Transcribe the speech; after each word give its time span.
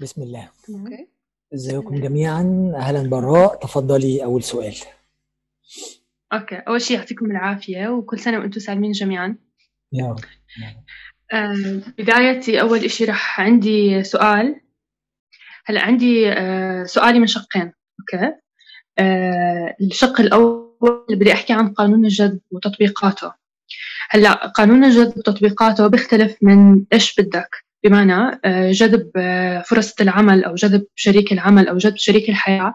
بسم 0.00 0.22
الله. 0.22 0.48
okay. 0.70 1.08
إزيكم 1.54 1.94
جميعا؟ 1.94 2.72
أهلا 2.76 3.08
براء 3.08 3.54
تفضلي 3.56 4.24
أول 4.24 4.42
سؤال. 4.42 4.74
okay. 6.32 6.56
أول 6.56 6.82
شيء 6.82 6.96
يعطيكم 6.96 7.30
العافية 7.30 7.88
وكل 7.88 8.18
سنة 8.18 8.38
وأنتم 8.38 8.60
سالمين 8.60 8.92
جميعا. 8.92 9.36
يا 9.92 10.06
رب. 10.06 10.18
آه 11.32 11.82
بدايتي 11.98 12.60
أول 12.60 12.90
شيء 12.90 13.08
راح 13.08 13.40
عندي 13.40 14.04
سؤال. 14.04 14.60
هلا 15.66 15.80
عندي 15.82 16.32
آه 16.32 16.84
سؤالي 16.84 17.18
من 17.18 17.26
شقين. 17.26 17.72
okay. 18.00 18.32
آه 18.98 19.76
الشق 19.80 20.20
الأول 20.20 21.06
بدي 21.10 21.32
أحكي 21.32 21.52
عن 21.52 21.72
قانون 21.72 22.04
الجذب 22.04 22.40
وتطبيقاته. 22.50 23.32
هلا 24.10 24.32
قانون 24.46 24.84
الجذب 24.84 25.18
وتطبيقاته 25.18 25.86
بيختلف 25.86 26.36
من 26.42 26.84
إيش 26.92 27.20
بدك. 27.20 27.63
بمعنى 27.84 28.40
آه، 28.44 28.70
جذب 28.72 29.10
آه، 29.16 29.62
فرص 29.62 29.94
العمل 30.00 30.44
أو 30.44 30.54
جذب 30.54 30.86
شريك 30.94 31.32
العمل 31.32 31.68
أو 31.68 31.76
جذب 31.76 31.96
شريك 31.96 32.28
الحياة. 32.28 32.74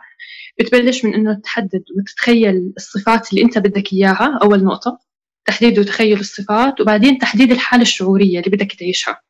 بتبلش 0.60 1.06
من 1.06 1.14
إنه 1.14 1.34
تحدد 1.34 1.84
وتتخيل 1.98 2.74
الصفات 2.78 3.30
اللي 3.32 3.44
أنت 3.44 3.58
بدك 3.58 3.94
إياها 3.94 4.40
أول 4.44 4.64
نقطة. 4.64 5.00
تحديد 5.46 5.80
وتخيل 5.80 6.20
الصفات 6.20 6.82
وبعدين 6.82 7.18
تحديد 7.18 7.52
الحالة 7.52 7.82
الشعورية 7.82 8.40
اللي 8.40 8.58
بدك 8.58 8.72
تعيشها. 8.74 9.22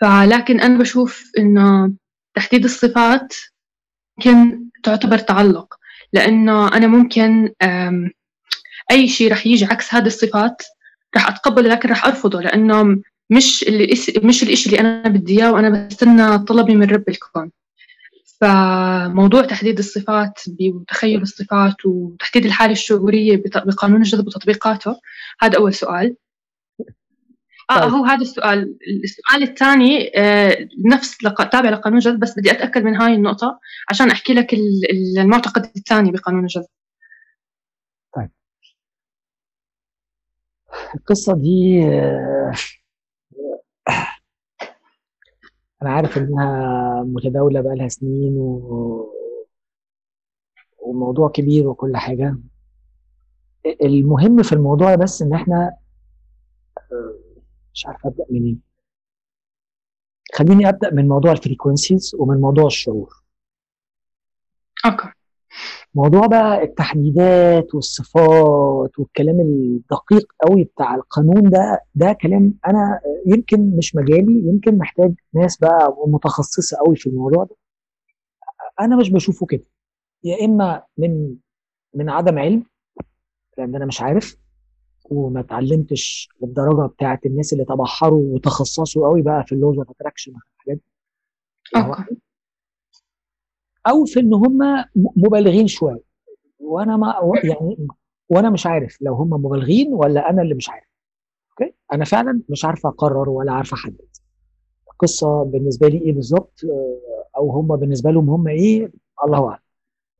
فلكن 0.00 0.60
أنا 0.60 0.78
بشوف 0.78 1.30
إنه 1.38 1.92
تحديد 2.34 2.64
الصفات 2.64 3.34
ممكن 4.18 4.64
تعتبر 4.82 5.18
تعلق. 5.18 5.74
لأنه 6.12 6.68
أنا 6.68 6.86
ممكن 6.86 7.52
أي 8.90 9.08
شيء 9.08 9.32
رح 9.32 9.46
يجي 9.46 9.64
عكس 9.64 9.94
هذه 9.94 10.06
الصفات 10.06 10.62
رح 11.16 11.28
أتقبله 11.28 11.68
لكن 11.68 11.88
رح 11.88 12.06
أرفضه 12.06 12.40
لأنه 12.40 13.02
مش 13.30 13.62
اللي 13.62 13.94
مش 14.24 14.42
الإشي 14.42 14.70
اللي 14.70 14.80
أنا 14.80 15.08
بدي 15.08 15.32
إياه 15.38 15.52
وأنا 15.52 15.86
بستنى 15.86 16.38
طلبي 16.38 16.74
من 16.74 16.90
رب 16.90 17.08
الكون. 17.08 17.50
فموضوع 18.40 19.44
تحديد 19.44 19.78
الصفات 19.78 20.40
وتخيل 20.74 21.22
الصفات 21.22 21.86
وتحديد 21.86 22.44
الحالة 22.44 22.72
الشعورية 22.72 23.42
بقانون 23.54 24.00
الجذب 24.00 24.26
وتطبيقاته 24.26 25.00
هذا 25.40 25.58
أول 25.58 25.74
سؤال. 25.74 26.16
آه 27.70 27.80
طيب. 27.80 27.92
هو 27.92 28.04
هذا 28.04 28.22
السؤال. 28.22 28.78
السؤال 29.04 29.42
الثاني 29.42 30.12
آه 30.16 30.68
نفس 30.92 31.24
لق... 31.24 31.48
تابع 31.48 31.70
لقانون 31.70 31.98
الجذب 31.98 32.20
بس 32.20 32.38
بدي 32.38 32.50
أتأكد 32.50 32.84
من 32.84 32.96
هاي 32.96 33.14
النقطة 33.14 33.60
عشان 33.90 34.10
أحكي 34.10 34.34
لك 34.34 34.54
المعتقد 35.18 35.70
الثاني 35.76 36.10
بقانون 36.10 36.42
الجذب. 36.42 36.66
طيب. 38.16 38.30
القصة 40.94 41.34
دي 41.34 41.82
آه 41.84 42.52
أنا 45.86 45.94
عارف 45.94 46.18
إنها 46.18 47.02
متداولة 47.02 47.60
بقالها 47.60 47.88
سنين 47.88 48.36
و... 48.38 49.12
وموضوع 50.78 51.28
كبير 51.28 51.68
وكل 51.68 51.96
حاجة. 51.96 52.38
المهم 53.82 54.42
في 54.42 54.52
الموضوع 54.52 54.94
بس 54.94 55.22
إن 55.22 55.34
إحنا 55.34 55.76
مش 57.74 57.86
عارف 57.86 58.06
أبدأ 58.06 58.24
منين. 58.30 58.60
خليني 60.34 60.68
أبدأ 60.68 60.90
من 60.90 61.08
موضوع 61.08 61.32
ال 61.32 61.39
frequencies 61.39 62.14
ومن 62.18 62.40
موضوع 62.40 62.66
الشعور. 62.66 63.22
okay. 64.86 65.15
موضوع 65.94 66.26
بقى 66.26 66.62
التحديدات 66.62 67.74
والصفات 67.74 68.98
والكلام 68.98 69.40
الدقيق 69.40 70.32
قوي 70.46 70.64
بتاع 70.64 70.94
القانون 70.94 71.50
ده 71.50 71.80
ده 71.94 72.12
كلام 72.12 72.54
أنا 72.66 73.00
يمكن 73.26 73.76
مش 73.76 73.94
مجالي 73.96 74.48
يمكن 74.48 74.78
محتاج 74.78 75.14
ناس 75.34 75.56
بقى 75.58 75.96
متخصصة 76.06 76.76
قوي 76.86 76.96
في 76.96 77.06
الموضوع 77.08 77.44
ده. 77.44 77.56
أنا 78.80 78.96
مش 78.96 79.10
بشوفه 79.10 79.46
كده. 79.46 79.64
يا 80.24 80.44
إما 80.44 80.82
من 80.98 81.34
من 81.94 82.10
عدم 82.10 82.38
علم 82.38 82.64
لأن 83.58 83.74
أنا 83.76 83.86
مش 83.86 84.00
عارف 84.00 84.36
وما 85.10 85.40
اتعلمتش 85.40 86.28
بالدرجه 86.40 86.86
بتاعت 86.86 87.26
الناس 87.26 87.52
اللي 87.52 87.64
تبحروا 87.64 88.34
وتخصصوا 88.34 89.08
قوي 89.08 89.22
بقى 89.22 89.44
في 89.46 89.52
اللوز 89.54 89.78
اتراكشن 89.78 90.32
والحاجات 90.32 90.76
دي. 90.76 90.82
أو 93.88 94.04
في 94.04 94.20
إن 94.20 94.34
هم 94.34 94.84
مبالغين 94.94 95.66
شوية. 95.66 96.00
وأنا 96.58 96.96
ما 96.96 97.14
يعني 97.44 97.88
وأنا 98.28 98.50
مش 98.50 98.66
عارف 98.66 98.98
لو 99.00 99.14
هم 99.14 99.30
مبالغين 99.30 99.94
ولا 99.94 100.30
أنا 100.30 100.42
اللي 100.42 100.54
مش 100.54 100.68
عارف. 100.68 100.86
okay؟ 101.50 101.74
أنا 101.92 102.04
فعلا 102.04 102.40
مش 102.48 102.64
عارف 102.64 102.86
أقرر 102.86 103.28
ولا 103.28 103.52
عارف 103.52 103.72
أحدد. 103.72 104.06
القصة 104.92 105.42
بالنسبة 105.44 105.88
لي 105.88 105.98
إيه 105.98 106.12
بالظبط؟ 106.12 106.60
أو 107.36 107.50
هم 107.50 107.76
بالنسبة 107.76 108.10
لهم 108.10 108.30
هم 108.30 108.48
إيه؟ 108.48 108.92
الله 109.24 109.48
أعلم. 109.48 109.60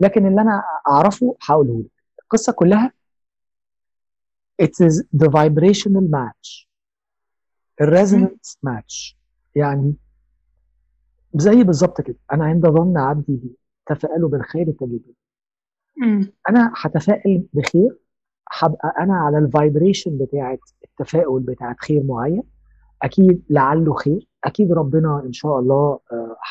لكن 0.01 0.27
اللي 0.27 0.41
أنا 0.41 0.63
أعرفه 0.89 1.37
هقوله 1.43 1.81
لك. 1.81 1.91
القصة 2.23 2.53
كلها 2.53 2.93
it 4.63 4.87
is 4.87 5.03
the 5.17 5.29
vibrational 5.29 6.09
match. 6.17 6.67
ال 7.81 7.89
resonance 7.89 8.59
match 8.63 9.19
يعني 9.55 9.95
زي 11.37 11.65
بالظبط 11.65 12.01
كده. 12.01 12.17
أنا 12.33 12.45
عند 12.45 12.67
ظن 12.67 12.97
عبدي 12.99 13.37
بي. 13.37 13.57
تفائلوا 13.87 14.29
بالخير 14.29 14.71
تجدوا 14.71 15.15
أنا 16.49 16.73
هتفائل 16.77 17.47
بخير. 17.53 17.99
هبقى 18.53 18.95
أنا 19.01 19.15
على 19.17 19.39
الفايبريشن 19.39 20.19
بتاعه 20.19 20.59
التفاؤل 20.85 21.43
بتاعه 21.43 21.77
خير 21.81 22.03
معين. 22.03 22.43
أكيد 23.03 23.43
لعله 23.51 23.95
خير. 23.95 24.29
أكيد 24.45 24.73
ربنا 24.73 25.23
إن 25.27 25.33
شاء 25.33 25.59
الله 25.59 26.01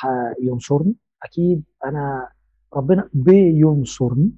هينصرني. 0.02 0.96
أكيد 1.24 1.64
أنا 1.86 2.30
ربنا 2.74 3.10
بينصرني. 3.14 4.32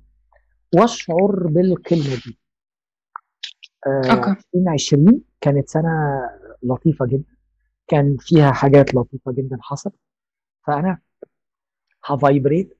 واشعر 0.75 1.47
بالكلمة 1.47 2.15
دي. 2.25 2.39
آه 3.87 4.35
2020 4.55 5.21
كانت 5.41 5.69
سنة 5.69 6.21
لطيفة 6.63 7.05
جدا. 7.05 7.35
كان 7.87 8.17
فيها 8.19 8.51
حاجات 8.51 8.95
لطيفة 8.95 9.31
جدا 9.31 9.57
حصلت. 9.61 9.95
فأنا 10.67 10.99
ه 12.05 12.14
vibrate 12.14 12.77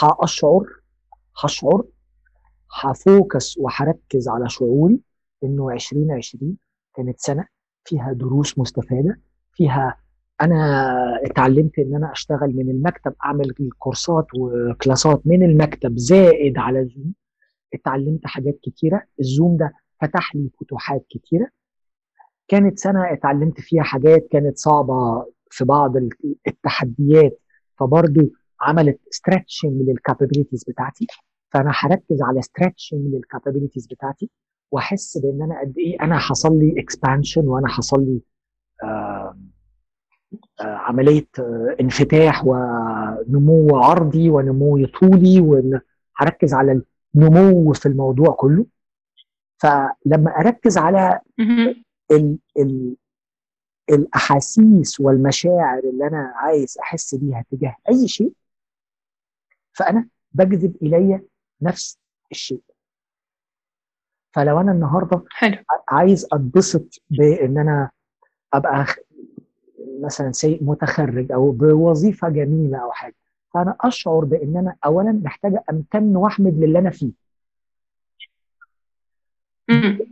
هأشعر 0.00 0.66
هشعر 1.44 1.84
ه 2.80 2.93
focus 2.93 3.58
وهركز 3.58 4.28
على 4.28 4.48
شعوري 4.48 5.00
إنه 5.44 5.70
2020 5.72 6.56
كانت 6.96 7.20
سنة 7.20 7.46
فيها 7.84 8.12
دروس 8.12 8.58
مستفادة 8.58 9.20
فيها 9.52 9.96
أنا 10.40 11.18
اتعلمت 11.24 11.78
إن 11.78 11.94
أنا 11.94 12.12
أشتغل 12.12 12.56
من 12.56 12.70
المكتب 12.70 13.14
أعمل 13.24 13.54
كورسات 13.78 14.26
و 14.36 14.48
class 14.48 15.10
ات 15.10 15.22
من 15.26 15.42
المكتب 15.42 15.98
زائد 15.98 16.58
على 16.58 16.84
Zoom 16.84 17.14
اتعلمت 17.74 18.26
حاجات 18.26 18.58
كتيرة 18.62 19.02
ال 19.20 19.27
Zoom 19.27 19.56
ده 19.56 19.72
فتح 20.00 20.34
لي 20.34 20.50
فتوحات 20.60 21.06
كتيرة. 21.10 21.48
كانت 22.48 22.78
سنة 22.78 23.12
اتعلمت 23.12 23.60
فيها 23.60 23.82
حاجات 23.82 24.28
كانت 24.30 24.58
صعبة 24.58 25.26
في 25.52 25.64
بعض 25.64 25.96
التحديات 26.46 27.40
فبرضه 27.78 28.30
عملت 28.60 29.00
stretching 29.10 29.72
لل 29.88 29.99
capabilities 29.99 30.64
بتاعتي. 30.64 31.06
فأنا 31.50 31.72
هركز 31.74 32.22
على 32.22 32.42
stretching 32.42 33.14
لل 33.14 33.24
capabilities 33.24 33.86
بتاعتي 33.86 34.30
وأحس 34.70 35.18
بإن 35.18 35.42
أنا 35.42 35.60
قد 35.60 35.78
إيه 35.78 36.00
أنا 36.02 36.18
حصل 36.18 36.58
لي 36.58 36.80
expansion 36.80 37.48
وأنا 37.48 37.68
حصل 37.68 38.00
لي 38.04 38.20
آه 38.82 39.36
آه 40.60 40.64
عملية 40.64 41.26
آه 41.38 41.76
انفتاح 41.80 42.42
ونمو 42.46 43.76
عرضي 43.76 44.30
ونمو 44.30 44.86
طولي 44.86 45.40
وهركز 45.40 46.54
على 46.54 46.82
النمو 47.16 47.72
في 47.72 47.86
الموضوع 47.86 48.30
كله. 48.30 48.66
فلما 49.58 50.30
أركز 50.38 50.78
على 50.78 51.20
ال 52.10 52.38
ال 52.58 52.96
الأحاسيس 53.92 55.00
والمشاعر 55.00 55.78
اللي 55.84 56.06
أنا 56.06 56.32
عايز 56.36 56.78
أحس 56.78 57.14
بيها 57.14 57.44
تجاه 57.50 57.76
أي 57.88 58.08
شيء 58.08 58.32
فأنا 59.72 60.08
بجذب 60.32 60.76
إلي 60.82 61.20
نفس 61.62 61.98
الشيء. 62.30 62.60
فلو 64.32 64.60
أنا 64.60 64.72
النهارده 64.72 65.24
حلو. 65.30 65.56
عايز 65.88 66.26
أتبسط 66.32 67.02
بإن 67.10 67.58
أنا 67.58 67.90
أبقى 68.54 68.86
مثلا 70.00 70.32
سيء 70.32 70.64
متخرج 70.64 71.32
أو 71.32 71.50
بوظيفة 71.50 72.28
جميلة 72.28 72.78
أو 72.78 72.92
حاجة 72.92 73.14
فأنا 73.54 73.76
أشعر 73.80 74.24
بإن 74.24 74.56
أنا 74.56 74.76
اولا 74.84 75.12
محتاجة 75.12 75.64
أمتن 75.70 76.16
وأحمد 76.16 76.54
للي 76.54 76.78
أنا 76.78 76.90
فيه. 76.90 77.12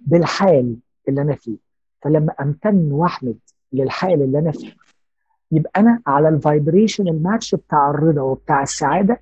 بالحال 0.07 0.77
اللي 1.09 1.23
أنا 1.23 1.35
فيه. 1.37 1.57
فلما 2.03 2.33
أمتن 2.41 2.93
وأحمد 2.93 3.39
للحال 3.73 4.23
اللي 4.23 4.39
أنا 4.39 4.53
فيه. 4.53 4.73
يبقى 5.53 5.81
أنا 5.81 6.03
على 6.07 6.29
الفايبريشن 6.29 7.09
الماتش 7.09 7.55
بتاع 7.55 7.91
الرضا 7.91 8.23
وبتاع 8.23 8.63
السعادة 8.63 9.21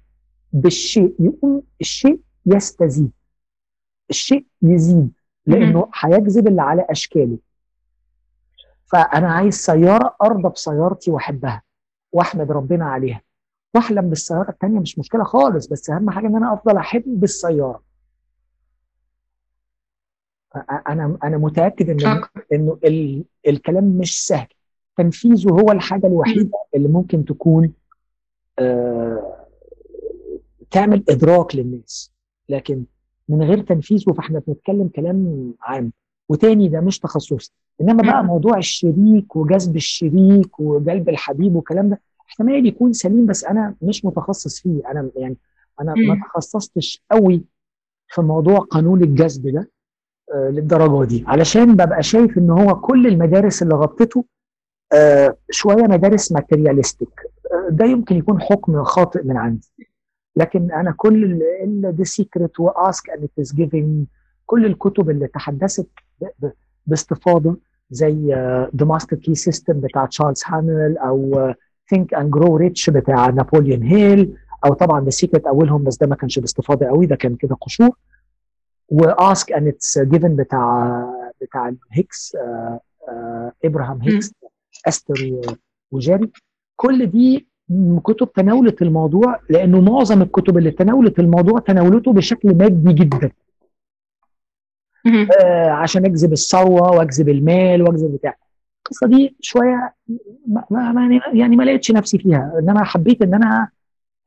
بالشيء 0.52 1.14
يقوم 1.20 1.62
الشيء 1.80 2.20
يستزيد. 2.46 3.10
الشيء 4.10 4.46
يزيد 4.62 5.12
لأنه 5.46 5.88
هيجذب 6.00 6.46
اللي 6.48 6.62
على 6.62 6.86
أشكاله. 6.90 7.38
فأنا 8.84 9.32
عايز 9.32 9.54
سيارة 9.54 10.16
أرضى 10.22 10.48
بسيارتي 10.48 11.10
وأحبها 11.10 11.62
وأحمد 12.12 12.52
ربنا 12.52 12.84
عليها. 12.84 13.20
واحلم 13.74 14.08
بالسيارة 14.08 14.50
الثانية 14.50 14.80
مش 14.80 14.98
مشكلة 14.98 15.24
خالص 15.24 15.66
بس 15.66 15.90
أهم 15.90 16.10
حاجة 16.10 16.26
إن 16.26 16.36
أنا 16.36 16.52
أفضل 16.52 16.76
أحب 16.76 17.24
السياره 17.24 17.82
أنا 20.88 21.18
أنا 21.24 21.38
متأكد 21.38 21.90
إن 21.90 22.22
إنه 22.52 22.78
ال... 22.84 23.24
الكلام 23.48 23.84
مش 23.84 24.26
سهل. 24.26 24.46
تنفيذه 24.96 25.50
هو 25.50 25.72
الحاجة 25.72 26.06
الوحيدة 26.06 26.58
اللي 26.74 26.88
ممكن 26.88 27.24
تكون 27.24 27.72
آه 28.58 29.44
تعمل 30.70 31.04
إدراك 31.08 31.56
للناس. 31.56 32.12
لكن 32.48 32.84
من 33.28 33.42
غير 33.42 33.60
تنفيذه 33.62 34.12
فإحنا 34.12 34.42
بنتكلم 34.46 34.88
كلام 34.88 35.54
عام. 35.60 35.92
وتاني 36.28 36.68
ده 36.68 36.80
مش 36.80 36.98
تخصصي. 36.98 37.52
إنما 37.80 38.02
بقى 38.02 38.24
موضوع 38.24 38.58
الشريك 38.58 39.36
وجذب 39.36 39.76
الشريك 39.76 40.60
وجلب 40.60 41.08
الحبيب 41.08 41.56
والكلام 41.56 41.88
ده 41.88 42.00
احتمال 42.28 42.66
يكون 42.66 42.92
سليم 42.92 43.26
بس 43.26 43.44
أنا 43.44 43.74
مش 43.82 44.04
متخصص 44.04 44.60
فيه. 44.60 44.90
أنا 44.90 45.10
يعني 45.16 45.36
أنا 45.80 45.94
ما 46.08 46.20
تخصصتش 46.26 47.02
قوي 47.10 47.42
في 48.08 48.22
موضوع 48.22 48.58
قانون 48.58 49.02
الجذب 49.02 49.48
ده. 49.48 49.70
للدرجة 50.34 51.04
دي. 51.08 51.24
علشان 51.26 51.76
ببقى 51.76 52.02
شايف 52.02 52.38
إن 52.38 52.50
هو 52.50 52.74
كل 52.80 53.06
المدارس 53.06 53.62
اللي 53.62 53.74
غطته 53.74 54.24
آه 54.92 55.36
شوية 55.50 55.82
مدارس 55.82 56.32
materialistic. 56.32 57.20
آه 57.52 57.68
ده 57.70 57.84
يمكن 57.84 58.16
يكون 58.16 58.40
حكم 58.40 58.84
خاطئ 58.84 59.22
من 59.24 59.36
عندي. 59.36 59.68
لكن 60.36 60.72
أنا 60.72 60.94
كل 60.96 61.42
The 61.84 62.04
Secret 62.04 62.60
و 62.60 62.73
Ask 62.73 63.10
and 63.10 63.24
It 63.24 63.30
Is 63.38 63.54
Given 63.54 64.04
كل 64.46 64.66
الكتب 64.66 65.10
اللي 65.10 65.26
تحدثت 65.26 65.86
باستفاضة 66.86 67.56
زي 67.90 68.26
The 68.76 68.84
Master 68.86 69.16
Key 69.16 69.34
System 69.34 69.80
بتاع 69.80 70.06
تشارلز 70.06 70.42
هانل 70.46 70.98
أو 70.98 71.52
Think 71.90 72.14
and 72.14 72.30
Grow 72.30 72.56
Rich 72.56 72.90
بتاع 72.90 73.26
نابوليون 73.30 73.82
هيل 73.82 74.34
أو 74.66 74.72
طبعا 74.74 75.04
The 75.04 75.10
Secret 75.10 75.46
أولهم 75.46 75.84
بس 75.84 75.96
ده 75.98 76.06
ما 76.06 76.14
كانش 76.14 76.38
باستفاضة 76.38 76.86
قوي 76.86 77.06
ده 77.06 77.16
كان 77.16 77.36
كده 77.36 77.54
قشور. 77.60 77.90
و 78.88 79.04
Ask 79.04 79.52
and 79.52 79.68
It's 79.68 79.98
Given 79.98 80.36
بتاع 80.36 81.04
بتاع 81.40 81.72
هيكس 81.92 82.36
إبراهام 83.64 84.02
هيكس 84.02 84.34
إستر 84.88 85.14
وجاري 85.90 86.30
كل 86.76 87.06
دي 87.06 87.48
كتب 88.04 88.32
تناولت 88.32 88.82
الموضوع 88.82 89.40
لأنه 89.50 89.80
معظم 89.80 90.22
الكتب 90.22 90.58
اللي 90.58 90.70
تناولت 90.70 91.18
الموضوع 91.18 91.58
تناولته 91.60 92.12
بشكل 92.12 92.54
مادي 92.54 92.92
جدا. 92.92 93.30
آه 95.40 95.70
عشان 95.70 96.04
أجذب 96.04 96.32
الثروة 96.32 96.90
وأجذب 96.90 97.28
المال 97.28 97.82
وأجذب 97.82 98.12
بتاع. 98.14 98.34
القصة 98.86 99.06
دي 99.06 99.36
شوية 99.40 99.94
ما 100.46 100.92
ما 100.92 101.20
يعني 101.32 101.56
ما 101.56 101.62
لقيتش 101.62 101.90
نفسي 101.90 102.18
فيها. 102.18 102.52
انما 102.58 102.84
حبيت 102.84 103.22
إن 103.22 103.34
أنا 103.34 103.68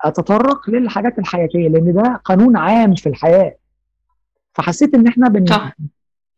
أتطرق 0.02 0.70
للحاجات 0.70 1.20
الحياتية 1.20 1.68
لأن 1.68 1.94
ده 1.94 2.22
قانون 2.26 2.58
عام 2.58 2.96
في 2.96 3.10
الحياة. 3.10 3.56
فحسيت 4.54 4.96
إن 4.96 5.08
إحنا 5.08 5.30
بن 5.30 5.46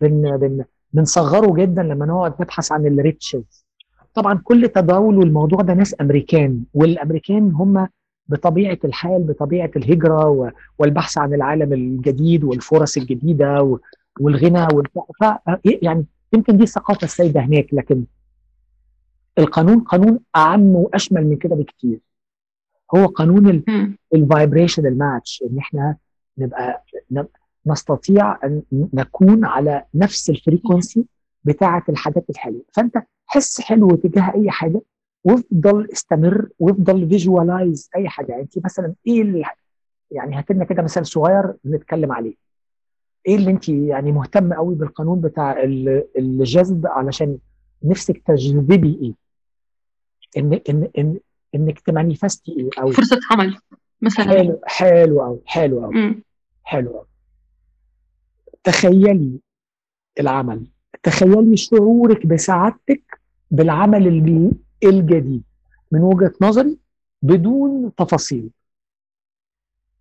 بن 0.02 0.38
بن 0.38 0.64
بنصغره 0.94 1.54
جدا 1.56 1.84
لما 1.84 2.06
نقعد 2.06 2.34
نبحث 2.42 2.72
عن 2.72 2.86
الريتشز 2.88 3.66
طبعا 4.14 4.42
كل 4.44 4.68
تداول 4.70 5.24
الموضوع 5.24 5.62
ده 5.62 5.74
ناس 5.74 5.96
أمريكان 6.02 6.64
والأمريكان 6.74 7.52
هم 7.52 7.88
بطبيعة 8.28 8.78
الحال 8.86 9.24
بطبيعة 9.24 9.72
الهجرة 9.76 10.52
والبحث 10.80 11.18
عن 11.18 11.34
العالم 11.34 11.74
الجديد 11.74 12.44
والفرص 12.44 12.98
الجديدة 12.98 13.80
والغنى 14.20 14.68
ف 15.20 15.26
يعني 15.66 16.06
يمكن 16.34 16.58
دي 16.58 16.64
الثقافة 16.64 17.04
السائده 17.06 17.40
هناك 17.42 17.74
لكن 17.74 18.04
القانون 19.40 19.80
قانون 19.80 20.20
أعم 20.36 20.62
وأشمل 20.76 21.28
من 21.28 21.36
كده 21.38 21.56
بكتير. 21.56 22.00
هو 22.96 23.06
قانون 23.06 23.64
ال 24.14 24.21
vibration 24.21 24.86
ال 24.86 24.95
match 24.95 25.44
إن 25.52 25.58
إحنا 25.58 25.96
نبقى 26.38 26.84
نستطيع 27.68 28.40
أن 28.44 28.62
نكون 28.94 29.46
على 29.46 29.84
نفس 29.94 30.30
ال 30.30 30.37
frequency 30.37 31.06
بتاعة 31.44 31.84
الحاجات 31.90 32.30
الحلوة. 32.30 32.62
فأنت 32.74 33.04
حس 33.26 33.62
حلو 33.62 33.96
تجاه 33.96 34.34
أي 34.36 34.52
حاجة 34.52 34.82
وافضل 35.24 35.88
استمر 35.94 36.50
وافضل 36.60 37.10
visualize 37.10 37.90
أي 37.96 38.10
حاجة. 38.10 38.40
أنت 38.40 38.66
مثلا 38.66 38.94
إيه 39.08 39.22
اللي 39.22 39.44
يعني 40.12 40.36
هات 40.36 40.52
لنا 40.52 40.66
كده 40.66 40.84
مثال 40.84 41.08
صغير 41.08 41.54
نتكلم 41.66 42.12
عليه. 42.12 42.34
إيه 43.28 43.36
اللي 43.36 43.52
أنت 43.52 43.70
يعني 43.70 44.12
مهتم 44.12 44.54
قوي 44.54 44.76
بالقانون 44.76 45.22
بتاع 45.22 45.64
الجذب 46.18 46.88
علشان 46.88 47.38
نفسك 47.84 48.22
تجذبي 48.26 49.00
إيه؟ 49.02 49.14
ان 50.38 50.60
ان 50.70 50.90
ان 50.98 51.20
إنك 51.56 51.80
تمانيفستي 51.80 52.52
إيه 52.52 52.70
أو 52.82 52.92
فرصة 52.92 53.20
عمل 53.32 53.58
مثلا. 54.02 54.26
حلو 54.26 54.60
حلو 54.66 55.22
قوي 55.22 55.40
حلو 55.46 55.82
قوي 55.86 56.24
حلو 56.64 56.90
قوي 56.90 57.06
تخيلي 58.64 59.40
العمل. 60.20 60.68
تخيلي 61.04 61.58
شعورك 61.58 62.26
بسعادتك 62.26 63.20
بالعمل 63.52 64.08
الجديد. 64.84 65.44
من 65.92 66.02
وجهة 66.02 66.34
نظري 66.42 66.78
بدون 67.22 67.96
تفاصيل. 67.96 68.50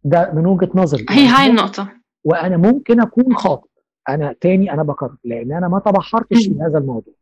ده 0.04 0.32
من 0.34 0.46
وجهة 0.46 0.70
نظري. 0.74 1.06
هي 1.10 1.26
هاي 1.26 1.50
النقطة. 1.50 1.92
وأنا 2.24 2.56
ممكن 2.56 3.00
أكون 3.00 3.36
خاطئ. 3.36 3.68
أنا 4.08 4.34
تاني 4.40 4.72
أنا 4.72 4.82
بكرر. 4.82 5.16
لأن 5.24 5.52
أنا 5.52 5.68
ما 5.68 5.78
تبحرتش 5.78 6.46
في 6.46 6.58
هذا 6.60 6.78
الموضوع. 6.78 7.14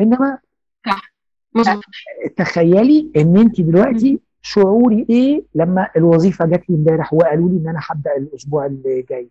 إنما 0.00 0.38
صح. 0.86 1.80
تخيلي 2.36 3.12
إن 3.16 3.36
انت 3.36 3.60
دلوقتي 3.60 4.20
شعوري 4.42 5.06
إيه 5.10 5.44
لما 5.54 5.88
الوظيفة 5.96 6.46
جات 6.46 6.70
لي 6.70 6.76
امبارح 6.76 7.12
وقالوا 7.14 7.48
لي 7.48 7.56
إن 7.56 7.68
أنا 7.68 7.80
هبدأ 7.82 8.16
الأسبوع 8.16 8.66
اللي 8.66 9.02
جاي 9.02 9.28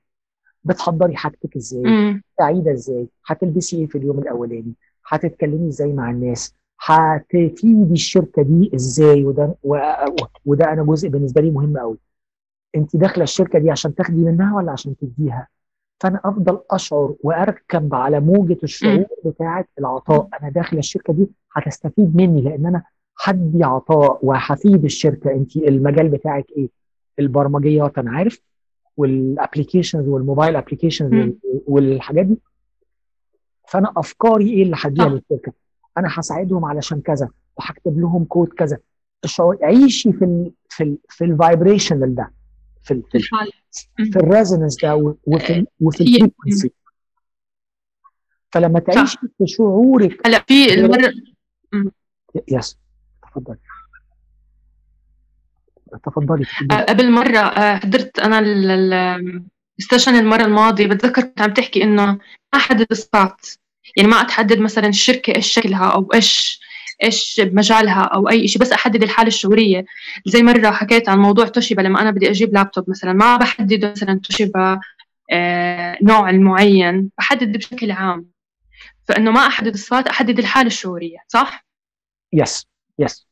بتحضري 0.64 1.16
حاجتك 1.16 1.56
إزاي؟ 1.56 1.82
سعيدة 2.38 2.72
إزاي؟ 2.72 3.08
هتلبسي 3.26 3.78
إيه 3.78 3.88
في 3.88 3.98
اليوم 3.98 4.20
الأولاني؟ 4.20 4.74
هتتكلمي 5.08 5.68
إزاي 5.68 5.94
مع 5.94 6.12
الناس؟ 6.12 6.56
هتفيدي 6.80 7.94
الشركة 7.94 8.42
دي 8.42 8.72
إزاي؟ 8.76 9.26
وده 9.26 9.56
وده 10.46 10.74
أنا 10.74 10.84
جزء 10.84 11.10
بالنسبة 11.10 11.42
لي 11.42 11.52
مهم 11.52 11.78
قوي 11.78 11.98
انت 12.76 12.96
داخلة 12.96 13.24
الشركة 13.24 13.60
دي 13.60 13.72
عشان 13.72 13.96
تاخدي 13.96 14.18
منها 14.22 14.56
ولا 14.56 14.72
عشان 14.72 14.96
تديها؟ 14.98 15.48
فأنا 16.00 16.20
أفضل 16.26 16.60
أشعر 16.72 17.16
وأركب 17.24 17.96
على 17.96 18.20
موجة 18.20 18.58
الشعور 18.64 19.06
بتاعة 19.26 19.66
العطاء. 19.80 20.28
أنا 20.42 20.50
داخلة 20.50 20.80
الشركة 20.80 21.14
دي 21.14 21.28
هتستفيد 21.54 22.16
مني 22.16 22.42
لأن 22.42 22.66
أنا 22.66 22.84
هدي 23.24 23.64
عطاء 23.64 24.20
وهفيد 24.26 24.84
الشركة. 24.84 25.32
انت 25.32 25.56
المجال 25.58 26.10
بتاعك 26.10 26.46
إيه؟ 26.58 26.70
البرمجيات 27.20 27.98
أنا 27.98 28.12
عارف. 28.12 28.42
وال 28.98 29.14
applications 29.14 30.08
وال 30.08 30.20
mobile 30.20 30.56
applications 30.56 31.34
والحاجات 31.68 32.26
دي. 32.26 32.38
فأنا 33.68 33.94
أفكاري 33.98 34.50
إيه 34.50 34.64
اللي 34.64 34.76
هديها 34.80 35.10
للشركه 35.10 35.54
أنا 35.98 36.08
هساعدهم 36.12 36.66
علشان 36.66 37.02
كذا 37.02 37.30
وهكتب 37.58 38.00
لهم 38.00 38.24
كود 38.24 38.48
كذا. 38.48 38.78
الشعور 39.24 39.58
عيشي 39.62 40.14
في 40.14 40.26
ال 40.26 40.52
في 40.70 40.84
ال 40.84 40.98
في 41.10 41.26
ال 41.26 41.35
vibration 41.35 42.16
ده 42.16 42.34
في 42.84 42.94
ال 42.94 43.04
في, 43.12 43.18
ال 43.18 44.12
في 44.12 44.20
ده 44.82 44.96
وفي 45.28 45.66
وفي 45.82 46.02
ال 46.04 46.11
frequency 46.11 46.72
فلما 48.52 48.80
تعيشي 48.80 49.18
في 49.38 49.48
شعورك 49.48 50.28
هلا 50.28 50.40
في 50.48 50.74
المره 50.74 51.14
yes 52.48 52.78
تفضلي 53.24 53.58
تفضلي. 56.06 56.46
قبل 56.90 57.12
مرة 57.12 57.76
حضرت 57.76 58.20
أنا 58.20 58.40
ال 59.80 59.84
session 59.84 60.16
المرة 60.16 60.46
الماضية 60.46 60.88
بتذكر 60.88 61.22
كنت 61.22 61.42
عم 61.42 61.54
تحكي 61.54 61.84
إنه 61.84 62.06
ما 62.06 62.20
احدد 62.56 62.88
الصفات 62.92 63.48
يعني 63.98 64.10
ما 64.10 64.22
أتحدد 64.22 64.60
مثلا 64.60 64.88
الشركة 64.88 65.36
إيش 65.36 65.54
شكلها 65.54 65.92
أو 65.92 66.14
إيش 66.14 66.62
إيش 67.04 67.42
مجالها 67.44 68.02
أو 68.02 68.30
أي 68.30 68.48
شيء 68.48 68.62
بس 68.62 68.72
أحدد 68.72 69.04
الحالة 69.04 69.28
الشعوريه 69.28 69.86
زي 70.26 70.44
مرة 70.44 70.72
حكيت 70.72 71.10
عن 71.10 71.20
موضوع 71.20 71.46
توشيبا 71.46 71.82
لما 71.82 72.02
أنا 72.02 72.12
بدي 72.12 72.30
أجيب 72.30 72.54
لابتوب 72.54 72.90
مثلا 72.90 73.14
ما 73.14 73.38
بحدد 73.38 73.86
مثلا 73.86 74.20
توشيبا 74.24 74.80
آه 75.32 75.98
نوع 76.02 76.30
المعين 76.30 77.10
بحدد 77.18 77.58
بشكل 77.58 77.92
عام. 77.92 78.32
فإنه 79.08 79.32
ما 79.32 79.48
أحدد 79.48 79.74
الصفات 79.74 80.08
أحدد 80.08 80.40
الحالة 80.40 80.68
الشعوريه 80.68 81.18
صح؟ 81.28 81.66
yes 82.34 82.68
yes 83.00 83.28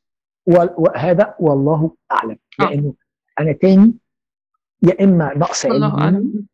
وهذا 0.58 1.36
والله 1.40 1.92
أعلم. 2.12 2.38
لأنه 2.60 2.94
أنا 3.40 3.52
تاني 3.52 3.94
يا 4.84 5.04
إما 5.04 5.34
نقص 5.38 5.66
علم 5.66 5.96
مني 5.96 6.46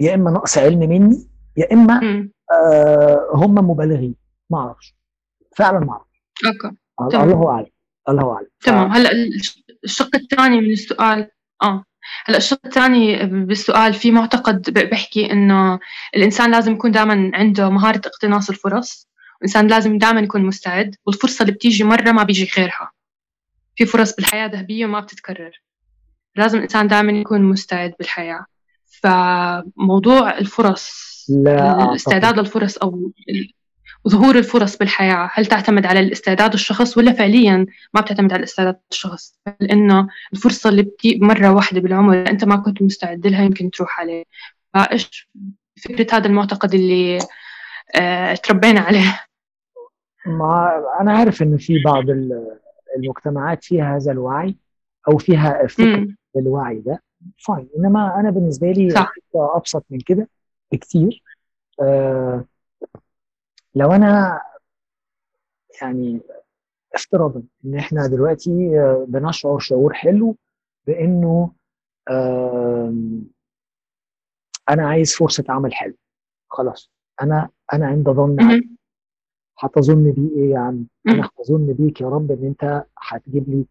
يا 0.00 0.14
إما 0.14 0.30
نقص 0.30 0.58
علم 0.58 0.78
مني 0.78 1.28
يا 1.56 1.72
إما 1.72 2.28
آه 2.52 3.30
هم 3.34 3.54
مبالغين. 3.70 4.14
ما 4.50 4.58
أعرفش. 4.58 4.94
فعلا 5.56 5.78
ما 5.78 5.92
أعرفش 5.92 6.20
أوكي. 6.46 6.76
الله 7.24 7.50
أعلم. 7.50 7.66
الله 8.08 8.34
أعلم. 8.34 8.46
تمام. 8.64 8.90
هلأ 8.90 9.10
الشق 9.84 10.16
الثاني 10.16 10.60
من 10.60 10.70
السؤال 10.72 11.30
آه. 11.62 11.84
هلأ 12.24 12.36
الشق 12.36 12.60
الثاني 12.66 13.26
بالسؤال 13.26 13.94
في 13.94 14.10
معتقد 14.10 14.70
بحكي 14.90 15.32
إنه 15.32 15.78
الإنسان 16.16 16.50
لازم 16.50 16.72
يكون 16.72 16.90
دائما 16.90 17.30
عنده 17.34 17.70
مهارة 17.70 18.00
اقتناص 18.06 18.50
الفرص 18.50 19.08
الانسان 19.36 19.66
لازم 19.66 19.98
دائما 19.98 20.20
يكون 20.20 20.46
مستعد 20.46 20.94
والفرصة 21.06 21.42
اللي 21.42 21.52
بتيجي 21.52 21.84
مرة 21.84 22.12
ما 22.12 22.22
بيجي 22.22 22.50
غيرها. 22.56 22.90
في 23.76 23.86
فرص 23.86 24.16
بالحياة 24.16 24.46
ذهبية 24.46 24.86
وما 24.86 25.00
بتتكرر. 25.00 25.62
لازم 26.36 26.58
الإنسان 26.58 26.88
دائما 26.88 27.12
يكون 27.12 27.42
مستعد 27.42 27.94
بالحياة. 27.98 28.46
فموضوع 29.02 30.38
الفرص 30.38 31.04
لا 31.28 31.84
الاستعداد 31.84 32.38
للفرص 32.38 32.78
أو 32.78 33.12
ظهور 34.08 34.38
الفرص 34.38 34.76
بالحياة 34.76 35.30
هل 35.32 35.46
تعتمد 35.46 35.86
على 35.86 36.00
الاستعداد 36.00 36.52
الشخص 36.52 36.98
ولا 36.98 37.12
فعليا 37.12 37.66
ما 37.94 38.00
بتعتمد 38.00 38.32
على 38.32 38.38
الاستعداد 38.38 38.76
الشخص؟ 38.92 39.38
لأنه 39.60 40.08
الفرصة 40.32 40.70
اللي 40.70 40.82
بتجي 40.82 41.18
مرة 41.22 41.52
واحدة 41.52 41.80
بالعمر 41.80 42.28
أنت 42.30 42.44
ما 42.44 42.56
كنت 42.56 42.82
مستعد 42.82 43.26
لها 43.26 43.44
يمكن 43.44 43.70
تروح 43.70 44.00
عليه. 44.00 44.24
فإيش 44.74 45.30
فكرة 45.84 46.16
هذا 46.16 46.26
المعتقد 46.26 46.74
اللي 46.74 47.18
آه 47.96 48.34
تربينا 48.34 48.80
عليه؟ 48.80 49.20
ما 50.26 50.82
أنا 51.00 51.12
عارف 51.12 51.42
إن 51.42 51.56
في 51.56 51.82
بعض 51.84 52.04
المجتمعات 52.96 53.64
فيها 53.64 53.96
هذا 53.96 54.12
الوعي 54.12 54.56
أو 55.08 55.18
فيها 55.18 55.66
فكرة 55.66 56.08
الوعي 56.36 56.78
ده 56.80 57.02
فاين 57.46 57.68
إنما 57.78 58.20
أنا 58.20 58.30
بالنسبة 58.30 58.72
لي 58.72 58.90
صح. 58.90 59.12
أبسط 59.34 59.84
من 59.90 59.98
كده 60.00 60.28
بكتير. 60.72 61.22
آه 61.82 62.44
لو 63.74 63.92
أنا 63.92 64.40
يعني 65.82 66.20
افتراضا 66.94 67.42
إن 67.64 67.78
إحنا 67.78 68.06
دلوقتي 68.06 68.70
بنشعر 69.08 69.58
شعور 69.58 69.94
حلو 69.94 70.36
بإنه 70.86 71.52
أنا 74.68 74.88
عايز 74.88 75.14
فرصة 75.14 75.44
عمل 75.48 75.74
حلو 75.74 75.94
خلاص. 76.48 76.90
أنا 77.22 77.48
أنا 77.72 77.86
عند 77.86 78.10
ظن 78.10 78.36
هتظن 79.58 80.10
بيه 80.12 80.30
إيه 80.36 80.50
يا 80.50 80.58
عم؟ 80.58 80.86
أنا 81.08 81.28
هظن 81.40 81.66
بيك 81.72 82.00
يا 82.00 82.08
رب 82.08 82.30
إن 82.32 82.46
أنت 82.46 82.84
هتجيب 82.98 83.48
لي 83.48 83.64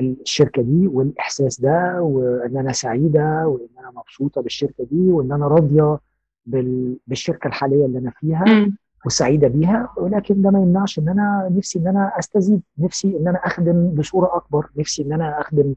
الشركة 0.00 0.62
دي 0.62 0.86
والإحساس 0.86 1.60
ده 1.60 2.02
وإن 2.02 2.56
أنا 2.56 2.72
سعيدة 2.72 3.46
وإن 3.48 3.68
أنا 3.78 3.90
مبسوطة 3.90 4.40
بالشركة 4.42 4.84
دي 4.84 5.12
وإن 5.12 5.32
أنا 5.32 5.46
راضية 5.46 5.98
بالشركة 7.06 7.48
الحالية 7.48 7.86
اللي 7.86 7.98
أنا 7.98 8.10
فيها 8.10 8.44
وسعيدة 9.06 9.48
بيها 9.48 9.92
ولكن 9.96 10.42
ده 10.42 10.50
ما 10.50 10.58
يمنعش 10.62 10.98
إن 10.98 11.08
أنا 11.08 11.48
نفسي 11.56 11.78
إن 11.78 11.86
أنا 11.86 12.12
أستزيد 12.18 12.62
نفسي 12.78 13.16
إن 13.16 13.28
أنا 13.28 13.38
أخدم 13.38 13.88
بصورة 13.94 14.36
أكبر 14.36 14.70
نفسي 14.76 15.02
إن 15.02 15.12
أنا 15.12 15.40
أخدم 15.40 15.74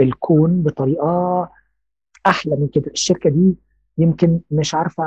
الكون 0.00 0.62
بطريقة 0.62 1.48
أحلى 2.26 2.56
من 2.56 2.68
كده. 2.68 2.90
الشركة 2.92 3.30
دي 3.30 3.54
يمكن 3.98 4.40
مش 4.50 4.74
عارفة 4.74 5.04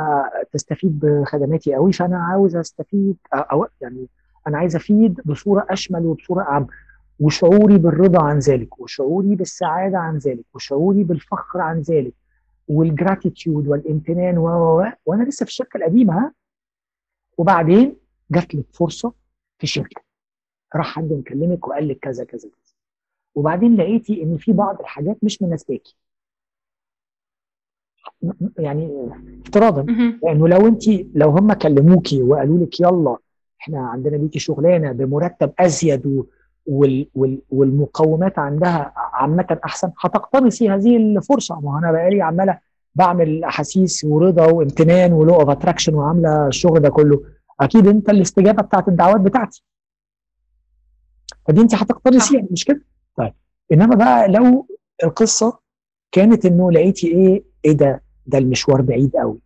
تستفيد 0.51 1.00
بخدماتي 1.00 1.75
قوي 1.75 1.94
فأنا 1.94 2.17
عاوز 2.17 2.56
أستفيد 2.56 3.17
أو 3.34 3.67
يعني 3.82 4.08
أنا 4.48 4.58
عايز 4.58 4.75
أفيد 4.75 5.22
بصورة 5.25 5.65
أشمل 5.70 6.06
وبصورة 6.06 6.44
اعم 6.44 6.67
وشعوري 7.20 7.77
بالرضا 7.77 8.24
عن 8.24 8.39
ذلك 8.39 8.79
وشعوري 8.79 9.36
بالسعادة 9.36 9.98
عن 9.98 10.17
ذلك 10.17 10.46
وشعوري 10.53 11.03
بالفخر 11.03 11.60
عن 11.62 11.82
ذلك 11.82 12.13
والجراتيتيود 12.67 13.67
والامتنان 13.67 14.38
و 14.38 14.44
وأنا 15.06 15.24
لسه 15.24 15.44
في 15.46 15.51
الشركة 15.51 15.77
القديمة 15.77 16.17
ها؟ 16.20 16.34
وبعدين 17.38 17.96
جات 18.32 18.56
لك 18.56 18.65
فرصة 18.74 19.13
في 19.60 19.67
شركة. 19.67 20.01
راح 20.75 20.96
حد 20.96 21.13
مكلمك 21.13 21.67
وقال 21.67 21.88
لك 21.88 22.00
كذا 22.00 22.24
كذا 22.24 22.50
كذا. 22.50 22.74
وبعدين 23.36 23.75
لقيتي 23.75 24.24
إن 24.24 24.38
في 24.38 24.53
بعض 24.53 24.79
الحاجات 24.79 25.17
مش 25.24 25.41
مناسباكي. 25.41 25.96
يعني 28.58 29.10
افتراضا. 29.46 29.82
لأنه 30.24 30.48
لو 30.48 30.68
انت 30.68 30.84
لو 31.16 31.30
هم 31.30 31.54
كلموكي 31.54 32.22
وقالوا 32.22 32.66
لك 32.66 32.80
يلا 32.80 33.18
إحنا 33.62 33.88
عندنا 33.88 34.16
ليكي 34.16 34.40
شغلانة 34.40 34.92
بمرتب 34.92 35.52
أزيد 35.60 36.26
وال 36.66 37.08
وال 37.16 37.40
والمقومات 37.50 38.40
عندها 38.40 38.94
عامة 38.96 39.58
أحسن 39.66 39.92
هتقتنصي 40.00 40.70
هذه 40.70 40.98
الفرصة. 40.98 41.60
ما 41.60 41.80
أنا 41.80 41.92
بقالي 41.92 42.22
عمالة 42.22 42.60
بعمل 42.96 43.44
أحاسيس 43.44 44.04
ورضا 44.04 44.46
وامتنان 44.52 45.14
و 45.13 45.19
law 45.19 45.34
of 45.36 45.50
attraction 45.50 45.96
وعاملة 45.96 46.48
الشغل 46.48 46.80
ده 46.80 46.90
كله. 46.90 47.24
أكيد 47.62 47.88
أنت 47.88 48.10
الاستجابة 48.10 48.64
بتاعت 48.64 48.88
الدعوات 48.88 49.22
بتاعتي. 49.22 49.64
فدي 51.48 51.62
انت 51.62 51.76
هتقتنصيها 51.76 52.48
مش 52.52 52.66
كده؟ 52.66 52.82
طيب. 53.18 53.34
إنما 53.74 53.96
بقى 53.96 54.28
لو 54.28 54.68
القصة 55.04 55.60
كانت 56.12 56.46
إنه 56.46 56.72
لقيتي 56.72 57.08
إيه 57.08 57.44
إيه 57.66 57.72
ده؟ 57.72 58.04
ده 58.26 58.38
المشوار 58.38 58.82
بعيد 58.82 59.16
قوي 59.16 59.40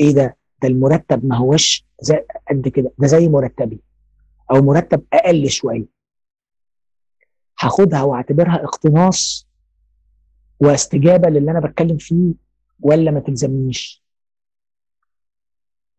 إيه 0.00 0.14
ده؟ 0.14 0.36
ده 0.62 0.68
المرتب 0.68 1.24
ما 1.24 1.36
هوش 1.36 1.84
زي 2.00 2.24
قد 2.50 2.68
كده 2.68 2.92
ده 2.98 3.06
زي 3.06 3.28
مرتبي 3.28 3.80
أو 4.50 4.62
مرتب 4.62 5.04
أقل 5.12 5.50
شوية. 5.50 5.84
هاخدها 7.60 8.02
وأعتبرها 8.02 8.64
اقتناص 8.64 9.48
واستجابة 10.60 11.28
للي 11.28 11.50
أنا 11.50 11.60
بتكلم 11.60 11.96
فيه 11.96 12.34
ولا 12.80 13.10
ما 13.10 13.20
تلزمنيش؟ 13.20 14.02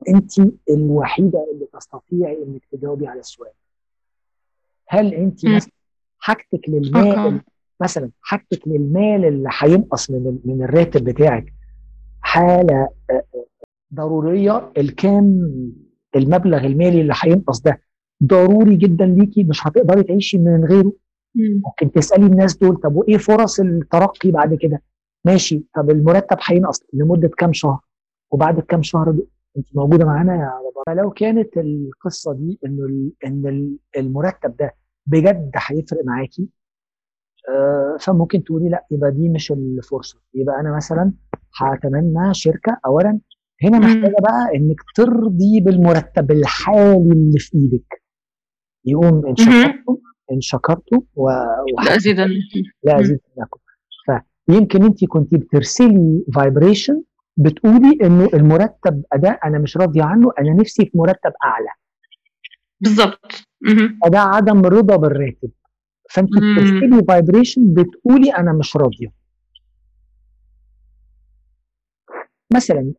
أنت 0.09 0.31
الوحيدة 0.69 1.47
اللي 1.53 1.65
تستطيعي 1.73 2.43
إنك 2.43 2.65
تجاوبي 2.71 3.07
على 3.07 3.19
السؤال. 3.19 3.51
هل 4.87 5.13
أنت 5.13 5.39
حاجتك 6.19 6.69
للمال 6.69 7.41
مثلا 7.81 8.09
حاجتك 8.21 8.67
للمال 8.67 9.25
اللي 9.25 9.49
هينقص 9.59 10.11
من 10.11 10.39
من 10.45 10.63
الراتب 10.63 11.03
بتاعك 11.03 11.53
حالة 12.21 12.89
ضرورية 13.93 14.71
الكام 14.77 15.51
المبلغ 16.15 16.65
المالي 16.65 17.01
اللي 17.01 17.13
هينقص 17.21 17.61
ده 17.61 17.81
ضروري 18.23 18.75
جدا 18.75 19.05
ليكي 19.05 19.43
مش 19.43 19.67
هتقدري 19.67 20.03
تعيشي 20.03 20.37
من 20.37 20.65
غيره. 20.65 20.93
ممكن 21.65 21.91
تسألي 21.91 22.25
الناس 22.25 22.57
دول 22.57 22.75
طب 22.75 22.95
وإيه 22.95 23.17
فرص 23.17 23.59
الترقي 23.59 24.31
بعد 24.31 24.53
كده؟ 24.55 24.81
ماشي 25.25 25.63
طب 25.75 25.89
المرتب 25.89 26.37
هينقص 26.45 26.83
لمدة 26.93 27.27
كام 27.37 27.53
شهر؟ 27.53 27.79
وبعد 28.31 28.57
الكام 28.57 28.81
شهر 28.83 29.15
انت 29.57 29.67
موجودة 29.75 30.05
معانا 30.05 30.33
يا 30.35 30.39
بابا 30.63 30.83
فلو 31.01 31.11
كانت 31.11 31.57
القصة 31.57 32.33
دي 32.33 32.59
إنه 32.65 33.09
إن 33.25 33.75
المرتب 33.97 34.57
ده 34.57 34.75
بجد 35.05 35.51
هيفرق 35.55 36.05
معاكي 36.05 36.41
آه 36.41 36.58
فممكن 37.99 38.43
تقولي 38.43 38.69
لا 38.69 38.85
يبقى 38.91 39.11
دي 39.11 39.29
مش 39.29 39.51
الفرصة. 39.51 40.19
يبقى 40.33 40.59
أنا 40.59 40.75
مثلا 40.75 41.13
هتمنى 41.61 42.33
شركة 42.33 42.77
اولا 42.85 43.19
هنا 43.63 43.79
محتاجة 43.79 44.15
بقى 44.21 44.55
إنك 44.55 44.77
ترضي 44.95 45.61
بالمرتب 45.61 46.31
الحالي 46.31 47.11
اللي 47.11 47.39
في 47.39 47.57
إيدك. 47.57 48.01
يقوم 48.85 49.25
إن 49.27 49.35
شكرتم 49.35 49.97
إن 50.31 50.41
شكرتم 50.41 50.99
و... 51.15 51.29
لازيدنكم 51.85 52.33
لازيدنكم 52.83 53.59
فيمكن 54.45 54.83
انت 54.83 55.05
كنت 55.05 55.35
بترسلي 55.35 56.25
vibration 56.35 57.03
بتقولي 57.37 57.97
إنه 58.03 58.29
المرتب 58.33 59.03
أداء 59.13 59.47
أنا 59.47 59.59
مش 59.59 59.77
راضية 59.77 60.03
عنه 60.03 60.31
أنا 60.39 60.53
نفسي 60.53 60.85
في 60.85 60.97
مرتب 60.97 61.31
أعلى. 61.45 61.69
بالظبط 62.81 63.19
فده 64.05 64.19
عدم 64.19 64.61
رضا 64.65 64.95
بالراتب. 64.95 65.49
فانت 66.09 66.29
بترسلي 66.29 67.03
vibration 67.07 67.73
بتقولي 67.73 68.29
أنا 68.29 68.53
مش 68.53 68.75
راضية. 68.75 69.11
مثلا 72.53 72.93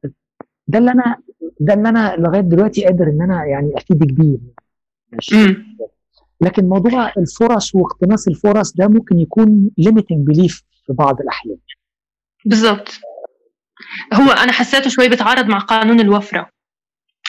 ده 0.66 0.78
اللي 0.78 0.90
أنا 0.90 1.16
ده 1.60 1.74
اللي 1.74 1.88
أنا 1.88 2.16
لغاية 2.16 2.40
دلوقتي 2.40 2.84
قادر 2.84 3.04
إن 3.04 3.22
أنا 3.22 3.44
يعني 3.44 3.76
افيدك 3.76 4.12
بيه 4.12 4.38
لكن 6.40 6.68
موضوع 6.68 7.12
الفرص 7.18 7.74
واقتناص 7.74 8.28
الفرص 8.28 8.72
ده 8.72 8.88
ممكن 8.88 9.18
يكون 9.18 9.70
limiting 9.78 10.26
belief 10.26 10.62
في 10.86 10.92
بعض 10.92 11.20
الأحيان. 11.20 11.56
بالظبط. 12.44 13.00
هو 14.14 14.30
أنا 14.30 14.52
حسيته 14.52 14.90
شوي 14.90 15.08
بيتعارض 15.08 15.46
مع 15.46 15.58
قانون 15.58 16.00
الوفرة. 16.00 16.50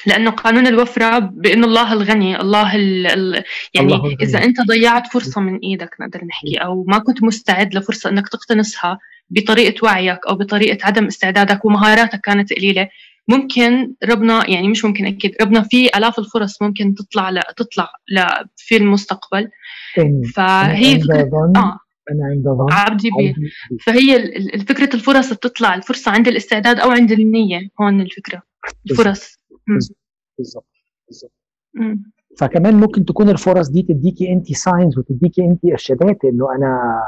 لأنه 0.05 0.31
قانون 0.31 0.67
الوفرة 0.67 1.19
بانه 1.19 1.67
الله 1.67 1.93
الغني 1.93 2.41
الله 2.41 2.75
ال 2.75 3.07
ال 3.07 3.43
يعني 3.73 3.93
الله 3.93 4.15
إذا 4.21 4.43
أنت 4.43 4.61
ضيعت 4.61 5.07
فرصة 5.07 5.41
من 5.41 5.59
إيدك 5.59 5.95
نقدر 6.01 6.25
نحكي 6.25 6.57
أو 6.57 6.83
ما 6.87 6.97
كنت 6.97 7.23
مستعد 7.23 7.75
لفرصة 7.75 8.09
إنك 8.09 8.29
تقتنصها 8.29 8.99
بطريقة 9.29 9.85
وعيك 9.85 10.19
أو 10.29 10.35
بطريقة 10.35 10.85
عدم 10.85 11.05
استعدادك 11.05 11.65
ومهاراتك 11.65 12.21
كانت 12.21 12.53
قليلة 12.53 12.89
ممكن 13.27 13.93
ربنا 14.03 14.49
يعني 14.49 14.67
مش 14.67 14.85
ممكن 14.85 15.05
أكيد 15.05 15.35
ربنا 15.41 15.61
في 15.61 15.97
آلاف 15.97 16.19
الفرص 16.19 16.61
ممكن 16.61 16.95
تطلع 16.95 17.29
ل... 17.29 17.41
تطلع 17.57 17.91
ل... 18.11 18.23
في 18.57 18.77
المستقبل 18.77 19.49
فهي 20.35 20.99
فكرة 20.99 21.51
آه. 21.55 21.79
أنا 22.11 22.25
عند 22.25 22.43
ظن. 22.43 22.71
عبدي 22.71 23.09
بيه 23.17 23.33
فهي 23.85 24.15
الفكرة 24.55 24.95
الفرص 24.95 25.33
بتطلع 25.33 25.75
الفرصة 25.75 26.11
عند 26.11 26.27
الاستعداد 26.27 26.79
أو 26.79 26.91
عند 26.91 27.11
النية 27.11 27.69
هون 27.81 28.01
الفكرة. 28.01 28.41
الفرص. 28.91 29.40
بالظبط 30.37 30.65
بالظبط 31.07 31.31
فكمان 32.37 32.75
ممكن 32.75 33.05
تكون 33.05 33.29
الفرص 33.29 33.69
دي 33.69 33.81
تديكي 33.81 34.33
انت 34.33 34.51
ساينز 34.53 34.97
وتديكي 34.97 35.45
انت 35.45 35.65
إرشادات 35.65 36.25
إنه 36.25 36.55
أنا 36.55 37.01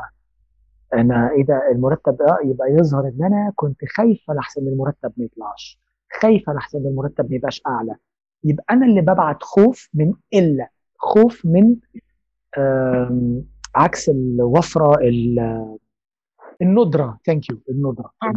أنا 0.94 1.32
إيه 1.32 1.46
ده 1.46 1.72
المرتب 1.72 2.22
آه 2.22 2.38
يبقى 2.46 2.68
يظهر 2.72 3.08
إن 3.08 3.24
أنا 3.24 3.52
كنت 3.56 3.78
خايفة 3.86 4.34
لحسن 4.34 4.68
المرتب 4.68 5.14
ما 5.18 5.26
يطلعش 5.26 5.80
خايفة 6.22 6.54
لحسن 6.54 6.78
المرتب 6.78 7.30
ما 7.30 7.36
يبقاش 7.36 7.62
أعلى. 7.68 7.96
يبقى 8.44 8.66
أنا 8.70 8.86
اللي 8.86 9.02
ببعت 9.02 9.44
خوف 9.44 9.90
من 9.94 10.14
إلا 10.34 10.70
خوف 10.98 11.46
من 11.46 11.76
عكس 13.76 14.10
الوفرة 14.10 15.00
ال- 15.02 15.78
الندرة. 16.62 17.20
thank 17.26 17.50
you 17.50 17.62
الندرة. 17.70 18.12
آه. 18.24 18.34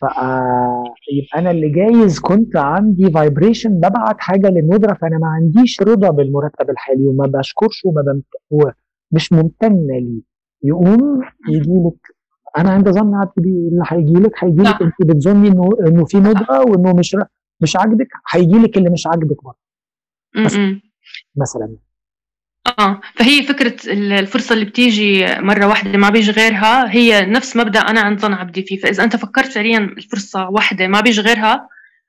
فيبقى 0.00 1.38
أنا 1.38 1.50
اللي 1.50 1.68
جايز 1.68 2.18
كنت 2.20 2.56
عندي 2.56 3.10
vibration 3.10 3.74
ببعت 3.80 4.20
حاجة 4.20 4.48
للندره 4.48 4.94
فأنا 4.94 5.18
ما 5.18 5.26
عنديش 5.26 5.82
رضا 5.82 6.10
بالمرتب 6.10 6.70
الحالي 6.70 7.06
وما 7.06 7.26
بشكرش 7.26 7.84
وما 7.84 8.02
بمت... 8.02 8.24
ومش 8.50 9.32
ممتن 9.32 9.86
ليه 9.86 10.20
يقوم 10.62 11.22
يجي 11.48 11.70
لك 11.74 12.14
أنا 12.58 12.70
عند 12.70 12.88
ظن 12.90 13.14
عبد 13.14 13.32
اللي 13.38 13.82
هيجي 13.88 14.12
لك 14.12 14.44
هيجي 14.44 14.62
لك. 14.62 14.82
أنت 14.82 14.94
بتظني 15.00 15.48
إنه 15.48 15.68
إنه 15.86 16.04
في 16.04 16.18
ندرة 16.18 16.60
وإنه 16.60 16.92
مش 16.92 17.16
مش 17.60 17.76
عاجبك 17.76 18.08
هيجي 18.32 18.58
لك 18.58 18.76
اللي 18.78 18.90
مش 18.90 19.06
عاجبك 19.06 19.44
برضه. 19.44 19.58
مثلا 21.36 21.76
آه 22.78 23.00
فهي 23.14 23.42
فكرة 23.42 23.76
ال- 23.92 24.12
الفرصة 24.12 24.52
اللي 24.52 24.64
بتيجي 24.64 25.26
مرة 25.38 25.66
واحدة 25.66 25.98
ما 25.98 26.08
بيجي 26.10 26.30
غيرها 26.30 26.94
هي 26.94 27.26
نفس 27.26 27.56
مبدأ 27.56 27.80
أنا 27.80 28.00
عند 28.00 28.20
ظن 28.20 28.32
عبدي 28.32 28.62
فيه. 28.62 28.80
فإذا 28.80 29.04
أنت 29.04 29.16
فكرت 29.16 29.46
فعليا 29.52 29.78
الفرصة 29.78 30.48
واحدة 30.48 30.86
ما 30.88 31.00
بيجي 31.00 31.20
غيرها 31.20 31.68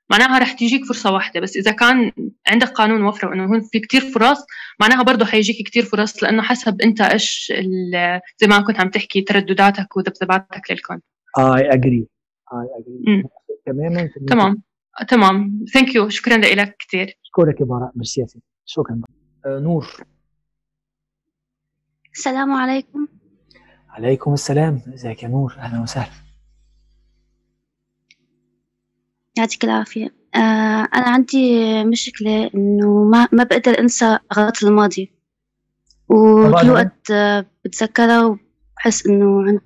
معناها 0.09 0.39
رح 0.39 0.51
تيجيك 0.53 0.85
فرصة 0.85 1.11
واحدة. 1.11 1.39
بس 1.39 1.57
إذا 1.57 1.71
كان 1.71 2.11
عندك 2.47 2.67
قانون 2.67 3.03
وفرة 3.03 3.29
وإنه 3.29 3.45
هون 3.45 3.61
في 3.61 3.79
كتير 3.79 4.01
فرص 4.01 4.37
معناها 4.79 5.03
برضه 5.03 5.25
حيجيك 5.25 5.67
كتير 5.67 5.83
فرص 5.83 6.23
لأنه 6.23 6.41
حسب 6.41 6.81
أنت 6.81 7.01
إيش 7.01 7.53
ال- 7.55 8.19
زي 8.37 8.47
ما 8.47 8.61
كنت 8.61 8.79
عم 8.79 8.89
تحكي 8.89 9.21
تردداتك 9.21 9.97
وذبذباتك 9.97 10.71
للكون. 10.71 11.01
I 11.39 11.73
agree 11.73 12.07
I 12.53 12.67
agree. 12.79 13.23
تماما؟ 13.65 14.09
تمام. 14.27 14.61
تمام. 15.07 15.65
thank 15.73 15.95
you 15.95 16.09
شكرا 16.09 16.37
لك 16.37 16.75
كتير. 16.79 17.17
اشكرك 17.25 17.61
يا 17.61 17.65
براء. 17.65 17.91
ميرسي 17.95 18.25
شكرا. 18.65 19.01
آه 19.45 19.59
نور. 19.59 19.87
السلام 22.13 22.51
عليكم. 22.53 23.07
عليكم 23.89 24.33
السلام. 24.33 24.81
ازيك 24.93 25.23
يا 25.23 25.27
نور؟ 25.27 25.55
أهلا 25.59 25.81
وسهلا. 25.81 26.11
يعطيك 29.37 29.63
العافية. 29.63 30.15
آه 30.35 30.37
أنا 30.95 31.09
عندي 31.09 31.83
مشكلة 31.83 32.51
إنه 32.55 33.03
ما 33.03 33.27
ما 33.31 33.43
بقدر 33.43 33.79
أنسى 33.79 34.19
أغلاط 34.31 34.63
الماضي. 34.63 35.11
وكل. 36.09 36.69
وقت 36.69 37.11
آه 37.11 37.45
بتذكرها 37.65 38.25
وبحس 38.25 39.07
إنه 39.07 39.43
عن- 39.43 39.59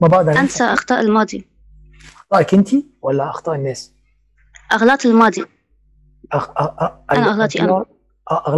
ما 0.00 0.08
بقدر 0.08 0.38
أنسى. 0.40 0.64
أخطاء 0.64 1.00
الماضي. 1.00 1.46
أخطائك 2.16 2.54
أنت 2.54 2.68
ولا 3.02 3.30
أخطاء 3.30 3.54
الناس؟ 3.54 3.92
أغلاط 4.72 5.06
الماضي. 5.06 5.44
أخ... 6.32 6.50
أ... 6.50 6.62
أ... 6.62 7.04
أنا 7.10 7.30
أغلاطي 7.30 7.60
أنا. 7.60 7.68
أغلاط- 7.68 7.86
أ- 8.32 8.48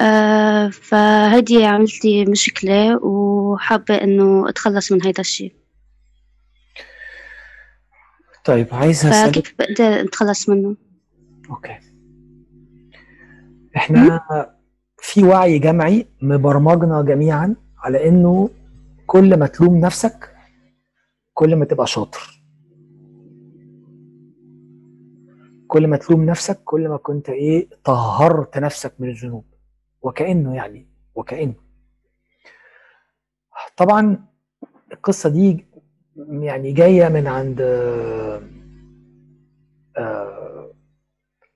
آه 0.00 0.68
فهيدي 0.68 1.64
عملت 1.64 2.04
لي 2.04 2.24
مشكلة 2.24 3.04
وحابة 3.04 3.94
إنه 3.94 4.48
أتخلص 4.48 4.92
من 4.92 5.04
هيدا 5.04 5.20
الشيء 5.20 5.52
طيب 8.44 8.66
عايز 8.72 9.06
اسالك 9.06 9.34
فكيف 9.34 9.54
بقدر 9.58 10.00
أتخلص 10.00 10.48
منه؟ 10.48 10.76
أوكي. 11.50 11.78
إحنا 13.76 14.20
في 14.98 15.24
وعي 15.24 15.58
جمعي 15.58 16.06
مبرمجنا 16.22 17.02
جميعا 17.02 17.56
على 17.78 18.08
إنه 18.08 18.50
كل 19.06 19.38
ما 19.38 19.46
تلوم 19.46 19.78
نفسك 19.78 20.34
كل 21.34 21.56
ما 21.56 21.64
تبقى 21.64 21.86
شاطر. 21.86 22.33
كل 25.74 25.86
ما 25.86 25.96
تلوم 25.96 26.24
نفسك 26.24 26.60
كل 26.64 26.88
ما 26.88 26.96
كنت 26.96 27.28
إيه 27.28 27.68
طهرت 27.84 28.58
نفسك 28.58 28.94
من 28.98 29.08
الذنوب. 29.08 29.44
وكأنه 30.02 30.54
يعني 30.54 30.86
وكأنه. 31.14 31.54
طبعا 33.76 34.24
القصة 34.92 35.28
دي 35.28 35.66
يعني 36.30 36.72
جاية 36.72 37.08
من 37.08 37.26
عند 37.26 37.60
آه، 39.96 40.72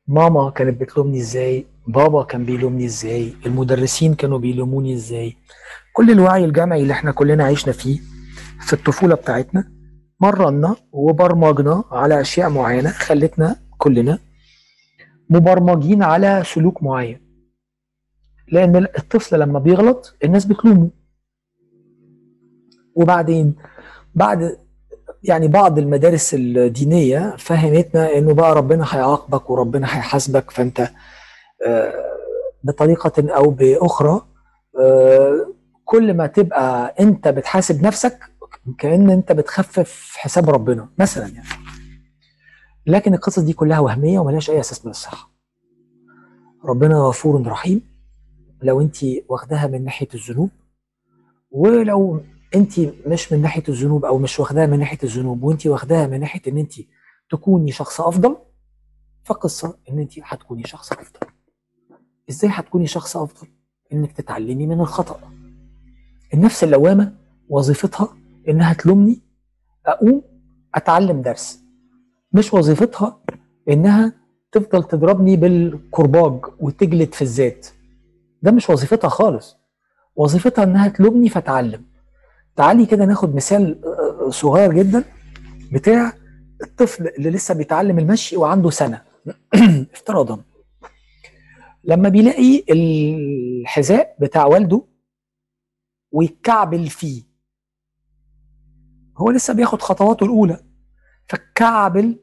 ماما 0.07 0.50
كانت 0.50 0.81
بتلومني 0.81 1.18
إزاي 1.18 1.66
بابا 1.87 2.22
كان 2.24 2.44
بيلومني 2.44 2.85
إزاي 2.85 3.33
المدرسين 3.46 4.14
كانوا 4.14 4.38
بيلوموني 4.38 4.94
إزاي. 4.94 5.37
كل 5.92 6.11
الوعي 6.11 6.44
الجمعي 6.44 6.83
اللي 6.83 6.92
إحنا 6.92 7.12
كلنا 7.12 7.44
عشنا 7.44 7.72
فيه 7.72 8.00
في 8.61 8.72
الطفولة 8.72 9.14
بتاعتنا 9.14 9.72
مرنا 10.20 10.76
وبرمجنا 10.92 11.85
على 11.90 12.20
أشياء 12.20 12.50
معينة 12.50 12.90
خلتنا 12.90 13.67
كلنا 13.78 14.18
مبرمجين 15.30 16.02
على 16.02 16.42
سلوك 16.46 16.82
معين. 16.82 17.20
لأن 18.52 18.76
الطفل 18.76 19.40
لما 19.40 19.58
بيغلط 19.58 20.14
الناس 20.24 20.44
بتلومه. 20.44 20.90
وبعدين 22.94 23.54
بعد 24.14 24.58
يعني 25.22 25.48
بعض 25.48 25.78
المدارس 25.78 26.34
الدينية 26.34 27.36
فهمتنا 27.38 28.18
إنه 28.18 28.34
بقى 28.34 28.54
ربنا 28.54 28.84
هيعاقبك 28.90 29.50
وربنا 29.50 29.86
هيحاسبك 29.86 30.50
فأنت 30.50 30.90
آه، 31.66 31.94
بطريقة 32.64 33.34
أو 33.36 33.50
بأخرى 33.50 34.22
آه، 34.80 35.54
كل 35.84 36.14
ما 36.14 36.26
تبقى 36.26 36.94
أنت 37.00 37.28
بتحاسب 37.28 37.82
نفسك 37.82 38.18
كأن 38.78 39.10
أنت 39.10 39.32
بتخفف 39.32 40.14
حساب 40.16 40.50
ربنا 40.50 40.88
مثلا 40.98 41.26
يعني. 41.26 41.46
لكن 42.88 43.14
القصص 43.14 43.38
دي 43.38 43.53
كلها 43.53 43.79
وهمية 43.79 44.18
وملهاش 44.18 44.51
أي 44.51 44.61
أساس 44.61 44.85
من 44.85 44.90
الصحة. 44.90 45.31
ربنا 46.64 46.94
غفور 46.98 47.46
رحيم. 47.46 47.83
لو 48.62 48.81
انت 48.81 48.96
واخداها 49.29 49.66
من 49.66 49.85
ناحية 49.85 50.09
الذنوب 50.14 50.51
ولو 51.51 52.20
انت 52.55 52.81
مش 53.07 53.33
من 53.33 53.42
ناحية 53.42 53.62
الذنوب 53.68 54.05
أو 54.05 54.18
مش 54.18 54.40
واخداها 54.40 54.66
من 54.66 54.79
ناحية 54.79 54.98
الذنوب 55.05 55.42
وانت 55.42 55.66
واخداها 55.66 56.07
من 56.07 56.20
ناحية 56.20 56.40
إن 56.53 56.59
انت 56.59 56.72
تكوني 57.31 57.72
شخص 57.72 58.01
أفضل 58.01 58.37
فقصة 59.24 59.79
إن 59.90 59.98
انت 59.98 60.12
هتكوني 60.22 60.62
شخص 60.64 60.92
أفضل. 60.92 61.20
إزاي 62.31 62.51
هتكوني 62.53 62.87
شخص 62.87 63.16
أفضل؟ 63.16 63.48
إنك 63.92 64.12
تتعلمي 64.12 64.66
من 64.66 64.81
الخطأ. 64.81 65.20
النفس 66.35 66.64
اللوامة 66.64 67.14
وظيفتها 67.48 68.16
إنها 68.48 68.72
تلومني 68.72 69.20
أقوم 69.87 70.22
أتعلم 70.74 71.22
درس. 71.22 71.67
مش 72.32 72.54
وظيفتها 72.54 73.20
إنها 73.68 74.12
تفضل 74.52 74.84
تضربني 74.84 75.36
بالكرباج 75.36 76.44
وتجلد 76.60 77.14
في 77.14 77.22
الذات 77.22 77.66
ده 78.42 78.50
مش 78.50 78.70
وظيفتها 78.70 79.08
خالص. 79.08 79.56
وظيفتها 80.16 80.62
إنها 80.64 80.88
تلومني 80.88 81.28
فتعلم. 81.28 81.84
تعالي 82.56 82.86
كده 82.86 83.04
ناخد 83.04 83.34
مثال 83.34 83.84
آه، 83.84 84.30
صغير 84.30 84.72
جدا 84.72 85.04
بتاع 85.72 86.12
الطفل 86.62 87.08
اللي 87.08 87.30
لسه 87.30 87.54
بيتعلم 87.54 87.98
المشي 87.98 88.36
وعنده 88.36 88.70
سنة. 88.70 89.02
افتراضا 89.94 90.40
لما 91.84 92.08
بيلاقي 92.08 92.64
الحذاء 92.70 94.16
بتاع 94.20 94.46
والده 94.46 94.84
ويتكعبل 96.12 96.86
فيه. 96.86 97.22
هو 99.16 99.30
لسه 99.30 99.54
بياخد 99.54 99.82
خطواته 99.82 100.24
الأولى. 100.24 100.67
فكعبل 101.28 102.18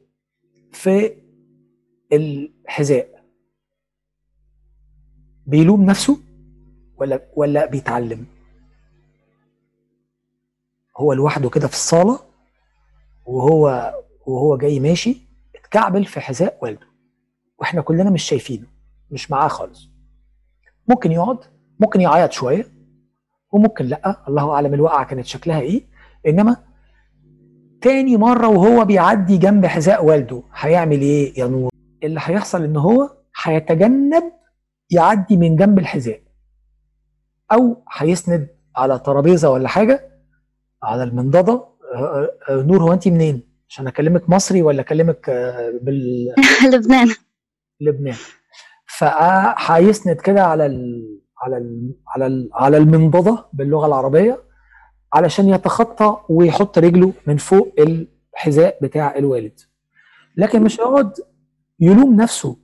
في 0.72 1.16
الحذاء. 2.12 3.24
بيلوم 5.46 5.84
نفسه 5.84 6.18
ولا 6.96 7.20
ولا 7.36 7.66
بيتعلم؟ 7.66 8.26
هو 10.96 11.12
لوحده 11.12 11.50
كده 11.50 11.66
في 11.68 11.74
الصالة 11.74 12.20
وهو 13.26 13.94
وهو 14.26 14.56
جاي 14.56 14.80
ماشي 14.80 15.16
اتكعبل 15.56 16.04
في 16.04 16.20
حذاء 16.20 16.58
والده. 16.62 16.86
وإحنا 17.58 17.80
كلنا 17.82 18.10
مش 18.10 18.22
شايفينه 18.22 18.66
مش 19.10 19.30
معاه 19.30 19.48
خالص. 19.48 19.88
ممكن 20.88 21.12
يقعد 21.12 21.38
ممكن 21.80 22.00
يعيط 22.00 22.32
شوية 22.32 22.72
وممكن 23.52 23.84
لأ 23.84 24.24
الله 24.28 24.52
أعلم 24.52 24.74
الوقعة 24.74 25.06
كانت 25.06 25.26
شكلها 25.26 25.60
إيه 25.60 25.82
إنما 26.26 26.56
تاني 27.86 28.16
مرة 28.16 28.48
وهو 28.48 28.84
بيعدي 28.84 29.36
جنب 29.38 29.66
حذاء 29.66 30.04
والده 30.04 30.42
هيعمل 30.54 31.00
إيه 31.00 31.40
يا 31.40 31.46
نور؟ 31.46 31.70
اللي 32.02 32.20
هيحصل 32.22 32.62
إن 32.64 32.76
هو 32.76 33.10
هيتجنب 33.42 34.24
يعدي 34.90 35.36
من 35.36 35.56
جنب 35.56 35.78
الحذاء. 35.78 36.20
أو 37.52 37.82
هيسند 37.92 38.48
على 38.76 38.98
ترابيزة 38.98 39.50
ولا 39.50 39.68
حاجة 39.68 40.10
على 40.82 41.02
المنضدة. 41.02 41.52
آه، 41.94 42.30
آه، 42.48 42.62
نور 42.62 42.82
هو 42.82 42.92
انت 42.92 43.08
منين؟ 43.08 43.42
عشان 43.68 43.86
أكلمك 43.86 44.30
مصري 44.30 44.62
ولا 44.62 44.80
أكلمك 44.80 45.28
آه، 45.28 45.70
لبنان. 46.72 47.08
باللبنان 47.80 48.16
فهيسند 48.98 50.16
كده 50.16 50.44
على 50.44 50.66
ال... 50.66 51.06
على 51.42 51.56
ال... 51.56 51.94
على 52.08 52.26
ال... 52.26 52.50
على 52.52 52.76
المنضدة 52.76 53.44
باللغة 53.52 53.86
العربية. 53.86 54.45
علشان 55.12 55.48
يتخطى 55.48 56.16
ويحط 56.28 56.78
رجله 56.78 57.12
من 57.26 57.36
فوق 57.36 57.74
الحذاء 57.78 58.78
بتاع 58.82 59.16
الوالد. 59.16 59.60
لكن 60.36 60.62
مش 60.62 60.80
هيقعد 60.80 61.12
يلوم 61.80 62.16
نفسه. 62.16 62.56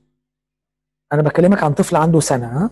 أنا 1.13 1.23
بكلمك 1.23 1.63
عن 1.63 1.73
طفل 1.73 1.97
عنده 1.97 2.21
سنة 2.21 2.47
ها؟ 2.47 2.71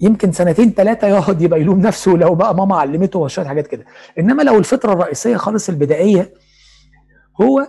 يمكن 0.00 0.32
سنتين 0.32 0.70
ثلاثة 0.70 1.06
يقعد 1.08 1.42
يبقى 1.42 1.60
يلوم 1.60 1.80
نفسه 1.80 2.10
لو 2.12 2.34
بقى 2.34 2.54
ماما 2.54 2.76
علمته 2.76 3.18
وشوية 3.18 3.46
حاجات 3.46 3.66
كده. 3.66 3.84
إنما 4.18 4.42
لو 4.42 4.58
الفطرة 4.58 4.92
الرئيسية 4.92 5.36
خالص 5.36 5.68
البدائية 5.68 6.34
هو 7.40 7.66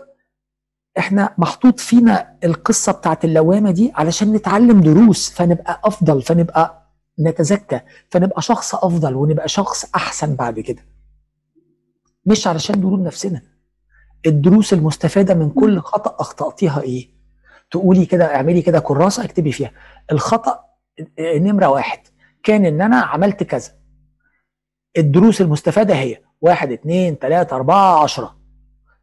إحنا 0.98 1.34
محطوط 1.38 1.80
فينا 1.80 2.38
القصة 2.44 2.92
بتاعت 2.92 3.26
اللوامة 3.26 3.72
دي 3.72 3.92
علشان 3.96 4.34
نتعلم 4.34 4.82
دروس 4.82 5.30
فنبقى 5.30 5.82
أفضل 5.84 6.22
فنبقى 6.22 6.92
نتزكى 7.20 7.80
فنبقى 8.10 8.42
شخص 8.42 8.76
أفضل 8.76 9.16
ونبقى 9.16 9.48
شخص 9.48 9.86
أحسن 9.96 10.36
بعد 10.36 10.60
كده. 10.60 10.82
مش 12.26 12.48
علشان 12.48 12.80
نلوم 12.80 13.04
نفسنا. 13.04 13.42
الدروس 14.26 14.74
المستفادة 14.74 15.34
من 15.34 15.50
كل 15.50 15.80
خطأ 15.80 16.16
أخطأتيها 16.22 16.82
إيه؟ 16.82 17.10
تقولي 17.72 18.06
كده 18.06 18.36
اعملي 18.36 18.62
كده 18.62 18.80
كراسة 18.80 19.26
اكتبي 19.26 19.52
فيها. 19.52 19.72
الخطأ 20.12 20.60
نمرة 21.20 21.68
واحد 21.68 22.00
كان 22.44 22.66
إن 22.66 22.82
أنا 22.82 22.98
عملت 22.98 23.44
كذا. 23.44 23.72
الدروس 24.98 25.42
المستفادة 25.42 25.96
هي 25.96 26.22
واحد 26.42 26.72
اتنين 26.72 27.20
تلاتة 27.20 27.56
أربعة 27.56 28.04
عشرة. 28.04 28.38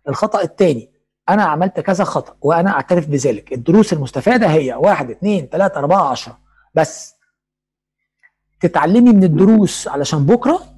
الخطأ 0.09 0.43
الثاني 0.43 0.93
أنا 1.29 1.43
عملت 1.45 1.81
كذا 1.81 2.05
خطأ 2.05 2.37
وأنا 2.41 2.71
أعترف 2.71 3.07
بذلك. 3.09 3.53
الدروس 3.53 3.93
المستفادة 3.93 4.47
هي 4.47 4.75
واحد 4.75 5.11
اتنين 5.11 5.51
تلاتة 5.51 5.79
أربعة 5.79 6.09
عشرة. 6.11 6.39
بس 6.75 7.15
تتعلمي 8.61 9.13
من 9.13 9.25
الدروس 9.25 9.89
علشان 9.89 10.27
بكرة 10.27 10.72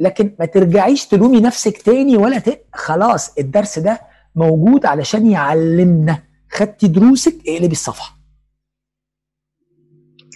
لكن 0.00 0.36
ما 0.40 0.46
ترجعيش 0.46 1.06
تلومي 1.06 1.40
نفسك 1.40 1.82
تاني 1.82 2.16
ولا 2.16 2.38
ت... 2.38 2.64
خلاص 2.74 3.38
الدرس 3.38 3.78
ده 3.78 4.00
موجود 4.34 4.86
علشان 4.86 5.30
يعلمنا. 5.30 6.22
خدتي 6.52 6.88
دروسك 6.88 7.34
اقلبي 7.48 7.72
الصفحة. 7.72 8.18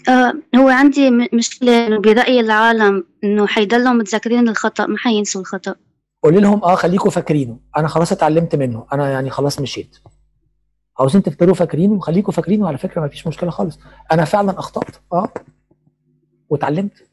آه 0.08 0.32
هو 0.56 0.68
عندي 0.68 1.10
م- 1.10 1.28
مشكلة 1.32 1.86
إنه 1.86 2.00
برأي 2.00 2.40
العالم 2.40 3.04
إنه 3.24 3.46
حيضلوا 3.46 3.92
متذكرين 3.92 4.48
الخطأ 4.48 4.86
ما 4.86 4.98
حينسوا 4.98 5.40
الخطأ. 5.40 5.74
قولي 6.22 6.40
لهم 6.40 6.64
آه 6.64 6.74
خليكم 6.74 7.10
فاكرينه. 7.10 7.58
أنا 7.76 7.88
خلاص 7.88 8.12
اتعلمت 8.12 8.54
منه. 8.54 8.86
أنا 8.92 9.10
يعني 9.10 9.30
خلاص 9.30 9.60
مشيت. 9.60 9.96
عاوزين 10.98 11.22
تفضلوا 11.22 11.54
فاكرينه؟ 11.54 12.00
خليكم 12.00 12.32
فاكرينه. 12.32 12.68
على 12.68 12.78
فكرة 12.78 13.00
ما 13.00 13.08
فيش 13.08 13.26
مشكلة 13.26 13.50
خالص. 13.50 13.78
أنا 14.12 14.24
فعلا 14.24 14.58
أخطأت 14.58 14.96
آه 15.12 15.28
واتعلمت 16.48 17.08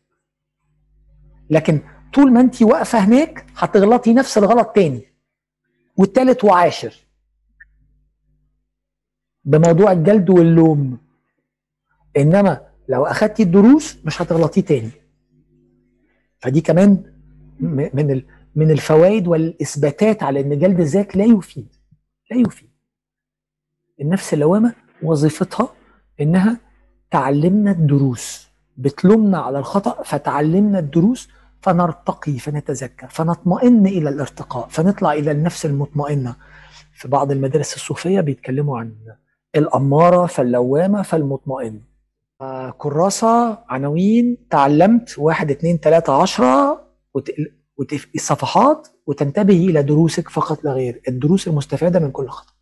لكن 1.49 1.81
طول 2.13 2.33
ما 2.33 2.41
انت 2.41 2.61
واقفة 2.61 2.99
هناك 2.99 3.45
هتغلطي 3.55 4.13
نفس 4.13 4.37
الغلط 4.37 4.67
تاني. 4.67 5.01
والتالت 5.97 6.43
وعاشر. 6.43 6.95
بموضوع 9.45 9.91
الجلد 9.91 10.29
واللوم. 10.29 10.97
إنما 12.17 12.67
لو 12.89 13.05
أخدتي 13.05 13.43
الدروس 13.43 13.97
مش 14.05 14.21
هتغلطيه 14.21 14.61
تاني. 14.61 14.91
فدي 16.39 16.61
كمان 16.61 17.03
من 17.59 18.21
من 18.55 18.71
الفوائد 18.71 19.27
والإثباتات 19.27 20.23
على 20.23 20.39
إن 20.39 20.59
جلد 20.59 20.79
الذات 20.79 21.15
لا 21.15 21.25
يفيد. 21.25 21.67
لا 22.31 22.37
يفيد. 22.37 22.69
النفس 24.01 24.33
اللوامة 24.33 24.73
وظيفتها 25.03 25.73
إنها 26.21 26.57
تعلمنا 27.11 27.71
الدروس. 27.71 28.47
بتلومنا 28.77 29.37
على 29.37 29.59
الخطأ 29.59 30.03
فتعلمنا 30.03 30.79
الدروس 30.79 31.29
فنرتقي 31.63 32.39
فنتزكى 32.39 33.07
فنطمئن 33.09 33.87
إلى 33.87 34.09
الارتقاء 34.09 34.67
فنطلع 34.67 35.13
إلى 35.13 35.31
النفس 35.31 35.65
المطمئنة. 35.65 36.35
في 36.93 37.07
بعض 37.07 37.31
المدارس 37.31 37.75
الصوفية 37.75 38.21
بيتكلموا 38.21 38.79
عن 38.79 38.95
الأمارة 39.55 40.25
فاللوامة 40.25 41.01
فالمطمئن. 41.01 41.81
كراسة 42.77 43.63
عناوين 43.69 44.47
تعلمت 44.49 45.15
واحد 45.17 45.51
اتنين 45.51 45.79
تلاتة 45.79 46.21
عشرة 46.21 46.87
وت... 47.13 47.29
وتف... 47.77 48.07
الصفحات 48.15 48.87
وتنتبهي 49.07 49.65
إلى 49.65 49.83
دروسك 49.83 50.29
فقط 50.29 50.63
لا 50.63 50.71
غير. 50.71 51.01
الدروس 51.07 51.47
المستفادة 51.47 51.99
من 51.99 52.11
كل 52.11 52.29
خطأ 52.29 52.53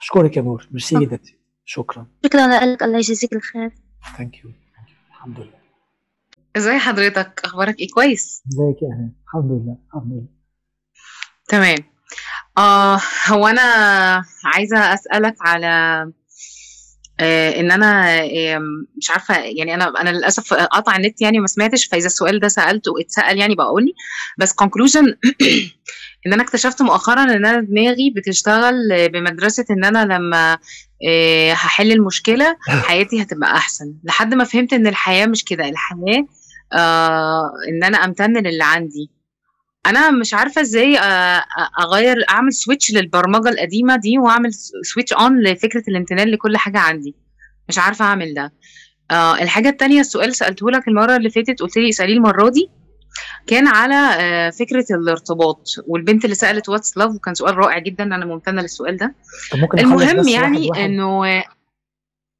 أشكرك 0.00 0.36
يا 0.36 0.42
نور. 0.42 0.68
ميرسي. 0.70 0.98
جدا. 0.98 1.18
شكرا. 1.64 2.06
شكرا 2.24 2.46
لك. 2.46 2.82
الله 2.82 2.96
يجزيك 2.96 3.32
الخير. 3.32 3.70
thank 4.16 4.44
you 4.44 4.50
الحمد 5.10 5.38
لله. 5.38 5.57
إزاي 6.56 6.78
حضرتك؟ 6.78 7.40
أخبارك 7.44 7.78
إيه؟ 7.80 7.88
كويس؟ 7.94 8.42
ازيك 8.52 8.82
يا 8.82 8.88
أهلا. 8.88 9.12
الحمد 9.24 9.50
لله 9.52 9.76
الحمد 9.86 10.12
لله. 10.12 10.26
تمام. 11.48 11.78
آه 12.58 13.00
هو 13.28 13.46
أنا 13.46 13.62
عايزة 14.44 14.94
أسألك 14.94 15.34
على 15.40 15.66
آه 17.20 17.60
إن 17.60 17.70
أنا 17.70 18.20
آه 18.22 18.58
مش 18.98 19.10
عارفة 19.10 19.38
يعني 19.38 19.74
أنا 19.74 20.00
أنا 20.00 20.10
للأسف 20.10 20.54
قطع 20.54 20.96
النت 20.96 21.22
يعني 21.22 21.38
ما 21.38 21.46
سمعتش 21.46 21.84
فإذا 21.86 22.06
السؤال 22.06 22.40
ده 22.40 22.48
سألته 22.48 22.92
اتسأل 23.00 23.38
يعني 23.38 23.54
بقول 23.54 23.84
لي 23.84 23.92
بس 24.38 24.52
conclusion 24.52 25.04
إن 26.26 26.32
أنا 26.32 26.42
اكتشفت 26.42 26.82
مؤخرا 26.82 27.22
إن 27.22 27.46
أنا 27.46 27.60
دماغي 27.60 28.10
بتشتغل 28.16 28.74
بمدرسة 29.12 29.64
إن 29.70 29.84
أنا 29.84 30.04
لما 30.14 30.58
آه 31.08 31.52
هحل 31.52 31.92
المشكلة 31.92 32.56
حياتي 32.68 33.22
هتبقى 33.22 33.56
أحسن. 33.56 33.94
لحد 34.04 34.34
ما 34.34 34.44
فهمت 34.44 34.72
إن 34.72 34.86
الحياة 34.86 35.26
مش 35.26 35.44
كده 35.44 35.68
الحياة 35.68 36.26
آه 36.72 37.50
إن 37.68 37.84
أنا 37.84 37.98
امتن 38.04 38.36
للي 38.36 38.64
عندي. 38.64 39.10
أنا 39.86 40.10
مش 40.10 40.34
عارفة 40.34 40.60
إزاي 40.60 40.98
آه، 40.98 41.44
أغير 41.80 42.16
أعمل 42.30 42.52
switch 42.52 42.92
للبرمجة 42.92 43.48
القديمة 43.48 43.96
دي 43.96 44.18
وأعمل 44.18 44.50
switch 44.82 45.12
on 45.12 45.42
لفكرة 45.42 45.82
الامتنان 45.88 46.28
لكل 46.28 46.56
حاجة 46.56 46.78
عندي. 46.78 47.14
مش 47.68 47.78
عارفة 47.78 48.04
أعمل 48.04 48.34
ده. 48.34 48.52
آه 49.10 49.34
الحاجة 49.42 49.68
التانية 49.68 50.00
السؤال 50.00 50.34
سألته 50.34 50.70
لك 50.70 50.88
المرة 50.88 51.16
اللي 51.16 51.30
فاتت 51.30 51.60
قلت 51.62 51.76
لي 51.76 51.88
اسأليه 51.88 52.14
المرة 52.14 52.48
دي. 52.48 52.70
كان 53.46 53.66
على 53.68 53.94
آه 53.94 54.50
فكرة 54.50 54.84
الارتباط 54.90 55.62
والبنت 55.86 56.24
اللي 56.24 56.34
سألت 56.34 56.68
what's 56.68 56.96
love 56.96 57.14
وكان 57.14 57.34
سؤال 57.34 57.56
رائع 57.58 57.78
جدا 57.78 58.04
أنا 58.04 58.24
ممتنة 58.26 58.62
للسؤال 58.62 58.96
ده. 58.96 59.14
المهم 59.78 60.28
يعني 60.28 60.84
إنه 60.84 61.24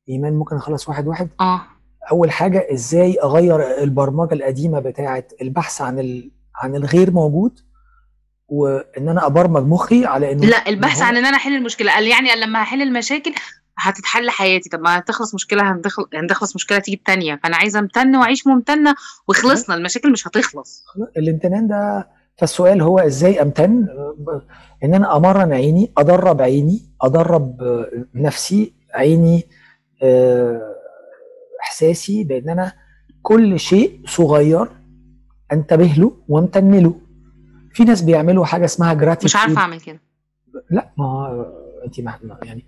إيمان 0.08 0.32
ممكن 0.32 0.56
نخلص 0.56 0.88
واحد 0.88 1.06
واحد؟ 1.06 1.28
آه. 1.40 1.66
أول 2.10 2.30
حاجة 2.30 2.66
إزاي 2.72 3.16
أغير 3.22 3.82
البرمجة 3.82 4.34
القديمة 4.34 4.80
بتاعه 4.80 5.24
البحث 5.42 5.80
عن 5.80 5.98
ال... 5.98 6.30
عن 6.56 6.76
الغير 6.76 7.10
موجود 7.10 7.58
وإن 8.48 9.08
أنا 9.08 9.26
أبرمج 9.26 9.66
مخي 9.66 10.04
على 10.04 10.32
إنه 10.32 10.46
لا 10.46 10.68
البحث 10.68 11.02
عن 11.02 11.16
إن 11.16 11.26
أنا 11.26 11.36
أحل 11.36 11.56
المشكلة. 11.56 11.92
قال 11.92 12.06
يعني 12.06 12.40
لما 12.40 12.62
هحل 12.62 12.82
المشاكل 12.82 13.32
هتتحل 13.78 14.30
حياتي. 14.30 14.68
طب 14.68 14.80
ما 14.80 14.98
هتخلص 14.98 15.34
مشكلة 15.34 15.62
هتخلص 15.62 16.06
هتخلص 16.14 16.54
مشكلة 16.56 16.78
تيجي 16.78 16.96
التانية. 16.96 17.40
فأنا 17.42 17.56
عايزة 17.56 17.78
امتن 17.78 18.16
وأعيش 18.16 18.46
ممتنة 18.46 18.94
وخلصنا. 19.28 19.74
المشاكل 19.76 20.12
مش 20.12 20.28
هتخلص. 20.28 20.84
الامتنان 21.16 21.68
ده 21.68 22.08
فالسؤال 22.36 22.82
هو 22.82 22.98
إزاي 22.98 23.42
أمتن؟ 23.42 23.86
إن 24.84 24.94
أنا 24.94 25.16
أمرن 25.16 25.52
عيني 25.52 25.92
أدرب 25.98 26.42
عيني 26.42 26.90
أدرب 27.02 27.56
نفسي 28.14 28.74
عيني 28.94 29.48
آه، 30.02 30.77
احساسي 31.72 32.24
بأن 32.24 32.48
أنا 32.48 32.72
كل 33.22 33.60
شيء 33.60 34.00
صغير 34.06 34.68
أنتبه 35.52 35.94
له 35.98 36.12
وأمتن 36.28 36.74
له. 36.74 36.94
في 37.74 37.84
ناس 37.84 38.02
بيعملوا 38.02 38.44
حاجة 38.44 38.64
اسمها 38.64 38.94
gratitude 38.94 39.24
مش 39.24 39.36
عارفة 39.36 39.60
أعمل 39.60 39.80
كده. 39.80 40.00
لا 40.70 40.90
ما 40.98 41.46
أنت 41.84 42.00
ما 42.00 42.18
ما- 42.22 42.38
يعني 42.42 42.64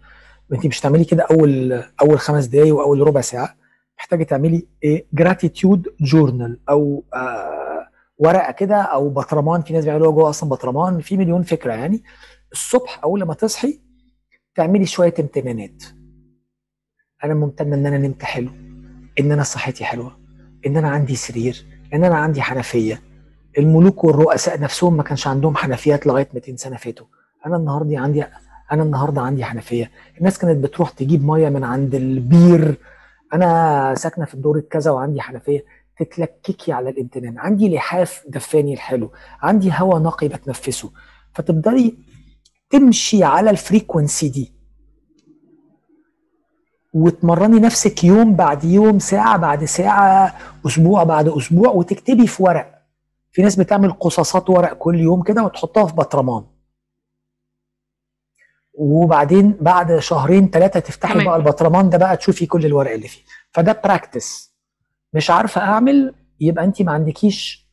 أنت 0.52 0.66
مش 0.66 0.80
تعملي 0.80 1.04
كده 1.04 1.26
أول 1.30 1.72
أول 2.02 2.18
خمس 2.18 2.46
دقايق 2.46 2.74
وأول 2.74 3.00
ربع 3.00 3.20
ساعة. 3.20 3.56
محتاجة 3.98 4.24
تعملي 4.24 4.66
إيه؟ 4.84 5.06
gratitude 5.12 5.88
journal 6.00 6.60
أو 6.68 7.04
آه 7.14 7.86
ورقة 8.18 8.52
كده 8.52 8.76
أو 8.76 9.08
بطرمان. 9.10 9.62
في 9.62 9.72
ناس 9.72 9.84
بيعملوها 9.84 10.10
جوه 10.10 10.30
أصلا 10.30 10.48
بطرمان. 10.50 11.00
في 11.00 11.16
مليون 11.16 11.42
فكرة 11.42 11.72
يعني. 11.72 12.02
الصبح 12.52 13.00
أول 13.04 13.20
لما 13.20 13.34
تصحي 13.34 13.80
تعملي 14.54 14.86
شوية 14.86 15.14
امتنانات. 15.20 15.82
أنا 17.24 17.34
ممتنة 17.34 17.74
إن 17.76 17.86
أنا 17.86 17.98
نمت 17.98 18.22
حلو. 18.22 18.50
إن 19.20 19.32
أنا 19.32 19.42
صحتي 19.42 19.84
حلوة 19.84 20.16
إن 20.66 20.76
أنا 20.76 20.88
عندي 20.88 21.16
سرير 21.16 21.64
إن 21.94 22.04
أنا 22.04 22.14
عندي 22.14 22.42
حنفية. 22.42 23.02
الملوك 23.58 24.04
والرؤساء 24.04 24.60
نفسهم 24.60 24.96
ما 24.96 25.02
كانش 25.02 25.26
عندهم 25.26 25.56
حنفيات 25.56 26.06
لغاية 26.06 26.28
200 26.34 26.56
سنة 26.56 26.76
فاتوا. 26.76 27.06
أنا 27.46 27.56
النهارده 27.56 27.98
عندي 27.98 28.24
أنا 28.72 28.82
النهارده 28.82 29.20
عندي 29.22 29.44
حنفية. 29.44 29.90
الناس 30.18 30.38
كانت 30.38 30.64
بتروح 30.64 30.90
تجيب 30.90 31.24
مية 31.24 31.48
من 31.48 31.64
عند 31.64 31.94
البير. 31.94 32.76
أنا 33.34 33.94
ساكنة 33.96 34.24
في 34.24 34.34
الدور 34.34 34.56
الكذا 34.58 34.90
وعندي 34.90 35.20
حنفية. 35.20 35.64
تتلككي 35.98 36.72
على 36.72 36.90
الامتنان 36.90 37.38
عندي 37.38 37.74
لحاف 37.74 38.24
دفاني 38.28 38.74
الحلو. 38.74 39.10
عندي 39.42 39.72
هواء 39.72 40.02
نقي 40.02 40.28
بتنفسه. 40.28 40.90
فتفضلي 41.34 41.94
تمشي 42.70 43.24
على 43.24 43.50
ال 43.50 43.58
frequency 43.58 44.28
دي. 44.28 44.59
وتمرني 46.92 47.60
نفسك 47.60 48.04
يوم 48.04 48.36
بعد 48.36 48.64
يوم 48.64 48.98
ساعة 48.98 49.36
بعد 49.36 49.64
ساعة 49.64 50.36
أسبوع 50.66 51.04
بعد 51.04 51.28
أسبوع 51.28 51.68
وتكتبي 51.70 52.26
في 52.26 52.42
ورق. 52.42 52.80
في 53.32 53.42
ناس 53.42 53.56
بتعمل 53.56 53.92
قصاصات 53.92 54.50
ورق 54.50 54.72
كل 54.72 55.00
يوم 55.00 55.22
كده 55.22 55.44
وتحطها 55.44 55.86
في 55.86 55.94
بطرمان. 55.94 56.44
وبعدين 58.74 59.56
بعد 59.60 59.98
شهرين 59.98 60.50
ثلاثة 60.50 60.80
تفتحي 60.80 61.12
تمام. 61.12 61.26
بقى 61.26 61.36
البطرمان 61.36 61.90
ده 61.90 61.98
بقى 61.98 62.16
تشوفي 62.16 62.46
كل 62.46 62.66
الورق 62.66 62.90
اللي 62.92 63.08
فيه. 63.08 63.22
فده 63.52 63.80
practice 63.84 64.54
مش 65.14 65.30
عارفة 65.30 65.60
أعمل 65.60 66.14
يبقى 66.40 66.64
انت 66.64 66.82
ما 66.82 66.92
عندكيش 66.92 67.68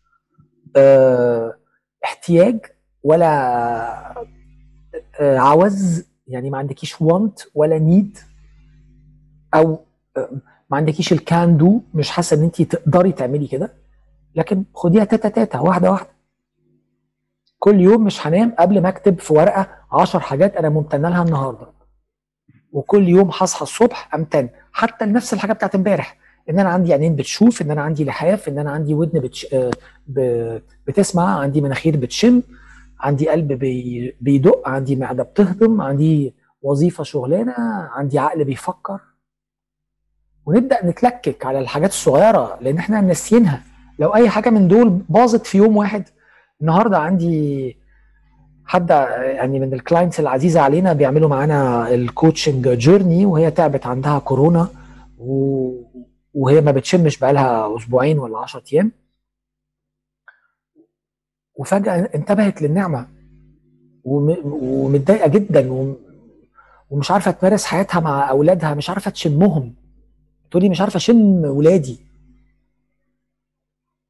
آه 0.76 1.58
احتياج 2.06 2.60
ولا 3.04 3.28
آه 5.20 5.38
عوز 5.38 6.04
يعني 6.28 6.50
ما 6.50 6.58
عندكيش 6.58 6.96
want 6.96 7.48
ولا 7.56 7.80
need 7.80 8.20
أو 9.54 9.80
ما 10.70 10.78
عندكيش 10.78 11.14
الكان 11.14 11.58
دو 11.58 11.82
مش 11.94 12.10
حاسة 12.10 12.38
إن 12.38 12.44
انت 12.44 12.62
تقدري 12.62 13.12
تعملي 13.12 13.48
كده. 13.48 13.74
لكن 14.36 14.64
خديها 14.74 15.04
تاتا 15.04 15.30
تاتا 15.30 15.60
واحدة 15.60 15.92
واحدة. 15.92 16.10
كل 17.60 17.82
يوم 17.82 18.04
مش 18.04 18.28
هنام 18.28 18.54
قبل 18.60 18.82
ما 18.82 18.90
أكتب 18.90 19.20
في 19.20 19.34
ورقة 19.34 19.68
10 19.92 20.20
حاجات 20.20 20.56
أنا 20.56 20.70
ممتنة 20.70 21.10
لها 21.10 21.24
النهارده. 21.24 21.68
وكل 22.72 23.08
يوم 23.10 23.30
هصحى 23.34 23.62
الصبح 23.62 24.16
امتن 24.16 24.50
حتى 24.72 25.06
لنفس 25.06 25.34
الحاجة 25.34 25.54
بتاعت 25.54 25.76
امبارح. 25.76 26.18
إن 26.50 26.60
أنا 26.60 26.70
عندي 26.70 26.94
عينين 26.94 27.16
بتشوف 27.16 27.62
إن 27.62 27.72
أنا 27.72 27.82
عندي 27.82 28.06
لحاف 28.06 28.48
إن 28.48 28.60
أنا 28.60 28.72
عندي 28.72 28.94
ودن 28.94 29.20
بتش... 29.20 29.54
آه، 29.54 29.72
ب... 30.08 30.20
بتسمع 30.88 31.40
عندي 31.40 31.62
مناخير 31.62 31.98
بتشم 31.98 32.42
عندي 33.00 33.30
قلب 33.30 33.48
بي... 33.54 34.16
بيدق 34.22 34.70
عندي 34.70 34.96
معدة 34.96 35.24
بتهضم 35.24 35.82
عندي 35.82 36.34
وظيفة 36.62 37.04
شغلانة 37.04 37.54
عندي 37.92 38.20
عقل 38.20 38.44
بيفكر. 38.44 39.00
ونبدأ 40.48 40.86
نتلكك 40.86 41.46
على 41.46 41.60
الحاجات 41.60 41.90
الصغيرة 41.90 42.58
لأن 42.62 42.78
إحنا 42.78 43.02
ناسيينها. 43.02 43.64
لو 44.00 44.16
أي 44.16 44.30
حاجة 44.30 44.50
من 44.50 44.68
دول 44.68 44.90
باظت 44.90 45.48
في 45.48 45.58
يوم 45.58 45.78
واحد 45.78 46.04
النهارده 46.62 46.98
عندي 46.98 47.78
حد 48.66 48.90
يعني 48.90 49.60
من 49.60 49.74
ال 49.74 49.80
clients 49.80 50.20
العزيزة 50.20 50.62
علينا 50.62 50.94
بيعملوا 50.94 51.30
معانا 51.30 51.90
ال 51.94 52.02
coaching 52.02 52.70
journey 52.70 53.26
وهي 53.26 53.52
تعبت 53.52 53.86
عندها 53.86 54.20
كورونا 54.20 54.68
و... 55.18 55.72
وهي 56.34 56.62
ما 56.62 56.72
بتشمش 56.72 57.18
بقالها 57.20 57.78
أسبوعين 57.78 58.20
ولا 58.20 58.38
10 58.38 58.64
أيام. 58.74 58.92
وفجأة 61.56 62.10
انتبهت 62.16 62.62
للنعمة. 62.62 63.08
وم... 64.04 64.36
ومتضايقة 64.62 65.28
جدا. 65.28 65.96
ومش 66.90 67.12
عارفة 67.12 67.32
تمارس 67.32 67.66
حياتها 67.66 68.00
مع 68.00 68.30
أولادها 68.30 68.74
مش 68.74 68.90
عارفة 68.90 69.12
تشمهم. 69.12 69.87
تقولي 70.52 70.70
مش 70.70 70.82
عارفه 70.82 70.98
أشم 70.98 71.46
ولادي. 71.46 72.00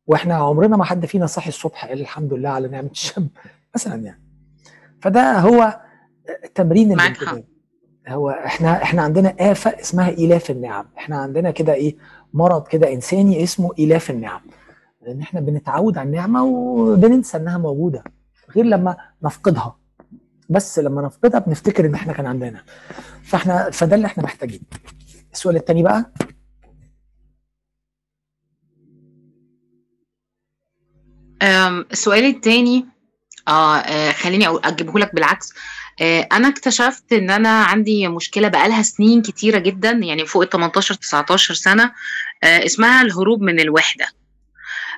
وإحنا 0.08 0.36
عمرنا 0.36 0.78
ما 0.78 0.84
حد 0.84 1.06
فينا 1.06 1.26
صحي 1.26 1.50
الصبح 1.50 1.86
قال 1.86 2.02
الحمد 2.02 2.34
لله 2.34 2.50
على 2.50 2.68
نعمة 2.68 2.90
الشم 2.92 3.28
مثلا 3.76 3.96
يعني. 3.96 4.22
فده 5.02 5.40
هو 5.40 5.80
تمرين. 6.56 6.92
الانتباه. 6.92 7.44
هو 8.08 8.30
إحنا 8.30 8.84
إحنا 8.84 9.02
عندنا 9.02 9.36
آفة 9.40 9.80
اسمها 9.80 10.10
إيلاف 10.10 10.52
النعم. 10.52 10.86
إحنا 10.98 11.18
عندنا 11.18 11.52
كده 11.52 11.74
إيه 11.74 11.96
مرض 12.34 12.68
كده 12.68 12.94
إنساني 12.94 13.44
اسمه 13.44 13.70
إيلاف 13.80 14.10
النعم. 14.12 14.42
لأن 15.02 15.22
إحنا 15.22 15.40
بنتعود 15.40 15.98
على 15.98 16.08
النعمة 16.08 16.44
وبننسى 16.46 17.38
إنها 17.38 17.58
موجودة 17.58 18.04
غير 18.56 18.66
لما 18.66 18.98
نفقدها. 19.24 19.78
بس 20.50 20.80
لما 20.80 21.02
نفقدها 21.02 21.40
بنفتكر 21.40 21.86
إن 21.86 21.94
إحنا 21.94 22.14
كان 22.14 22.26
عندنا. 22.26 22.64
فإحنا 23.24 23.70
فده 23.70 23.96
اللي 23.96 24.08
إحنا 24.08 24.24
محتاجين 24.24 24.62
السؤال 25.38 25.56
التاني 25.56 25.84
بقى. 25.84 26.12
السؤال 31.92 32.26
التاني 32.26 32.86
آه 33.48 33.78
آه، 33.78 34.12
خليني 34.12 34.48
أجيبه 34.48 35.00
لك 35.00 35.16
بالعكس. 35.16 35.54
آه، 36.02 36.28
أنا 36.32 36.48
اكتشفت 36.48 37.14
إن 37.14 37.30
أنا 37.30 37.64
عندي 37.64 38.08
مشكلة 38.08 38.48
بقالها 38.48 38.82
سنين 38.82 39.22
كتيرة 39.22 39.60
جدا 39.60 39.92
يعني 39.92 40.26
فوق 40.26 40.42
ال 40.42 40.50
18 40.50 40.96
19 40.96 41.54
سنة 41.54 41.92
آه، 42.44 42.66
اسمها 42.66 43.02
الهروب 43.02 43.42
من 43.42 43.60
الوحدة. 43.60 44.06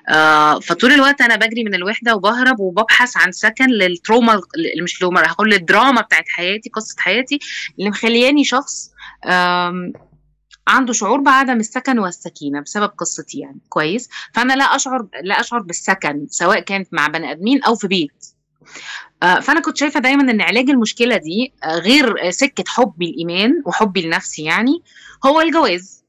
آه، 0.10 0.60
فطول 0.60 0.92
الوقت 0.92 1.22
أنا 1.22 1.36
بجري 1.36 1.64
من 1.64 1.76
الوحدة 1.76 2.16
وبهرب 2.16 2.60
وببحث 2.60 3.18
عن 3.18 3.32
سكن 3.32 3.66
للتروما 3.70 4.42
مش 4.84 5.04
هقول 5.04 5.54
الدراما 5.54 6.02
بتاعت 6.02 6.26
حياتي 6.30 6.70
قصة 6.70 6.96
حياتي 7.00 7.40
اللي 7.80 7.90
مخلياني 7.90 8.44
شخص 8.44 8.92
عنده 10.70 10.94
شعور 10.94 11.20
بعدم 11.20 11.60
السكن 11.60 12.00
والسكينة 12.00 12.62
بسبب 12.62 12.90
قصتي 12.98 13.40
يعني. 13.40 13.60
كويس؟ 13.70 14.10
فأنا 14.34 14.54
لا 14.54 14.64
أشعر 14.64 15.08
لا 15.24 15.40
أشعر 15.40 15.62
بالسكن 15.62 16.28
سواء 16.30 16.60
كانت 16.60 16.88
مع 16.92 17.08
بني 17.08 17.32
آدمين 17.32 17.64
أو 17.64 17.76
في 17.76 17.88
بيت. 17.88 18.26
آه، 19.24 19.40
فأنا 19.40 19.60
كنت 19.60 19.78
شايفة 19.78 20.00
دايما 20.00 20.32
إن 20.32 20.42
علاج 20.42 20.70
المشكلة 20.70 21.18
دي 21.18 21.54
آه، 21.64 21.80
غير 21.80 22.28
آه، 22.28 22.30
سكة 22.30 22.64
حبي 22.68 23.10
الإيمان 23.10 23.64
وحبي 23.66 24.02
لنفسي 24.02 24.44
يعني 24.44 24.82
هو 25.26 25.42
الجواز. 25.42 26.04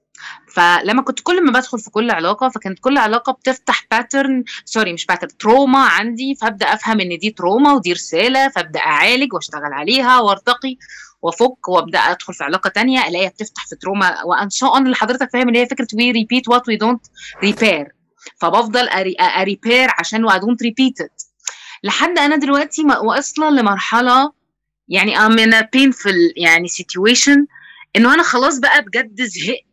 فلما 0.55 1.03
كنت 1.03 1.21
كل 1.21 1.45
ما 1.45 1.53
بدخل 1.53 1.79
في 1.79 1.91
كل 1.91 2.11
علاقة 2.11 2.49
فكانت 2.49 2.79
كل 2.79 2.99
علاقة 2.99 3.33
بتفتح 3.33 3.87
pattern 3.91 4.45
sorry 4.65 4.93
مش 4.93 5.07
pattern 5.07 5.37
trauma 5.39 5.79
عندي 5.79 6.35
فأبدأ 6.35 6.67
أفهم 6.75 7.01
إن 7.01 7.19
دي 7.19 7.31
trauma 7.31 7.73
ودي 7.73 7.93
رسالة 7.93 8.49
فأبدأ 8.49 8.81
أعالج 8.81 9.33
وأشتغل 9.35 9.73
عليها 9.73 10.19
وأرتقي 10.21 10.77
وأفك 11.23 11.69
وأبدأ 11.69 11.99
أدخل 11.99 12.35
في 12.35 12.45
علاقة 12.45 12.71
تانية 12.71 13.09
ألاقيها 13.09 13.29
بتفتح 13.31 13.67
في 13.67 13.77
trauma 13.77 14.23
وأن 14.25 14.51
شاء 14.51 14.69
الله 14.71 14.85
اللي 14.85 14.97
حضرتك 14.97 15.31
فاهم 15.33 15.49
اللي 15.49 15.59
هي 15.61 15.67
فكرة 15.67 15.87
we 15.95 16.11
repeat 16.11 16.49
what 16.49 16.69
we 16.69 16.77
don't 16.77 17.07
repair 17.43 17.89
فبفضل 18.41 18.89
ا 19.21 19.31
repair 19.31 19.89
عشان 19.99 20.25
we 20.25 20.39
don't 20.39 20.63
repeat 20.63 20.99
لحد 21.85 22.19
أنا 22.19 22.37
دلوقتي 22.37 22.83
واصلة 23.03 23.51
لمرحلة 23.51 24.33
يعني 24.89 25.17
in 25.17 25.53
a 25.53 25.63
painful 25.77 26.33
يعني 26.37 26.69
situation 26.69 27.39
إنه 27.97 28.15
أنا 28.15 28.23
خلاص 28.23 28.59
بقى 28.59 28.83
بجد 28.83 29.23
زهقت. 29.23 29.70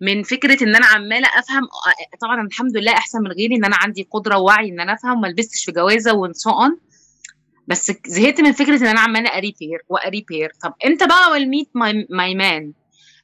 من 0.00 0.22
فكرة 0.22 0.64
إن 0.64 0.74
أنا 0.76 0.86
عمالة 0.86 1.28
أفهم 1.38 1.62
طبعا 2.20 2.46
الحمد 2.46 2.76
لله 2.76 2.92
أحسن 2.92 3.18
من 3.22 3.32
غيري 3.32 3.56
إن 3.56 3.64
أنا 3.64 3.76
عندي 3.76 4.08
قدرة 4.10 4.38
ووعي 4.38 4.68
إن 4.68 4.80
أنا 4.80 4.92
أفهم 4.94 5.18
وما 5.18 5.26
لبستش 5.26 5.64
في 5.64 5.72
جوازة 5.72 6.14
and 6.14 6.32
so 6.32 6.50
on 6.50 6.78
بس 7.66 7.92
زهقت 8.06 8.40
من 8.40 8.52
فكرة 8.52 8.76
إن 8.82 8.86
أنا 8.86 9.00
عمالة 9.00 9.28
ا 9.28 9.35
repair 9.35 9.78
وا 9.88 9.97
repair 9.97 10.52
طب 10.62 10.74
إمتى 10.86 11.06
بقى 11.06 11.40
meet 11.44 11.68
my, 11.80 11.92
my 12.16 12.40
man 12.42 12.72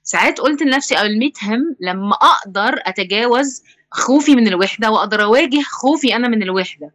ساعات 0.02 0.40
قلت 0.40 0.62
لنفسي 0.62 0.96
I'll 0.96 1.20
meet 1.22 1.46
him 1.46 1.76
لما 1.80 2.12
أقدر 2.14 2.80
أتجاوز 2.86 3.62
خوفي 3.90 4.36
من 4.36 4.46
الوحدة 4.48 4.90
وأقدر 4.90 5.22
أواجه 5.22 5.62
خوفي 5.62 6.16
أنا 6.16 6.28
من 6.28 6.42
الوحدة. 6.42 6.90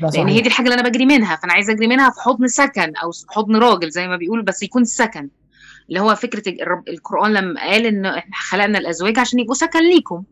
ده 0.00 0.08
لأن 0.14 0.28
هي 0.28 0.40
دي 0.40 0.48
الحاجة 0.48 0.64
اللي 0.66 0.80
أنا 0.80 0.88
بجري 0.88 1.06
منها 1.06 1.36
فأنا 1.36 1.52
عايزة 1.52 1.72
أجري 1.72 1.86
منها 1.86 2.10
في 2.10 2.20
حضن 2.20 2.48
سكن 2.48 2.96
أو 2.96 3.10
حضن 3.30 3.56
راجل 3.56 3.90
زي 3.90 4.08
ما 4.08 4.16
بيقولوا 4.16 4.44
بس 4.44 4.62
يكون 4.62 4.84
سكن. 4.84 5.28
اللي 5.92 6.00
هو 6.00 6.14
فكرة 6.14 6.42
القرآن 6.88 7.32
لما 7.32 7.60
قال 7.60 7.86
إن 7.86 8.06
إحنا 8.06 8.36
خلقنا 8.36 8.78
الأزواج 8.78 9.18
عشان 9.18 9.38
يبقوا 9.40 9.54
سكن 9.54 9.78
ليكم. 9.88 10.24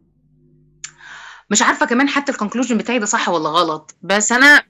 مش 1.50 1.62
عارفة 1.62 1.86
كمان 1.86 2.08
حتى 2.08 2.32
ال 2.32 2.37
conclusion 2.37 2.78
بتاعي 2.78 2.98
ده 2.98 3.06
صح 3.06 3.28
ولا 3.28 3.48
غلط 3.48 3.96
بس 4.02 4.32
أنا 4.32 4.62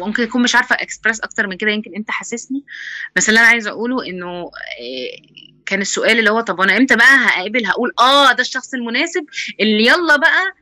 ممكن 0.00 0.22
أكون 0.22 0.42
مش 0.42 0.54
عارفة 0.54 0.76
اكسبرس 0.76 1.20
أكتر 1.20 1.46
من 1.46 1.56
كده 1.56 1.70
يمكن 1.70 1.94
أنت 1.96 2.10
حاسسني. 2.10 2.64
بس 3.16 3.28
اللي 3.28 3.40
أنا 3.40 3.48
عايزة 3.48 3.70
أقوله 3.70 4.06
إنه 4.06 4.50
إيه، 4.80 5.22
كان 5.66 5.80
السؤال 5.80 6.18
اللي 6.18 6.30
هو 6.30 6.40
طب 6.40 6.60
أنا 6.60 6.76
إمتى 6.76 6.96
بقى 6.96 7.16
هقابل؟ 7.26 7.66
هقول 7.66 7.92
آه 8.00 8.32
ده 8.32 8.40
الشخص 8.40 8.74
المناسب 8.74 9.24
اللي 9.60 9.86
يلا 9.86 10.16
بقى 10.16 10.54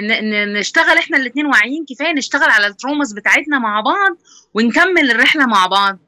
ن- 0.00 0.52
نشتغل 0.58 0.98
إحنا 0.98 1.16
الاثنين 1.16 1.46
واعيين 1.46 1.84
كفاية 1.88 2.12
نشتغل 2.12 2.50
على 2.50 2.66
ال 2.66 2.72
traumas 2.72 3.12
بتاعتنا 3.12 3.58
مع 3.58 3.80
بعض 3.80 4.16
ونكمل 4.54 5.10
الرحلة 5.10 5.46
مع 5.46 5.66
بعض. 5.66 5.98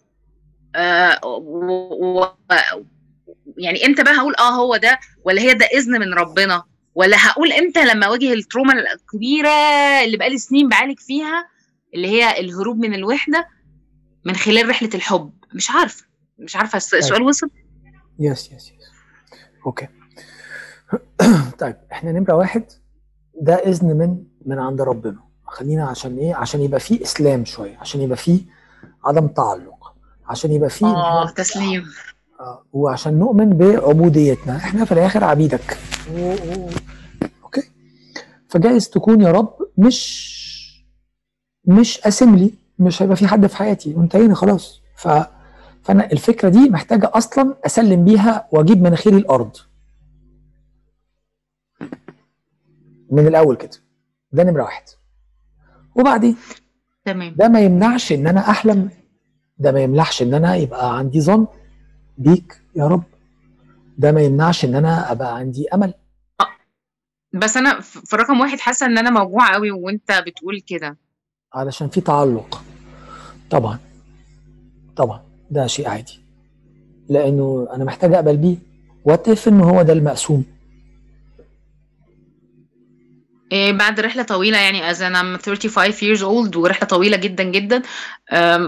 آه 0.79 1.27
و... 1.27 2.27
يعني 3.57 3.87
إمتى 3.87 4.03
بقى 4.03 4.17
هقول 4.17 4.35
آه 4.39 4.51
هو 4.51 4.77
ده 4.77 4.99
ولا 5.25 5.43
هي 5.43 5.55
ده 5.55 5.65
إذن 5.67 6.01
من 6.01 6.15
ربنا 6.15 6.63
ولا 6.95 7.17
هقول 7.21 7.53
إمتى 7.53 7.85
لما 7.85 8.07
اواجه 8.07 8.33
ال 8.33 8.38
trauma 8.38 8.73
الكبيرة 8.73 9.51
اللي 10.05 10.17
بقالي 10.17 10.39
سنين 10.39 10.69
بعالج 10.69 10.99
فيها 10.99 11.49
اللي 11.95 12.09
هي 12.09 12.41
الهروب 12.41 12.77
من 12.79 12.95
الوحدة 12.95 13.49
من 14.25 14.35
خلال 14.37 14.69
رحلة 14.69 14.91
الحب؟ 14.95 15.33
مش 15.55 15.71
عارفة 15.71 16.05
مش 16.39 16.57
عارفة 16.57 16.77
الس- 16.77 16.95
السؤال 16.95 17.23
وصل؟ 17.23 17.51
yes 18.19 18.47
yes 18.53 18.53
yes 18.53 18.73
okay 19.67 19.89
طيب 21.59 21.77
إحنا 21.93 22.13
نمره 22.13 22.35
واحد. 22.35 22.65
ده 23.41 23.55
إذن 23.55 23.87
من 23.97 24.25
من 24.47 24.59
عند 24.59 24.81
ربنا. 24.81 25.19
خلينا 25.47 25.87
عشان 25.89 26.19
إيه؟ 26.19 26.35
عشان 26.35 26.61
يبقى 26.61 26.81
فيه 26.81 27.03
إسلام 27.03 27.45
شوية 27.45 27.79
عشان 27.79 28.01
يبقى 28.01 28.17
فيه 28.17 28.41
عدم 29.05 29.29
تعلق. 29.29 29.78
عشان 30.29 30.53
يبقى 30.53 30.71
فيه 30.71 30.87
آه 30.87 31.31
تسليم. 31.31 31.85
آه، 32.41 32.65
وعشان 32.73 33.19
نؤمن 33.19 33.57
بعبوديتنا. 33.57 34.57
إحنا 34.57 34.85
في 34.85 34.93
الآخر 34.93 35.25
عبيدك. 35.25 35.79
أوكي؟ 37.43 37.63
فجايز 38.49 38.91
تكون 38.91 39.21
يا 39.21 39.33
رب 39.33 39.55
مش 39.79 40.29
مش 41.65 41.99
قاسم 41.99 42.37
لي 42.37 42.55
مش 42.79 43.03
هيبقى 43.03 43.17
في 43.17 43.27
حد 43.29 43.47
في 43.47 43.57
حياتي. 43.57 43.95
وانتهينا 43.95 44.35
خلاص. 44.35 44.81
ف 44.97 45.09
فأنا 45.83 46.13
الفكرة 46.13 46.49
دي 46.49 46.69
محتاجة 46.71 47.11
أصلا 47.15 47.55
أسلم 47.67 48.05
بيها 48.05 48.49
وأجيب 48.53 48.83
مناخيري 48.83 49.17
الأرض. 49.17 49.57
من 53.11 53.27
الأول 53.27 53.57
كده. 53.57 53.71
ده 54.33 54.43
نمرة 54.45 54.63
واحد. 54.63 54.83
وبعدين؟ 55.97 56.37
تمام. 57.05 57.35
ده 57.39 57.49
ما 57.49 57.61
يمنعش 57.61 58.13
إن 58.13 58.27
أنا 58.27 58.41
أحلم 58.51 58.91
ده 59.59 59.73
ما 59.73 59.81
يمنعش 59.81 60.23
إن 60.23 60.35
أنا 60.35 60.57
يبقى 60.57 60.99
عندي 60.99 61.21
ظن 61.21 61.47
بيك 62.19 62.61
يا 62.77 62.87
رب. 62.87 63.03
ده 63.99 64.13
ما 64.13 64.21
يمنعش 64.23 64.65
إن 64.65 64.75
أنا 64.75 65.13
أبقى 65.13 65.37
عندي 65.37 65.69
أمل. 65.69 65.95
بس 67.33 67.57
أنا 67.57 67.81
في 67.81 68.17
رقم 68.17 68.41
واحد 68.41 68.59
حاسة 68.59 68.87
إن 68.87 68.99
أنا 68.99 69.11
موجوعة 69.11 69.55
قوي 69.55 69.71
وأنت 69.71 70.25
بتقول 70.27 70.61
كده. 70.61 70.97
علشان 71.55 71.89
في 71.89 72.01
تعلق. 72.01 72.63
طبعا. 73.51 73.79
طبعا. 74.97 75.23
ده 75.51 75.67
شيء 75.67 75.89
عادي. 75.89 76.21
لأنه 77.09 77.69
أنا 77.73 77.85
محتاج 77.85 78.15
أقبل 78.15 78.37
بيه. 78.37 78.57
وات 79.05 79.29
اف 79.29 79.49
ان 79.49 79.61
هو 79.61 79.83
ده 79.83 79.93
المقسوم؟ 79.93 80.45
إيه 83.53 83.73
بعد 83.73 84.01
رحلة 84.01 84.23
طويلة 84.23 84.59
يعني 84.59 84.95
as 84.95 84.97
in 84.97 85.15
I'm 85.15 85.43
35 85.43 85.93
years 85.93 86.21
old 86.21 86.57
ورحلة 86.57 86.89
طويلة 86.89 87.17
جدا 87.17 87.45
جدا 87.45 87.83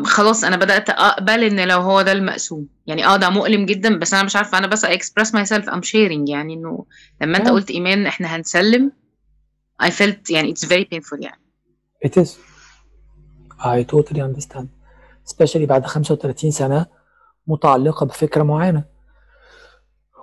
خلاص 0.04 0.44
أنا 0.44 0.56
بدأت 0.56 0.90
أقبل 0.90 1.44
إن 1.44 1.68
لو 1.68 1.80
هو 1.80 2.02
ده 2.02 2.12
المقسوم 2.12 2.66
يعني 2.86 3.06
آه 3.06 3.16
ده 3.16 3.30
مؤلم 3.30 3.66
جدا 3.66 3.98
بس 3.98 4.14
أنا 4.14 4.22
مش 4.22 4.36
عارفة 4.36 4.58
أنا 4.58 4.66
بس 4.66 4.86
I 4.86 4.88
express 4.88 5.28
myself 5.28 5.64
I'm 5.64 5.82
sharing 5.90 6.28
يعني 6.28 6.54
إنه 6.54 6.86
لما 7.20 7.38
أنت 7.38 7.46
آه. 7.48 7.50
قلت 7.50 7.70
إيمان 7.70 8.06
إحنا 8.06 8.36
هنسلم 8.36 8.92
I 9.82 9.86
felt 9.86 10.30
يعني 10.30 10.54
it's 10.54 10.66
very 10.68 10.84
painful 10.94 11.18
يعني 11.20 11.40
It 12.06 12.22
is. 12.22 12.28
I 13.60 13.84
totally 13.84 14.20
understand. 14.22 14.66
Especially 15.30 15.56
بعد 15.66 15.86
35 15.86 16.50
سنة 16.50 16.86
متعلقة 17.46 18.06
بفكرة 18.06 18.42
معينة. 18.42 18.84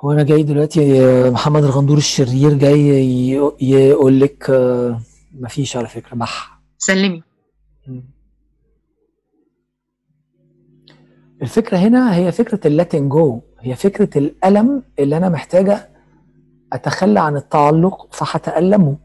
وأنا 0.03 0.23
جاي 0.23 0.43
دلوقتي 0.43 1.01
محمد 1.29 1.63
الغندور 1.63 1.97
الشرير 1.97 2.53
جاي 2.53 3.29
يقول 3.61 4.19
لك 4.19 4.49
آه، 4.49 4.99
مفيش 5.33 5.77
على 5.77 5.87
فكرة 5.87 6.15
بح. 6.15 6.61
سلمي 6.77 7.23
الفكرة 11.41 11.77
هنا 11.77 12.15
هي 12.15 12.31
فكرة 12.31 12.67
اللاتين 12.67 13.09
جو 13.09 13.41
هي 13.59 13.75
فكرة 13.75 14.17
الألم 14.17 14.83
اللي 14.99 15.17
أنا 15.17 15.29
محتاجة 15.29 15.89
أتخلى 16.73 17.19
عن 17.19 17.35
التعلق 17.37 18.13
فهتألمه. 18.15 18.97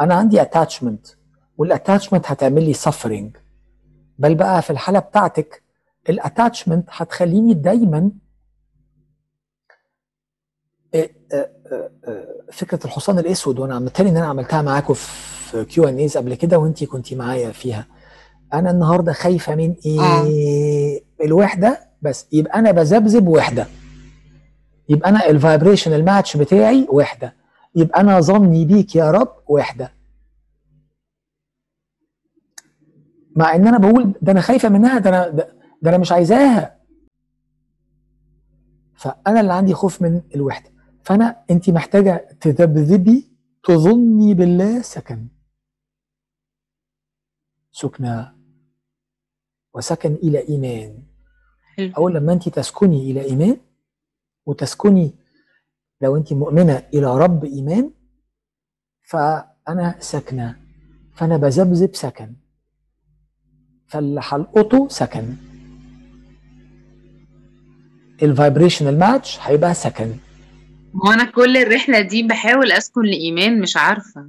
أنا 0.00 0.14
عندي 0.14 0.42
attachment 0.42 1.14
وال 1.58 1.69
attachment 1.69 2.26
هتعمل 2.26 2.64
لي 2.64 2.74
suffering 2.74 3.38
بل 4.18 4.34
بقى 4.34 4.62
في 4.62 4.70
الحالة 4.70 4.98
بتاعتك 4.98 5.62
ال 6.08 6.15
attachment 6.15 6.88
هتخليني 6.90 7.54
دايما 7.54 8.10
آه، 10.94 11.10
آه، 11.32 11.50
آه، 11.72 11.90
آه، 12.08 12.26
فكرة 12.52 12.80
الحصان 12.84 13.18
الأسود 13.18 13.58
وأنا 13.58 13.78
متهيألي 13.78 14.10
إن 14.10 14.16
أنا 14.16 14.26
عملتها 14.26 14.62
معاكم 14.62 14.94
في 14.94 15.64
Q&As 15.64 16.16
قبل 16.16 16.34
كده 16.34 16.58
وأنتي 16.58 16.86
كنتي 16.86 17.14
معايا 17.14 17.52
فيها. 17.52 17.86
أنا 18.54 18.70
النهاردة 18.70 19.12
خايفة 19.12 19.54
من 19.54 19.74
إيه؟ 19.86 21.04
الوحدة 21.24 21.88
بس 22.02 22.26
يبقى 22.32 22.58
أنا 22.58 22.70
بذبذب 22.70 23.28
وحدة. 23.28 23.66
يبقى 24.88 25.08
أنا 25.10 25.26
الفايبريشن 25.30 25.92
الماتش 25.92 26.36
بتاعي 26.36 26.86
وحدة. 26.90 27.34
يبقى 27.76 28.00
أنا 28.00 28.20
ظني 28.20 28.64
بيك 28.64 28.96
يا 28.96 29.10
رب 29.10 29.32
وحدة. 29.48 29.92
مع 33.36 33.54
إن 33.54 33.66
أنا 33.68 33.78
بقول 33.78 34.14
ده 34.22 34.32
أنا 34.32 34.40
خايفة 34.40 34.68
منها 34.68 34.98
ده 34.98 35.10
أنا 35.10 35.28
ده 35.82 35.90
أنا 35.90 35.98
مش 35.98 36.12
عايزاها 36.12 36.76
فأنا 38.94 39.40
اللي 39.40 39.52
عندي 39.52 39.74
خوف 39.74 40.02
من 40.02 40.22
الوحدة 40.34 40.71
فانا 41.04 41.44
انت 41.50 41.70
محتاجة 41.70 42.36
تذبذبي 42.40 43.32
تظني 43.64 44.34
بالله 44.34 44.82
سكن. 44.82 45.28
سكنى 47.72 48.26
وسكن 49.74 50.12
إلى 50.14 50.48
إيمان. 50.48 51.02
أول 51.96 52.14
لما 52.14 52.32
انت 52.32 52.48
تسكني 52.48 53.10
إلى 53.10 53.24
إيمان 53.24 53.56
وتسكني 54.46 55.14
لو 56.00 56.16
انت 56.16 56.32
مؤمنة 56.32 56.88
إلى 56.94 57.18
رب 57.18 57.44
إيمان 57.44 57.90
فأنا 59.02 59.96
ساكنة. 60.00 60.60
فأنا 61.14 61.36
بذبذب 61.36 61.94
سكن 61.94 62.34
فاللي 63.86 64.20
هلقطه 64.24 64.88
سكن 64.88 65.36
ال 68.22 68.28
vibrational 68.28 68.98
match 68.98 69.38
هيبقى 69.40 69.74
سكن 69.74 70.16
هو 70.96 71.12
أنا 71.12 71.24
كل 71.24 71.56
الرحلة 71.56 72.00
دي 72.00 72.22
بحاول 72.22 72.72
أسكن 72.72 73.02
لإيمان 73.02 73.60
مش 73.60 73.76
عارفة. 73.76 74.26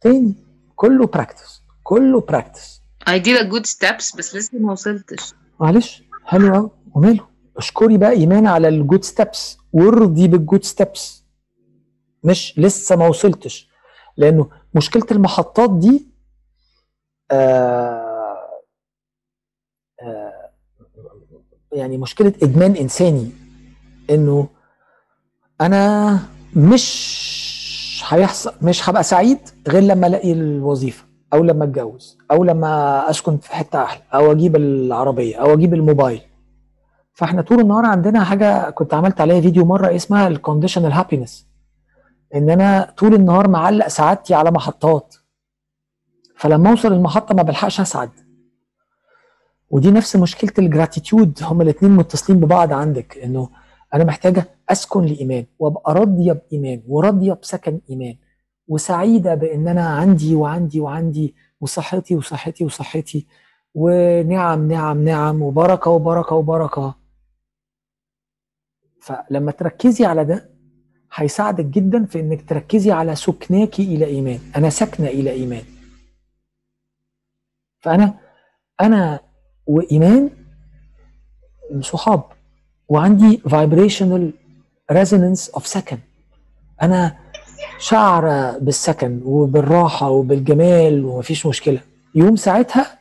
تاني. 0.00 0.34
كله 0.76 1.06
practice 1.06 1.62
كله 1.82 2.20
practice 2.20 2.80
I 3.10 3.12
did 3.18 3.38
a 3.38 3.44
good 3.44 3.66
steps 3.66 4.16
بس 4.16 4.34
لسه 4.36 4.58
ما 4.58 4.72
وصلتش. 4.72 5.34
معلش. 5.60 6.02
حلو 6.24 6.54
قوي 6.54 6.70
وماله؟ 6.94 7.26
اشكري 7.56 7.98
بقى 7.98 8.10
إيمان 8.10 8.46
على 8.46 8.68
ال 8.68 8.75
good 8.75 9.04
steps 9.04 9.58
وارضي 9.72 10.28
بال 10.28 10.40
good 10.40 10.64
steps 10.64 11.24
مش 12.24 12.54
لسه 12.58 12.96
ما 12.96 13.06
وصلتش. 13.08 13.68
لأنه 14.16 14.50
مشكلة 14.74 15.06
المحطات 15.10 15.70
دي 15.78 16.06
آه 17.30 18.60
آه 20.02 20.50
يعني 21.72 21.98
مشكلة 21.98 22.32
إدمان 22.42 22.76
إنساني. 22.76 23.30
إنه 24.10 24.48
أنا 25.60 26.18
مش 26.56 28.04
هيحصل 28.08 28.52
مش 28.62 28.88
هبقى 28.88 29.02
سعيد 29.02 29.38
غير 29.68 29.82
لما 29.82 30.06
ألاقي 30.06 30.32
الوظيفة 30.32 31.04
أو 31.32 31.44
لما 31.44 31.64
أتجوز 31.64 32.18
أو 32.30 32.44
لما 32.44 33.02
أسكن 33.10 33.36
في 33.38 33.52
حتة 33.52 33.82
أحلى 33.82 34.02
أو 34.14 34.32
أجيب 34.32 34.56
العربية 34.56 35.36
أو 35.36 35.54
أجيب 35.54 35.74
الموبايل. 35.74 36.20
فإحنا 37.12 37.42
طول 37.42 37.60
النهار 37.60 37.84
عندنا 37.86 38.24
حاجة 38.24 38.70
كنت 38.70 38.94
عملت 38.94 39.20
عليها 39.20 39.40
فيديو 39.40 39.64
مرة 39.64 39.96
اسمها 39.96 40.28
ال 40.28 40.33
conditional 40.33 40.92
happiness 40.92 41.46
إن 42.34 42.50
أنا 42.50 42.92
طول 42.96 43.14
النهار 43.14 43.48
معلق 43.48 43.88
سعادتي 43.88 44.34
على 44.34 44.50
محطات. 44.50 45.14
فلما 46.36 46.70
أوصل 46.70 46.92
المحطة 46.92 47.34
ما 47.34 47.42
بلحقش 47.42 47.80
أسعد. 47.80 48.10
ودي 49.70 49.90
نفس 49.90 50.16
مشكلة 50.16 50.52
ال 50.58 50.66
gratitude 50.66 51.38
هما 51.42 51.62
الاثنين 51.62 51.92
متصلين 51.92 52.40
ببعض 52.40 52.72
عندك 52.72 53.18
إنه 53.18 53.48
أنا 53.94 54.04
محتاجة 54.04 54.44
أسكن 54.68 55.04
لإيمان 55.04 55.46
وأبقى 55.58 55.94
راضية 55.94 56.32
بإيمان 56.32 56.82
وراضية 56.88 57.32
بسكن 57.32 57.80
إيمان 57.90 58.16
وسعيدة 58.68 59.34
بإن 59.34 59.68
أنا 59.68 59.88
عندي 59.88 60.34
وعندي 60.34 60.80
وعندي 60.80 61.34
وصحتي 61.60 62.14
وصحتي 62.16 62.64
وصحتي 62.64 63.26
ونعم 63.74 64.68
نعم 64.68 65.04
نعم 65.04 65.42
وبركة 65.42 65.90
وبركة 65.90 66.36
وبركة. 66.36 66.94
فلما 69.02 69.52
تركزي 69.52 70.04
على 70.04 70.24
ده 70.24 70.50
هيساعدك 71.14 71.64
جدا 71.64 72.04
في 72.04 72.20
إنك 72.20 72.48
تركزي 72.48 72.92
على 72.92 73.14
سكناك 73.14 73.80
إلى 73.80 74.04
إيمان. 74.04 74.38
أنا 74.56 74.70
ساكنة 74.70 75.06
إلى 75.06 75.30
إيمان. 75.30 75.62
فأنا 77.80 78.18
أنا 78.80 79.20
وإيمان 79.66 80.30
صحاب. 81.80 82.24
وعندي 82.88 83.42
vibrational 83.48 84.32
resonance 84.92 85.52
of 85.58 85.64
سكن 85.64 85.98
أنا 86.82 87.16
شاعرة 87.78 88.58
بالسكن 88.58 89.20
وبالراحة 89.24 90.08
وبالجمال 90.10 91.04
ومفيش 91.04 91.46
مشكلة. 91.46 91.80
يوم 92.14 92.36
ساعتها 92.36 92.98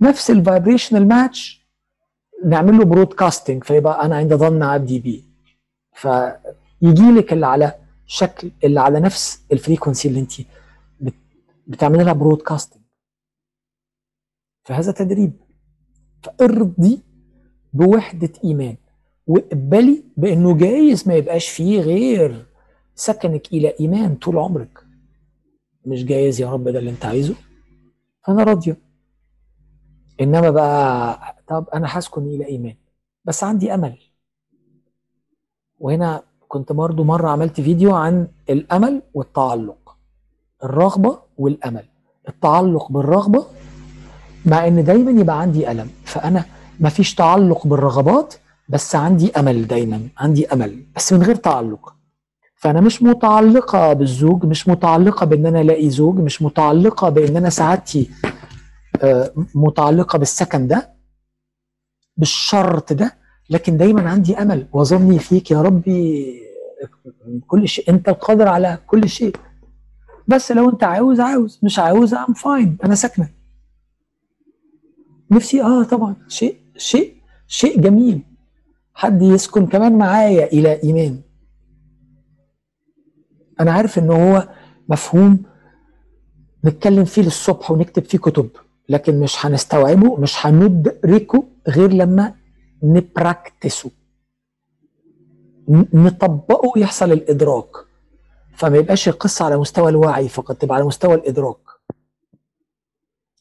نفس 0.00 0.30
ال 0.30 0.37
vibrational 0.37 1.08
match 1.08 1.66
نعمل 2.44 2.78
له 2.78 2.84
broadcasting 2.84 3.64
فيبقى 3.64 4.04
أنا 4.06 4.16
عند 4.16 4.34
ظن 4.34 4.62
عبدي 4.62 4.98
بيه. 5.00 5.22
فيجي 5.92 7.10
لك 7.10 7.32
اللي 7.32 7.46
على 7.46 7.74
شكل 8.06 8.50
اللي 8.64 8.80
على 8.80 9.00
نفس 9.00 9.42
ال 9.52 9.58
frequency 9.58 10.08
اللي 10.08 10.20
انت 10.20 10.32
بتعملي 11.66 12.04
لها 12.04 12.12
broadcasting 12.12 12.82
فهذا 14.64 14.92
تدريب. 14.92 15.32
فارضي 16.22 17.02
بوحدة 17.72 18.32
إيمان. 18.44 18.76
واقبلي 19.26 20.02
بأنه 20.16 20.56
جايز 20.56 21.08
ما 21.08 21.14
يبقاش 21.14 21.48
فيه 21.48 21.80
غير 21.80 22.46
سكنك 22.94 23.52
إلى 23.52 23.74
إيمان 23.80 24.14
طول 24.14 24.38
عمرك. 24.38 24.78
مش 25.86 26.04
جايز 26.04 26.40
يا 26.40 26.52
رب 26.52 26.68
ده 26.68 26.78
اللي 26.78 26.90
أنت 26.90 27.04
عايزه. 27.04 27.34
فانا 28.26 28.42
راضية. 28.42 28.76
إنما 30.20 30.50
بقى 30.50 31.36
طب 31.48 31.68
أنا 31.74 31.86
هسكن 31.90 32.22
إلى 32.22 32.46
إيمان. 32.46 32.74
بس 33.24 33.44
عندي 33.44 33.74
أمل. 33.74 33.98
وهنا 35.78 36.22
كنت 36.48 36.72
برضو 36.72 37.04
مرة 37.04 37.28
عملت 37.30 37.60
فيديو 37.60 37.94
عن 37.94 38.28
الأمل 38.50 39.02
والتعلق. 39.14 39.96
الرغبة 40.64 41.18
والأمل. 41.38 41.84
التعلق 42.28 42.92
بالرغبة 42.92 43.46
مع 44.46 44.66
إن 44.66 44.84
دايما 44.84 45.20
يبقى 45.20 45.40
عندي 45.40 45.70
ألم. 45.70 45.90
فأنا 46.04 46.44
مفيش 46.80 47.14
تعلق 47.14 47.66
بالرغبات 47.66 48.34
بس 48.68 48.94
عندي 48.96 49.32
أمل 49.32 49.66
دايما 49.66 50.08
عندي 50.18 50.46
أمل 50.52 50.86
بس 50.96 51.12
من 51.12 51.22
غير 51.22 51.34
تعلق. 51.34 51.92
فأنا 52.56 52.80
مش 52.80 53.02
متعلقة 53.02 53.92
بالزوج 53.92 54.44
مش 54.46 54.68
متعلقة 54.68 55.26
بإن 55.26 55.46
أنا 55.46 55.60
ألاقي 55.60 55.90
زوج 55.90 56.18
مش 56.18 56.42
متعلقة 56.42 57.08
بإن 57.08 57.36
أنا 57.36 57.50
سعادتي 57.50 58.10
آه، 59.02 59.32
متعلقة 59.54 60.18
بالسكن 60.18 60.66
ده 60.68 60.92
بالشرط 62.16 62.92
ده 62.92 63.16
لكن 63.50 63.76
دايما 63.76 64.10
عندي 64.10 64.36
أمل. 64.38 64.66
وظني 64.72 65.18
فيك 65.18 65.50
يا 65.50 65.62
ربي 65.62 66.26
كل 67.46 67.68
شيء 67.68 67.90
أنت 67.90 68.08
القادر 68.08 68.48
على 68.48 68.78
كل 68.86 69.08
شيء. 69.08 69.36
بس 70.28 70.52
لو 70.52 70.70
أنت 70.70 70.84
عاوز 70.84 71.20
عاوز 71.20 71.60
مش 71.62 71.78
عاوز 71.78 72.14
ام 72.14 72.34
فاين 72.34 72.78
أنا 72.84 72.94
ساكنة. 72.94 73.28
نفسي 75.30 75.62
آه 75.62 75.82
طبعا. 75.82 76.16
شيء 76.28 76.56
شيء 76.76 77.14
شيء 77.46 77.80
جميل. 77.80 78.20
حد 78.96 79.22
يسكن 79.22 79.66
كمان 79.66 79.98
معايا 79.98 80.46
إلى 80.46 80.82
إيمان. 80.82 81.22
أنا 83.60 83.72
عارف 83.72 83.98
ان 83.98 84.10
هو 84.10 84.48
مفهوم 84.88 85.42
نتكلم 86.64 87.04
فيه 87.04 87.22
للصبح 87.22 87.70
ونكتب 87.70 88.04
فيه 88.04 88.18
كتب 88.18 88.50
لكن 88.88 89.20
مش 89.20 89.46
هنستوعبه 89.46 90.16
مش 90.16 90.46
هندركه 90.46 91.44
غير 91.68 91.92
لما 91.92 92.34
ن 92.82 92.92
practice 92.92 93.70
ه. 93.70 93.90
نطبقه 95.94 96.78
يحصل 96.80 97.12
الإدراك. 97.12 97.70
فما 98.54 98.76
يبقاش 98.76 99.08
القصة 99.08 99.44
على 99.44 99.56
مستوى 99.56 99.88
الوعي 99.90 100.28
فقط 100.28 100.56
تبقى 100.56 100.76
على 100.76 100.84
مستوى 100.84 101.14
الإدراك. 101.14 101.58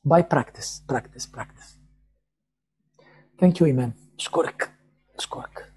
by 0.03 0.25
practice 0.31 0.83
practice 0.89 1.25
practice 1.25 1.77
thank 3.39 3.61
you 3.61 3.67
إيمان. 3.67 3.91
أشكرك. 4.19 4.74
أشكرك. 5.17 5.71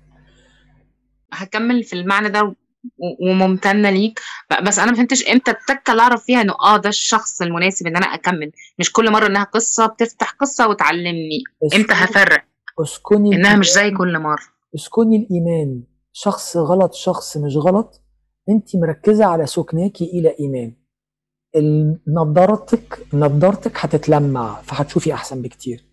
هكمل 1.32 1.84
في 1.84 1.92
المعنى 1.92 2.28
ده 2.28 2.54
وممتنة 3.22 3.90
ليك. 3.90 4.20
بس 4.62 4.78
أنا 4.78 4.90
ما 4.90 4.96
فهمتش 4.96 5.28
إمتى 5.28 5.50
التكه 5.50 5.90
اللي 5.90 6.02
اعرف 6.02 6.24
فيها 6.24 6.40
إنه 6.40 6.54
آه 6.60 6.76
ده 6.76 6.88
الشخص 6.88 7.42
المناسب 7.42 7.86
إن 7.86 7.96
أنا 7.96 8.06
أكمل. 8.06 8.52
مش 8.78 8.92
كل 8.92 9.12
مرة 9.12 9.26
إنها 9.26 9.44
قصة 9.44 9.86
بتفتح 9.86 10.30
قصة 10.30 10.68
وتعلمني. 10.68 11.42
إمتى 11.74 11.94
هفرق؟ 11.94 12.44
أسكني 12.82 13.36
إنها 13.36 13.56
مش 13.56 13.70
زي. 13.72 13.90
كل 13.90 14.18
مرة. 14.18 14.42
أسكني 14.74 15.16
لإيمان. 15.16 15.82
شخص 16.12 16.56
غلط 16.56 16.94
شخص 16.94 17.36
مش 17.36 17.56
غلط. 17.56 18.02
انت 18.48 18.76
مركزة 18.76 19.24
على 19.24 19.46
سكناكي 19.46 20.04
إلى 20.04 20.36
إيمان. 20.40 20.74
نضارتك 22.08 23.06
نضارتك 23.14 23.72
هتتلمع 23.76 24.62
فهتشوفي 24.62 25.14
أحسن 25.14 25.42
بكتير. 25.42 25.84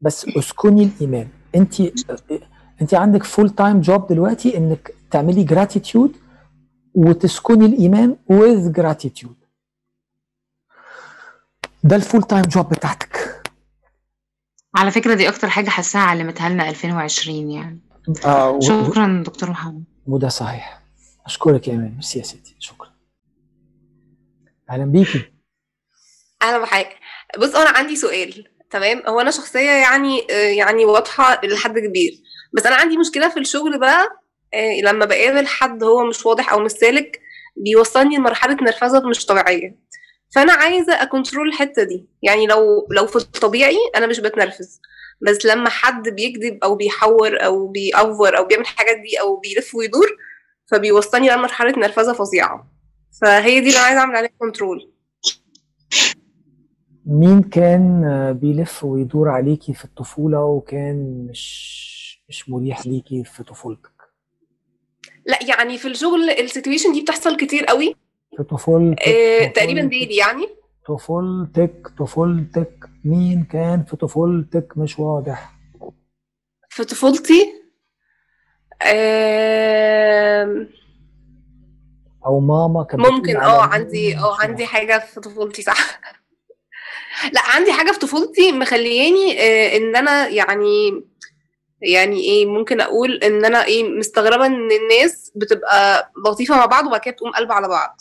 بس 0.00 0.26
أسكني 0.28 0.84
لإيمان. 0.84 1.28
انت 1.56 1.80
انت 2.82 2.94
عندك 2.94 3.22
full 3.24 3.50
time 3.50 3.80
job 3.80 4.06
دلوقتي 4.08 4.56
انك 4.56 4.94
تعملي 5.10 5.44
gratitude 5.44 6.16
وتسكني 6.94 7.66
لإيمان 7.66 8.16
with 8.32 8.76
gratitude. 8.80 9.44
ده 11.84 11.96
ال 11.96 12.01
full 12.01 12.22
time 12.22 12.42
job 12.42 12.68
بتاعتك. 12.68 13.40
على 14.76 14.90
فكرة 14.90 15.14
دي 15.14 15.28
أكتر 15.28 15.48
حاجة 15.48 15.70
حاساها 15.70 16.02
علمتها 16.02 16.48
لنا 16.48 16.68
2020 16.68 17.50
يعني. 17.50 17.78
آه 18.24 18.50
و- 18.50 18.56
و- 18.56 18.60
شكرا 18.60 19.22
دكتور 19.26 19.50
محمد. 19.50 19.84
وده 20.06 20.28
صحيح. 20.28 20.82
أشكرك 21.26 21.68
يا 21.68 21.72
ايمان 21.72 21.92
ميرسي 21.94 22.18
يا 22.18 22.24
ستي. 22.24 22.56
شكرا. 22.58 22.90
أهلا 24.70 24.84
بيكي. 24.84 25.24
أهلا 26.42 26.58
بحضرتك 26.62 26.96
بص 27.38 27.54
أنا 27.54 27.70
عندي 27.78 27.96
سؤال. 27.96 28.48
تمام؟ 28.70 29.02
هو 29.06 29.20
أنا 29.20 29.30
شخصية 29.30 29.70
يعني 29.70 30.26
آه، 30.30 30.34
يعني 30.34 30.84
واضحة 30.84 31.40
لحد 31.44 31.78
كبير. 31.78 32.12
بس 32.52 32.66
أنا 32.66 32.76
عندي 32.76 32.96
مشكلة 32.96 33.28
في 33.28 33.40
الشغل 33.40 33.78
بقى 33.78 34.08
آه، 34.54 34.80
لما 34.84 35.04
بقابل 35.04 35.46
حد 35.46 35.82
هو 35.82 36.04
مش 36.04 36.26
واضح 36.26 36.52
أو 36.52 36.60
مش 36.60 36.70
سالك 36.70 37.20
بيوصلني 37.56 38.16
لمرحلة 38.16 38.56
نرفزة 38.62 39.08
مش 39.08 39.26
طبيعية. 39.26 39.78
فأنا 40.34 40.52
عايزة 40.52 41.02
أ 41.02 41.08
control 41.08 41.48
الحتة 41.48 41.82
دي. 41.82 42.08
يعني 42.22 42.46
لو 42.46 42.88
لو 42.90 43.06
في 43.06 43.16
الطبيعي 43.16 43.76
أنا 43.96 44.06
مش 44.06 44.20
بتنرفز. 44.20 44.80
بس 45.20 45.46
لما 45.46 45.68
حد 45.70 46.08
بيكذب 46.08 46.58
أو 46.64 46.74
بيحور 46.74 47.44
أو 47.44 47.66
بيأفور 47.68 48.38
أو 48.38 48.44
بيعمل 48.44 48.62
الحاجات 48.62 48.96
دي 48.96 49.20
أو 49.20 49.36
بيلف 49.36 49.74
ويدور 49.74 50.16
فبيوصلني 50.70 51.28
لمرحلة 51.30 51.72
نرفزة 51.78 52.12
فظيعة. 52.12 52.70
فهي 53.22 53.60
دي 53.60 53.66
اللي 53.66 53.78
أنا 53.78 53.86
عايزة 53.86 54.00
أعمل 54.00 54.16
عليها 54.16 54.30
control 54.38 54.92
مين 57.06 57.42
كان 57.42 58.04
آه، 58.04 58.32
بيلف 58.32 58.84
ويدور 58.84 59.28
عليكي 59.28 59.74
في 59.74 59.84
الطفولة 59.84 60.44
وكان 60.44 61.26
مش 61.30 61.84
مش 62.28 62.48
مريح 62.50 62.86
ليكي 62.86 63.24
في 63.24 63.42
طفولتك؟ 63.42 63.90
لا 65.26 65.38
يعني 65.48 65.78
في 65.78 65.88
الشغل 65.88 66.30
السيتويشن 66.30 66.92
دي 66.92 67.02
بتحصل 67.02 67.36
كتير 67.36 67.64
قوي. 67.64 67.96
في 68.36 68.42
طفولتك 68.42 69.02
آه، 69.08 69.46
تقريبا 69.46 69.80
ديلي 69.80 70.16
يعني. 70.16 70.46
طفولتك 70.88 71.88
طفولتك. 71.98 72.74
مين 73.04 73.44
كان 73.44 73.84
في 73.84 73.96
طفولتك 73.96 74.72
مش 74.78 74.98
واضح؟ 74.98 75.54
في 76.70 76.84
طفولتي؟ 76.84 77.52
آم، 78.82 80.68
أو 82.26 82.40
ماما 82.40 82.84
كانت 82.84 83.06
ممكن 83.06 83.36
آه 83.36 83.62
عندي 83.62 84.16
آه 84.18 84.36
عندي. 84.40 84.66
حاجة 84.66 84.98
في 84.98 85.20
طفولتي 85.20 85.62
صح. 85.62 86.00
لا 87.32 87.40
عندي 87.44 87.72
حاجة 87.72 87.92
في 87.92 87.98
طفولتي 87.98 88.52
مخلياني 88.52 89.40
آه، 89.40 89.76
إن 89.76 89.96
أنا 89.96 90.28
يعني 90.28 91.02
يعني 91.82 92.20
إيه 92.20 92.46
ممكن 92.46 92.80
أقول 92.80 93.14
إن 93.14 93.44
أنا 93.44 93.64
إيه 93.64 93.84
مستغربة 93.88 94.46
إن 94.46 94.72
الناس 94.72 95.32
بتبقى 95.36 96.12
لطيفة 96.26 96.56
مع 96.56 96.66
بعض 96.66 96.86
وبعد 96.86 97.00
كده 97.00 97.12
بتقوم 97.14 97.30
قلب 97.32 97.52
على 97.52 97.68
بعض. 97.68 98.00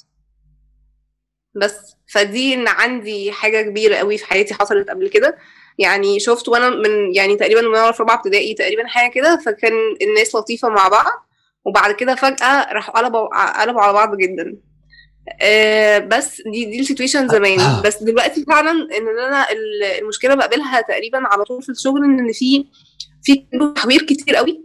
بس 1.55 1.95
فدي 2.13 2.53
إن 2.53 2.67
عندي 2.67 3.31
حاجة 3.31 3.61
كبيرة 3.61 3.95
قوي 3.95 4.17
في 4.17 4.25
حياتي 4.25 4.53
حصلت 4.53 4.89
قبل 4.89 5.09
كده. 5.09 5.37
يعني 5.79 6.19
شفت 6.19 6.49
وأنا 6.49 6.69
من 6.69 7.15
يعني 7.15 7.35
تقريبا 7.35 7.61
من 7.61 7.67
وأنا 7.67 7.91
في 7.91 8.03
رابعة 8.03 8.15
ابتدائي 8.15 8.53
تقريبا 8.53 8.87
حاجة 8.87 9.11
كده 9.11 9.37
فكان 9.45 9.73
الناس 10.01 10.35
لطيفة 10.35 10.69
مع 10.69 10.87
بعض 10.87 11.11
وبعد 11.65 11.95
كده 11.95 12.15
فجأة 12.15 12.73
راحوا 12.73 12.97
قلبوا 12.99 13.61
قلبوا 13.61 13.81
على 13.81 13.93
بعض 13.93 14.17
جدا. 14.17 14.57
آه 15.41 15.97
بس 15.99 16.41
دي 16.41 16.65
دي 16.65 16.79
ال 16.79 16.84
situation 16.84 17.27
زمان. 17.27 17.81
بس 17.85 18.03
دلوقتي 18.03 18.45
فعلا 18.45 18.71
إن 18.71 19.07
أنا 19.19 19.51
ال- 19.51 19.83
المشكلة 20.01 20.35
بقابلها 20.35 20.81
تقريبا 20.81 21.19
على 21.27 21.43
طول 21.43 21.61
في 21.63 21.69
الشغل 21.69 22.03
إن 22.03 22.31
في 22.33 22.65
في 23.23 23.45
تحوير 23.75 24.01
كتير 24.01 24.35
قوي. 24.35 24.63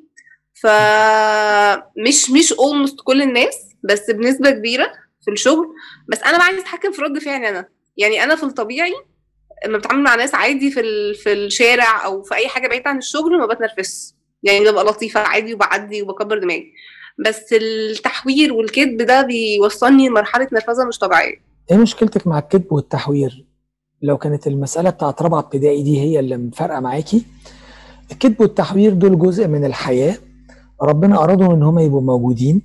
فمش 0.63 2.31
مش 2.31 2.53
almost 2.53 2.97
كل 3.05 3.23
الناس 3.23 3.55
بس 3.85 4.11
بنسبة 4.11 4.51
كبيرة 4.51 4.93
في 5.25 5.31
الشغل. 5.31 5.67
بس 6.09 6.23
أنا 6.23 6.37
بقى 6.39 6.47
عايزة 6.47 6.61
أتحكم 6.61 6.93
في 6.93 7.03
رد 7.03 7.19
فعلي 7.19 7.49
أنا. 7.49 7.69
يعني 7.97 8.25
أنا 8.25 8.37
في 8.37 8.43
الطبيعي 8.43 8.95
لما 9.67 9.79
بتعامل 9.79 10.03
مع 10.03 10.15
ناس 10.15 10.35
عادي 10.35 10.71
في 10.71 11.15
في 11.15 11.33
الشارع 11.33 12.05
أو 12.05 12.23
في 12.23 12.35
أي 12.35 12.49
حاجة 12.49 12.69
بعيدة 12.69 12.91
عن 12.91 12.99
الشغل 12.99 13.39
ما 13.39 13.47
بتنرفزش. 13.47 14.13
يعني 14.43 14.61
ببقى 14.71 14.85
لطيفة 14.85 15.21
عادي 15.21 15.55
وبعدي 15.55 16.03
وبكبر 16.03 16.39
دماغي. 16.39 16.73
بس 17.27 17.53
التحوير 17.53 18.53
والكذب 18.53 19.03
ده 19.03 19.23
بيوصلني 19.23 20.09
لمرحلة 20.09 20.49
نرفزة 20.53 20.85
مش 20.85 20.99
طبيعية. 20.99 21.35
إيه 21.71 21.77
مشكلتك 21.77 22.27
مع 22.27 22.39
الكذب 22.39 22.73
والتحوير؟ 22.73 23.45
لو 24.03 24.19
كانت 24.19 24.47
المسألة 24.47 24.91
بتاعت 24.91 25.23
رابعة 25.23 25.39
ابتدائي 25.41 25.83
دي 25.83 26.01
هي 26.01 26.19
اللي 26.21 26.37
مفارقة 26.37 26.81
معاكي 26.81 27.25
الكذب 28.13 28.41
والتحوير 28.41 28.93
دول 28.95 29.19
جزء 29.19 29.49
من 29.49 29.65
الحياة 29.65 30.17
ربنا 30.83 31.25
أرادهم 31.25 31.51
إن 31.53 31.63
هم 31.63 31.79
يبقوا 31.79 32.01
موجودين. 32.01 32.63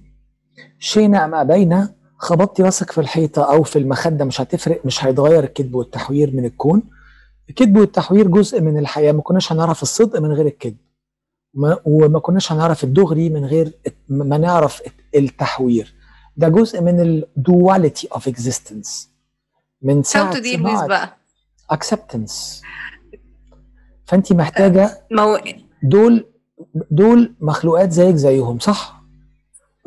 شئنا 0.80 1.26
أم 1.26 1.36
أبينا 1.36 1.94
خبطتي 2.18 2.64
راسك 2.64 2.92
في 2.92 3.02
الحيطة 3.02 3.42
أو 3.54 3.64
في 3.64 3.80
المخدة 3.80 4.26
مش 4.26 4.42
هتفرق 4.42 4.86
مش 4.86 5.06
هيتغير 5.06 5.44
الكذب 5.44 5.76
والتحوير 5.76 6.32
من 6.36 6.46
الكون. 6.46 6.84
الكذب 7.50 7.78
والتحوير 7.78 8.28
جزء 8.28 8.62
من 8.62 8.78
الحياة 8.80 9.12
ما 9.12 9.22
كناش 9.22 9.52
هنعرف 9.52 9.82
الصدق 9.82 10.20
من 10.20 10.32
غير 10.32 10.46
الكذب. 10.46 10.78
ما- 11.54 11.80
وما 11.86 12.20
كناش 12.20 12.52
هنعرف 12.52 12.84
الدغري 12.84 13.30
من 13.30 13.46
غير 13.46 13.74
ما 14.10 14.38
نعرف 14.38 14.82
التحوير. 15.16 15.94
ده 16.38 16.48
جزء 16.50 16.82
من 16.82 17.00
ال 17.00 17.13
duality 17.13 18.08
of 18.08 18.28
existence 18.28 19.10
من 19.82 20.04
with 20.04 20.06
صناعة 20.06 20.88
بقى. 20.88 21.18
acceptance. 21.74 22.62
فانت 24.06 24.34
محتاجة 24.34 25.06
ما 25.12 25.22
هو 25.22 25.42
دول 25.84 26.26
دول 26.92 27.34
مخلوقات 27.40 27.92
زيك 27.92 28.16
زيهم 28.16 28.60
صح؟ 28.60 29.04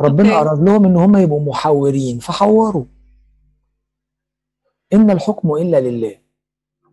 ربنا 0.00 0.28
أوكي. 0.38 0.48
أراد 0.48 0.62
لهم 0.68 0.84
إن 0.84 0.96
هم 0.96 1.16
يبقوا 1.16 1.44
محورين 1.48 2.18
فحوروا. 2.18 2.84
إن 4.92 5.10
الحكم 5.10 5.52
إلا 5.52 5.80
لله. 5.80 6.18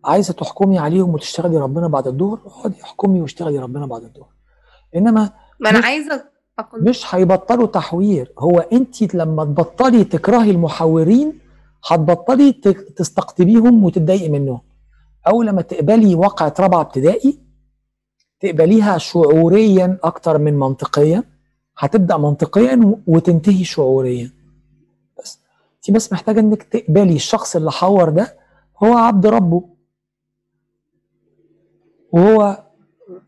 عايزة 0.04 0.32
تحكمي 0.34 0.78
عليهم 0.78 1.10
وتشتغلي 1.14 1.56
ربنا 1.58 1.88
بعد 1.88 2.06
الظهر 2.06 2.38
اقعدي 2.46 2.82
احكمي 2.82 3.20
واشتغلي 3.20 3.58
ربنا 3.58 3.86
بعد 3.86 4.02
الظهر 4.04 4.33
إنما 4.96 5.32
ما 5.60 5.70
أنا 5.70 5.78
مش- 5.78 5.84
عايزة 5.84 6.24
اكون 6.58 6.84
مش 6.88 7.14
هيبطلوا 7.14 7.66
تحوير. 7.66 8.32
هو 8.38 8.58
أنت 8.58 9.14
لما 9.14 9.44
تبطلي 9.44 10.04
تكرهي 10.04 10.50
المحورين 10.50 11.38
هتبطلي 11.86 12.52
تستقطبيهم 12.96 13.84
وتتضايقي 13.84 14.28
منهم. 14.28 14.60
أول 15.28 15.46
لما 15.46 15.62
تقبلي 15.62 16.14
واقعة 16.14 16.54
رابعة 16.60 16.80
ابتدائي 16.80 17.38
تقبليها 18.40 18.98
شعوريا 18.98 19.98
أكتر 20.04 20.38
من 20.38 20.58
منطقيا. 20.58 21.22
هتبدأ 21.78 22.16
منطقيا 22.16 22.96
وتنتهي 23.06 23.64
شعوريا. 23.64 24.30
بس 25.22 25.38
أنت 25.76 25.96
بس 25.96 26.12
محتاجة 26.12 26.40
إنك 26.40 26.62
تقبلي 26.62 27.14
الشخص 27.16 27.56
اللي 27.56 27.70
حور 27.72 28.08
ده 28.10 28.36
هو 28.84 28.92
عبد 28.98 29.26
ربه. 29.26 29.68
وهو 32.12 32.63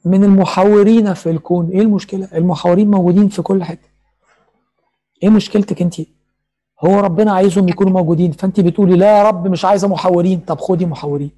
من 0.06 0.24
المحاورين 0.24 1.14
في 1.14 1.30
الكون. 1.30 1.68
إيه 1.70 1.80
المشكلة؟ 1.80 2.28
المحاورين 2.34 2.90
موجودين 2.90 3.28
في 3.28 3.42
كل 3.42 3.64
حتة. 3.64 3.88
إيه 5.22 5.28
مشكلتك 5.30 5.82
انت 5.82 5.94
هو 6.84 7.00
ربنا 7.00 7.32
عايزهم 7.32 7.68
يكونوا 7.68 7.92
موجودين 7.92 8.32
فانت 8.32 8.60
بتقولي 8.60 8.96
لا 8.96 9.18
يا 9.18 9.22
رب 9.28 9.48
مش 9.48 9.64
عايزة 9.64 9.88
محاورين 9.88 10.40
طب 10.40 10.60
خدي 10.60 10.86
محاورين 10.86 11.30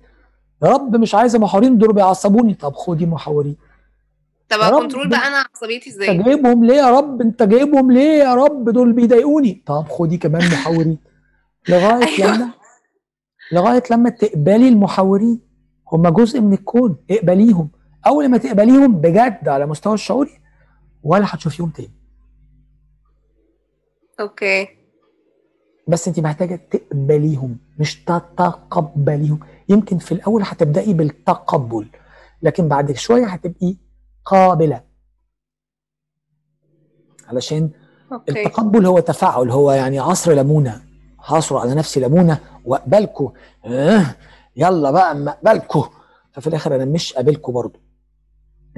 يا 0.64 0.68
رب 0.68 0.96
مش 0.96 1.14
عايزة 1.14 1.38
محاورين 1.38 1.78
دول 1.78 1.92
بيعصبوني. 1.92 2.54
طب 2.54 2.74
خدي 2.74 3.06
محاورين 3.06 3.56
طب. 4.48 4.80
كنترول 4.80 5.08
بقى 5.08 5.26
أنا 5.28 5.44
عصبيتي 5.54 5.90
أنت 5.90 6.00
إزاي 6.02 6.18
جايبهم 6.22 6.64
ليه 6.64 6.74
يا 6.74 6.90
رب؟ 6.90 7.20
أنت 7.20 7.42
جايبهم 7.42 7.92
ليه 7.92 8.18
يا 8.18 8.34
رب؟ 8.34 8.70
دول 8.70 8.92
بيضايقوني. 8.92 9.62
طب 9.66 9.84
خدي 9.88 10.16
كمان 10.16 10.42
محاورين 10.52 10.98
لغاية 11.68 12.06
أيوة. 12.18 12.36
لما 12.36 12.50
لغاية 13.52 13.82
لما 13.90 14.10
تقبلي 14.10 14.68
المحاورين 14.68 15.40
هم 15.92 16.08
جزء 16.08 16.40
من 16.40 16.52
الكون. 16.52 16.96
اقبليهم. 17.10 17.68
أول 18.06 18.28
ما 18.28 18.38
تقبليهم 18.38 19.00
بجد 19.00 19.48
على 19.48 19.66
مستوى 19.66 19.94
الشعوري 19.94 20.40
ولا 21.02 21.26
هتشوفيهم 21.28 21.70
تاني. 21.70 21.92
أوكي. 24.20 24.68
بس 25.88 26.08
انت 26.08 26.20
محتاجة 26.20 26.68
تقبليهم 26.70 27.58
مش 27.78 28.04
تتقبليهم. 28.04 29.40
يمكن 29.68 29.98
في 29.98 30.12
الأول 30.12 30.42
هتبدأي 30.44 30.94
بالتقبل 30.94 31.88
لكن 32.42 32.68
بعد 32.68 32.92
شوية 32.92 33.26
هتبقي 33.26 33.76
قابلة. 34.24 34.84
علشان 37.28 37.70
أوكي. 38.12 38.46
التقبل 38.46 38.86
هو 38.86 38.98
تفاعل 38.98 39.50
هو 39.50 39.72
يعني 39.72 39.98
عصر 39.98 40.32
ليمونة. 40.32 40.82
هعصر 41.24 41.56
على 41.56 41.74
نفسي 41.74 42.00
ليمونة 42.00 42.40
وأقبلكوا. 42.64 43.30
آه 43.64 44.16
يلا 44.56 44.90
بقى 44.90 45.12
أما 45.12 45.30
أقبلكوا. 45.30 45.84
ففي 46.32 46.46
الآخر 46.46 46.74
أنا 46.76 46.84
مش 46.84 47.12
قابلكوا 47.12 47.54
برضو. 47.54 47.78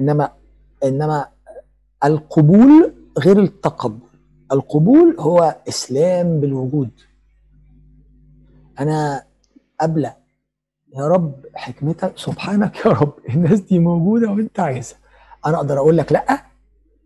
انما 0.01 0.31
إنما 0.83 1.27
القبول 2.03 2.93
غير 3.17 3.39
التقبل. 3.39 3.99
القبول 4.51 5.15
هو 5.19 5.55
إسلام 5.69 6.39
بالوجود. 6.39 6.89
أنا 8.79 9.23
قابله 9.79 10.15
يا 10.95 11.07
رب 11.07 11.45
حكمتك. 11.55 12.13
سبحانك 12.17 12.85
يا 12.85 12.91
رب 12.91 13.13
الناس 13.29 13.59
دي 13.59 13.79
موجودة 13.79 14.31
وأنت 14.31 14.59
عايزها. 14.59 14.97
أنا 15.45 15.57
أقدر 15.57 15.77
أقول 15.77 15.97
لك 15.97 16.11
لأ؟ 16.11 16.45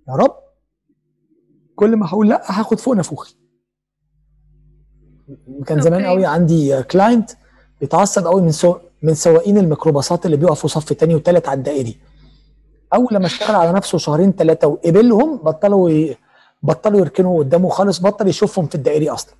يا 0.09 0.13
رب. 0.13 0.35
كل 1.75 1.95
ما 1.95 2.07
هقول 2.07 2.29
لأ 2.29 2.41
هاخد 2.45 2.79
فوق 2.79 2.93
نافوخي. 2.93 3.35
كان 5.65 5.81
زمان. 5.81 6.05
قوي 6.05 6.25
عندي 6.25 6.83
client 6.83 7.31
بيتعصب 7.81 8.27
قوي 8.27 8.41
من 8.41 8.51
سو... 8.51 8.77
من 9.01 9.13
سواقين 9.13 9.57
الميكروباصات 9.57 10.25
اللي 10.25 10.37
بيقفوا 10.37 10.69
صف 10.69 10.93
تاني 10.93 11.15
وتالت 11.15 11.47
على 11.47 11.57
الدائري. 11.57 11.97
أول 12.95 13.07
لما 13.11 13.25
اشتغل 13.25 13.55
على 13.55 13.71
نفسه 13.71 13.97
شهرين 13.97 14.31
ثلاثة 14.31 14.67
وقبلهم 14.67 15.37
بطلوا 15.37 15.89
ي... 15.89 16.17
بطلوا 16.63 16.99
يركنوا 16.99 17.39
قدامه 17.39 17.69
خالص 17.69 17.99
بطل 17.99 18.27
يشوفهم 18.27 18.65
في 18.67 18.75
الدائري 18.75 19.09
أصلا. 19.09 19.35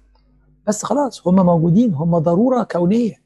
بس 0.68 0.84
خلاص 0.84 1.28
هم 1.28 1.36
موجودين 1.36 1.94
هم 1.94 2.18
ضرورة 2.18 2.64
كونية. 2.64 3.22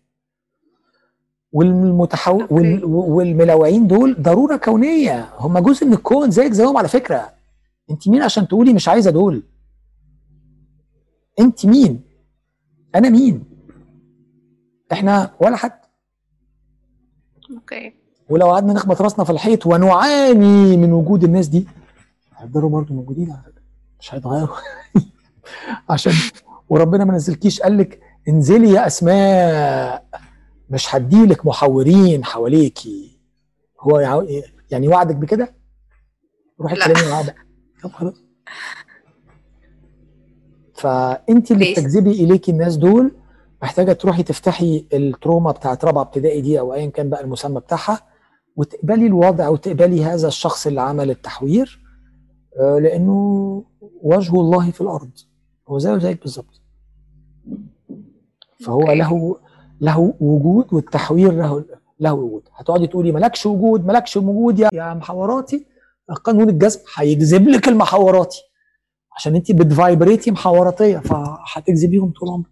والمتحو... 1.52 2.42
وال... 2.52 2.86
والملوعين 2.86 3.88
دول 3.88 4.22
ضرورة 4.22 4.56
كونية. 4.56 5.30
هم 5.38 5.60
جزء 5.60 5.86
من 5.86 5.94
الكون 5.94 6.32
زيك 6.32 6.54
زيهم 6.54 6.78
على 6.78 6.88
فكرة. 6.88 7.34
أنت 7.92 8.08
مين 8.08 8.22
عشان 8.22 8.48
تقولي 8.48 8.74
مش 8.74 8.88
عايزة 8.88 9.12
دول؟ 9.12 9.44
أنت 11.40 11.66
مين؟ 11.66 12.02
أنا 12.96 13.10
مين؟ 13.10 13.44
إحنا 14.92 15.32
ولا 15.42 15.56
حد. 15.56 15.80
أوكي. 17.52 17.99
ولو 18.30 18.52
قعدنا 18.52 18.74
نخبط 18.74 19.02
راسنا 19.02 19.26
في 19.26 19.30
الحيط 19.32 19.66
ونعاني 19.68 20.78
من 20.78 20.94
وجود 20.94 21.24
الناس 21.24 21.48
دي 21.48 21.68
هيفضلوا 22.38 22.70
برضه 22.70 22.94
موجودين 22.96 23.32
على 23.32 23.42
فكرة. 23.42 23.62
مش 24.00 24.14
هيتغيروا. 24.14 24.56
عشان 25.90 26.14
وربنا 26.70 27.06
ما 27.06 27.14
نزلكيش 27.14 27.62
قال 27.62 27.78
لك 27.78 28.00
انزلي 28.28 28.70
يا 28.72 28.88
أسماء 28.88 30.06
مش 30.70 30.96
هديلك 30.96 31.46
محورين 31.46 32.26
حواليكي. 32.26 33.20
هو 33.82 34.00
يع- 34.00 34.42
يعني 34.72 34.88
وعدك 34.88 35.16
بكده؟ 35.16 35.56
روحي. 36.62 36.76
اتكلمي 36.76 37.12
معاه 37.12 37.24
بقى 37.24 37.36
طب 37.84 37.92
خلاص. 37.92 38.24
فأنت 40.76 41.52
اللي. 41.52 41.72
بتجذبي 41.74 42.12
اليكي 42.12 42.52
الناس 42.52 42.76
دول 42.78 43.12
محتاجة 43.62 43.94
تروحي 43.94 44.24
تفتحي 44.24 44.86
التروما 44.94 45.52
بتاعت 45.52 45.86
رابعة 45.86 46.02
ابتدائي 46.02 46.42
دي 46.42 46.60
أو 46.60 46.74
ايا 46.74 46.90
كان 46.90 47.10
بقى 47.10 47.22
المسمى 47.24 47.60
بتاعها 47.60 48.09
وتقبلي 48.60 49.08
الوضع 49.08 49.48
وتقبلي 49.50 50.04
هذا 50.04 50.28
الشخص 50.28 50.68
اللي 50.68 50.82
عمل 50.82 51.10
التحوير 51.10 51.80
آه، 52.60 52.80
لأنه 52.80 53.14
وجه 54.02 54.34
الله 54.34 54.72
في 54.72 54.82
الأرض. 54.82 55.12
هو 55.68 55.78
زيه 55.80 55.98
زيك 55.98 56.22
بالظبط. 56.22 56.62
فهو. 58.66 58.92
له 58.92 59.40
له 59.82 60.14
وجود 60.20 60.74
والتحوير 60.74 61.32
له 61.32 61.66
له 62.00 62.14
وجود. 62.14 62.44
هتقعدي 62.56 62.88
تقولي 62.88 63.12
مالكش 63.12 63.46
وجود 63.46 63.86
مالكش 63.86 64.18
وجود 64.18 64.60
يا 64.60 64.70
يا 64.74 64.94
محوراتي 64.94 65.66
قانون 66.24 66.50
الجذب. 66.50 66.80
هيجذب 66.96 67.48
لك 67.48 67.68
المحوراتي. 67.68 68.42
عشان 69.16 69.36
انت 69.36 69.52
بت 69.52 69.68
vibrate 69.68 70.24
ي 70.24 70.32
محوراتية 70.32 70.98
فهتجذبيهم 70.98 72.12
طول 72.20 72.30
عمرك. 72.30 72.50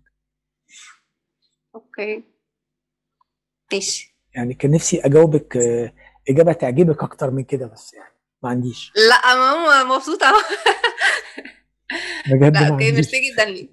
okay. 1.75 2.23
ماشي. 3.73 4.17
يعني 4.35 4.53
كان 4.53 4.71
نفسي 4.71 4.99
أجاوبك 4.99 5.57
آه، 5.57 5.93
إجابة 6.29 6.53
تعجبك 6.53 7.03
أكتر 7.03 7.31
من 7.31 7.43
كده 7.43 7.67
بس 7.67 7.93
يعني 7.93 8.13
ما 8.43 8.49
عنديش. 8.49 8.93
لا 9.09 9.35
ماما 9.35 9.95
مبسوطة 9.95 10.25
بجد 12.31 12.57
لا 12.57 12.67
okay 12.69 12.91
merci 12.91 13.17
جدا 13.33 13.45
ليك. 13.45 13.71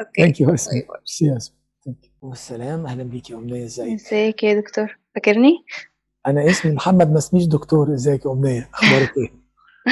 okay. 0.00 0.22
thank 0.22 0.40
you 0.40 0.54
اسمي. 0.54 0.82
ميرسي 0.98 1.26
يا 1.26 1.36
اسمي. 1.36 1.56
thank 1.84 2.04
you 2.04 2.10
والسلام 2.28 2.86
أهلا 2.86 3.02
بيك 3.02 3.30
يا 3.30 3.36
أمنية 3.36 3.64
ازيك 3.64 4.00
إزيك 4.00 4.42
يا 4.42 4.60
دكتور؟ 4.60 4.98
فاكرني؟ 5.14 5.64
أنا 6.26 6.50
اسمي 6.50 6.72
محمد 6.72 7.10
ما 7.12 7.18
اسميش 7.18 7.44
دكتور. 7.46 7.94
إزيك 7.94 8.24
يا 8.26 8.30
أمنية؟ 8.30 8.70
أخبارك 8.74 9.12
إيه؟ 9.16 9.32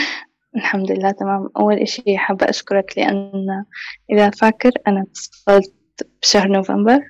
الحمد 0.56 0.92
لله 0.92 1.10
تمام. 1.10 1.50
أول 1.56 1.74
إشي 1.78 2.18
حابة 2.18 2.48
أشكرك 2.50 2.94
لأن 2.98 3.32
إذا 4.12 4.30
فاكر 4.30 4.70
أنا 4.88 5.02
اتصلت 5.02 5.74
بشهر 6.22 6.48
نوفمبر 6.48 7.00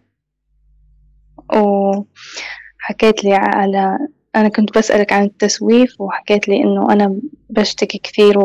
وحكيت 1.57 3.25
لي 3.25 3.35
على 3.35 3.99
أنا 4.37 4.49
كنت 4.49 4.79
بسألك 4.79 5.13
عن 5.13 5.25
التسويف 5.25 6.01
وحكيت 6.01 6.49
لي 6.49 6.57
إنه 6.57 6.93
أنا 6.93 7.17
بشتكي 7.51 7.99
كثير 7.99 8.39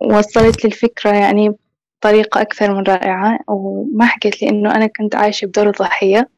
ووصلت 0.00 0.64
لي 0.64 0.68
الفكرة 0.68 1.10
يعني 1.14 1.54
بطريقة 2.00 2.40
أكثر 2.40 2.74
من 2.74 2.82
رائعة 2.82 3.38
وما 3.48 4.04
حكيت 4.06 4.42
لي 4.42 4.48
إنه 4.48 4.74
أنا 4.74 4.86
كنت 4.86 5.14
عايشة 5.14 5.46
بدور 5.46 5.66
الضحية 5.66 6.28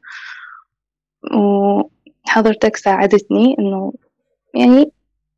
وحضرتك 1.35 2.75
ساعدتني 2.75 3.55
إنه 3.59 3.93
يعني 4.55 4.91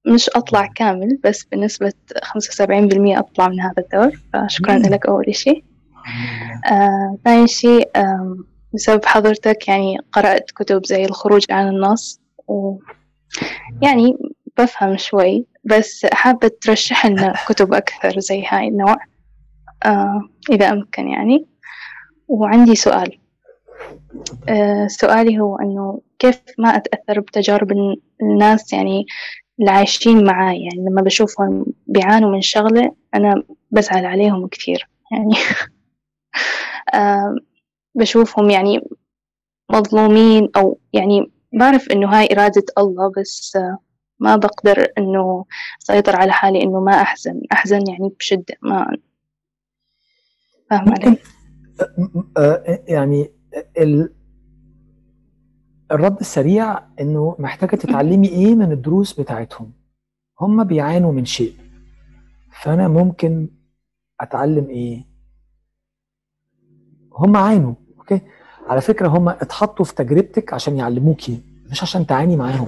مش 0.08 0.30
أطلع 0.30 0.66
كامل 0.76 1.20
بس 1.24 1.44
بنسبة 1.44 1.94
خمسة 2.24 2.50
وسبعين 2.50 2.88
بالمية 2.88 3.20
أطلع 3.20 3.48
من 3.48 3.60
هذا 3.62 3.74
الدور 3.78 4.12
فشكرا. 4.34 4.78
لك 4.78 5.06
أول 5.06 5.26
إشي. 5.28 5.64
آه، 6.72 7.18
ثاني 7.26 7.48
شيء 7.48 7.90
آم، 7.96 8.46
بسبب 8.74 9.06
حضرتك 9.06 9.68
يعني 9.68 9.98
قرأت 10.12 10.52
كتب 10.52 10.86
زي 10.86 11.06
الخروج 11.06 11.46
عن 11.50 11.68
النص 11.68 12.22
ويعني 13.82 14.18
بفهم 14.58 14.98
شوي 14.98 15.46
بس 15.64 16.06
حابة 16.14 16.52
ترشح 16.62 17.06
لنا 17.06 17.34
كتب 17.48 17.74
أكثر 17.74 18.20
زي 18.20 18.44
هاي 18.48 18.68
النوع 18.68 18.96
آه، 19.86 20.22
إذا 20.52 20.72
أمكن 20.72 21.08
يعني. 21.08 21.46
وعندي 22.28 22.76
سؤال 22.76 23.18
آه، 24.50 24.88
سؤالي 24.88 25.40
هو 25.40 25.58
أنه 25.58 26.02
كيف 26.20 26.42
ما 26.58 26.70
أتأثر 26.70 27.20
بتجارب 27.20 27.72
الناس 28.22 28.74
يعني 28.74 29.06
اللي 29.60 29.72
عايشين 29.72 30.26
معاي؟ 30.26 30.64
يعني 30.64 30.90
لما 30.90 31.02
بشوفهم 31.02 31.66
بيعانوا 31.88 32.32
من 32.32 32.42
شغلة 32.42 32.96
أنا 33.16 33.44
بزعل 33.72 34.06
عليهم 34.06 34.48
كثير 34.48 34.90
يعني. 35.12 35.36
آه، 36.94 37.36
بشوفهم 37.96 38.50
يعني 38.50 38.90
مظلومين 39.72 40.50
أو 40.56 40.80
يعني 40.94 41.32
بعرف 41.54 41.92
إنه 41.92 42.08
هاي 42.10 42.30
إرادة 42.32 42.66
الله 42.78 43.12
بس 43.18 43.56
آه، 43.56 43.78
ما 44.20 44.36
بقدر 44.36 44.88
إنه 44.98 45.46
أسيطر 45.82 46.16
على 46.16 46.32
حالي 46.32 46.64
إنه 46.64 46.80
ما 46.80 46.92
أحزن. 47.02 47.42
أحزن 47.52 47.90
يعني 47.90 48.10
بشدة 48.20 48.56
ما 48.62 48.98
فاهم 50.70 50.94
علي؟ 50.94 51.18
آه، 52.38 52.84
يعني 52.88 53.32
ال... 53.78 54.14
الرد 55.92 56.20
السريع 56.20 56.80
إنه 57.00 57.36
محتاجة 57.40 57.76
تتعلمي 57.76 58.28
إيه 58.28 58.56
من 58.56 58.72
الدروس 58.72 59.20
بتاعتهم. 59.20 59.74
هم 60.42 60.64
بيعانوا 60.64 61.12
من 61.12 61.26
شيء. 61.26 61.56
فأنا 62.62 62.88
ممكن 62.88 63.50
أتعلم 64.22 64.70
إيه؟ 64.70 65.06
هم 67.14 67.38
عانوا 67.38 67.74
أوكي؟ 67.98 68.22
على 68.68 68.82
فكرة 68.82 69.08
هم 69.08 69.30
اتحطوا 69.30 69.86
في 69.86 69.96
تجربتك 69.96 70.54
عشان 70.54 70.78
يعلموكي 70.78 71.42
مش 71.72 71.84
عشان 71.84 72.08
تعاني 72.08 72.38
معاهم. 72.38 72.68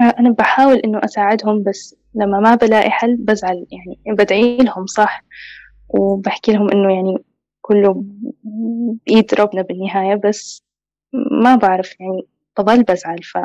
أنا 0.00 0.30
بحاول 0.30 0.76
إنه 0.76 1.00
أساعدهم 1.04 1.62
بس 1.62 1.96
لما 2.14 2.40
ما 2.40 2.54
بلاقي 2.54 2.90
حل 2.90 3.16
بزعل 3.16 3.66
يعني 3.70 4.16
بدعي 4.16 4.56
لهم 4.56 4.86
صح؟ 4.86 5.24
وبحكي 5.88 6.52
لهم 6.52 6.70
إنه 6.70 6.94
يعني 6.94 7.24
كله 7.60 8.04
بإيد 8.44 9.34
ربنا 9.34 9.62
بالنهاية 9.62 10.14
بس 10.24 10.62
ما 11.42 11.56
بعرف 11.56 12.00
يعني 12.00 12.26
بضل 12.58 12.82
بزعل 12.82 13.22
ف 13.22 13.36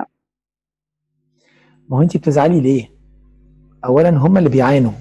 ما 1.90 1.98
هو 1.98 2.02
انت 2.02 2.18
بتزعلي 2.18 2.62
ليه؟ 2.62 2.92
اولا 3.86 4.10
هم 4.10 4.38
اللي 4.38 4.50
بيعانوا. 4.50 4.92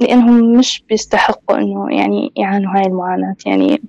لأنهم 0.00 0.58
مش 0.58 0.84
بيستحقوا 0.88 1.56
إنه 1.58 1.96
يعني 1.96 2.32
يعانوا 2.36 2.76
هاي 2.76 2.86
المعاناة. 2.86 3.36
يعني 3.46 3.82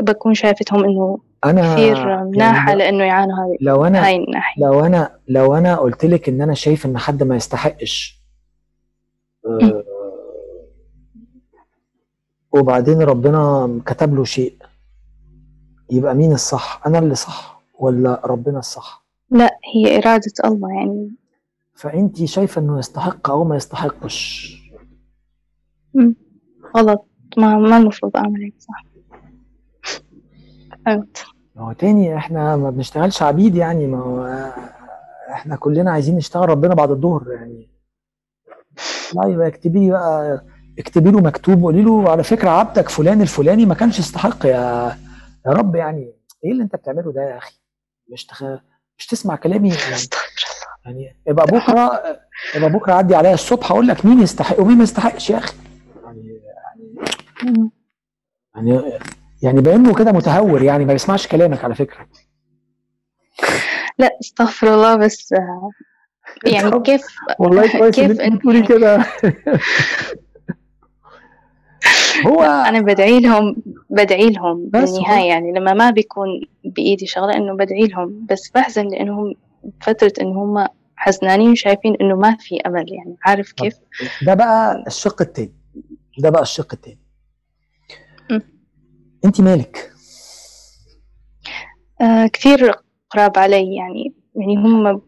بكون 0.00 0.34
شايفتهم 0.34 0.84
إنه 0.84 1.18
أنا 1.44 1.74
كثير 1.74 2.24
مناحة 2.24 2.68
يعني 2.68 2.78
لأنه 2.78 3.04
يعانوا 3.04 3.36
هاي 3.36 3.58
لو 3.60 3.84
أنا 3.84 4.06
هاي 4.06 4.16
الناحية. 4.16 4.62
لو 4.64 4.80
أنا 4.80 5.18
لو 5.28 5.54
أنا 5.54 5.76
قلت 5.76 6.04
لك 6.04 6.28
إن 6.28 6.40
أنا 6.40 6.54
شايف 6.54 6.86
إن 6.86 6.98
حد 6.98 7.22
ما 7.22 7.36
يستحقش 7.36 8.24
آه، 9.46 9.84
وبعدين 12.52 13.02
ربنا 13.02 13.70
كتب 13.86 14.14
له 14.14 14.24
شيء 14.24 14.56
يبقى 15.90 16.14
مين 16.14 16.32
الصح؟ 16.32 16.82
أنا 16.86 16.98
اللي 16.98 17.14
صح 17.14 17.62
ولا 17.78 18.20
ربنا 18.24 18.58
الصح؟ 18.58 19.04
لا 19.30 19.58
هي 19.74 19.98
إرادة 19.98 20.32
الله 20.44 20.72
يعني. 20.72 21.10
فانت 21.74 22.24
شايفة 22.24 22.60
إنه 22.60 22.78
يستحق 22.78 23.30
أو 23.30 23.44
ما 23.44 23.56
يستحقش؟ 23.56 24.50
غلط. 26.76 27.08
ما 27.36 27.56
ما 27.58 27.76
المفروض 27.76 28.16
أعمل 28.16 28.42
هيك 28.42 28.54
صح. 28.58 28.84
فهمت 30.86 31.24
ما 31.54 31.62
هو 31.68 31.72
تاني 31.72 32.16
إحنا 32.16 32.56
ما 32.56 32.70
بنشتغلش 32.70 33.22
عبيد 33.22 33.54
يعني 33.56 33.86
ما 33.86 33.98
هو 33.98 34.24
إحنا 35.30 35.56
كلنا 35.56 35.90
عايزين 35.90 36.16
نشتغل 36.16 36.48
ربنا 36.48 36.74
بعد 36.74 36.90
الظهر 36.90 37.32
يعني. 37.32 37.70
لا 39.14 39.28
يبقى 39.28 39.46
اكتبي 39.48 39.80
لي 39.80 39.90
بقى 39.90 40.44
اكتبي 40.78 41.10
له 41.10 41.20
مكتوب 41.20 41.62
وقولي 41.62 41.82
له 41.82 42.10
على 42.10 42.22
فكرة 42.22 42.50
عبدك 42.50 42.88
فلان 42.88 43.22
الفلاني 43.22 43.66
ما 43.66 43.74
كانش 43.74 43.98
يستحق 43.98 44.46
يا 44.46 44.96
يا 45.46 45.52
رب 45.52 45.76
يعني. 45.76 46.14
إيه 46.44 46.52
اللي 46.52 46.62
أنت 46.62 46.76
بتعمله 46.76 47.12
ده 47.12 47.22
يا 47.22 47.38
أخي؟ 47.38 47.60
مش 48.12 48.26
تخ... 48.26 48.44
مش 48.98 49.06
تسمع 49.06 49.36
كلامي 49.36 49.68
يعني, 49.68 49.94
أستغفر 49.94 50.24
يعني 50.84 51.16
يبقى 51.26 51.46
بكره 51.46 52.02
يبقى 52.56 52.70
بكرة 52.70 52.92
عدي 52.92 53.14
عليا 53.14 53.34
الصبح 53.34 53.70
أقول 53.70 53.88
لك 53.88 54.06
مين 54.06 54.20
يستحق 54.20 54.60
ومين 54.60 54.76
ما 54.76 54.82
يستحقش 54.82 55.30
يا 55.30 55.38
أخي. 55.38 55.54
يعني 56.04 56.40
الله 57.44 57.70
يعني 58.54 58.98
يعني 59.42 59.60
بأنه 59.60 59.94
كده 59.94 60.12
متهور 60.12 60.62
يعني 60.62 60.84
ما 60.84 60.92
بيسمعش 60.92 61.26
كلامك 61.26 61.64
على 61.64 61.74
فكرة. 61.74 62.06
لا 63.98 64.10
استغفر 64.20 64.74
الله 64.74 64.96
بس 64.96 65.34
يعني 66.46 66.80
كيف 66.80 67.02
والله 67.38 67.78
كويس 67.78 67.98
إن 67.98 68.06
كيف 68.08 68.20
أنت 68.20 68.36
بتقولي 68.36 68.62
كده. 68.62 68.98
هو 72.26 72.42
أنا 72.42 72.80
بدعي 72.80 73.20
لهم 73.20 73.56
بدعي 73.90 74.30
لهم 74.30 74.70
بس 74.72 74.90
بالنهاية 74.90 75.28
يعني 75.28 75.52
لما 75.52 75.72
ما 75.72 75.90
بيكون 75.90 76.28
بإيدي 76.64 77.06
شغلة 77.06 77.36
إنه 77.36 77.56
بدعي 77.56 77.86
لهم 77.86 78.26
بس 78.30 78.50
بحزن 78.50 78.88
لأنهم 78.88 79.34
فترة 79.80 80.12
إن 80.20 80.36
هم 80.36 80.66
حزنانين 80.96 81.50
وشايفين 81.50 81.96
إنه 82.00 82.16
ما 82.16 82.36
في 82.40 82.56
أمل 82.66 82.92
يعني 82.92 83.16
عارف 83.24 83.52
كيف؟ 83.52 83.74
ده 84.26 84.34
بقى 84.34 84.84
الشق 84.86 85.22
التاني 85.22 85.54
ده 86.18 86.30
بقى 86.30 86.42
الشق 86.42 86.74
التاني. 86.74 87.00
انت 89.24 89.40
مالك؟ 89.40 89.90
آه 92.00 92.26
كثير 92.26 92.72
قراب 93.10 93.38
علي 93.38 93.74
يعني 93.76 94.14
يعني 94.36 94.56
هم 94.56 95.00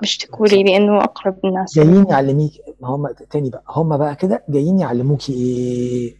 بيشتكوا 0.00 0.46
لي 0.46 0.62
لأنه 0.62 1.04
أقرب 1.04 1.38
الناس. 1.44 1.74
جايين 1.78 2.06
يعلميك. 2.10 2.52
ما 2.80 2.88
هم 2.88 3.06
تاني 3.30 3.50
بقى 3.50 3.64
هم 3.68 3.96
بقى 3.96 4.16
كده 4.16 4.44
جايين 4.48 4.78
يعلموكي 4.78 5.32
إيه؟ 5.32 6.16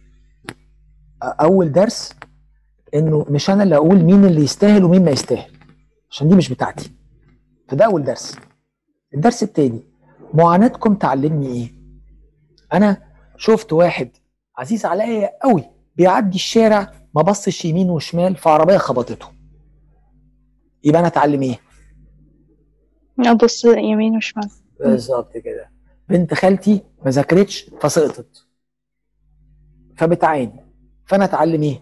أول 1.23 1.71
درس 1.71 2.13
إنه 2.95 3.25
مش 3.29 3.49
أنا 3.49 3.63
اللي 3.63 3.75
أقول 3.75 4.03
مين 4.03 4.25
اللي 4.25 4.41
يستاهل 4.41 4.83
ومين 4.83 5.05
ما 5.05 5.11
يستاهل 5.11 5.51
عشان 6.11 6.29
دي 6.29 6.35
مش 6.35 6.49
بتاعتي. 6.49 6.91
فده 7.67 7.85
اول 7.85 8.03
درس. 8.03 8.35
الدرس 9.13 9.43
التاني 9.43 9.83
معاناتكم 10.33 10.95
تعلمني 10.95 11.47
إيه؟ 11.47 11.73
أنا 12.73 13.13
شفت 13.37 13.73
واحد 13.73 14.09
عزيز 14.57 14.85
عليا 14.85 15.29
قوي 15.43 15.63
بيعدي 15.95 16.35
الشارع 16.35 16.91
ما 17.15 17.21
بصش 17.21 17.65
يمين 17.65 17.89
وشمال 17.89 18.35
فعربية 18.35 18.77
خبطته. 18.77 19.27
يبقى 20.83 20.99
أنا 20.99 21.07
أتعلم 21.07 21.41
إيه؟ 21.41 21.59
أبص 23.19 23.65
يمين 23.65 24.15
وشمال. 24.17 24.49
بالظبط 24.79 25.37
كده. 25.37 25.71
بنت 26.09 26.33
خالتي 26.33 26.81
ما 27.05 27.11
ذاكرتش 27.11 27.69
فسقطت. 27.81 28.47
فبتعاني. 29.97 30.65
فأنا 31.05 31.25
أتعلم 31.25 31.63
إيه؟ 31.63 31.79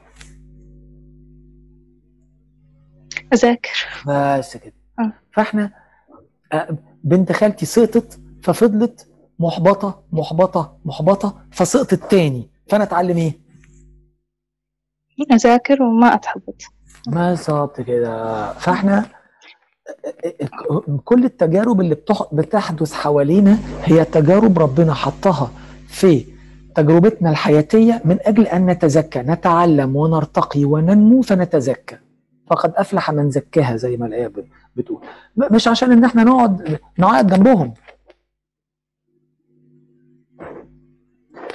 أذاكر. 3.34 3.88
بس 4.08 4.58
كده. 4.58 4.83
فاحنا 5.34 5.72
آه، 6.54 6.78
بنت 7.04 7.32
خالتي 7.32 7.66
سقطت 7.66 8.20
ففضلت 8.44 9.08
محبطة 9.40 10.04
محبطة 10.12 10.78
محبطة 10.86 11.36
فسقطت 11.52 12.12
تاني. 12.12 12.50
فأنا 12.70 12.84
أتعلم 12.84 13.18
إيه؟ 13.18 13.34
أذاكر 15.32 15.84
وما 15.84 16.14
أتحبط. 16.14 16.62
بالظبط 17.08 17.82
كده. 17.82 18.54
فاحنا 18.54 19.06
كل 21.04 21.26
التجارب 21.26 21.82
اللي 21.82 21.96
بتح- 21.96 22.34
بتحدث 22.34 22.94
حوالينا 22.94 23.58
هي 23.84 24.06
تجارب 24.06 24.60
ربنا 24.60 24.94
حطها 24.94 25.52
في 25.88 26.26
تجربتنا 26.76 27.30
الحياتية 27.30 28.02
من 28.06 28.18
أجل 28.22 28.48
أن 28.48 28.66
نتزكى 28.66 29.20
نتعلم 29.20 29.96
ونرتقي 29.96 30.66
وننمو 30.66 31.22
فنتزكى. 31.22 31.98
فقد 32.54 32.74
أفلح 32.76 33.12
من 33.12 33.30
زكاها 33.32 33.76
زي 33.76 33.98
ما 33.98 34.06
الآية 34.06 34.28
ب- 34.28 34.46
بتقول 34.76 35.02
مش 35.38 35.68
عشان 35.68 35.92
إن 35.92 36.04
إحنا 36.06 36.24
نقعد 36.24 36.80
نعيط 36.98 37.26
جنبهم. 37.26 37.74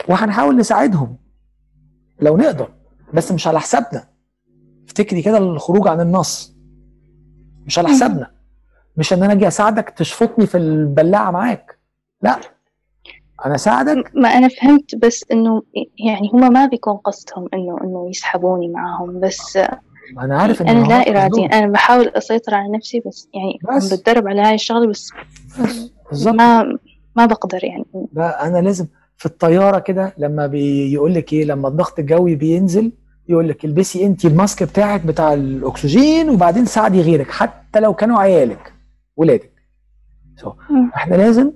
وهنحاول 0.08 0.56
نساعدهم. 0.56 1.16
لو 2.20 2.36
نقدر. 2.36 2.68
بس 3.14 3.32
مش 3.32 3.46
على 3.46 3.60
حسابنا. 3.60 4.08
افتكري 4.86 5.22
كده 5.22 5.38
الخروج 5.38 5.88
عن 5.88 6.00
النص. 6.00 6.54
مش 7.66 7.78
على 7.78 7.88
حسابنا. 7.88 8.30
مش 8.96 9.12
إن 9.12 9.22
أنا 9.22 9.32
أجي 9.32 9.48
أساعدك 9.48 9.90
تشفطني 9.90 10.46
في 10.46 10.56
البلاعة 10.58 11.30
معاك. 11.30 11.78
لا. 12.22 12.40
أنا 13.46 13.54
أساعدك. 13.54 14.10
ما 14.14 14.28
أنا 14.28 14.48
فهمت 14.48 14.94
بس 14.94 15.24
إنه 15.32 15.62
يعني 16.06 16.30
هم 16.34 16.52
ما 16.52 16.66
بيكون 16.66 16.96
قصدهم 16.96 17.48
إنه 17.54 17.78
إنه 17.84 18.08
يسحبوني 18.10 18.68
معاهم 18.68 19.20
بس 19.20 19.58
ما 20.12 20.24
أنا 20.24 20.38
عارف 20.38 20.62
ان 20.62 20.68
أنا 20.68 20.84
هو 20.84 20.88
لا 20.88 20.98
قصدهم. 21.02 21.16
إراديا 21.16 21.58
أنا 21.58 21.72
بحاول 21.72 22.08
أسيطر 22.08 22.54
على 22.54 22.68
نفسي 22.76 23.02
بس 23.06 23.28
يعني 23.34 23.76
بس. 23.76 23.92
بتدرب 23.94 24.28
على 24.28 24.40
هاي 24.40 24.54
الشغلة 24.54 24.86
بس 24.86 25.10
بس 25.60 25.90
بالظبط 26.10 26.34
ما 26.34 26.78
ما 27.16 27.26
بقدر 27.26 27.64
يعني 27.64 27.84
بقى 27.94 28.46
أنا 28.48 28.58
لازم 28.58 28.86
في 29.16 29.26
الطيارة 29.26 29.78
كده 29.78 30.14
لما 30.18 30.46
بيقول 30.46 31.14
لك 31.14 31.32
إيه 31.32 31.44
لما 31.44 31.68
الضغط 31.68 31.98
الجوي 31.98 32.34
بينزل 32.34 32.92
يقول 33.28 33.48
لك 33.48 33.64
البسي 33.64 34.06
انت 34.06 34.24
الماسك 34.24 34.62
بتاعك 34.62 35.06
بتاع 35.06 35.32
الأكسجين 35.34 36.30
وبعدين 36.30 36.64
ساعدي 36.64 37.00
غيرك 37.02 37.30
حتى 37.30 37.80
لو 37.80 37.94
كانوا 37.94 38.18
عيالك 38.18 38.72
ولادك 39.16 39.52
so. 40.40 40.48
إحنا 40.96 41.14
لازم 41.16 41.52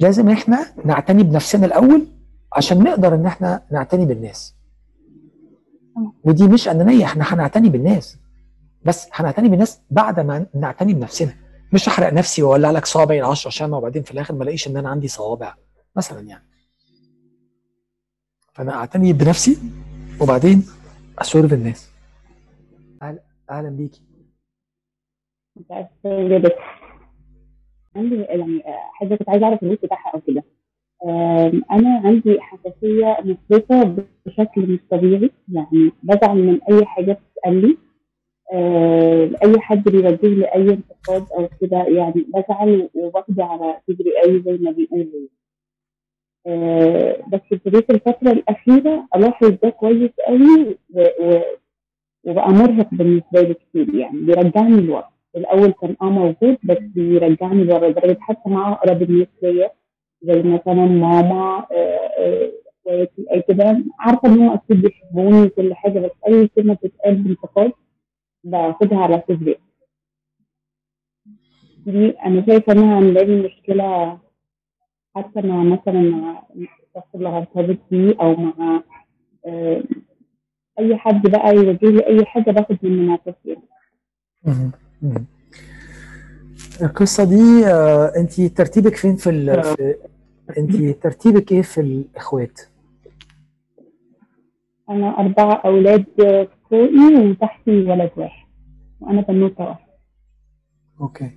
لازم 0.00 0.28
إحنا 0.28 0.66
نعتني 0.84 1.22
بنفسنا 1.22 1.66
الأول 1.66 2.06
عشان 2.56 2.78
نقدر 2.82 3.14
إن 3.14 3.26
إحنا 3.26 3.62
نعتني 3.72 4.06
بالناس. 4.06 4.54
ودي 6.24 6.48
مش 6.48 6.68
أنانية 6.68 7.04
إحنا 7.04 7.24
هنعتني 7.34 7.68
بالناس. 7.68 8.18
بس 8.84 9.08
هنعتني 9.12 9.48
بالناس 9.48 9.82
بعد 9.90 10.20
ما 10.20 10.46
نعتني 10.54 10.94
بنفسنا. 10.94 11.34
مش 11.72 11.88
احرق 11.88 12.12
نفسي 12.12 12.42
واولع 12.42 12.70
لك 12.70 12.86
صوابعي 12.86 13.20
العشرة 13.20 13.50
شمع 13.50 13.76
وبعدين 13.78 14.02
في 14.02 14.10
الآخر 14.10 14.34
ما 14.34 14.42
ألاقيش 14.42 14.68
إن 14.68 14.76
أنا 14.76 14.88
عندي 14.88 15.08
صوابع 15.08 15.54
مثلا 15.96 16.20
يعني. 16.20 16.44
فأنا 18.52 18.74
أعتني 18.74 19.12
بنفسي 19.12 19.58
وبعدين 20.20 20.66
أسورف 21.18 21.52
الناس. 21.52 21.90
أهلا 23.02 23.22
أهلا 23.50 23.68
بيكي 23.68 24.02
عندي 27.96 28.14
يعني 28.16 28.62
حاجة 28.92 29.14
كنت 29.14 29.28
عايزه 29.28 29.46
أعرف 29.46 29.62
الليست 29.62 29.84
بتاعها 29.84 30.10
أو 30.14 30.20
كده. 30.20 30.44
أنا 31.72 32.00
عندي 32.04 32.40
حساسية 32.40 33.16
مفرطة 33.24 33.96
بشكل 34.26 34.60
مش 34.72 34.78
طبيعي 34.90 35.30
يعني 35.52 35.92
بزعل 36.02 36.36
من 36.38 36.58
أي 36.70 36.84
حاجة 36.86 37.12
بتتقال 37.12 37.60
لي. 37.62 37.76
أي 39.44 39.60
حد 39.60 39.84
بيوجه 39.84 40.18
لي 40.26 40.44
أي 40.54 40.62
انتقاد 40.70 41.24
أو 41.38 41.48
كده 41.60 41.76
يعني 41.78 42.26
بزعل 42.34 42.88
وباخده 42.94 43.44
على 43.44 43.80
صدري 43.88 44.10
قوي 44.24 44.42
زي 44.42 44.58
ما 44.64 44.70
بيقولوا. 44.70 45.28
بس 47.32 47.40
ابتديت 47.52 47.90
الفترة 47.90 48.32
الأخيرة 48.32 49.06
ألاحظ 49.16 49.48
ده 49.62 49.70
كويس 49.70 50.10
قوي 50.28 50.76
وبقى 52.24 52.48
مرهق 52.52 52.88
بالنسبة 52.94 53.40
لي 53.42 53.54
كتير 53.54 53.94
يعني 53.94 54.18
بيرجعني 54.20 54.80
لورا. 54.80 55.10
الأول 55.36 55.72
كان 55.72 55.96
آه 56.02 56.10
موجود 56.10 56.56
بس 56.64 56.78
بيرجعني 56.80 57.64
لورا 57.64 57.88
لدرجة 57.88 58.16
حتى 58.20 58.50
مع 58.50 58.72
أقرب 58.72 59.02
الناس 59.02 59.28
ليا. 59.42 59.70
زي 60.22 60.42
مثلا 60.42 60.74
ماما 60.86 61.66
آه، 61.72 62.10
آه، 62.18 62.52
أخواتي 62.86 63.26
أي 63.32 63.42
كده. 63.48 63.84
عارفة 64.00 64.28
إن 64.28 64.32
هم 64.40 64.50
أكيد 64.52 64.80
بيحبوني 64.82 65.42
وكل 65.42 65.74
حاجة 65.74 65.98
بس 65.98 66.10
أي 66.28 66.48
كلمة 66.48 66.74
بتتقال 66.74 67.14
بانتقاد 67.14 67.72
باخدها 68.44 68.98
على 68.98 69.22
صدري. 69.28 69.56
دي 71.86 72.10
أنا 72.10 72.46
شايفة 72.46 72.72
إنها 72.72 72.94
عاملة 72.94 73.22
لي 73.22 73.42
مشكلة 73.42 74.18
حتى 75.16 75.40
مع 75.40 75.62
مثلا 75.62 76.00
مع 76.00 76.42
الشخص 76.56 77.08
اللي 77.14 77.28
هرتبط 77.28 77.78
بيه 77.90 78.14
أو 78.20 78.34
مع 78.34 78.82
آه، 79.46 79.82
أي 80.78 80.96
حد 80.96 81.22
بقى 81.22 81.54
يوجه 81.54 81.86
لي 81.90 82.06
أي 82.06 82.24
حاجة 82.24 82.50
باخد 82.50 82.78
منه 82.82 83.02
موقف. 83.02 83.34
القصة 86.82 87.24
دي 87.24 87.66
آه، 87.66 88.12
انت 88.16 88.40
ترتيبك 88.40 88.96
فين 88.96 89.16
في, 89.16 89.30
ال... 89.30 89.62
في 89.64 89.94
انت 90.58 91.02
ترتيبك 91.02 91.52
إيه 91.52 91.62
في 91.62 91.80
الإخوات؟ 91.80 92.60
أنا 94.90 95.18
أربعة 95.20 95.54
أولاد 95.64 96.04
فوقي 96.70 97.30
وتحتي 97.30 97.70
ولد 97.70 98.10
واحد 98.16 98.46
وأنا 99.00 99.20
بنوتة 99.20 99.64
واحدة. 99.64 99.90
أوكي. 101.00 101.30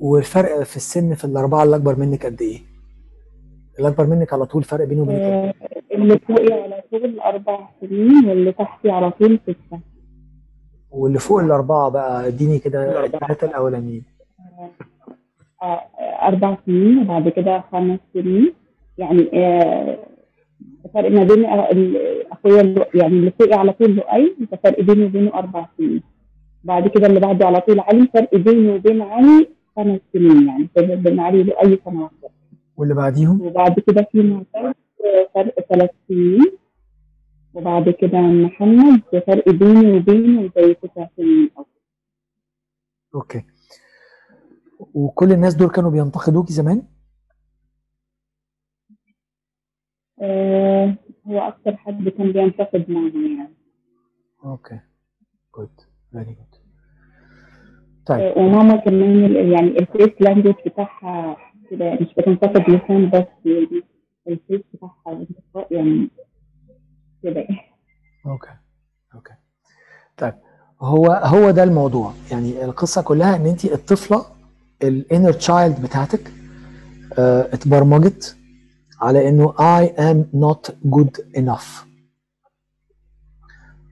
والفرق 0.00 0.62
في 0.62 0.76
السن 0.76 1.14
في 1.14 1.24
الأربعة 1.24 1.62
اللي 1.64 1.76
أكبر 1.76 1.96
منك 1.98 2.26
قد 2.26 2.42
إيه؟ 2.42 2.58
اللي 3.78 3.88
أكبر 3.88 4.06
منك 4.06 4.32
على 4.32 4.46
طول 4.46 4.62
فرق 4.62 4.84
بينه 4.84 5.02
وبينك 5.02 5.18
إيه؟ 5.20 5.28
آه، 5.28 5.54
اللي 5.94 6.18
فوقي 6.18 6.52
على 6.52 6.82
طول 6.90 7.20
أربع 7.20 7.68
سنين 7.80 8.28
واللي 8.28 8.52
تحتي 8.52 8.90
على 8.90 9.10
طول 9.10 9.40
ستة. 9.42 9.80
واللي 10.90 11.18
فوق 11.18 11.40
الأربعة 11.40 11.88
بقى 11.88 12.26
اديني 12.28 12.58
كده 12.58 13.04
الثلاثة 13.04 13.46
الاولانيين 13.46 14.04
آه، 15.62 15.82
أربع 16.28 16.56
سنين 16.66 16.98
وبعد 16.98 17.28
كده 17.28 17.60
خمس 17.72 17.98
سنين. 18.14 18.52
يعني 18.98 19.30
آه، 19.34 19.98
فرق 20.94 21.10
ما 21.10 21.24
بين 21.24 21.44
آه، 21.44 21.70
اللي- 21.70 22.86
يعني 22.94 23.14
اللي 23.18 23.30
فوقي 23.30 23.54
على 23.58 23.72
طول 23.72 23.90
لؤي 23.96 24.36
فرق 24.62 24.80
بيني 24.80 25.04
وبينه 25.04 25.34
أربع 25.34 25.66
سنين. 25.78 26.02
بعد 26.64 26.88
كده 26.88 27.06
اللي 27.06 27.20
بعده 27.20 27.46
على 27.46 27.60
طول 27.60 27.80
علي 27.80 28.08
فرق 28.14 28.34
بيني 28.36 28.68
وبين 28.72 29.02
علي 29.02 29.48
خمس 29.76 30.00
سنين 30.12 30.46
يعني 30.48 30.68
فرق 30.76 30.94
بين 30.94 31.20
علي 31.20 31.42
لؤي 31.42 31.78
سنة 31.84 32.02
واحدة 32.02 32.28
واللي 32.76 32.94
بعديهم؟ 32.94 33.40
وبعد 33.42 33.80
كده 33.80 34.08
في 34.12 34.22
معتز 34.22 34.74
فرق 35.34 35.54
ثلاث 35.68 35.90
سنين. 36.08 36.52
وبعد 37.54 37.90
كده 37.90 38.18
محمد 38.20 39.00
فرق 39.26 39.48
بيني 39.48 39.96
وبينه 39.96 40.50
زي 40.56 40.74
تسع 40.74 41.06
سنين 41.16 41.50
أو 41.58 41.66
okay. 43.14 43.42
وكل 44.94 45.32
الناس 45.32 45.54
دول 45.54 45.68
كانوا 45.70 45.90
بينتقدوكي 45.90 46.52
زمان؟ 46.52 46.82
آه، 50.22 50.96
هو 51.26 51.38
أكتر 51.38 51.76
حد 51.76 52.08
كان 52.08 52.32
بينتقد 52.32 52.90
معهم 52.90 53.36
يعني 53.38 53.54
okay. 54.44 54.80
good 55.56 55.80
very 56.12 56.24
good 56.24 56.62
طيب. 58.06 58.20
آه، 58.20 58.38
وماما 58.38 58.76
كمان 58.76 59.32
يعني 59.52 59.68
ال 59.68 59.76
face 59.76 60.10
language 60.20 60.54
بتاعها 60.66 61.36
كده 61.70 61.94
مش 61.94 62.14
بتنتقد 62.18 62.70
لسان 62.70 63.10
بس 63.10 63.26
يعني 63.46 63.82
ال 64.28 64.34
face 64.34 64.60
بتاعها 64.74 65.26
يعني 65.70 66.10
كده. 67.22 67.46
okay. 68.26 68.50
okay. 69.14 69.32
طيب. 70.18 70.34
هو 70.80 71.06
هو 71.06 71.50
ده 71.50 71.62
الموضوع. 71.62 72.12
يعني 72.30 72.64
القصة 72.64 73.02
كلها 73.02 73.36
إن 73.36 73.46
انت 73.46 73.64
الطفلة 73.64 74.26
ال 74.82 74.90
inner 74.90 75.32
child 75.32 75.82
بتاعتك 75.82 76.32
آه، 77.18 77.54
اتبرمجت 77.54 78.36
على 79.00 79.28
إنه 79.28 79.52
I 79.52 79.88
am 79.88 80.24
not 80.40 80.72
good 80.90 81.22
enough. 81.38 81.84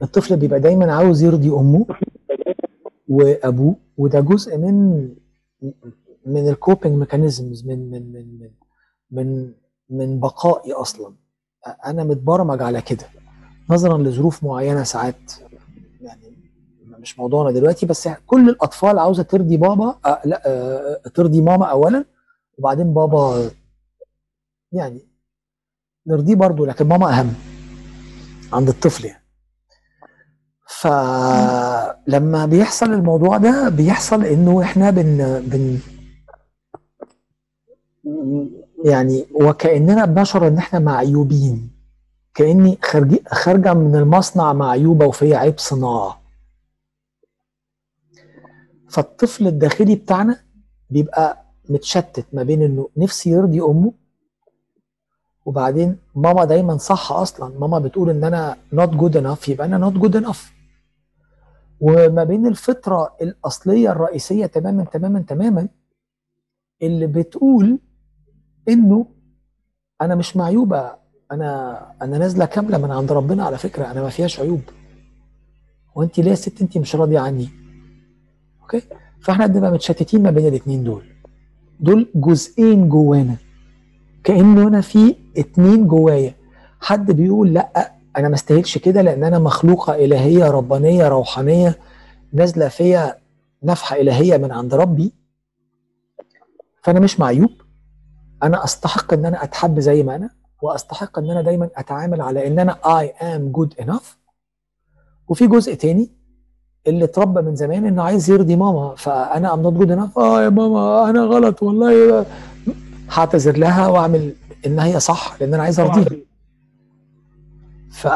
الطفل 0.02 0.36
بيبقى 0.36 0.60
دايما 0.60 0.92
عاوز 0.92 1.22
يرضي 1.22 1.50
أمه 1.50 1.86
وأبوه 3.08 3.76
وده 3.96 4.20
جزء 4.20 4.58
من 4.58 5.08
من 6.26 6.48
ال 6.48 6.55
coping 6.55 6.96
mechanisms 6.98 7.66
من 7.66 7.90
من 7.90 8.12
من 8.12 8.38
من 8.40 8.50
من 9.10 9.52
من 9.90 10.20
بقائي 10.20 10.72
أصلا. 10.72 11.14
أنا 11.86 12.04
متبرمج 12.04 12.62
على 12.62 12.82
كده 12.82 13.04
نظرا 13.70 13.98
لظروف 13.98 14.44
معينة 14.44 14.82
ساعات 14.82 15.32
يعني 16.00 16.36
مش 17.00 17.18
موضوعنا 17.18 17.50
دلوقتي 17.50 17.86
بس 17.86 18.08
كل 18.26 18.48
الأطفال 18.48 18.98
عاوزة 18.98 19.22
ترضي 19.22 19.56
بابا 19.56 19.94
آه 20.06 20.20
لا 20.24 20.42
آه 20.46 21.08
ترضي 21.14 21.40
ماما 21.40 21.66
اولا 21.66 22.04
وبعدين 22.58 22.94
بابا 22.94 23.50
يعني 24.72 25.00
نرضيه 26.06 26.34
برضو 26.34 26.64
لكن 26.64 26.88
ماما 26.88 27.18
أهم 27.20 27.34
عند 28.52 28.68
الطفل 28.68 29.04
يعني. 29.04 29.20
فلما 30.68 32.46
بيحصل 32.46 32.92
الموضوع 32.92 33.36
ده 33.36 33.68
بيحصل 33.68 34.24
إنه 34.24 34.62
إحنا 34.62 34.90
بن 34.90 35.40
بن 35.46 35.78
يعني 38.84 39.26
وكأننا 39.34 40.04
بنشعر 40.04 40.46
إن 40.48 40.58
إحنا 40.58 40.78
معيوبين 40.78 41.70
كأني 42.34 42.78
خارجي 42.82 43.22
خارجة 43.32 43.74
من 43.74 43.96
المصنع 43.96 44.52
معيوبة 44.52 45.06
وفي 45.06 45.34
عيب 45.34 45.58
صناعة. 45.58 46.19
فالطفل 48.90 49.46
الداخلي 49.46 49.94
بتاعنا 49.94 50.40
بيبقى 50.90 51.44
متشتت 51.68 52.26
ما 52.32 52.42
بين 52.42 52.62
إنه 52.62 52.88
نفسي 52.96 53.30
يرضي 53.30 53.60
أمه 53.60 53.92
وبعدين 55.46 55.96
ماما 56.14 56.44
دايما 56.44 56.76
صح 56.76 57.12
أصلا. 57.12 57.58
ماما 57.58 57.78
بتقول 57.78 58.10
إن 58.10 58.24
أنا 58.24 58.56
not 58.74 58.88
good 58.90 59.14
enough 59.14 59.48
يبقى 59.48 59.66
أنا 59.66 59.90
not 59.90 59.94
good 60.02 60.22
enough. 60.24 60.38
وما 61.80 62.24
بين 62.24 62.46
الفطرة 62.46 63.16
الأصلية 63.22 63.92
الرئيسية 63.92 64.46
تماما 64.46 64.84
تماما 64.84 65.20
تماما 65.28 65.68
اللي 66.82 67.06
بتقول 67.06 67.78
إنه 68.68 69.06
أنا 70.00 70.14
مش 70.14 70.36
معيوبة. 70.36 71.00
أنا 71.32 71.80
أنا 72.02 72.18
نازلة 72.18 72.44
كاملة 72.44 72.78
من 72.78 72.90
عند 72.90 73.12
ربنا 73.12 73.44
على 73.44 73.58
فكرة 73.58 73.90
أنا 73.90 74.02
ما 74.02 74.08
فيهاش 74.08 74.40
عيوب. 74.40 74.60
وانت 75.94 76.18
ليه 76.20 76.30
يا 76.30 76.34
ست 76.34 76.62
انت 76.62 76.78
مش 76.78 76.96
راضية 76.96 77.18
عني؟ 77.18 77.48
أوكي؟ 78.74 78.86
فإحنا 79.20 79.46
بنبقى 79.46 79.72
متشتتين 79.72 80.22
ما 80.22 80.30
بين 80.30 80.46
الاثنين 80.46 80.84
دول. 80.84 81.02
دول 81.80 82.08
جزئين 82.14 82.88
جوانا. 82.88 83.36
كانه 84.24 84.68
أنا 84.68 84.80
في 84.80 85.16
اتنين 85.36 85.86
جوايا. 85.88 86.34
حد 86.80 87.10
بيقول 87.10 87.54
لأ 87.54 87.92
أنا 88.16 88.28
ما 88.28 88.34
استاهلش 88.34 88.78
كده 88.78 89.02
لأن 89.02 89.24
أنا 89.24 89.38
مخلوقة 89.38 89.94
إلهية 89.94 90.50
ربانية 90.50 91.08
روحانية 91.08 91.78
نازلة 92.32 92.68
فيا 92.68 93.16
نفحة 93.62 93.96
إلهية 93.96 94.36
من 94.36 94.52
عند 94.52 94.74
ربي. 94.74 95.12
فأنا 96.82 97.00
مش 97.00 97.20
معيوب. 97.20 97.50
أنا 98.42 98.64
أستحق 98.64 99.12
إن 99.12 99.26
أنا 99.26 99.44
أتحب 99.44 99.80
زي 99.80 100.02
ما 100.02 100.16
أنا 100.16 100.30
وأستحق 100.62 101.18
إن 101.18 101.30
أنا 101.30 101.42
دايما 101.42 101.70
أتعامل 101.76 102.20
على 102.20 102.46
إن 102.46 102.58
أنا 102.58 102.72
I 102.84 103.06
am 103.22 103.58
good 103.60 103.84
enough. 103.84 104.16
وفي 105.28 105.46
جزء 105.46 105.74
تاني 105.74 106.10
اللي 106.86 107.04
اتربى 107.04 107.42
من 107.42 107.56
زمان 107.56 107.86
إنه 107.86 108.02
عايز 108.02 108.30
يرضي 108.30 108.56
ماما. 108.56 108.94
فأنا 108.96 109.54
am 109.54 109.62
not 109.62 109.72
good 109.72 109.90
enough 109.90 110.18
آه 110.18 110.42
يا 110.42 110.48
ماما 110.48 111.10
أنا 111.10 111.20
غلط 111.20 111.62
والله. 111.62 112.26
هعتذر 113.10 113.56
لها 113.58 113.86
وأعمل 113.88 114.34
إن 114.66 114.78
هي 114.78 115.00
صح 115.00 115.36
لأن 115.40 115.54
أنا 115.54 115.62
عايز 115.62 115.80
أرضيها. 115.80 116.18
ف 117.90 118.06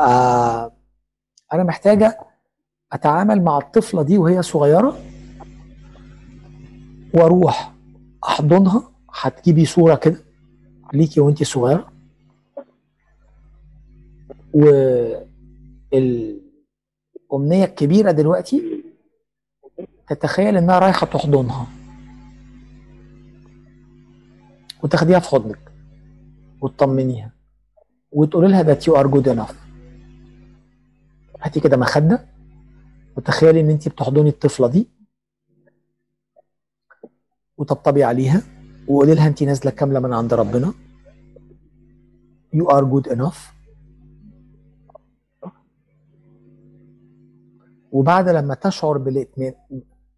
أنا 1.53 1.65
محتاجة 1.65 2.19
أتعامل 2.93 3.43
مع 3.43 3.59
الطفلة 3.59 4.03
دي 4.03 4.19
وهي 4.19 4.43
صغيرة 4.43 4.99
وأروح 7.15 7.73
أحضنها. 8.25 8.83
هتجيبي 9.15 9.65
صورة 9.65 9.95
كده 9.95 10.25
ليكي 10.93 11.21
وأنتي 11.21 11.45
صغيرة. 11.45 11.93
والامنيه 17.35 17.65
الكبيرة 17.65 18.11
دلوقتي 18.11 18.85
تتخيل 20.09 20.57
إنها 20.57 20.79
رايحة 20.79 21.07
تحضنها. 21.07 21.67
وتاخديها 24.83 25.19
في 25.19 25.29
حضنك. 25.29 25.73
وتطمنيها. 26.61 27.31
وتقولي 28.13 28.49
لها 28.49 28.75
that 28.75 28.79
you 28.79 28.95
are 28.95 29.09
good 29.15 29.27
enough. 29.37 29.55
هاتي 31.41 31.61
كده 31.61 31.77
مخدة. 31.77 32.27
وتخيلي 33.17 33.61
إن 33.61 33.71
انت 33.71 33.89
بتحضني 33.89 34.29
الطفلة 34.29 34.69
دي. 34.69 34.89
وطبطبي 37.57 38.05
عليها. 38.05 38.43
وقولي 38.89 39.15
لها 39.15 39.27
انت 39.27 39.43
نازلة 39.43 39.71
كاملة 39.71 40.01
من 40.01 40.13
عند 40.13 40.35
ربنا. 40.35 40.75
You 42.55 42.67
are 42.67 42.85
good 42.85 43.11
enough. 43.17 43.54
وبعد 47.95 48.29
لما 48.29 48.55
تشعر 48.55 48.99
بالاطمئنان 48.99 49.55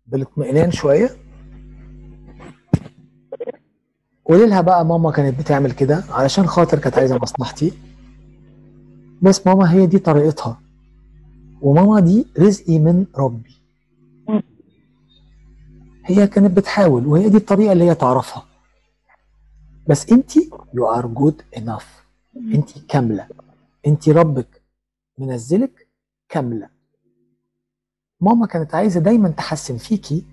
بالاطمئنان 0.07 0.71
شوية. 0.71 1.11
قولي 4.25 4.47
لها 4.47 4.61
بقى 4.61 4.87
ماما 4.87 5.11
كانت 5.11 5.41
بتعمل 5.41 5.73
كده 5.73 6.05
علشان 6.11 6.47
خاطر 6.47 6.79
كانت 6.79 6.99
عايزة 6.99 7.19
مصلحتي. 7.19 7.73
بس 9.23 9.47
ماما 9.47 9.73
هي 9.73 9.87
دي 9.87 9.99
طريقتها. 9.99 10.61
وماما 11.61 12.01
دي 12.01 12.27
رزقي 12.39 12.79
من 12.79 13.07
ربي. 13.17 13.57
هي 16.05 16.27
كانت 16.27 16.57
بتحاول 16.57 17.07
وهي 17.07 17.29
دي 17.29 17.37
الطريقة 17.37 17.73
اللي 17.73 17.85
هي 17.85 17.95
تعرفها. 17.95 18.45
بس 19.89 20.13
انت 20.13 20.33
you 20.39 20.97
are 20.97 21.07
good 21.07 21.59
enough. 21.61 21.87
انت 22.55 22.79
كاملة. 22.89 23.29
انت 23.87 24.09
ربك 24.09 24.63
منزلك 25.19 25.89
كاملة. 26.29 26.76
ماما 28.21 28.47
كانت 28.47 28.75
عايزة 28.75 29.01
دايما 29.01 29.29
تحسن 29.29 29.77
فيكي 29.77 30.25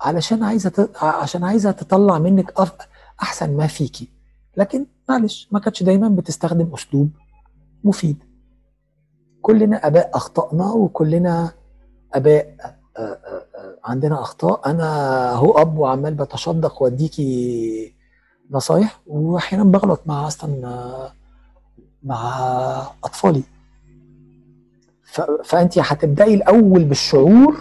علشان 0.00 0.42
عايزة 0.42 0.70
ت... 0.70 0.90
عشان 1.02 1.44
عايزة 1.44 1.70
تطلع 1.70 2.18
منك 2.18 2.52
أف... 2.60 2.72
أحسن 3.22 3.56
ما 3.56 3.66
فيكي. 3.66 4.08
لكن 4.56 4.86
معلش 5.08 5.48
ما 5.52 5.60
كانتش 5.60 5.82
دايما 5.82 6.08
بتستخدم 6.08 6.74
أسلوب 6.74 7.10
مفيد. 7.84 8.18
كلنا 9.42 9.86
أباء 9.86 10.10
أخطأنا 10.14 10.72
وكلنا 10.72 11.52
أباء 12.14 12.56
آه، 12.96 13.00
آه، 13.00 13.46
آه، 13.56 13.78
عندنا 13.84 14.20
أخطاء. 14.22 14.70
أنا 14.70 15.30
هو 15.32 15.50
أب 15.58 15.78
وعمال 15.78 16.14
بتشدق 16.14 16.82
وأديكي 16.82 17.94
نصايح 18.50 19.00
واحيانا 19.06 19.64
بغلط 19.64 20.00
مع 20.06 20.26
أصلا 20.26 21.10
مع 22.02 22.38
أطفالي. 23.04 23.42
فانت 25.44 25.78
هتبداي 25.78 26.34
الأول 26.34 26.84
بالشعور 26.84 27.56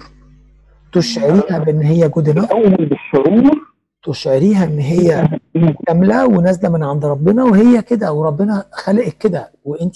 تشعريها 0.93 1.59
بأن 1.59 1.81
هي 1.81 2.09
good 2.09 2.29
الأول 2.29 2.75
بالشعور. 2.75 3.73
تشعريها 4.03 4.63
أن 4.65 4.79
هي 4.79 5.27
كاملة 5.87 6.27
ونازلة 6.27 6.69
من 6.69 6.83
عند 6.83 7.05
ربنا 7.05 7.43
وهي 7.43 7.81
كده 7.81 8.13
وربنا 8.13 8.65
خلقك 8.71 9.17
كده. 9.17 9.51
وانت 9.63 9.95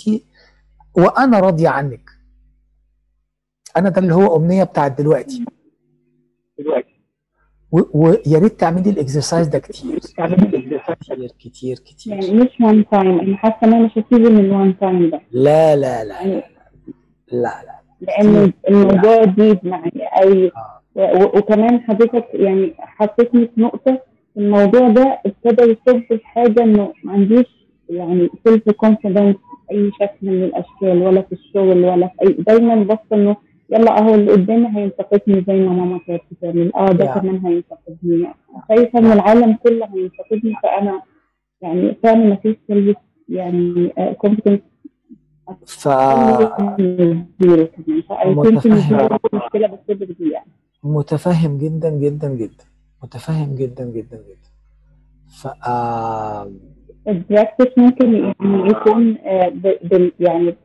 وأنا 0.97 1.39
راضية 1.39 1.69
عنك. 1.69 2.09
أنا 3.77 3.89
ده 3.89 4.01
اللي 4.01 4.13
هو 4.13 4.35
أمنية 4.37 4.63
بتاعت 4.63 4.97
دلوقتي. 5.01 5.45
و- 7.71 7.81
ويا 8.07 8.39
ريت 8.39 8.59
تعملي 8.59 8.89
ال 8.89 8.95
exercise 8.95 9.47
ده 9.47 9.59
كتير. 9.59 9.99
كتير 9.99 11.31
كتير 11.39 11.79
كتير. 11.79 12.13
يعني 12.13 12.31
مش 12.33 12.49
one 12.61 12.85
time 12.91 13.19
أنا 13.19 13.37
حاسة 13.37 13.55
إن 13.63 13.73
أنا 13.73 13.85
مش 13.85 13.91
هسيب 13.91 14.13
من 14.21 14.39
ال 14.39 14.49
one 14.49 14.77
time 14.79 15.09
ده. 15.09 15.21
لا 15.31 15.75
لا 15.75 16.03
لا. 16.03 16.21
يعني 16.21 16.43
لا 17.31 17.39
لا 17.65 17.77
لأن 18.01 18.53
الموضوع 18.69 19.23
جديد 19.25 19.59
معي 19.63 19.91
قوي 20.21 20.51
آه. 20.97 21.25
وكمان 21.37 21.79
حضرتك 21.81 22.25
يعني 22.33 22.73
حطيتني 22.79 23.47
في 23.55 23.61
نقطة 23.61 24.01
الموضوع 24.37 24.87
ده 24.89 25.19
ابتدى 25.25 25.63
يصب 25.63 25.99
في 25.99 26.19
حاجة 26.23 26.63
إنه 26.63 26.93
ما 27.03 27.13
عنديش 27.13 27.67
يعني 27.89 28.29
self 28.47 28.69
confidence 28.69 29.35
أي 29.71 29.91
شكل 30.01 30.17
من 30.27 30.43
الأشكال 30.43 31.01
ولا 31.03 31.21
في 31.21 31.31
الشغل 31.31 31.85
ولا 31.85 32.07
في 32.07 32.21
أي 32.27 32.33
دايما 32.33 32.83
بص 32.83 32.97
إنه 33.13 33.35
يلا 33.69 33.99
أهو 33.99 34.15
اللي 34.15 34.31
قدامي 34.31 34.67
هينتقدني 34.77 35.43
زي 35.47 35.53
ما 35.53 35.73
ماما 35.73 35.99
كانت 36.07 36.21
بتعمل 36.31 36.71
آه 36.75 36.85
ده. 36.91 37.05
كمان 37.05 37.37
هينتقدني 37.45 38.27
شايفة 38.69 38.99
إن 38.99 39.11
العالم 39.11 39.53
كله 39.63 39.85
هينتقدني 39.95 40.55
فأنا 40.63 41.01
يعني 41.61 41.95
فعلا 42.03 42.25
ما 42.25 42.35
فيش 42.35 42.55
self 42.67 42.97
يعني 43.29 43.89
competence 44.17 44.59
ف 45.65 45.87
متفهم. 48.25 49.09
متفهم 50.83 51.57
جدا 51.57 51.89
جدا 51.89 52.29
جدا 52.29 52.63
متفهم 53.03 53.55
جدا 53.55 53.83
جدا 53.85 54.17
جدا 54.17 54.49
ف 55.27 55.47
ال 57.07 57.15
practice 57.15 57.77
ممكن 57.77 58.33
يكون 58.69 59.17
يعني 60.19 60.55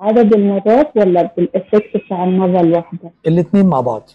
بعدد 0.00 0.34
المرات 0.34 0.96
ولا 0.96 1.34
بال 1.36 1.51
effect 1.51 1.96
بتاع 2.06 2.24
المره 2.24 2.60
الواحده 2.60 3.12
الاتنين 3.26 3.66
مع 3.66 3.80
بعض 3.80 4.10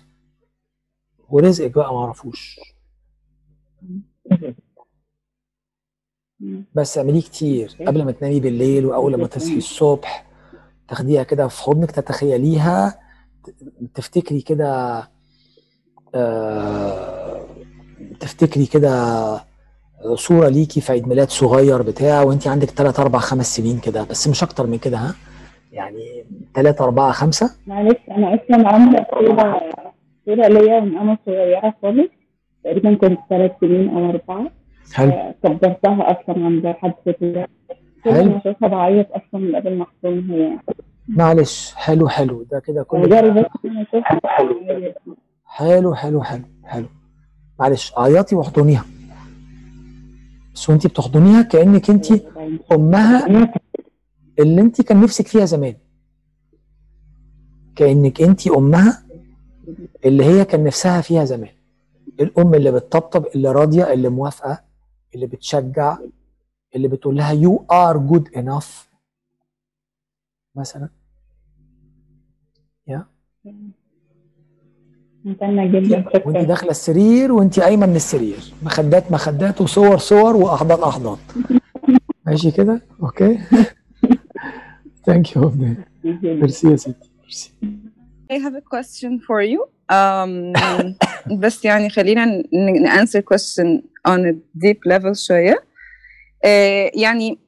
ورزقك 1.30 1.76
بقى 1.76 1.94
معرفوش 1.94 2.60
مم. 3.82 4.02
بس 6.76 6.98
اعمليه 6.98 7.22
كتير. 7.22 7.78
قبل 7.88 8.06
ما 8.06 8.12
تنامي 8.12 8.40
بالليل 8.40 8.86
واول 8.86 9.16
ما 9.16 9.28
تصحي 9.28 9.58
الصبح 9.58 10.26
تاخديها 10.88 11.24
كده 11.24 11.48
في 11.48 11.62
حضنك 11.64 11.92
تتخيليها 11.92 13.00
تفتكري 13.96 14.42
كده 14.42 15.04
آه، 16.16 17.42
تفتكري 18.20 18.66
كده 18.66 18.94
صورة 20.14 20.48
ليكي 20.50 20.82
في 20.82 20.92
عيد 20.92 21.08
ميلاد 21.08 21.30
صغير 21.30 21.82
بتاع 21.82 22.22
وانت 22.22 22.48
عندك 22.48 22.70
3 22.70 23.02
4 23.04 23.22
5 23.22 23.56
سنين 23.58 23.80
كده 23.80 24.04
بس 24.04 24.28
مش 24.28 24.44
أكتر 24.44 24.68
من 24.68 24.78
كده 24.78 24.98
ها؟ 24.98 25.16
يعني 25.72 26.26
3 26.56 26.84
4 26.84 27.12
5 27.12 27.50
معلش 27.68 27.98
أنا 28.12 28.36
أصلا 28.36 28.68
عامله 28.70 29.06
صوره 29.12 29.62
صوره 30.26 30.48
ليا 30.48 30.80
من 30.80 30.98
أنا 30.98 31.18
صغيرة 31.26 31.74
خالص. 31.82 32.10
تقريبا 32.64 32.94
كنت 32.96 33.20
ثلاث 33.30 33.52
سنين 33.62 33.90
أو 33.90 34.10
أربعة. 34.10 34.52
حلو 34.94 35.12
آه، 35.12 35.36
كبرتها 35.44 36.12
أصلا 36.12 36.46
عند 36.46 36.68
حد 36.68 36.94
كده 37.06 37.48
كل 38.04 38.12
حلو. 38.12 38.30
ما 38.30 38.38
اشوفها 38.38 38.68
بعيط 38.70 39.08
أصلا 39.12 39.42
من 39.42 39.56
قبل 39.56 39.78
ما 39.78 39.84
احضنها 39.84 40.38
يعني 40.38 40.60
معلش 41.08 41.74
حلو 41.76 42.08
حلو. 42.10 42.44
ده 42.52 42.60
كده 42.60 42.84
كله 42.84 43.00
مجرد 43.00 43.38
اشوفها 43.66 44.20
حلو 44.24 44.50
حلو. 45.48 45.94
حلو 45.96 46.24
حلو 46.64 46.86
معلش 47.60 47.94
عيطي 47.98 48.36
واحضنيها 48.36 48.86
بس 50.56 50.70
وانت 50.70 50.88
بتحضنيها 50.88 51.42
كأنك 51.42 51.90
انت 51.90 52.06
أمها 52.72 53.28
اللي 54.40 54.62
انت 54.62 54.82
كان 54.82 55.02
نفسك 55.02 55.28
فيها 55.28 55.46
زمان. 55.46 55.76
كأنك 57.76 58.22
انت 58.22 58.48
أمها 58.48 59.04
اللي 60.06 60.24
هي 60.26 60.46
كان 60.46 60.64
نفسها 60.64 61.02
فيها 61.02 61.26
زمان. 61.26 61.50
الأم 62.20 62.54
اللي 62.54 62.72
بتطبطب 62.72 63.26
اللي 63.36 63.52
راضية 63.52 63.94
اللي 63.94 64.10
موافقة. 64.10 64.69
اللي 65.16 65.26
بتشجع 65.28 65.98
اللي 66.76 66.88
بتقول 66.88 67.16
لها 67.16 67.34
you 67.42 67.58
are 67.72 67.98
good 68.12 68.32
enough. 68.40 68.68
مثلا. 70.56 70.90
ممتنة 75.26 75.66
جدا. 75.66 76.06
وانت 76.26 76.38
داخلة 76.48 76.70
السرير 76.72 77.32
وانت 77.32 77.60
قايمة 77.60 77.86
من 77.86 77.96
السرير. 77.96 78.54
مخدات 78.64 79.12
مخدات 79.12 79.62
وصور 79.62 79.98
صور 79.98 80.36
وأحضان 80.36 80.84
أحضان. 80.84 81.18
ماشي 82.26 82.52
كده؟ 82.52 82.82
okay. 83.04 83.40
thank 85.06 85.36
you 85.36 85.52
merci 86.24 86.72
يا 86.72 86.76
ستي. 86.76 87.10
ميرسي 87.22 87.52
I 88.32 88.36
have 88.36 88.56
a 88.56 88.62
question 88.76 89.20
for 89.20 89.42
you. 89.42 89.62
Um, 89.92 91.38
بس 91.40 91.66
يعني 91.66 91.90
خلينا 91.90 92.26
ن- 92.26 92.44
ن- 92.54 92.88
answer 93.06 93.20
question 93.34 93.82
on 94.08 94.20
a 94.20 94.34
deep 94.66 94.80
level 94.94 95.12
شوية. 95.28 95.64
آه، 96.46 96.92
يعني 96.94 97.40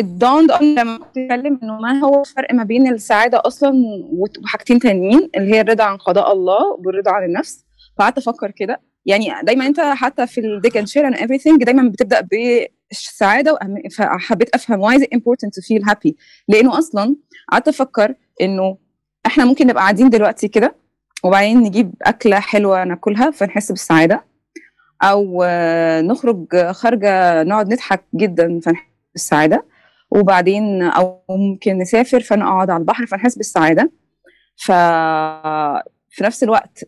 it 0.00 0.06
dawned 0.18 0.50
on 0.58 0.62
لما 0.62 0.98
كنت 0.98 1.08
بتكلم 1.18 1.60
إنه 1.62 1.78
ما 1.80 2.00
هو 2.00 2.20
الفرق 2.20 2.52
ما 2.54 2.64
بين 2.64 2.88
السعادة 2.92 3.42
أصلا 3.44 3.72
وحاجتين 4.44 4.78
تانيين 4.78 5.30
اللي 5.36 5.54
هي 5.54 5.60
الرضا 5.60 5.84
عن 5.84 5.96
قضاء 5.96 6.32
الله 6.32 6.64
والرضا 6.78 7.10
عن 7.10 7.24
النفس. 7.24 7.64
فقعدت 7.98 8.18
أفكر 8.18 8.50
كده 8.50 8.80
يعني 9.06 9.28
دايما 9.42 9.66
أنت 9.66 9.80
حتى 9.80 10.26
في 10.26 10.60
they 10.66 10.70
can 10.70 10.84
share 10.86 11.12
and 11.14 11.18
everything 11.20 11.64
دايما 11.64 11.88
بتبدأ 11.88 12.20
بالسعاده 12.20 13.58
فحبيت 13.96 14.48
أفهم 14.54 14.82
why 14.88 14.94
is 15.00 15.02
it 15.02 15.08
important 15.14 15.50
to 15.54 15.62
feel 15.62 15.90
happy 15.90 16.12
لأنه 16.48 16.78
أصلا 16.78 17.16
قعدت 17.52 17.68
أفكر 17.68 18.14
إنه 18.40 18.78
إحنا 19.26 19.44
ممكن 19.44 19.66
نبقى 19.66 19.82
قاعدين 19.82 20.10
دلوقتي 20.10 20.48
كده 20.48 20.74
وبعدين 21.24 21.58
نجيب 21.58 21.94
أكلة 22.02 22.40
حلوة 22.40 22.84
ناكلها 22.84 23.30
فنحس 23.30 23.72
بالسعادة. 23.72 24.24
أو 25.02 25.42
آه، 25.46 26.00
نخرج 26.00 26.56
خارجة 26.70 27.42
نقعد 27.42 27.72
نضحك 27.72 28.04
جدا 28.14 28.60
فنحس 28.60 28.86
بالسعادة. 29.14 29.66
وبعدين 30.10 30.82
أو 30.82 31.22
ممكن 31.30 31.78
نسافر 31.78 32.20
فنقعد 32.20 32.70
على 32.70 32.80
البحر 32.80 33.06
فنحس 33.06 33.36
بالسعادة. 33.36 33.92
ف 34.56 34.72
في 36.10 36.24
نفس 36.24 36.42
الوقت 36.42 36.84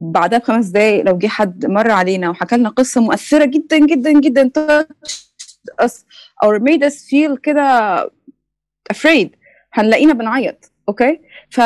بعدها 0.00 0.38
بخمس 0.38 0.66
دقايق 0.66 1.04
لو 1.04 1.18
جه 1.18 1.26
حد 1.26 1.66
مر 1.66 1.90
علينا 1.90 2.30
وحكى 2.30 2.56
لنا 2.56 2.68
قصة 2.68 3.00
مؤثرة 3.00 3.44
جدا 3.44 3.78
جدا 3.78 4.20
جدا 4.20 4.50
touched 4.58 5.84
us 5.86 5.92
or 6.44 6.58
made 6.60 6.82
us 6.90 6.94
feel 6.94 7.38
كده 7.42 7.98
afraid 8.92 9.28
هنلاقينا 9.72 10.12
بنعيط. 10.12 10.72
okay 10.88 11.20
ف 11.50 11.60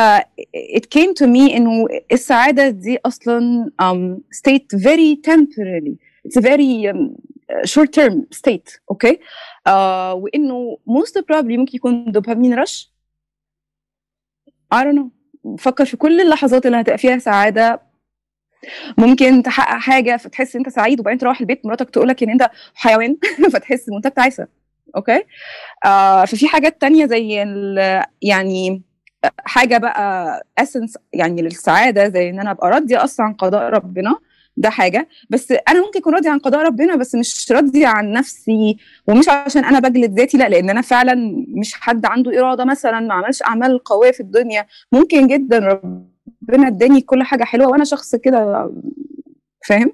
it 0.77 0.83
came 0.95 1.15
to 1.23 1.27
me 1.27 1.55
انه 1.57 1.87
السعادة 2.13 2.69
دي 2.69 2.99
أصلا 3.07 3.71
um, 3.83 4.21
state 4.39 4.79
very 4.79 5.17
temporarily. 5.31 5.97
It's 6.29 6.37
a 6.37 6.41
very 6.41 6.89
um, 6.89 7.17
short 7.65 7.93
term 7.93 8.27
state. 8.31 8.81
okay 8.91 9.19
uh, 9.69 9.71
وإنه 10.15 10.79
most 10.89 11.19
probably 11.19 11.59
ممكن 11.59 11.77
يكون 11.77 12.13
دوبامين 12.13 12.55
rush 12.55 12.93
I 14.75 14.79
don't 14.79 14.97
know. 14.99 15.09
فكر 15.59 15.85
في 15.85 15.97
كل 15.97 16.21
اللحظات 16.21 16.67
اللي 16.67 16.81
هتبقى 16.81 16.99
فيها 16.99 17.19
سعادة. 17.19 17.83
ممكن 18.99 19.43
تحقق 19.43 19.79
حاجة 19.79 20.17
فتحس 20.17 20.57
أنت 20.57 20.69
سعيد 20.69 21.01
وبعدين 21.01 21.19
تروح 21.19 21.41
البيت 21.41 21.67
مراتك 21.67 21.91
تقول 21.91 22.09
لك 22.09 22.23
إن 22.23 22.31
أنت 22.31 22.51
حيوان 22.75 23.17
فتحس 23.53 23.89
إن 23.89 23.97
أنت 23.97 24.07
تعيسه 24.07 24.47
okay 24.97 25.25
آه 25.85 26.25
ففي 26.25 26.49
حاجات 26.49 26.81
تانية 26.81 27.07
زي 27.07 27.45
يعني 28.23 28.83
حاجة 29.39 29.79
بقى 29.79 30.43
essence 30.59 30.99
يعني 31.13 31.43
للسعادة 31.43 32.09
زي 32.09 32.31
إن 32.31 32.41
أنا 32.41 32.51
أبقى 32.51 32.71
راضية 32.71 33.05
أصلا 33.05 33.27
عن 33.27 33.35
قضاء 33.35 33.63
ربنا. 33.71 34.17
ده 34.57 34.71
حاجة. 34.71 35.09
بس 35.31 35.53
أنا 35.69 35.81
ممكن 35.87 35.99
أكون 36.01 36.15
راضية 36.15 36.31
عن 36.31 36.39
قضاء 36.39 36.63
ربنا 36.67 36.97
بس 36.97 37.15
مش 37.15 37.53
راضية 37.53 37.87
عن 37.87 38.13
نفسي. 38.13 38.77
ومش 39.07 39.29
عشان 39.29 39.65
أنا 39.65 39.79
بجلد 39.79 40.19
ذاتي 40.19 40.39
لأ 40.39 40.49
لأن 40.49 40.71
أنا 40.71 40.81
فعلا 40.81 41.45
مش 41.49 41.75
حد 41.75 42.07
عنده 42.07 42.41
إرادة 42.41 42.65
مثلا 42.65 43.01
ما 43.01 43.15
عملش 43.15 43.43
أعمال 43.43 43.85
قوية 43.85 44.13
في 44.13 44.21
الدنيا. 44.21 44.67
ممكن 44.93 45.27
جدا 45.27 45.59
ربنا 45.59 46.67
اداني 46.69 47.01
كل 47.01 47.23
حاجة 47.23 47.45
حلوة 47.45 47.69
وأنا 47.69 47.85
شخص 47.85 48.15
كده 48.17 48.71
فاهم؟ 49.67 49.93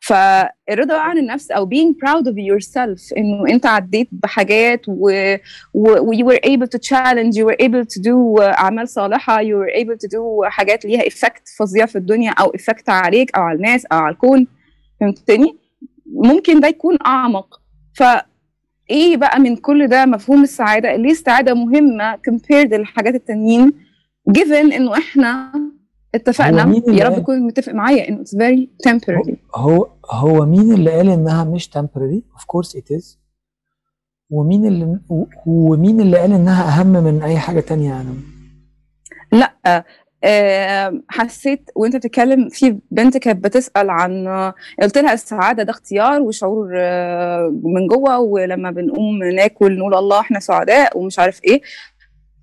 فالرضا 0.00 0.98
عن 0.98 1.18
النفس 1.18 1.50
أو 1.50 1.70
being 1.70 1.94
proud 2.06 2.22
of 2.24 2.34
yourself 2.34 3.16
إنه 3.16 3.48
أنت 3.54 3.66
عديت 3.66 4.08
بحاجات 4.12 4.80
و, 4.88 5.34
و, 5.74 6.12
you 6.12 6.24
were 6.24 6.40
able 6.50 6.66
to 6.66 6.78
challenge 6.78 7.36
you 7.36 7.44
were 7.44 7.66
able 7.66 7.84
to 7.84 8.00
do 8.02 8.40
أعمال 8.42 8.88
صالحة 8.88 9.42
you 9.42 9.54
were 9.56 9.80
able 9.82 9.96
to 9.96 10.08
do 10.08 10.44
حاجات 10.44 10.84
ليها 10.84 11.02
effect 11.02 11.56
فظيع 11.58 11.86
في 11.86 11.96
الدنيا 11.96 12.30
أو 12.30 12.52
effect 12.52 12.88
عليك 12.88 13.36
أو 13.36 13.42
على 13.42 13.56
الناس 13.56 13.86
أو 13.86 13.98
على 13.98 14.12
الكون. 14.14 14.46
فهمتني؟ 15.00 15.58
ممكن 16.06 16.60
ده 16.60 16.68
يكون 16.68 16.98
أعمق. 17.06 17.60
ف 17.94 18.02
إيه 18.90 19.16
بقى 19.16 19.40
من 19.40 19.56
كل 19.56 19.86
ده 19.86 20.06
مفهوم 20.06 20.42
السعادة؟ 20.42 20.96
ليه 20.96 21.10
السعادة 21.10 21.54
مهمة 21.54 22.14
compared 22.16 22.72
للحاجات 22.72 23.14
التانيين؟ 23.14 23.72
given 24.38 24.52
إنه 24.74 24.98
إحنا 24.98 25.52
اتفقنا. 26.14 26.82
يا 26.88 27.04
رب؟ 27.04 27.16
تكون 27.16 27.40
متفق 27.40 27.72
معايا 27.72 28.08
إنه 28.08 28.24
it's 28.24 28.36
very 28.36 28.90
temporary. 28.90 29.34
هو 29.54 29.88
هو 30.10 30.46
مين 30.46 30.72
اللي 30.72 30.90
قال 30.90 31.08
إنها 31.08 31.44
مش 31.44 31.70
temporary 31.78 32.22
of 32.38 32.42
course 32.42 32.70
it 32.76 32.96
is. 32.96 33.16
ومين 34.30 34.66
اللي 34.66 34.98
ومين 35.46 36.00
اللي 36.00 36.18
قال 36.18 36.32
إنها 36.32 36.80
أهم 36.80 36.86
من 37.04 37.22
أي 37.22 37.38
حاجة 37.38 37.60
تانية 37.60 37.88
يعني 37.88 38.14
لا 39.32 39.84
آه، 40.24 41.00
حسيت 41.08 41.70
وأنت 41.76 41.96
بتتكلم 41.96 42.48
في 42.48 42.78
بنت 42.90 43.16
كانت 43.16 43.44
بتسأل 43.44 43.90
عن 43.90 44.28
قلت 44.82 44.98
لها 44.98 45.12
السعادة 45.12 45.62
ده 45.62 45.70
اختيار 45.70 46.20
وشعور 46.22 46.70
آه، 46.76 47.60
من 47.62 47.86
جوه 47.86 48.18
ولما 48.18 48.70
بنقوم 48.70 49.22
ناكل 49.24 49.78
نقول 49.78 49.94
الله 49.94 50.20
إحنا 50.20 50.40
سعداء 50.40 50.98
ومش 50.98 51.18
عارف 51.18 51.40
إيه. 51.44 51.60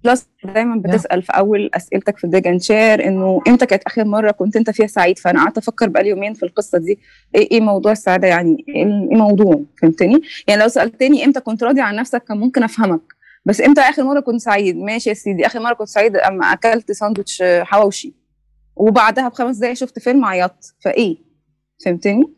plus 0.04 0.28
دايما 0.44 0.82
بتسأل 0.82 1.22
في 1.24 1.32
أول 1.32 1.70
أسئلتك 1.74 2.18
في 2.18 2.28
Dig 2.28 2.48
and 2.48 2.62
Share 2.62 3.08
إنه 3.08 3.42
إمتى 3.48 3.66
كانت 3.66 3.84
آخر 3.84 4.06
مرة 4.06 4.32
كنت 4.32 4.56
أنت 4.56 4.70
فيها 4.70 4.88
سعيد؟ 4.88 5.20
فأنا 5.20 5.44
قعدت 5.44 5.58
أفكر 5.58 5.90
بقالي 5.90 6.10
يومين 6.10 6.34
في 6.34 6.44
القصة 6.44 6.78
دي 6.78 7.00
إيه 7.36 7.52
إيه 7.52 7.62
موضوع 7.62 7.92
السعادة 7.92 8.28
يعني؟ 8.28 8.66
إيه 8.70 8.76
إيه 8.86 9.18
موضوع 9.18 9.62
فهمتني؟ 9.82 10.22
يعني 10.48 10.62
لو 10.62 10.68
سألتني 10.68 11.26
إمتى 11.26 11.40
كنت 11.40 11.64
راضي 11.64 11.82
عن 11.82 11.96
نفسك 11.96 12.24
كان 12.24 12.38
ممكن 12.38 12.64
أفهمك. 12.64 13.02
بس 13.46 13.62
إمتى 13.62 13.82
آخر 13.82 14.04
مرة 14.04 14.20
كنت 14.20 14.42
سعيد؟ 14.42 14.78
ماشي 14.78 15.10
يا 15.10 15.14
سيدي 15.14 15.46
آخر 15.46 15.60
مرة 15.60 15.74
كنت 15.74 15.88
سعيد 15.88 16.16
أما 16.18 16.46
أكلت 16.54 16.92
ساندوتش 16.92 17.44
حواوشي 17.62 18.14
وبعدها 18.76 19.28
بخمس 19.30 19.58
دقايق 19.58 19.76
شفت 19.76 20.00
فيلم 20.00 20.26
عيطت. 20.26 20.76
فإيه؟ 20.80 21.18
فهمتني؟ 21.86 22.34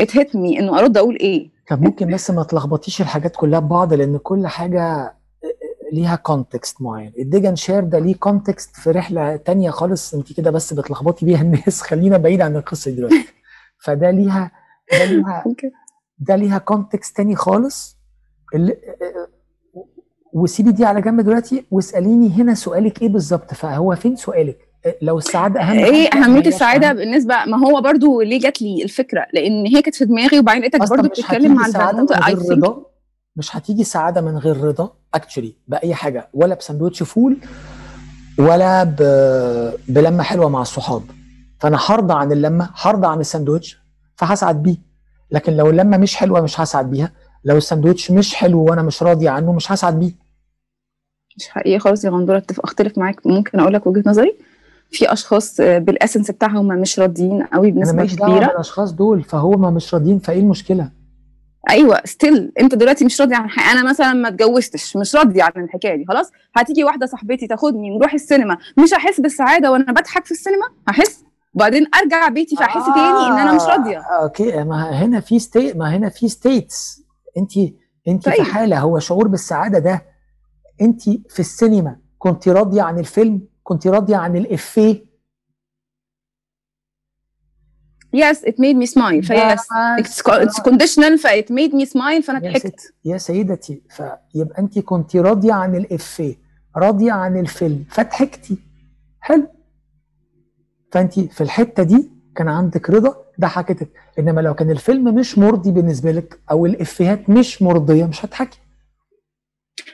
it 0.00 0.16
hit 0.16 0.36
me 0.36 0.58
إنه 0.60 0.78
أرد 0.78 0.96
أقول 0.96 1.16
إيه؟ 1.16 1.50
طب 1.70 1.82
ممكن 1.82 2.14
بس 2.14 2.30
ما 2.30 2.42
تلخبطيش 2.42 3.00
الحاجات 3.00 3.36
كلها 3.36 3.58
ببعض 3.60 3.94
لأن 3.94 4.18
كل 4.18 4.46
حاجة 4.46 5.14
ليها 5.92 6.16
context 6.16 6.82
معين. 6.82 7.12
ال 7.18 7.23
Dig 7.23 7.40
and 7.40 7.56
Share 7.56 7.84
ده 7.84 7.98
ليه 7.98 8.14
context 8.14 8.76
في 8.76 8.90
رحلة 8.90 9.36
تانية 9.36 9.70
خالص 9.70 10.14
انت 10.14 10.32
كده 10.32 10.50
بس 10.50 10.72
بتلخبطي 10.72 11.26
بيها 11.26 11.42
الناس. 11.42 11.82
خلينا 11.88 12.16
بعيد 12.16 12.40
عن 12.40 12.56
القصة 12.56 12.90
دلوقتي. 12.90 13.28
فده 13.78 14.10
ليها 14.10 14.50
ده 14.92 15.04
ليها 15.04 15.44
ده 16.18 16.36
ليها 16.36 16.58
context 16.58 17.16
تاني 17.16 17.36
خالص. 17.36 17.98
وسيبي 20.32 20.72
دي 20.72 20.84
على 20.84 21.00
جنب 21.00 21.20
دلوقتي 21.20 21.64
واسأليني 21.70 22.30
هنا 22.30 22.54
سؤالك 22.54 23.02
إيه 23.02 23.08
بالظبط. 23.08 23.54
فهو 23.54 23.94
فين 23.96 24.16
سؤالك؟ 24.16 24.68
لو 25.02 25.18
السعادة 25.18 25.60
أهم 25.60 25.78
إيه 25.78 26.08
أهمية 26.14 26.46
السعادة. 26.46 26.92
بالنسبة 26.92 27.34
ما 27.44 27.68
هو 27.68 27.80
برضو 27.80 28.20
ليه 28.20 28.40
جات 28.40 28.62
لي 28.62 28.82
الفكرة؟ 28.82 29.26
لأن 29.32 29.66
هي 29.66 29.82
كانت 29.82 29.94
في 29.94 30.04
دماغي 30.04 30.38
وبعدين 30.38 30.62
لقيتك 30.62 30.90
برضو 30.90 31.08
بتتكلم 31.08 31.54
مع 31.54 31.66
هتيجي 31.66 32.60
مش 33.38 33.56
هتيجي 33.56 33.84
سعادة 33.84 34.20
من 34.20 34.38
غير 34.38 34.56
رضا 34.64 34.92
actually 35.14 35.54
بأي 35.68 35.94
حاجة 35.94 36.28
ولا 36.34 36.54
بسندوتش 36.54 37.02
فول 37.02 37.36
ولا 38.38 38.84
ب... 38.84 38.96
بلمة 39.88 40.22
حلوة 40.22 40.48
مع 40.48 40.62
الصحاب. 40.62 41.02
فأنا 41.60 41.78
هرضى 41.86 42.14
عن 42.14 42.32
اللمة 42.32 42.70
هرضى 42.74 43.06
عن 43.06 43.20
السندوتش 43.20 43.78
فهسعد 44.16 44.62
بيه. 44.62 44.76
لكن 45.30 45.56
لو 45.56 45.70
اللمة 45.70 45.96
مش 45.96 46.16
حلوة 46.16 46.40
مش 46.40 46.60
هسعد 46.60 46.90
بيها. 46.90 47.12
لو 47.44 47.56
السندوتش 47.56 48.10
مش 48.10 48.34
حلو 48.34 48.64
وأنا 48.64 48.82
مش 48.82 49.02
راضي 49.02 49.28
عنه 49.28 49.52
مش 49.52 49.72
هسعد 49.72 49.98
بيه. 49.98 50.12
مش 51.36 51.48
حقيقي 51.48 51.78
خالص 51.78 52.04
يا 52.04 52.10
غندورة 52.10 52.42
أختلف 52.58 52.98
معاك. 52.98 53.26
ممكن 53.26 53.60
أقول 53.60 53.74
لك 53.74 53.86
وجهة 53.86 54.02
نظري؟ 54.06 54.38
في 54.90 55.12
أشخاص 55.12 55.60
آه، 55.60 55.78
بال 55.78 55.90
essence 55.90 56.30
بتاعهم 56.30 56.66
مش 56.66 56.98
راضيين 56.98 57.42
قوي 57.42 57.68
أنا 57.68 57.76
بنسبة 57.76 57.96
ماليش 57.96 58.14
دعوة 58.14 58.30
كبيرة. 58.36 58.46
بالأشخاص 58.46 58.92
دول 58.92 59.22
فهم 59.22 59.74
مش 59.74 59.94
راضيين 59.94 60.18
فإيه 60.18 60.40
المشكلة؟ 60.40 60.90
أيوه 61.70 62.00
still 62.04 62.52
أنت 62.60 62.74
دلوقتي 62.74 63.04
مش 63.04 63.20
راضي 63.20 63.34
عن 63.34 63.48
حاجة 63.50 63.72
أنا 63.80 63.90
مثلا 63.90 64.12
ما 64.12 64.28
اتجوزتش 64.28 64.96
مش 64.96 65.16
راضي 65.16 65.42
عن 65.42 65.52
الحكاية 65.56 65.96
دي 65.96 66.04
خلاص؟ 66.08 66.30
هتيجي 66.56 66.84
واحدة 66.84 67.06
صاحبتي 67.06 67.46
تاخدني 67.46 67.98
نروح 67.98 68.14
السينما 68.14 68.58
مش 68.78 68.94
هحس 68.94 69.20
بالسعادة 69.20 69.72
وأنا 69.72 69.92
بضحك 69.92 70.24
في 70.24 70.30
السينما؟ 70.30 70.66
هحس؟ 70.88 71.24
وبعدين 71.54 71.86
أرجع 72.02 72.28
بيتي 72.28 72.56
فاحس 72.56 72.84
تاني 72.94 73.26
إن 73.26 73.38
أنا 73.38 73.52
مش 73.52 73.62
راضية. 73.62 73.98
آه، 73.98 74.22
okay 74.22 74.64
ما 74.64 74.90
هنا 74.90 75.20
في 75.20 75.38
state 75.38 75.76
ما 75.76 75.96
هنا 75.96 76.08
في 76.08 76.28
states 76.28 77.02
أنت 77.38 77.52
أنت 78.08 78.28
في 78.28 78.36
طيب. 78.36 78.46
حالة 78.46 78.78
هو 78.78 78.98
شعور 78.98 79.28
بالسعادة 79.28 79.78
ده. 79.78 80.02
أنت 80.80 81.02
في 81.02 81.40
السينما 81.40 81.96
كنت 82.18 82.48
راضية 82.48 82.82
عن 82.82 82.98
الفيلم؟ 82.98 83.40
كنت 83.62 83.86
راضية 83.86 84.16
عن 84.16 84.36
الإفيه؟ 84.36 85.07
Yes 88.16 88.38
it 88.44 88.54
made 88.58 88.76
me 88.76 88.86
smile. 88.86 89.20
فيس 89.26 89.60
it's, 90.00 90.22
co- 90.22 90.40
it's 90.46 90.60
conditional 90.62 91.16
ف 91.18 91.26
it 91.26 91.50
made 91.50 91.72
me 91.74 91.84
smile 91.90 92.22
فانا 92.24 92.38
ضحكت 92.38 92.92
يا 93.04 93.18
سيدتي 93.18 93.82
فيبقى 93.90 94.58
انت 94.58 94.78
كنت 94.78 95.16
راضية 95.16 95.52
عن 95.52 95.74
الإفيه 95.74 96.36
راضية 96.76 97.12
عن 97.12 97.36
الفيلم 97.40 97.84
فضحكتي 97.90 98.58
حلو. 99.20 99.46
فانت 100.92 101.20
في 101.20 101.40
الحتة 101.40 101.82
دي 101.82 102.10
كان 102.36 102.48
عندك 102.48 102.90
رضا 102.90 103.16
ضحكتك 103.40 103.88
إنما 104.18 104.40
لو 104.40 104.54
كان 104.54 104.70
الفيلم 104.70 105.14
مش 105.14 105.38
مرضي 105.38 105.70
بالنسبة 105.72 106.10
لك 106.12 106.38
أو 106.50 106.66
الإفيهات 106.66 107.30
مش 107.30 107.62
مرضية 107.62 108.04
مش 108.04 108.24
هتضحكي 108.24 108.58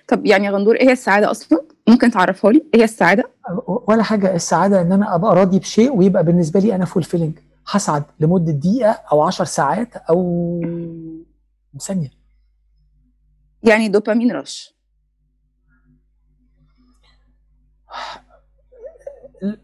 طب 0.09 0.27
يعني 0.27 0.47
يا 0.47 0.51
غندور 0.51 0.75
إيه 0.77 0.89
هي 0.89 0.93
السعادة 0.93 1.31
أصلا؟ 1.31 1.61
ممكن 1.89 2.11
تعرفها 2.11 2.53
لي؟ 2.53 2.65
إيه 2.75 2.81
هي 2.81 2.85
السعادة؟ 2.85 3.25
ولا 3.67 4.03
حاجة. 4.03 4.35
السعادة 4.35 4.81
إن 4.81 4.93
أنا 4.93 5.15
أبقى 5.15 5.35
راضي 5.37 5.59
بشيء 5.59 5.97
ويبقى 5.97 6.25
بالنسبة 6.25 6.61
لي 6.61 6.75
أنا 6.75 6.85
full 6.85 7.05
هسعد 7.67 8.05
لمدة 8.21 8.53
دقيقة 8.53 8.91
أو 8.91 9.23
10 9.23 9.45
ساعات 9.45 9.97
أو 9.97 10.61
ثانية. 11.81 12.11
يعني 13.63 13.89
دوبامين 13.89 14.33
rush. 14.33 14.75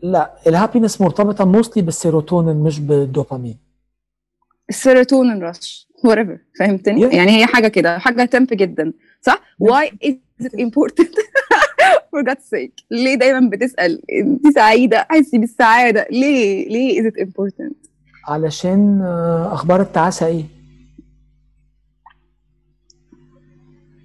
لا 0.03 0.35
ال 0.47 0.52
happiness 0.52 1.01
مرتبطة 1.01 1.45
mostly 1.45 1.83
بالسيروتونين 1.83 2.57
مش 2.57 2.81
بالدوبامين. 2.81 3.59
السيروتونين 4.71 5.43
rush 5.43 5.89
whatever 6.07 6.39
فهمتني؟ 6.59 7.11
Yeah. 7.11 7.15
يعني 7.15 7.37
هي 7.37 7.47
حاجة 7.47 7.69
كده 7.69 7.99
حاجة 7.99 8.25
temp 8.25 8.49
جدا 8.53 8.93
صح؟ 9.21 9.41
Why 9.65 9.87
is 10.09 10.45
it 10.45 10.53
important 10.61 11.11
for 12.11 12.23
God's 12.31 12.45
sake 12.55 12.85
ليه 12.91 13.15
دايما 13.15 13.51
بتسأل؟ 13.51 14.03
انت 14.13 14.55
سعيدة؟ 14.55 15.07
حسي 15.11 15.39
بالسعادة. 15.39 16.07
ليه؟ 16.11 16.69
ليه 16.69 17.03
is 17.03 17.13
it 17.13 17.17
important 17.27 17.90
علشان 18.29 19.01
آه، 19.03 19.55
أخبار 19.55 19.81
التعاسة 19.81 20.27
إيه؟ 20.27 20.45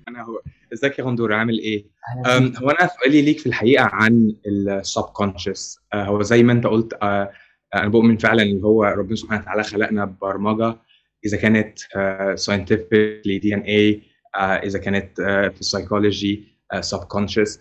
أنا 0.08 0.24
هو 0.24 0.42
إزيك 0.74 1.00
يا 1.00 1.04
غندور؟ 1.04 1.34
عامل 1.34 1.60
إيه؟ 1.60 1.86
هو 2.28 2.70
أنا 2.70 2.90
سؤالي 3.00 3.22
ليك 3.22 3.40
في 3.40 3.46
الحقيقة 3.46 3.86
عن 3.86 4.36
السب 4.48 5.04
كونشس 5.04 5.80
هو 5.94 6.22
زي 6.22 6.44
ما 6.44 6.54
أنت 6.54 6.68
قلت 6.68 6.94
آه، 7.02 7.32
أنا 7.76 7.88
بؤمن 7.88 8.18
فعلا 8.18 8.44
إن 8.44 8.62
هو 8.62 8.84
ربنا 8.84 9.16
سبحانه 9.16 9.42
وتعالى 9.42 9.64
خلقنا 9.64 10.06
ببرمجه 10.06 10.76
إذا 11.26 11.38
كانت 11.38 11.80
scientifically 12.36 13.40
DNA 13.40 14.02
إذا 14.38 14.80
كانت 14.80 15.20
آه، 15.20 15.48
في 15.48 15.60
ال 15.62 16.48
psychology 16.80 17.00
subconscious 17.00 17.60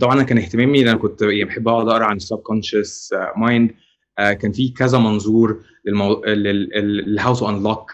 طبعا 0.00 0.14
أنا 0.14 0.22
كان 0.22 0.38
اهتمامي 0.38 0.82
إن 0.82 0.88
أنا 0.88 0.98
كنت 0.98 1.22
يعني 1.22 1.44
بحب 1.44 1.68
أقعد 1.68 1.88
أقرأ 1.88 2.04
عن 2.04 2.16
ال 2.16 2.36
subconscious 2.36 3.14
mind 3.36 3.74
كان 4.18 4.52
في 4.52 4.68
كذا 4.68 4.98
منظور 4.98 5.62
للمو... 5.84 6.24
لل 6.24 7.34
how 7.34 7.48
to 7.48 7.92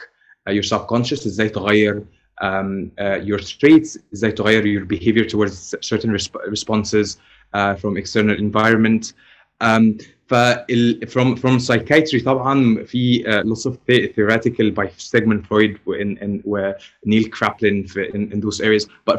unlock 0.49 0.63
your 0.63 0.79
subconscious 0.79 1.27
إزاي 1.27 1.49
تغير 1.49 2.03
um, 2.43 2.91
uh, 3.01 3.25
your 3.27 3.41
traits 3.41 3.99
إزاي 4.15 4.33
تغير 4.33 4.63
your 4.81 4.85
behavior 4.85 5.25
towards 5.31 5.75
certain 5.81 6.11
resp- 6.11 6.51
responses 6.51 7.17
uh, 7.55 7.75
from 7.75 7.97
external 7.97 8.37
environment 8.39 9.13
um, 9.65 9.97
فال 10.27 11.01
from 11.09 11.37
from 11.37 11.59
psychiatry 11.61 12.23
طبعا 12.25 12.85
في 12.85 13.25
uh, 13.25 13.49
lots 13.49 13.67
of 13.67 13.73
the- 13.89 14.07
theoretical 14.17 14.71
by 14.71 14.89
Sigmund 14.99 15.47
Freud 15.47 15.77
and 16.01 16.19
and 16.23 16.43
Neil 17.07 17.25
Kraplin 17.37 17.77
in, 18.15 18.33
in 18.33 18.41
those 18.41 18.61
areas 18.61 18.87
but, 19.09 19.19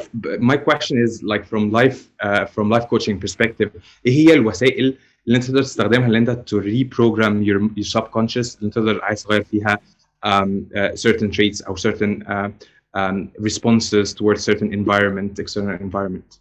my 0.51 0.57
question 0.57 0.95
is 1.05 1.11
like 1.23 1.43
from 1.51 1.63
life 1.79 1.99
uh, 2.25 2.45
from 2.45 2.65
life 2.75 2.85
coaching 2.89 3.19
perspective 3.25 3.69
إيه 4.05 4.11
هي 4.29 4.33
الوسائل 4.33 4.95
اللي 5.26 5.36
انت 5.36 5.44
تقدر 5.44 5.62
تستخدمها 5.62 6.06
اللي 6.06 6.18
انت 6.18 6.30
to 6.30 6.58
reprogram 6.58 7.44
your, 7.46 7.60
your 7.80 8.00
subconscious 8.00 8.56
اللي 8.56 8.66
انت 8.66 8.74
تقدر 8.74 9.00
عايز 9.02 9.22
تغير 9.22 9.44
فيها 9.44 9.78
um, 10.26 10.48
uh, 10.74 10.96
certain 10.96 11.30
traits 11.30 11.66
او 11.66 11.76
certain 11.76 12.22
uh, 12.22 12.50
um, 12.96 13.28
responses 13.48 14.14
towards 14.14 14.40
certain 14.44 14.72
environment 14.72 15.38
external 15.38 15.78
environment 15.80 16.38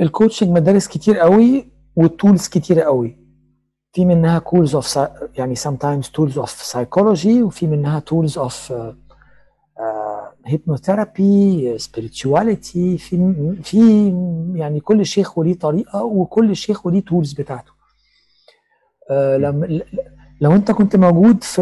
الكوتشنج 0.00 0.50
مدارس 0.50 0.88
كتير 0.88 1.18
قوي 1.18 1.70
والتولز 1.96 2.48
كتير 2.48 2.80
قوي 2.80 3.16
في 3.92 4.04
منها 4.04 4.38
تولز 4.38 4.74
اوف 4.74 4.96
يعني 5.34 5.56
sometimes 5.56 6.04
tools 6.04 6.34
of 6.34 6.48
psychology 6.48 7.26
وفي 7.26 7.66
منها 7.66 8.04
tools 8.10 8.32
of 8.32 8.70
uh, 8.70 8.94
hypnotherapy 10.47 11.79
spirituality 11.85 12.97
في 12.97 13.55
في 13.63 14.09
يعني 14.55 14.79
كل 14.79 15.05
شيخ 15.05 15.37
وليه 15.37 15.59
طريقة 15.59 16.03
وكل 16.03 16.55
شيخ 16.55 16.85
وليه 16.85 17.01
tools 17.05 17.33
بتاعته. 17.33 17.71
uh, 19.09 19.13
لما 19.13 19.81
لو 20.41 20.51
انت 20.51 20.71
كنت 20.71 20.95
موجود 20.95 21.43
في 21.43 21.61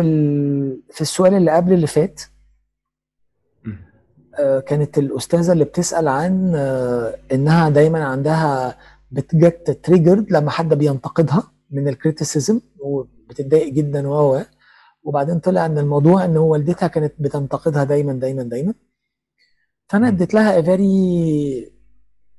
في 0.91 1.01
السؤال 1.01 1.33
اللي 1.33 1.51
قبل 1.51 1.73
اللي 1.73 1.87
فات 1.87 2.21
آه، 4.39 4.59
كانت 4.59 4.97
الأستاذة 4.97 5.51
اللي 5.51 5.63
بتسأل 5.63 6.07
عن 6.07 6.51
آه، 6.55 7.15
إنها 7.31 7.69
دايما 7.69 8.03
عندها 8.03 8.77
بت 9.11 9.39
get 9.39 9.79
triggered 9.83 10.31
لما 10.31 10.51
حد 10.51 10.73
بينتقدها 10.73 11.51
من 11.71 11.87
ال 11.87 11.95
criticism 11.95 12.61
وبتتضايق 12.79 13.73
جدا 13.73 14.07
و 14.07 14.41
وبعدين 15.03 15.39
طلع 15.39 15.65
إن 15.65 15.77
الموضوع 15.77 16.25
إن 16.25 16.37
والدتها 16.37 16.87
كانت 16.87 17.13
بتنتقدها 17.19 17.83
دايما 17.83 18.13
دايما 18.13 18.43
دايما. 18.43 18.73
فأنا 19.89 20.07
اديت 20.07 20.33
لها 20.33 20.61
very 20.61 21.71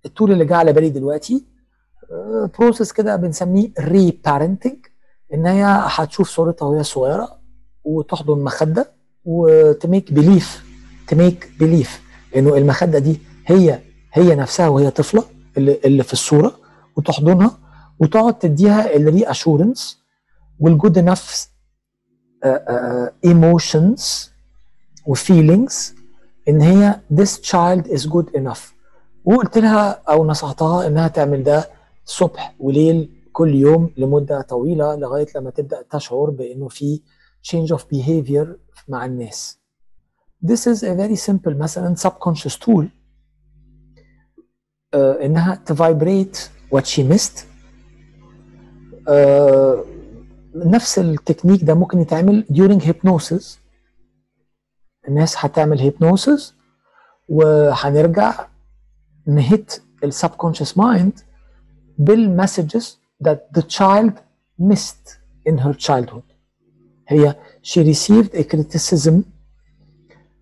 ال 0.06 0.11
tool 0.11 0.32
اللي 0.32 0.44
جه 0.44 0.56
على 0.56 0.72
بالي 0.72 0.90
دلوقتي 0.90 1.44
process 2.58 2.92
كده 2.92 3.16
بنسميه 3.16 3.70
reparenting 3.80 4.76
إن 5.34 5.46
هي 5.46 5.64
هتشوف 5.66 6.28
صورتها 6.28 6.66
وهي 6.66 6.82
صغيرة 6.82 7.38
وتحضن 7.84 8.38
مخدة 8.44 8.92
وت 9.24 9.53
make 9.53 10.12
believe 10.12 10.64
ت 11.08 11.16
make 11.16 11.48
believe 11.60 12.02
إنه 12.36 12.56
المخدة 12.56 12.98
دي 12.98 13.20
هي 13.46 13.78
هي 14.12 14.34
نفسها 14.34 14.68
وهي 14.68 14.90
طفلة 14.90 15.24
اللي, 15.56 15.80
اللي 15.84 16.02
في 16.02 16.12
الصورة 16.12 16.58
وتحضنها 16.96 17.58
وتقعد 18.00 18.38
تديها 18.38 18.96
ال 18.96 19.30
reassurance 19.30 19.98
وال 20.60 20.73
good 20.73 20.98
enough 20.98 21.48
emotions 23.24 24.30
و 25.06 25.16
feelings 25.16 25.94
إن 26.48 26.60
هي 26.60 27.00
this 27.14 27.38
child 27.40 27.86
is 27.86 28.06
good 28.06 28.36
enough. 28.40 28.74
وقلت 29.24 29.58
لها 29.58 30.02
أو 30.08 30.26
نصحتها 30.26 30.86
إنها 30.86 31.08
تعمل 31.08 31.42
ده 31.42 31.70
صبح 32.04 32.54
وليل 32.60 33.10
كل 33.32 33.54
يوم 33.54 33.90
لمدة 33.96 34.40
طويلة 34.40 34.96
لغاية 34.96 35.26
لما 35.36 35.50
تبدأ 35.50 35.82
تشعر 35.90 36.30
بإنه 36.30 36.68
في 36.68 37.00
change 37.48 37.68
of 37.76 37.80
behavior 37.80 38.46
مع 38.88 39.04
الناس. 39.04 39.58
This 40.46 40.66
is 40.66 40.82
a 40.82 40.94
very 40.94 41.16
simple 41.16 41.48
مثلا 41.56 41.94
subconscious 41.96 42.56
tool. 42.56 42.84
Uh, 44.94 44.96
إنها 44.96 45.54
ت 45.66 45.75
vibrate 45.75 46.38
what 46.74 46.84
she 46.86 47.02
missed. 47.02 47.38
Uh, 49.08 49.93
نفس 50.54 50.98
التكنيك 50.98 51.64
ده 51.64 51.74
ممكن 51.74 52.00
يتعمل 52.00 52.44
during 52.52 52.82
hypnosis 52.84 53.44
الناس 55.08 55.34
هتعمل 55.38 55.92
hypnosis 55.92 56.52
وهنرجع 57.28 58.46
ن 59.26 59.40
hit 59.40 59.82
ال 60.04 60.10
subconscious 60.10 60.78
mind 60.78 61.20
بال 61.98 62.18
messages 62.18 62.98
that 63.24 63.58
the 63.58 63.62
child 63.62 64.12
missed 64.62 65.16
in 65.48 65.58
her 65.58 65.72
childhood 65.74 66.22
هي 67.08 67.36
she 67.62 67.80
received 67.82 68.34
a 68.34 68.44
criticism 68.44 69.22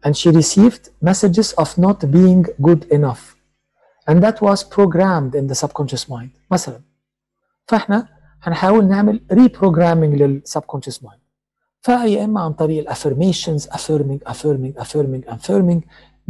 and 0.06 0.16
she 0.16 0.30
received 0.30 0.90
messages 1.00 1.52
of 1.52 1.78
not 1.78 1.98
being 2.10 2.42
good 2.62 2.84
enough 2.92 3.36
and 4.10 4.22
that 4.22 4.40
was 4.42 4.64
programmed 4.64 5.34
in 5.34 5.46
the 5.46 5.54
subconscious 5.54 6.08
mind 6.10 6.30
مثلا 6.50 6.80
فاحنا 7.68 8.08
هنحاول 8.42 8.84
نعمل 8.88 9.20
reprogramming 9.32 10.20
للسبكونشس 10.20 11.02
مايند 11.04 11.22
فيا 11.82 12.24
إما 12.24 12.40
عن 12.40 12.52
طريق 12.52 12.88
الافirmations 12.90 13.62
affirming 13.62 14.30
affirming 14.32 14.82
affirming 14.82 15.32
affirming 15.34 15.80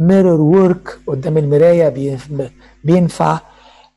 mirror 0.01 0.39
work 0.55 0.91
قدام 1.07 1.37
المراية 1.37 1.89
بي- 1.89 2.17
بينفع. 2.83 3.39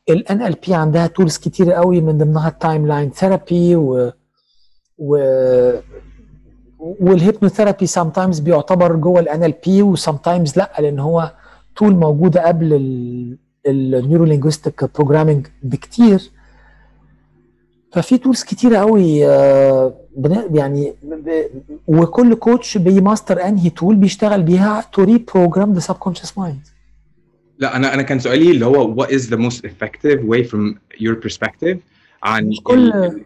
ال 0.09 0.25
NLP 0.29 0.69
عندها 0.69 1.07
tools 1.07 1.37
كتير 1.37 1.71
قوي 1.73 2.01
من 2.01 2.17
ضمنها 2.17 2.47
ال 2.47 2.87
timeline 2.87 3.11
therapy 3.11 3.75
و 3.75 4.11
و 4.97 5.17
وال 6.79 7.85
hypnotherapy 7.85 8.09
sometimes 8.09 8.39
بيعتبر 8.39 8.95
جوه 8.95 9.19
ال 9.19 9.29
NLP 9.29 9.67
و 9.67 10.17
sometimes 10.17 10.57
لأ 10.57 10.71
لأن 10.79 10.99
هو 10.99 11.31
tool 11.75 11.95
موجودة 11.95 12.47
قبل 12.47 12.73
ال 13.67 13.76
neuro 13.76 14.23
linguistic 14.25 14.83
programming 14.95 15.47
بكتير. 15.63 16.31
ففي 17.91 18.17
tools 18.17 18.43
كتيرة 18.43 18.77
قوي 18.77 19.27
آه، 19.27 19.93
يعني 20.53 20.93
وكل 21.87 22.35
coach 22.35 22.77
بي 22.77 22.94
master 22.94 23.45
انهي 23.47 23.69
tool 23.69 23.95
بيشتغل 23.95 24.43
بيها 24.43 24.83
to 24.93 25.03
reprogram 25.03 25.73
the 25.73 25.79
subconscious 25.79 26.37
mind 26.37 26.59
لا 27.59 27.75
أنا 27.75 27.93
أنا 27.93 28.01
كان 28.01 28.19
سؤالي 28.19 28.51
اللي 28.51 28.65
هو 28.65 28.95
what 29.05 29.07
is 29.07 29.21
the 29.21 29.37
most 29.37 29.61
effective 29.61 30.19
way 30.29 30.43
from 30.49 30.75
your 31.01 31.15
perspective 31.27 31.77
عن 32.23 32.45
مش 32.47 32.61
كل 32.63 32.91
ال- 32.93 33.23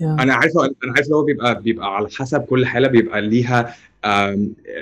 yeah. 0.00 0.16
أنا 0.20 0.34
عارف 0.34 0.52
أنا 0.58 0.92
عارف 0.96 1.12
هو 1.12 1.22
بيبقى 1.22 1.62
بيبقى 1.62 1.96
على 1.96 2.08
حسب 2.18 2.40
كل 2.40 2.66
حالة 2.66 2.88
بيبقى 2.88 3.20
ليها 3.20 3.74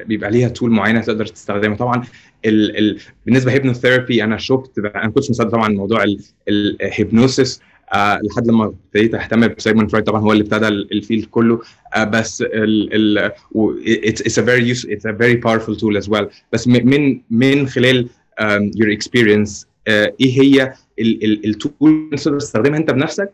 بيبقى 0.06 0.30
ليها 0.30 0.48
tool 0.48 0.70
معينة 0.70 1.00
تقدر 1.00 1.26
تستخدمها. 1.26 1.76
طبعا 1.76 2.04
ال 2.44 2.78
ال 2.78 2.98
بالنسبة 3.26 3.52
hypnotherapy 3.52 4.24
أنا 4.24 4.36
شفت 4.36 4.78
أنا 4.78 5.08
كنت 5.10 5.30
مصدق 5.30 5.48
طبعا 5.50 5.68
موضوع 5.68 6.04
ال 6.48 6.61
hypnosis 6.61 7.60
آه 7.94 8.20
لحد 8.22 8.46
لما 8.48 8.64
ابتديت 8.64 9.14
اهتم 9.14 9.48
ب 9.48 9.53
Sigmund 9.54 9.90
Freud 9.90 10.04
طبعا 10.06 10.20
هو 10.20 10.32
اللي 10.32 10.42
ابتدى 10.44 10.68
ال- 10.68 10.92
ال 10.92 10.98
field 10.98 11.24
كله. 11.24 11.60
آه 11.96 12.04
بس 12.04 12.42
ال 12.42 13.18
ال 13.18 13.32
و- 13.52 13.74
it's, 13.74 14.32
a 14.32 14.42
very 14.42 14.74
use 14.74 14.84
it's 14.84 15.04
a 15.10 15.12
very 15.12 15.36
powerful 15.46 15.74
tool 15.80 16.02
as 16.04 16.08
well. 16.08 16.24
بس 16.52 16.68
من 16.68 17.20
من 17.30 17.68
خلال 17.68 18.08
um, 18.40 18.44
your 18.76 18.96
experience 18.98 19.66
آه 19.88 20.12
إيه 20.20 20.40
هي 20.42 20.72
ال 21.00 21.15
tool 21.15 21.74
اللي 21.82 22.16
تقدر 22.16 22.38
تستخدمها 22.38 22.78
انت 22.78 22.90
بنفسك؟ 22.90 23.32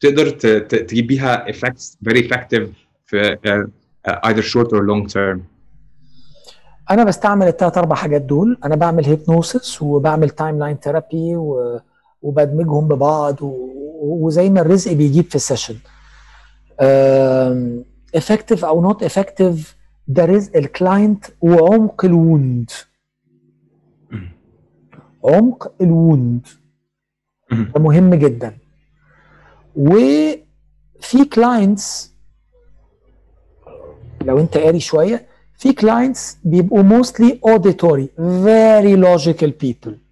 تقدر 0.00 0.30
تجيب 0.60 1.06
بيها 1.06 1.46
effects 1.52 2.08
very 2.08 2.18
effective 2.18 2.62
في 3.06 3.36
uh, 4.08 4.12
either 4.26 4.42
short 4.42 4.68
or 4.68 4.80
long 4.82 5.12
term. 5.12 5.38
أنا 6.90 7.04
بستعمل 7.04 7.46
الثلاث 7.48 7.78
أربع 7.78 7.96
حاجات 7.96 8.22
دول. 8.22 8.58
أنا 8.64 8.76
بعمل 8.76 9.04
hypnosis 9.04 9.82
وبعمل 9.82 10.30
timeline 10.30 10.76
therapy 10.76 11.36
وبدمجهم 12.22 12.88
ببعض 12.88 13.36
وزي 14.00 14.50
ما 14.50 14.60
الرزق 14.60 14.92
بيجيب 14.92 15.24
في 15.24 15.34
ال 15.34 15.39
session. 15.39 15.76
effective 18.14 18.64
أو 18.64 18.82
not 18.82 19.02
effective 19.02 19.76
ده 20.08 20.24
رزق 20.24 20.56
ال 20.56 20.66
client 20.66 21.24
وعمق 21.40 22.04
ال 22.04 22.15
wound 22.15 22.70
عمق 25.24 25.72
ال 25.80 25.91
wound 25.91 26.46
ده 27.50 27.80
مهم 27.80 28.14
جدا. 28.14 28.58
وفي 29.76 31.24
clients 31.32 32.14
لو 34.24 34.38
أنت 34.38 34.58
قاري 34.58 34.80
شوية 34.80 35.26
في 35.58 35.72
clients 35.72 36.38
بيبقوا 36.44 37.02
mostly 37.02 37.32
auditory 37.50 38.08
very 38.44 38.96
logical 38.96 39.52
people. 39.64 40.07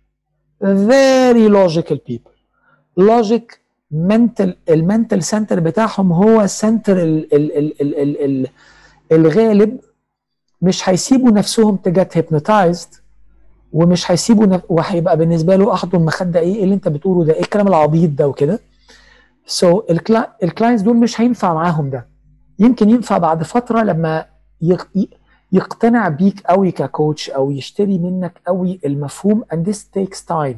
Very 0.65 1.49
logical 1.49 1.99
people. 2.11 2.33
Logic 3.01 3.45
mental 3.93 4.49
ال 4.69 4.76
mental 4.76 5.23
center 5.25 5.61
بتاعهم 5.61 6.13
هو 6.13 6.41
ال 6.43 6.51
center 6.51 7.03
ال 7.03 7.35
ال 7.35 7.59
ال 7.59 7.81
ال 7.83 7.95
ال 7.99 8.25
ال 8.25 8.47
الغالب. 9.13 9.81
مش 10.63 10.89
هيسيبوا 10.89 11.31
نفسهم 11.31 11.77
to 11.77 11.93
get 11.93 12.17
hypnotized 12.17 12.89
ومش 13.73 14.11
هيسيبوا 14.11 14.47
نف... 14.47 14.63
وهيبقى 14.69 15.17
بالنسبة 15.17 15.57
له 15.57 15.73
احضن 15.73 16.05
مخدة 16.05 16.41
إيه؟ 16.41 16.65
اللي 16.65 16.75
أنت 16.75 16.89
بتقوله 16.89 17.25
ده؟ 17.25 17.33
إيه 17.35 17.41
الكلام 17.41 17.69
العبيط 17.69 18.11
ده 18.11 18.29
وكده؟ 18.29 18.61
so 19.47 19.81
so 19.81 19.91
الكلا... 19.91 20.37
ال 20.43 20.48
clients 20.48 20.83
دول 20.83 20.97
مش 20.97 21.21
هينفع 21.21 21.55
معاهم 21.55 21.91
ده. 21.91 22.07
يمكن 22.59 22.91
ينفع 22.91 23.19
بعد 23.19 23.43
فترة 23.43 23.83
لما 23.83 24.25
يق... 24.63 24.89
يقتنع 25.53 26.09
بيك 26.09 26.41
قوي 26.47 26.71
ك 26.71 26.81
coach 26.81 27.31
أو 27.31 27.51
يشتري 27.51 27.99
منك 27.99 28.41
قوي 28.47 28.81
المفهوم 28.87 29.45
and 29.55 29.57
this 29.71 29.77
takes 29.79 30.19
time. 30.31 30.57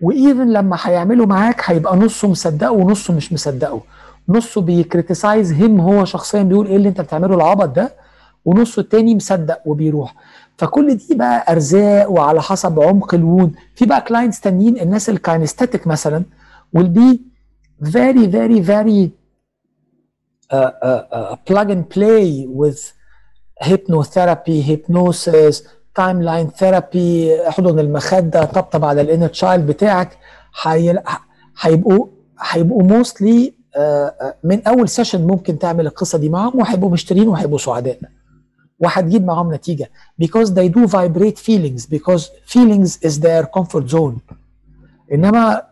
و 0.00 0.10
even 0.10 0.52
لما 0.52 0.76
هيعملوا 0.82 1.26
معاك 1.26 1.60
هيبقى 1.64 1.96
نصه 1.96 2.28
مصدقه 2.28 2.70
ونصه 2.70 3.14
مش 3.14 3.32
مصدقه. 3.32 3.80
نصه 4.28 4.60
بي 4.60 4.77
criticize 4.77 5.52
him 5.52 5.80
هو 5.80 6.04
شخصيا 6.04 6.42
بيقول 6.42 6.66
إيه 6.66 6.76
اللي 6.76 6.88
أنت 6.88 7.00
بتعمله 7.00 7.34
العبط 7.34 7.68
ده؟ 7.68 7.94
ونصه 8.44 8.80
التاني 8.80 9.14
مصدق 9.16 9.60
وبيروح. 9.66 10.14
فكل 10.58 10.94
دي 10.96 11.14
بقى 11.14 11.52
أرزاق 11.52 12.10
وعلى 12.10 12.42
حسب 12.42 12.80
عمق 12.80 13.14
ال 13.14 13.20
wound 13.20 13.52
في 13.74 13.86
بقى 13.86 14.00
clients 14.00 14.40
تانيين 14.40 14.80
الناس 14.80 15.08
ال 15.10 15.16
kinesthetic 15.16 15.86
مثلا 15.86 16.24
will 16.78 16.88
be 16.98 17.18
very 17.82 18.26
very 18.26 18.60
very 18.60 19.10
uh, 20.52 20.56
uh, 20.56 21.02
uh, 21.12 21.36
plug 21.48 21.68
and 21.70 21.84
play 21.96 22.46
with 22.60 22.95
hypnotherapy 23.64 24.62
hypnosis 24.70 25.54
timeline 26.00 26.50
therapy 26.60 27.28
احضن 27.48 27.78
المخدة 27.78 28.44
طبطب 28.44 28.84
على 28.84 29.00
ال 29.00 29.04
inner 29.04 29.26
child 29.28 29.66
بتاعك 29.66 30.18
هي- 30.62 31.02
هيبقوا 31.60 32.06
هيبقوا 32.40 32.82
mostly 32.82 33.54
من 34.44 34.62
أول 34.66 34.88
session 34.88 35.26
ممكن 35.26 35.58
تعمل 35.58 35.86
القصة 35.86 36.18
دي 36.18 36.28
معاهم 36.28 36.58
وهيبقوا 36.60 36.90
مشترين 36.90 37.28
وهيبقوا 37.28 37.58
سعداء. 37.58 37.98
وهتجيب 38.78 39.24
معاهم 39.24 39.54
نتيجة. 39.54 39.90
Because 40.22 40.48
they 40.48 40.68
do 40.68 40.86
vibrate 40.86 41.38
feelings 41.38 41.86
because 41.96 42.22
feelings 42.54 42.98
is 43.08 43.20
their 43.20 43.44
comfort 43.58 43.88
zone. 43.90 44.34
إنما 45.12 45.62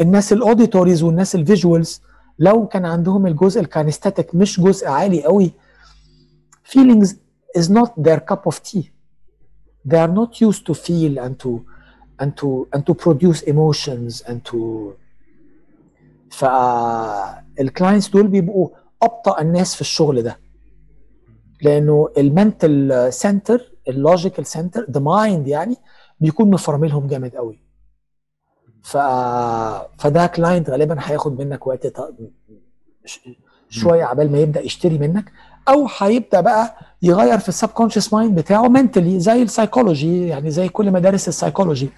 الناس 0.00 0.32
ال 0.32 0.38
auditories 0.38 1.02
والناس 1.02 1.34
ال 1.34 1.42
visuals 1.42 2.00
لو 2.38 2.66
كان 2.66 2.86
عندهم 2.86 3.26
الجزء 3.26 3.60
ال 3.60 3.66
kinesthetic 3.66 4.34
مش 4.34 4.60
جزء 4.60 4.88
عالي 4.88 5.22
قوي 5.24 5.50
feelings 6.72 7.08
is 7.60 7.66
not 7.78 7.90
their 8.06 8.20
cup 8.30 8.42
of 8.50 8.56
tea. 8.68 8.84
They 9.90 10.00
are 10.04 10.14
not 10.20 10.30
used 10.48 10.62
to 10.68 10.74
feel 10.86 11.12
and 11.24 11.34
to 11.42 11.50
and 12.20 12.30
to 12.40 12.48
and 12.72 12.82
to 12.86 12.92
produce 13.04 13.40
emotions 13.52 14.12
and 14.28 14.38
to 14.50 14.58
فال 16.30 16.70
clients 16.70 18.08
دول 18.08 18.26
بيبقوا 18.28 18.68
أبطأ 19.02 19.40
الناس 19.40 19.74
في 19.74 19.80
الشغل 19.80 20.22
ده. 20.22 20.38
لأنه 21.62 22.08
ال 22.18 22.31
mental 22.31 23.08
center 23.12 23.72
ال 23.88 23.95
logical 23.95 24.46
center 24.46 24.86
the 24.90 25.00
mind 25.00 25.48
يعني 25.48 25.76
بيكون 26.20 26.50
مفرملهم 26.50 27.06
جامد 27.06 27.36
قوي. 27.36 27.58
ف 28.82 28.96
فده 29.98 30.26
client 30.26 30.70
غالبا 30.70 30.96
هياخد 31.00 31.40
منك 31.40 31.66
وقت 31.66 31.86
شوية 33.68 34.04
عبال 34.04 34.32
ما 34.32 34.38
يبدأ 34.38 34.60
يشتري 34.60 34.98
منك 34.98 35.32
أو 35.68 35.88
هيبدأ 35.98 36.40
بقى 36.40 36.76
يغير 37.02 37.38
في 37.38 37.48
ال 37.48 37.68
subconscious 37.68 38.12
mind 38.12 38.38
بتاعه 38.38 38.68
mentally 38.68 39.20
زي 39.20 39.42
السايكولوجي 39.42 40.26
يعني 40.28 40.50
زي 40.50 40.68
كل 40.68 40.90
مدارس 40.90 41.28
السايكولوجي 41.28 41.88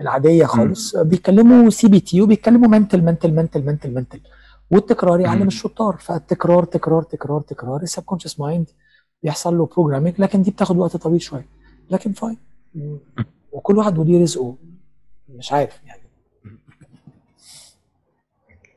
العادية 0.00 0.44
خالص. 0.44 0.96
بيتكلموا 0.96 1.70
CBT 1.70 2.22
وبيتكلموا 2.22 2.68
mental 2.68 3.04
mental 3.04 3.34
mental 3.34 3.64
mental 3.64 3.94
mental 3.94 4.20
والتكرار 4.70 5.20
يعلم. 5.20 5.46
الشطار. 5.46 5.96
فالتكرار 5.96 6.64
تكرار 6.64 7.02
تكرار 7.02 7.40
تكرار 7.40 7.82
ال 7.82 8.02
subconscious 8.02 8.40
mind 8.40 8.70
بيحصل 9.22 9.58
له 9.58 9.66
programming 9.66 10.14
لكن 10.18 10.42
دي 10.42 10.50
بتاخد 10.50 10.76
وقت 10.76 10.96
طويل 10.96 11.22
شوية. 11.22 11.46
لكن 11.90 12.12
fine 12.12 12.38
وكل 13.52 13.78
واحد 13.78 13.98
وليه 13.98 14.22
رزقه. 14.22 14.56
مش 15.28 15.52
عارف 15.52 15.80
يعني. 15.86 16.02
okay 18.50 18.70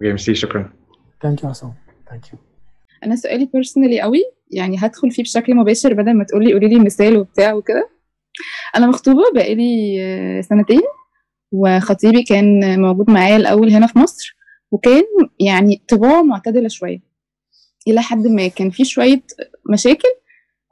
merci 0.00 0.34
شكرا. 0.34 0.72
thank 1.22 1.42
you 1.42 1.50
عصام. 1.50 1.74
thank 2.10 2.32
you 2.32 2.38
أنا 3.04 3.16
سؤالي 3.16 3.44
personally 3.44 4.00
قوي. 4.00 4.37
يعني 4.50 4.76
هدخل 4.78 5.10
فيه 5.10 5.22
بشكل 5.22 5.54
مباشر 5.54 5.94
بدل 5.94 6.14
ما 6.14 6.24
تقولي 6.24 6.52
قولي 6.52 6.68
لي 6.68 6.80
مثال 6.80 7.16
وبتاع 7.16 7.52
وكده. 7.54 7.88
أنا 8.76 8.86
مخطوبة 8.86 9.22
بقالي 9.34 9.96
آه، 10.02 10.40
سنتين 10.40 10.80
وخطيبي 11.52 12.22
كان 12.22 12.80
موجود 12.80 13.10
معايا 13.10 13.36
الأول 13.36 13.70
هنا 13.70 13.86
في 13.86 13.98
مصر 13.98 14.36
وكان 14.70 15.02
يعني 15.40 15.82
طباعه 15.88 16.22
معتدلة 16.22 16.68
شوية. 16.68 17.00
إلى 17.88 18.02
حد 18.02 18.26
ما 18.26 18.48
كان 18.48 18.70
في 18.70 18.84
شوية 18.84 19.22
مشاكل 19.72 20.08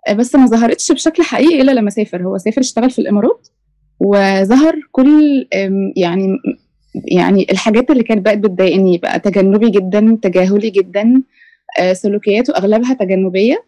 آه، 0.09 0.13
بس 0.13 0.35
ما 0.35 0.47
ظهرتش 0.47 0.93
بشكل 0.93 1.23
حقيقي 1.23 1.61
إلا 1.61 1.73
لما 1.73 1.91
سافر. 1.91 2.23
هو 2.23 2.39
سافر 2.39 2.61
اشتغل 2.61 2.91
في 2.91 2.99
الإمارات 2.99 3.49
وظهر 4.01 4.81
كل 4.93 5.47
يعني 5.97 6.37
يعني 7.13 7.47
الحاجات 7.51 7.91
اللي 7.91 8.03
كانت 8.03 8.25
بقت 8.25 8.39
بتضايقني 8.39 8.99
بقى 8.99 9.21
تجنبي 9.21 9.71
جدا 9.71 10.19
تجاهلي 10.23 10.71
جدا 10.71 11.23
سلوكياته 11.93 12.55
أغلبها 12.57 12.95
تجنبية. 12.95 13.65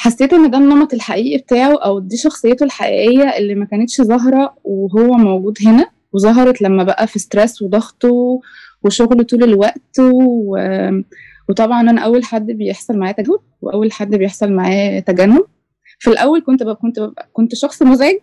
حسيت 0.00 0.32
إن 0.32 0.50
ده 0.50 0.58
النمط 0.58 0.94
الحقيقي 0.94 1.38
بتاعه 1.38 1.76
أو 1.84 1.98
دي 1.98 2.16
شخصيته 2.16 2.64
الحقيقية 2.64 3.28
اللي 3.38 3.54
ما 3.54 3.64
كانتش 3.64 4.00
ظاهرة 4.00 4.56
وهو 4.64 5.12
موجود 5.12 5.58
هنا 5.66 5.90
وظهرت 6.12 6.62
لما 6.62 6.84
بقى 6.84 7.06
في 7.06 7.18
ستريس 7.18 7.62
وضغطه 7.62 8.40
وشغله 8.84 9.22
طول 9.22 9.42
الوقت 9.44 9.98
و... 10.00 10.56
وطبعا 11.48 11.80
أنا 11.80 12.00
أول 12.00 12.24
حد 12.24 12.46
بيحصل 12.46 12.98
معاه 12.98 13.12
تجاهل 13.12 13.38
وأول 13.62 13.92
حد 13.92 14.14
بيحصل 14.14 14.52
معاه 14.52 14.98
تجنب. 15.00 15.44
في 15.98 16.10
الأول 16.10 16.42
كنت 16.46 16.62
بقى 16.62 16.74
كنت 16.76 17.00
ببقى 17.00 17.28
كنت 17.32 17.54
شخص 17.54 17.82
مزعج 17.82 18.16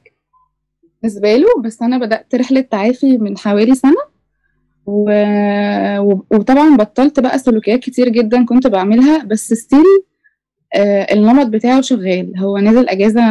بالنسبة 1.01 1.35
له 1.35 1.47
بس 1.63 1.81
أنا 1.81 1.97
بدأت 1.97 2.35
رحلة 2.35 2.61
تعافي 2.61 3.17
من 3.17 3.37
حوالي 3.37 3.75
سنة 3.75 4.14
وطبعا 4.87 6.77
بطلت 6.77 7.19
بقى 7.19 7.39
سلوكيات 7.39 7.79
كتير 7.79 8.09
جدا 8.09 8.45
كنت 8.45 8.67
بعملها 8.67 9.23
بس 9.23 9.53
still 9.53 9.83
آه 10.75 11.13
النمط 11.13 11.45
بتاعه 11.47 11.81
شغال. 11.81 12.37
هو 12.37 12.57
نزل 12.57 12.89
أجازة 12.89 13.21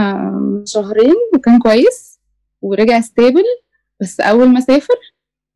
شهرين 0.64 1.14
وكان 1.34 1.58
كويس 1.58 2.20
ورجع 2.62 3.00
stable 3.00 3.44
بس 4.00 4.20
أول 4.20 4.48
ما 4.48 4.60
سافر 4.60 4.94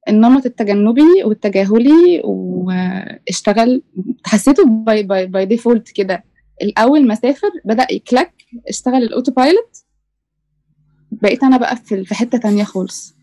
النمط 0.09 0.47
التجنبي 0.47 1.25
والتجاهلي 1.25 2.20
واشتغل 2.25 3.83
حسيته 4.27 4.65
by 4.66 5.03
by 5.03 5.27
by 5.27 5.45
default 5.47 5.89
كده. 5.91 6.25
الأول 6.62 7.07
ما 7.07 7.15
سافر 7.15 7.51
بدأ 7.65 7.87
يكلك 7.91 8.33
اشتغل 8.69 9.03
ال 9.03 9.33
autopilot 9.33 9.85
بقيت 11.12 11.43
أنا 11.45 11.57
بقى 11.57 11.77
في 11.77 12.15
حتة 12.15 12.39
تانية 12.39 12.65
خالص. 12.65 13.18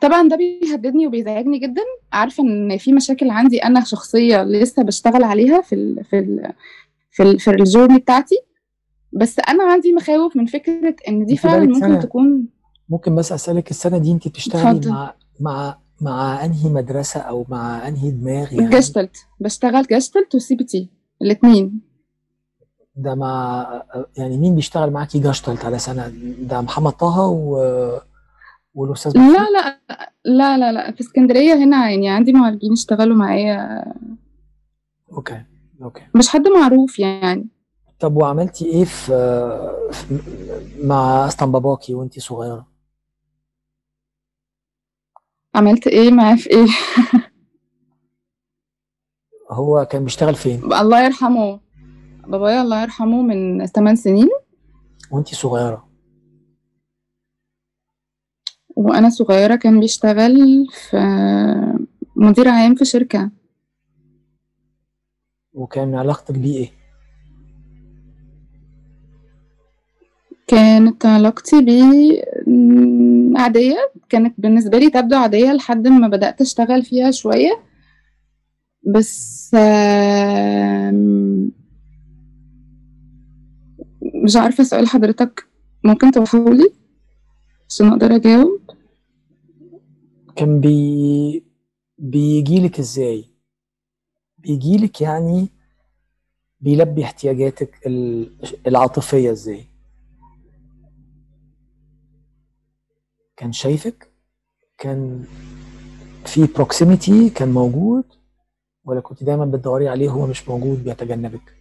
طبعا 0.00 0.28
ده 0.28 0.36
بيهددني 0.36 1.06
وبيزعجني 1.06 1.58
جدا. 1.58 1.82
عارفة 2.12 2.42
إن 2.42 2.78
في 2.78 2.92
مشاكل 2.92 3.30
عندي 3.30 3.64
أنا 3.64 3.84
شخصية 3.84 4.42
لسه 4.42 4.82
بشتغل 4.82 5.24
عليها 5.24 5.60
في 5.60 5.74
ال 5.74 6.04
في 6.04 6.18
ال 6.18 6.52
في 7.10 7.22
ال 7.22 7.40
في 7.40 7.50
ال 7.50 7.56
journey 7.56 7.98
بتاعتي. 7.98 8.36
بس 9.12 9.38
أنا 9.48 9.64
عندي 9.64 9.92
مخاوف 9.92 10.36
من 10.36 10.46
فكرة 10.46 10.96
إن 11.08 11.26
دي 11.26 11.36
فعلا 11.36 11.64
ممكن 11.64 11.80
سنة 11.80 12.00
تكون 12.00 12.48
ممكن 12.88 13.14
بس 13.14 13.32
أسألك 13.32 13.70
السنة 13.70 13.98
دي 13.98 14.12
أنت 14.12 14.28
بتشتغلي. 14.28 14.90
مع 14.90 15.14
مع 15.40 15.78
مع 16.00 16.44
أنهي 16.44 16.68
مدرسة 16.70 17.20
أو 17.20 17.46
مع 17.48 17.88
أنهي 17.88 18.10
دماغ 18.10 18.54
يعني؟ 18.54 18.68
جاشتلت 18.70 19.16
بشتغل 19.40 19.82
Gestalt 19.82 20.27
و 20.27 20.34
CBT 20.34 20.90
الاثنين 21.22 21.80
ده 22.96 23.14
مع 23.14 23.66
يعني 24.16 24.36
مين 24.36 24.54
بيشتغل 24.54 24.90
معاكي 24.90 25.18
جاشتلت 25.18 25.64
على 25.64 25.78
سنة؟ 25.78 26.12
ده 26.40 26.60
محمد 26.60 26.92
طه 26.92 27.20
و... 27.26 27.56
والأستاذ؟ 28.74 29.12
لا 29.16 29.50
لا 29.50 29.78
لا 30.24 30.58
لا 30.58 30.72
لا 30.72 30.92
في 30.92 31.00
اسكندرية 31.00 31.54
هنا 31.54 31.90
يعني 31.90 32.08
عندي 32.08 32.32
معالجين 32.32 32.72
اشتغلوا 32.72 33.16
معايا. 33.16 33.84
okay 35.12 35.44
okay. 35.82 36.02
مش 36.14 36.28
حد 36.28 36.48
معروف 36.48 36.98
يعني. 36.98 37.48
طب 38.00 38.16
وعملتي 38.16 38.64
إيه 38.64 38.84
في, 38.84 39.12
مع 40.84 41.26
اسطن 41.26 41.52
باباكي 41.52 41.94
وانتي 41.94 42.20
صغيرة؟ 42.20 42.66
عملت 45.54 45.86
إيه 45.86 46.10
معاه 46.10 46.36
في 46.36 46.50
إيه؟ 46.50 46.66
هو 49.50 49.84
كان 49.84 50.04
بيشتغل 50.04 50.34
فين؟ 50.34 50.64
الله 50.64 51.04
يرحمه. 51.04 51.60
بابايا 52.26 52.62
الله 52.62 52.82
يرحمه 52.82 53.22
من 53.22 53.66
8 53.66 53.96
سنين. 53.96 54.28
وانتي 55.10 55.36
صغيرة؟ 55.36 55.91
وأنا 58.76 59.08
صغيرة 59.08 59.56
كان 59.56 59.80
بيشتغل 59.80 60.66
في 60.70 60.96
مدير 62.16 62.48
عام 62.48 62.74
في 62.74 62.84
شركة. 62.84 63.30
وكان 65.52 65.94
علاقتك 65.94 66.34
بيه 66.38 66.56
إيه؟ 66.56 66.70
كانت 70.46 71.06
علاقتي 71.06 71.62
بيه 71.62 72.22
عادية 73.36 73.76
كانت 74.08 74.34
بالنسبة 74.38 74.78
لي 74.78 74.90
تبدو 74.90 75.16
عادية 75.16 75.52
لحد 75.52 75.88
ما 75.88 76.08
بدأت 76.08 76.40
أشتغل 76.40 76.82
فيها 76.82 77.10
شوية. 77.10 77.62
بس 78.94 79.54
مش 84.24 84.36
عارفة 84.36 84.64
سؤال 84.64 84.88
حضرتك 84.88 85.46
ممكن 85.84 86.10
توضحهولي 86.10 86.72
عشان 87.68 87.88
أقدر 87.88 88.14
أجاوب. 88.16 88.61
كان 90.36 90.60
بي 90.60 91.44
بيجيلك 91.98 92.78
إزاي؟ 92.78 93.24
بيجيلك 94.38 95.00
يعني 95.00 95.48
بيلبي 96.60 97.04
احتياجاتك 97.04 97.86
ال- 97.86 98.32
العاطفية 98.66 99.32
إزاي؟ 99.32 99.64
كان 103.36 103.52
شايفك؟ 103.52 104.08
كان 104.78 105.24
في 106.26 106.46
بروكسيميتي 106.46 107.30
كان 107.30 107.48
موجود؟ 107.48 108.04
ولا 108.84 109.00
كنت 109.00 109.24
دايما 109.24 109.44
بتدوري 109.44 109.88
عليه 109.88 110.08
هو 110.10 110.26
مش 110.26 110.48
موجود 110.48 110.84
بيتجنبك؟ 110.84 111.54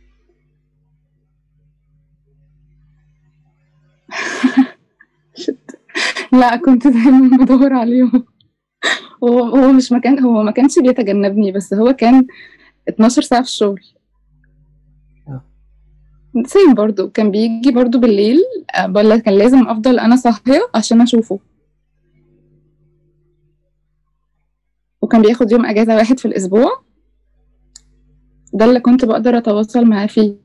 لا 6.32 6.56
كنت 6.56 6.88
دايما 6.88 7.38
بدور 7.38 7.74
عليهم. 7.74 8.26
هو 9.24 9.40
هو 9.40 9.72
مش 9.72 9.92
مكان 9.92 10.20
هو 10.20 10.44
ما 10.44 10.52
كانش 10.52 10.80
بيتجنبني 10.80 11.52
بس 11.52 11.74
هو 11.74 11.94
كان 11.94 12.28
12 12.90 13.22
ساعة 13.22 13.42
في 13.42 13.48
الشغل. 13.48 13.82
آه. 15.28 15.44
سيم 16.46 16.74
برضو 16.74 17.10
كان 17.10 17.32
بيجي 17.32 17.72
برضو 17.72 18.00
بالليل 18.00 18.38
آه، 18.76 18.92
ولا 18.96 19.18
كان 19.18 19.34
لازم 19.34 19.68
أفضل 19.68 20.00
أنا 20.00 20.16
صاحية 20.16 20.60
عشان 20.76 21.02
أشوفه. 21.02 21.40
وكان 25.02 25.22
بياخد 25.22 25.52
يوم 25.52 25.66
أجازة 25.66 25.96
واحد 25.96 26.20
في 26.20 26.26
الأسبوع. 26.26 26.82
ده 28.54 28.66
اللي 28.66 28.80
كنت 28.80 29.06
بقدر 29.06 29.38
أتواصل 29.38 29.86
معاه 29.86 30.06
فيه. 30.08 30.36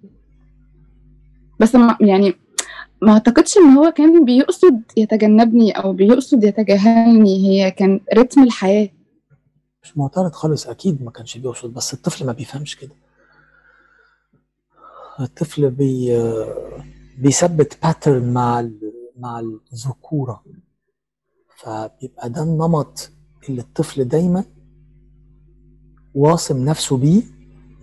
بس 1.60 1.74
ما 1.74 1.96
يعني 2.00 2.34
ما 3.02 3.12
أعتقدش 3.12 3.56
إن 3.56 3.62
هو 3.70 3.90
كان 3.90 4.24
بيقصد 4.24 4.82
يتجنبني 4.96 5.72
أو 5.72 5.92
بيقصد 5.92 6.44
يتجاهلني 6.44 7.48
هي 7.48 7.70
كان 7.70 8.00
رتم 8.14 8.42
الحياة. 8.42 8.88
مش 9.82 9.96
معترض 9.98 10.32
خالص 10.32 10.66
أكيد 10.66 11.02
ما 11.02 11.10
كانش 11.10 11.38
بيقصد 11.38 11.74
بس 11.74 11.94
الطفل 11.94 12.26
ما 12.26 12.32
بيفهمش 12.32 12.76
كده. 12.76 12.94
الطفل 15.20 15.70
بي 15.70 16.12
بيثبت 17.18 17.78
pattern 17.82 18.32
مع 18.32 18.60
ال- 18.60 18.92
مع 19.18 19.40
الذكورة. 19.72 20.44
فبيبقى 21.56 22.30
ده 22.30 22.42
النمط 22.42 23.10
اللي 23.48 23.60
الطفل 23.60 24.04
دايما 24.04 24.44
واصم 26.14 26.64
نفسه 26.64 26.96
بيه 26.96 27.22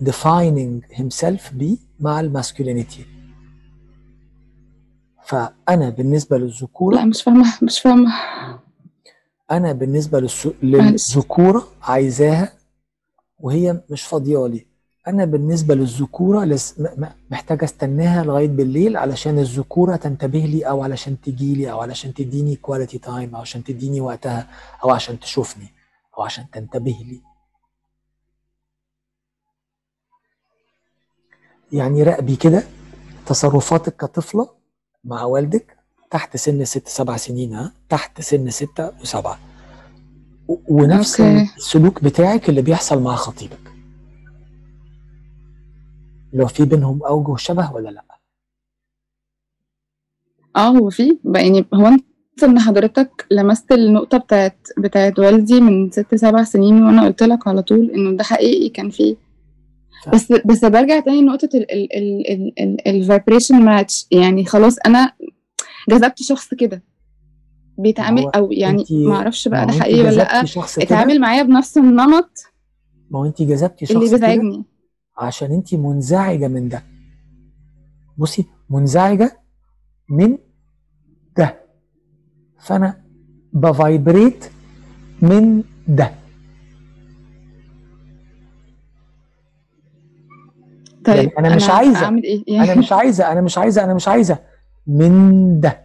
defining 0.04 0.96
himself 0.96 1.52
بيه 1.54 1.76
مع 2.00 2.20
ال 2.20 2.27
masculinity 2.27 3.04
فأنا 5.24 5.88
بالنسبة 5.90 6.38
للذكورة 6.38 6.94
لا 6.94 7.04
مش 7.04 7.22
فاهمة 7.22 7.58
مش 7.62 7.80
فاهمة. 7.80 8.12
أنا 9.50 9.72
بالنسبة 9.72 10.20
للس... 10.20 10.48
للذكورة 10.62 11.68
عايزاها 11.82 12.52
وهي 13.38 13.80
مش 13.90 14.02
فاضيالي 14.02 14.66
أنا 15.08 15.24
بالنسبة 15.24 15.74
للذكورة 15.74 16.44
لس... 16.44 16.82
محتاجة 17.30 17.64
أستناها 17.64 18.24
لغاية 18.24 18.48
بالليل 18.48 18.96
علشان 18.96 19.38
الذكورة 19.38 19.96
تنتبه 19.96 20.38
لي 20.38 20.68
أو 20.68 20.82
علشان 20.82 21.20
تجي 21.20 21.54
لي 21.54 21.72
أو 21.72 21.80
علشان 21.80 22.14
تديني 22.14 22.56
quality 22.56 22.98
time 22.98 23.34
أو 23.34 23.40
عشان 23.40 23.64
تديني 23.64 24.00
وقتها 24.00 24.48
أو 24.84 24.90
عشان 24.90 25.20
تشوفني 25.20 25.68
أو 26.18 26.22
عشان 26.22 26.50
تنتبه 26.50 26.98
لي. 27.06 27.20
يعني 31.72 32.02
راقبي 32.02 32.36
كده 32.36 32.62
تصرفاتك 33.26 33.96
كطفلة 33.96 34.63
مع 35.04 35.22
والدك 35.24 35.76
تحت 36.10 36.36
سن 36.36 36.64
ست 36.64 36.88
سبع 36.88 37.16
سنين 37.16 37.54
ها؟ 37.54 37.72
تحت 37.88 38.20
سن 38.20 38.50
ستة 38.50 38.92
وسبعة. 39.00 39.38
ونفس 40.48 41.20
okay. 41.20 41.50
السلوك 41.56 42.04
بتاعك 42.04 42.48
اللي 42.48 42.62
بيحصل 42.62 43.02
مع 43.02 43.14
خطيبك. 43.14 43.72
لو 46.32 46.46
في 46.46 46.64
بينهم 46.64 47.02
أوجه 47.02 47.36
شبه 47.36 47.72
ولا 47.72 47.88
لأ؟ 47.88 48.04
آه 50.56 50.68
هو 50.68 50.90
في. 50.90 51.18
يعني 51.34 51.64
هو 51.74 51.86
أنت 51.86 52.04
ان 52.44 52.58
حضرتك 52.60 53.26
لمست 53.30 53.72
النقطة 53.72 54.18
بتاعت 54.18 54.68
بتاعت 54.78 55.18
والدي 55.18 55.60
من 55.60 55.90
ست 55.90 56.14
سبع 56.14 56.44
سنين 56.44 56.82
وأنا 56.82 57.04
قلت 57.04 57.22
لك 57.22 57.48
على 57.48 57.62
طول 57.62 57.90
إنه 57.90 58.16
ده 58.16 58.24
حقيقي 58.24 58.68
كان 58.68 58.90
فيه 58.90 59.14
ف- 59.14 59.23
بس 60.12 60.32
بس 60.32 60.64
برجع 60.64 61.00
تاني 61.00 61.22
لنقطة 61.22 61.48
ال 61.54 61.72
ال 61.72 61.96
ال 61.96 62.30
ال 62.30 62.52
ال 62.60 62.88
ال 62.88 62.96
vibration 62.96 63.64
match 63.64 64.06
يعني 64.10 64.44
خلاص 64.44 64.76
أنا 64.86 65.12
جذبت 65.90 66.22
شخص 66.22 66.54
كده. 66.54 66.82
بيتعامل 67.78 68.26
أو 68.36 68.52
يعني 68.52 68.84
ما 68.90 69.14
أعرفش 69.16 69.48
بقى 69.48 69.66
ده 69.66 69.72
حقيقي 69.72 70.00
ولا 70.00 70.10
لأ. 70.10 70.40
اتعامل 70.78 71.20
معايا 71.20 71.42
بنفس 71.42 71.78
النمط 71.78 72.38
ما 73.10 73.18
هو 73.18 73.24
انت 73.24 73.42
جذبتي 73.42 73.84
اللي 73.94 74.06
شخص 74.06 74.16
كده 74.16 74.26
بيزعجني. 74.26 74.64
عشان 75.18 75.52
انت 75.52 75.74
منزعجة 75.74 76.48
من 76.48 76.68
ده. 76.68 76.82
بصي 78.18 78.44
منزعجة 78.70 79.40
من 80.08 80.38
ده. 81.36 81.60
فأنا 82.60 83.04
ب 83.52 83.64
vibrate 83.64 84.44
من 85.22 85.62
ده. 85.88 86.14
طيب 91.06 91.16
يعني 91.32 91.38
أنا 91.38 91.56
مش 91.56 91.70
عايزة. 91.70 92.04
أعمل 92.04 92.22
إيه؟ 92.22 92.44
يعني 92.48 92.72
أنا 92.72 92.80
مش 92.80 92.92
عايزة 92.92 93.32
أنا 93.32 93.40
مش 93.40 93.58
عايزة 93.58 93.84
أنا 93.84 93.94
مش 93.94 94.08
عايزة. 94.08 94.38
من 94.86 95.60
ده. 95.60 95.84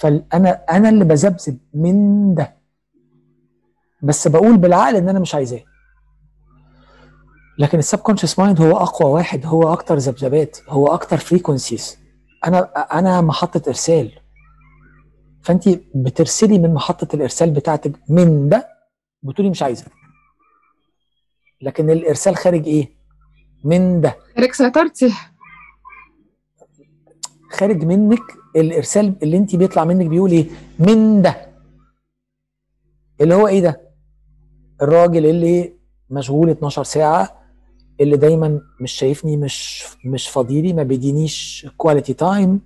فانا 0.00 0.64
أنا 0.70 0.88
اللي 0.88 1.04
بذبذب 1.04 1.58
من 1.74 2.34
ده. 2.34 2.56
بس 4.02 4.28
بقول 4.28 4.56
بالعقل 4.56 4.96
إن 4.96 5.08
أنا 5.08 5.18
مش 5.18 5.34
عايزاه. 5.34 5.60
لكن 7.58 7.78
ال 7.78 7.83
subconscious 7.83 8.38
mind 8.38 8.60
هو 8.60 8.76
أقوى 8.76 9.10
واحد 9.12 9.46
هو 9.46 9.72
أكتر 9.72 9.96
ذبذبات 9.96 10.58
هو 10.68 10.86
أكتر 10.86 11.16
frequencies 11.16 11.98
أنا 12.44 12.60
أنا 12.98 13.20
محطة 13.20 13.62
إرسال. 13.68 14.12
فانت 15.42 15.68
بترسلي 15.94 16.58
من 16.58 16.74
محطة 16.74 17.16
الإرسال 17.16 17.50
بتاعتك 17.50 17.92
من 18.08 18.48
ده 18.48 18.68
بتقولي 19.22 19.50
مش 19.50 19.62
عايزة. 19.62 19.84
لكن 21.62 21.90
الإرسال 21.90 22.36
خارج 22.36 22.66
إيه؟ 22.66 23.01
من 23.64 24.00
ده. 24.00 24.16
خارج 24.36 24.52
سيطرتي. 24.52 25.12
خارج 27.50 27.84
منك 27.84 28.20
الإرسال 28.56 29.14
اللي 29.22 29.36
انت 29.36 29.56
بيطلع 29.56 29.84
منك 29.84 30.06
بيقول 30.06 30.30
إيه؟ 30.30 30.46
من 30.78 31.22
ده. 31.22 31.48
اللي 33.20 33.34
هو 33.34 33.48
إيه 33.48 33.60
ده؟ 33.60 33.80
الراجل 34.82 35.26
اللي 35.26 35.74
مشغول 36.10 36.50
12 36.50 36.82
ساعة 36.84 37.42
اللي 38.00 38.16
دايما 38.16 38.60
مش 38.80 38.92
شايفني 38.92 39.36
مش 39.36 39.84
مش 40.04 40.28
فاضيلي 40.28 40.72
ما 40.72 40.82
بيدينيش 40.82 41.66
quality 41.76 42.14
time 42.14 42.60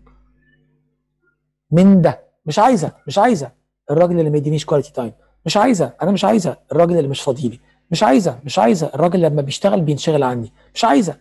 من 1.70 2.00
ده. 2.02 2.20
مش 2.46 2.58
عايزة 2.58 2.92
مش 3.06 3.18
عايزة. 3.18 3.52
الراجل 3.90 4.18
اللي 4.18 4.30
ما 4.30 4.36
يدينيش 4.36 4.64
quality 4.64 4.92
time 4.92 5.12
مش 5.46 5.56
عايزة 5.56 5.92
أنا 6.02 6.10
مش 6.10 6.24
عايزة. 6.24 6.56
الراجل 6.72 6.96
اللي 6.98 7.08
مش 7.08 7.20
فاضيلي. 7.20 7.60
مش 7.90 8.02
عايزة 8.02 8.38
مش 8.44 8.58
عايزة. 8.58 8.86
الراجل 8.94 9.20
لما 9.22 9.42
بيشتغل 9.42 9.80
بينشغل 9.80 10.22
عني. 10.22 10.52
مش 10.74 10.84
عايزة. 10.84 11.16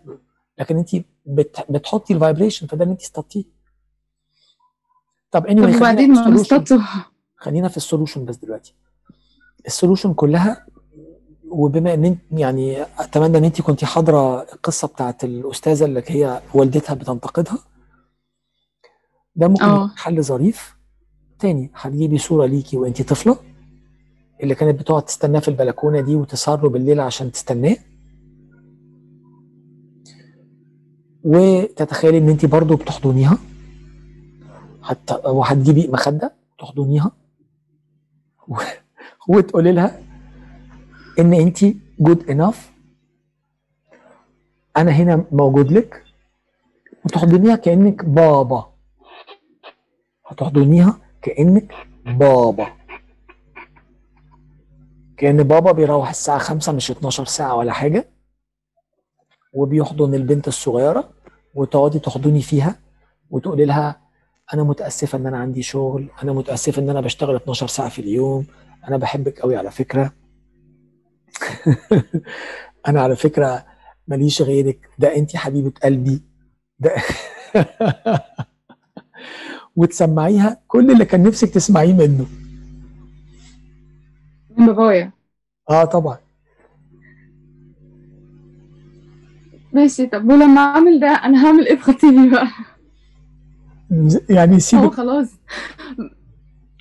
لكن 0.59 0.77
انت 0.77 0.89
بت 1.25 1.65
بتحطي 1.69 2.13
ال 2.13 2.19
vibration 2.19 2.67
فده 2.67 2.83
اللي 2.83 2.91
انت 2.91 3.01
استطيعي 3.01 3.45
طب 5.31 5.45
اني 5.47 5.61
وبعدين 5.77 6.15
خلينا 7.37 7.67
في 7.67 7.77
ال 7.77 7.83
solution 7.83 8.25
بس 8.25 8.35
دلوقتي. 8.35 8.75
ال 9.67 9.72
solution 9.72 10.13
كلها 10.13 10.65
وبما 11.49 11.93
ان 11.93 12.05
انت 12.05 12.19
يعني 12.31 12.81
اتمنى 12.99 13.37
ان 13.37 13.43
انت 13.43 13.61
كنت 13.61 13.85
حاضرة 13.85 14.41
القصة 14.41 14.87
بتاعت 14.87 15.23
الأستاذة 15.23 15.85
اللي 15.85 16.03
هي 16.07 16.41
والدتها 16.53 16.93
بتنتقدها. 16.93 17.57
ده 19.35 19.47
ممكن. 19.47 19.65
يكون 19.65 19.89
حل 19.97 20.23
ظريف. 20.23 20.75
تاني 21.39 21.71
هتجيبي 21.75 22.17
صورة 22.17 22.45
ليكي 22.45 22.77
وانت 22.77 23.01
طفلة. 23.01 23.37
اللي 24.43 24.55
كانت 24.55 24.79
بتقعد 24.79 25.05
تستناه 25.05 25.39
في 25.39 25.47
البلكونة 25.47 26.01
دي 26.01 26.15
وتسهر 26.15 26.67
بالليل 26.67 26.99
عشان 26.99 27.31
تستناه؟ 27.31 27.77
وتتخيلي 31.23 32.17
إن 32.17 32.29
انت 32.29 32.45
برضو 32.45 32.75
بتحضنيها؟ 32.75 33.37
حتى 34.81 35.13
وهتجيبي 35.25 35.87
مخدة 35.87 36.33
تحضنيها. 36.59 37.11
وتقولي 39.29 39.71
لها 39.71 39.99
إن 41.19 41.33
انت 41.33 41.65
جود 41.99 42.29
انف 42.29 42.71
أنا 44.77 44.91
هنا 44.91 45.25
موجود 45.31 45.71
لك 45.71 46.03
وتحضنيها 47.05 47.55
كأنك 47.55 48.05
بابا. 48.05 48.65
هتحضنيها 50.27 50.97
كأنك 51.21 51.73
بابا. 52.05 52.74
كان 55.17 55.43
بابا 55.43 55.71
بيروح 55.71 56.09
الساعة 56.09 56.37
5 56.37 56.71
مش 56.71 56.91
12 56.91 57.25
ساعة 57.25 57.55
ولا 57.55 57.71
حاجة 57.71 58.09
وبيحضن 59.53 60.13
البنت 60.13 60.47
الصغيرة 60.47 61.09
وتقعدي 61.55 61.99
تحضني 61.99 62.41
فيها 62.41 62.75
وتقولي 63.29 63.65
لها 63.65 64.01
أنا 64.53 64.63
متأسفة 64.63 65.17
إن 65.17 65.27
أنا 65.27 65.37
عندي 65.37 65.63
شغل 65.63 66.09
أنا 66.23 66.33
متأسفة 66.33 66.81
إن 66.81 66.89
أنا 66.89 67.01
بشتغل 67.01 67.35
12 67.35 67.67
ساعة 67.67 67.89
في 67.89 67.99
اليوم 67.99 68.45
أنا 68.87 68.97
بحبك 68.97 69.39
قوي 69.39 69.55
على 69.55 69.71
فكرة. 69.71 70.13
أنا 72.87 73.01
على 73.01 73.15
فكرة 73.15 73.65
ماليش 74.07 74.41
غيرك. 74.41 74.89
ده 74.99 75.15
انت 75.15 75.35
حبيبة 75.35 75.71
قلبي. 75.83 76.23
ده 76.79 76.95
وتسمعيها 79.75 80.61
كل 80.67 80.91
اللي 80.91 81.05
كان 81.05 81.23
نفسك 81.23 81.49
تسمعيه 81.49 81.93
منه. 81.93 82.25
من 84.57 84.65
بابايا. 84.65 85.11
آه 85.69 85.85
طبعا. 85.85 86.17
ماشي 89.73 90.05
طب 90.05 90.29
ولما 90.29 90.61
اعمل 90.61 90.99
ده 90.99 91.07
أنا 91.07 91.45
هعمل 91.47 91.67
إيه 91.67 91.75
في 91.75 91.81
خطيبي 91.81 92.29
بقى؟ 92.29 92.47
يعني 94.29 94.55
هو 94.55 94.59
سيبك 94.59 94.93
خلاص. 94.93 95.31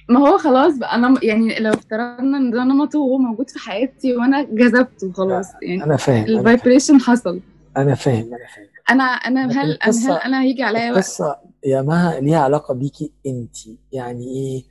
ما 0.09 0.21
هو 0.21 0.39
خلاص 0.39 0.79
بقى 0.79 0.95
أنا 0.95 1.15
يعني 1.23 1.59
لو 1.61 1.71
افترضنا 1.71 2.39
إن 2.39 2.51
ده 2.51 2.65
نمطه 2.65 2.99
وهو 2.99 3.19
موجود 3.19 3.51
في 3.51 3.59
حياتي 3.59 4.17
وأنا 4.17 4.43
جذبته 4.43 5.13
خلاص 5.13 5.47
يعني 5.63 5.85
أنا 5.85 5.97
فاهم 5.97 6.25
الفايبريشن 6.25 7.01
حصل. 7.01 7.41
أنا 7.77 7.95
فاهم 7.95 8.25
أنا 8.25 8.47
فاهم. 8.57 8.67
أنا 8.91 9.05
أنا 9.05 9.63
هل 9.63 9.73
أنا 9.73 9.93
هل 10.07 10.19
أنا 10.19 10.43
هيجي 10.43 10.63
عليا 10.63 10.81
وقت 10.91 10.97
القصة 10.97 11.37
يا 11.67 11.83
مها 11.83 12.21
ليها 12.21 12.39
علاقة 12.39 12.75
بيكي 12.75 13.13
انت 13.27 13.57
يعني 13.93 14.25
إيه؟ 14.25 14.63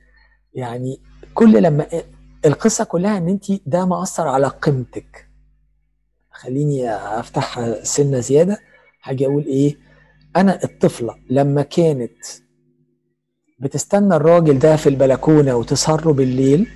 يعني 0.54 1.00
كل 1.34 1.62
لما 1.62 1.86
القصة 2.46 2.84
كلها 2.84 3.18
إن 3.18 3.28
انت 3.28 3.44
ده 3.66 3.84
مأثر 3.86 4.28
على 4.28 4.46
قيمتك. 4.48 5.28
خليني 6.30 6.90
أفتح 6.94 7.74
سنة 7.82 8.20
زيادة. 8.20 8.58
هاجي 9.02 9.26
أقول 9.26 9.44
إيه؟ 9.44 9.76
أنا 10.36 10.64
الطفلة 10.64 11.14
لما 11.30 11.62
كانت 11.62 12.16
بتستنى 13.60 14.16
الراجل 14.16 14.58
ده 14.58 14.76
في 14.76 14.88
البلكونة 14.88 15.54
وتسهر 15.56 16.04
له 16.06 16.12
بالليل 16.12 16.68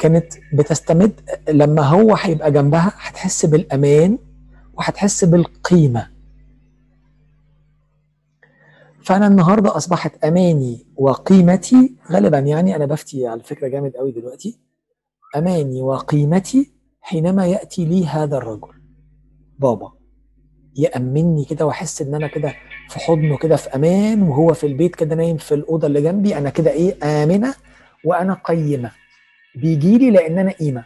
كانت 0.00 0.32
بتستمد 0.54 1.20
لما 1.48 1.82
هو 1.82 2.14
هيبقى 2.14 2.52
جنبها 2.52 2.92
هتحس 2.96 3.46
بالأمان 3.46 4.18
وهتحس 4.74 5.24
بالقيمة. 5.24 6.10
فأنا 9.02 9.26
النهاردة 9.26 9.76
أصبحت 9.76 10.24
أماني 10.24 10.86
وقيمتي 10.96 11.94
غالبا 12.12 12.38
يعني 12.38 12.76
أنا 12.76 12.86
بفتي 12.86 13.26
على 13.26 13.42
فكرة 13.42 13.68
جامد 13.68 13.92
قوي 13.96 14.12
دلوقتي. 14.12 14.58
أماني 15.36 15.82
وقيمتي 15.82 16.70
حينما 17.00 17.46
يأتي 17.46 17.84
لي 17.84 18.06
هذا 18.06 18.36
الرجل. 18.36 18.72
بابا 19.58 19.92
يأمني 20.76 21.44
كده 21.44 21.66
وأحس 21.66 22.02
إن 22.02 22.14
أنا 22.14 22.26
كده 22.26 22.54
في 22.88 22.98
حضنه 22.98 23.36
كده 23.36 23.56
في 23.56 23.68
أمان 23.68 24.22
وهو 24.22 24.54
في 24.54 24.66
البيت 24.66 24.96
كده 24.96 25.14
نايم 25.14 25.36
في 25.36 25.54
الأوضة 25.54 25.86
اللي 25.86 26.02
جنبي 26.02 26.38
أنا 26.38 26.50
كده 26.50 26.70
إيه 26.70 26.98
آمنة 27.02 27.54
وأنا 28.04 28.34
قيمة. 28.34 28.90
بيجي 29.54 29.98
لي 29.98 30.10
لأن 30.10 30.38
أنا 30.38 30.50
قيمة. 30.50 30.84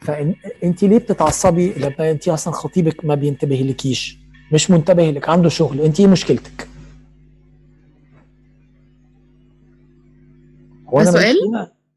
فأنت 0.00 0.82
ليه 0.82 0.98
بتتعصبي 0.98 1.72
لما 1.72 2.10
أنت 2.10 2.28
أصلا 2.28 2.54
خطيبك 2.54 3.04
ما 3.04 3.14
بينتبه 3.14 3.56
لكيش 3.56 4.18
مش 4.52 4.70
منتبه 4.70 5.10
لك 5.10 5.28
عنده 5.28 5.48
شغل. 5.48 5.80
أنت 5.80 6.00
إيه 6.00 6.06
مشكلتك؟ 6.06 6.68
هو 10.88 11.00
أنا 11.00 11.10
سؤال؟ 11.10 11.36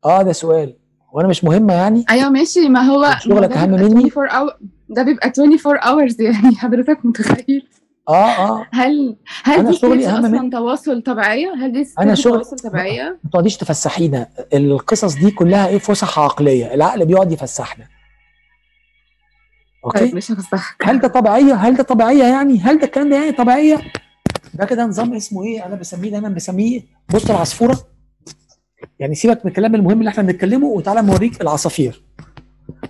آه 0.07 0.21
ده 0.21 0.31
سؤال. 0.31 0.75
وأنا 1.13 1.27
مش 1.27 1.43
مهمة 1.43 1.73
يعني؟ 1.73 2.05
أيوه 2.09 2.29
ماشي. 2.29 2.69
ما 2.69 2.79
هو 2.81 3.15
شغلك 3.19 3.49
ده 3.49 3.55
أهم 3.55 3.69
مني؟ 3.69 4.11
24 4.17 4.29
hour 4.29 4.53
ده 4.89 5.03
بيبقى 5.03 5.31
24 5.39 5.77
hours 5.79 6.15
يعني. 6.19 6.55
حضرتك 6.61 7.05
متخيل؟ 7.05 7.67
آه 8.09 8.13
آه. 8.13 8.65
هل 8.73 9.15
هل 9.43 9.59
أنا 9.59 9.71
دي 9.71 9.77
شغلي 9.77 10.07
أهم 10.07 10.25
أصلا 10.25 10.39
مني. 10.41 10.49
تواصل 10.49 11.01
طبيعية؟ 11.01 11.53
هل 11.53 11.71
دي 11.71 11.88
أنا 11.99 12.15
شغل 12.15 12.34
تواصل 12.34 12.55
طبيعية؟ 12.69 13.19
ما 13.23 13.29
تقعديش 13.29 13.57
تفسحينا. 13.57 14.27
القصص 14.53 15.15
دي 15.15 15.31
كلها 15.31 15.67
إيه؟ 15.67 15.77
فسح 15.77 16.19
عقلية. 16.19 16.73
العقل 16.73 17.05
بيقعد 17.05 17.31
يفسحنا. 17.31 17.85
طيب 19.93 20.03
أوكي 20.03 20.15
مش 20.15 20.31
هفسحك. 20.31 20.75
هل 20.88 20.99
ده 20.99 21.07
طبيعية؟ 21.07 21.53
هل 21.53 21.75
ده 21.75 21.84
طبيعية 21.84 22.23
يعني؟ 22.23 22.59
هل 22.59 22.79
ده 22.79 22.85
الكلام 22.85 23.09
ده 23.09 23.15
يعني 23.15 23.31
طبيعية؟ 23.31 23.77
ده 24.53 24.65
كده 24.65 24.85
نظام 24.85 25.13
اسمه 25.13 25.43
إيه؟ 25.43 25.65
أنا 25.65 25.75
بسميه 25.75 26.11
دايما 26.11 26.29
بسميه 26.29 26.81
بص 27.13 27.29
العصفورة. 27.29 27.77
يعني 28.99 29.15
سيبك 29.15 29.45
من 29.45 29.51
الكلام 29.51 29.75
المهم 29.75 29.99
اللي 29.99 30.09
إحنا 30.09 30.23
بنتكلمه 30.23 30.67
وتعالى 30.67 31.01
موريك 31.01 31.41
العصافير. 31.41 32.01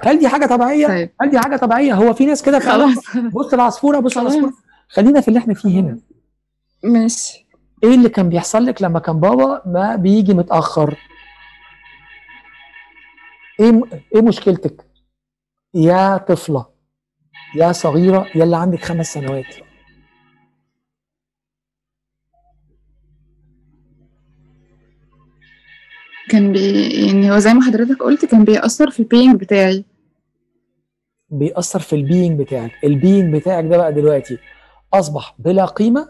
هل 0.01 0.19
دي 0.19 0.27
حاجة 0.27 0.45
طبيعية؟ 0.45 0.87
طيب. 0.87 1.09
هل 1.21 1.29
دي 1.29 1.39
حاجة 1.39 1.55
طبيعية؟ 1.57 1.93
هو 1.93 2.13
في 2.13 2.25
ناس 2.25 2.43
كده 2.43 2.59
خلاص. 2.59 3.17
بص 3.33 3.53
العصفورة 3.53 3.99
بص 3.99 4.17
العصفورة. 4.17 4.53
خلينا 4.89 5.21
في 5.21 5.27
اللي 5.27 5.39
إحنا 5.39 5.53
فيه 5.53 5.79
هنا. 5.79 5.97
ماشي. 6.83 7.47
إيه 7.83 7.95
اللي 7.95 8.09
كان 8.09 8.29
بيحصل 8.29 8.65
لك 8.65 8.81
لما 8.81 8.99
كان 8.99 9.19
بابا 9.19 9.61
ما 9.65 9.95
بيجي 9.95 10.33
متأخر؟ 10.33 10.95
إيه 13.59 13.71
م- 13.71 13.83
إيه 14.15 14.21
مشكلتك؟ 14.21 14.85
يا 15.73 16.17
طفلة 16.17 16.65
يا 17.55 17.71
صغيرة 17.71 18.27
يا 18.35 18.43
اللي 18.43 18.57
عندك 18.57 18.79
خمس 18.83 19.13
سنوات. 19.13 19.45
كان 26.29 26.51
بي 26.51 26.81
يعني 27.05 27.31
هو 27.31 27.39
زي 27.39 27.53
ما 27.53 27.61
حضرتك 27.61 28.03
قلت 28.03 28.25
كان 28.25 28.43
بيأثر 28.43 28.89
في 28.91 28.99
ال 28.99 29.05
being 29.05 29.35
بتاعي. 29.35 29.85
بيأثر 31.29 31.79
في 31.79 31.95
ال 31.95 32.03
being 32.03 32.39
بتاعك. 32.39 32.71
ال 32.83 32.92
being 32.92 33.35
بتاعك 33.35 33.65
ده 33.65 33.77
بقى 33.77 33.93
دلوقتي 33.93 34.37
أصبح 34.93 35.35
بلا 35.39 35.65
قيمة 35.65 36.09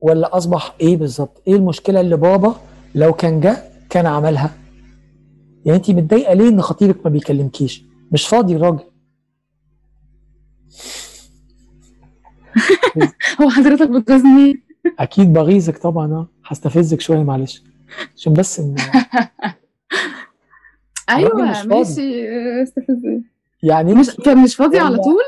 ولا 0.00 0.36
أصبح 0.36 0.74
إيه 0.80 0.96
بالظبط؟ 0.96 1.42
إيه 1.48 1.54
المشكلة 1.56 2.00
اللي 2.00 2.16
بابا 2.16 2.56
لو 2.94 3.12
كان 3.12 3.40
جه 3.40 3.56
كان 3.90 4.06
عملها؟ 4.06 4.50
يعني 5.64 5.78
انت 5.78 5.90
متضايقة 5.90 6.34
ليه 6.34 6.48
إن 6.48 6.60
خطيبك 6.62 7.04
ما 7.04 7.10
بيكلمكيش؟ 7.10 7.84
مش 8.12 8.26
فاضي 8.28 8.56
الراجل. 8.56 8.80
هو 13.42 13.50
حضرتك 13.50 13.88
بتغيظني. 13.90 14.62
أكيد 14.98 15.32
بغيظك 15.32 15.78
طبعا 15.78 16.12
آه. 16.12 16.28
هستفزك 16.46 17.00
شوية 17.00 17.22
معلش. 17.22 17.62
عشان 18.16 18.32
بس 18.32 18.60
إن 18.60 18.74
أيوه 21.10 21.62
ماشي 21.64 22.28
استفزني 22.62 23.22
يعني 23.62 23.94
مش 23.94 24.10
فمش 24.10 24.56
فاضي 24.56 24.78
على 24.78 24.96
طول؟ 24.96 25.22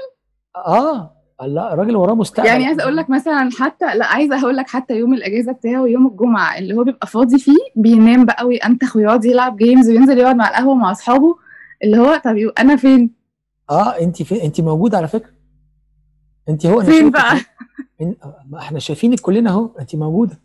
آه 0.57 1.11
لا 1.47 1.75
الراجل 1.75 1.97
وراه 1.97 2.15
مستقبل. 2.15 2.49
يعني 2.49 2.67
عايزه 2.67 2.83
أقول 2.83 2.97
لك 2.97 3.11
مثلا 3.11 3.49
حتى 3.59 3.95
لا 3.95 4.07
عايزه 4.07 4.41
أقول 4.41 4.57
لك 4.57 4.69
حتى 4.69 4.95
يوم 4.99 5.15
الأجازة 5.15 5.53
بتاعه 5.53 5.87
يوم 5.87 6.07
الجمعة 6.07 6.59
اللي 6.59 6.75
هو 6.77 6.85
بيبقى 6.85 7.07
فاضي 7.07 7.39
فيه 7.39 7.57
بينام 7.77 8.25
بقى 8.25 8.47
وينتخ 8.47 8.97
ويقعد 8.97 9.25
يلعب 9.25 9.57
جيمز 9.57 9.91
وينزل 9.91 10.19
يقعد 10.19 10.37
مع 10.37 10.49
القهوة 10.49 10.75
مع 10.75 10.91
أصحابه. 10.91 11.37
اللي 11.85 11.99
هو 11.99 12.21
طب 12.25 12.37
أنا 12.59 12.77
فين؟ 12.77 13.11
آه 13.71 13.89
انت 14.01 14.23
في 14.23 14.45
انت 14.45 14.61
موجوده 14.61 14.97
على 14.99 15.09
فكرة. 15.09 15.31
انت 16.49 16.67
هو 16.67 16.81
فين 16.81 17.11
بقى. 17.11 17.37
إن- 18.03 18.27
ما 18.51 18.59
إحنا 18.59 18.79
شايفينك 18.79 19.21
كلنا 19.21 19.51
أهو 19.51 19.71
انت 19.81 19.97
موجودة. 19.97 20.41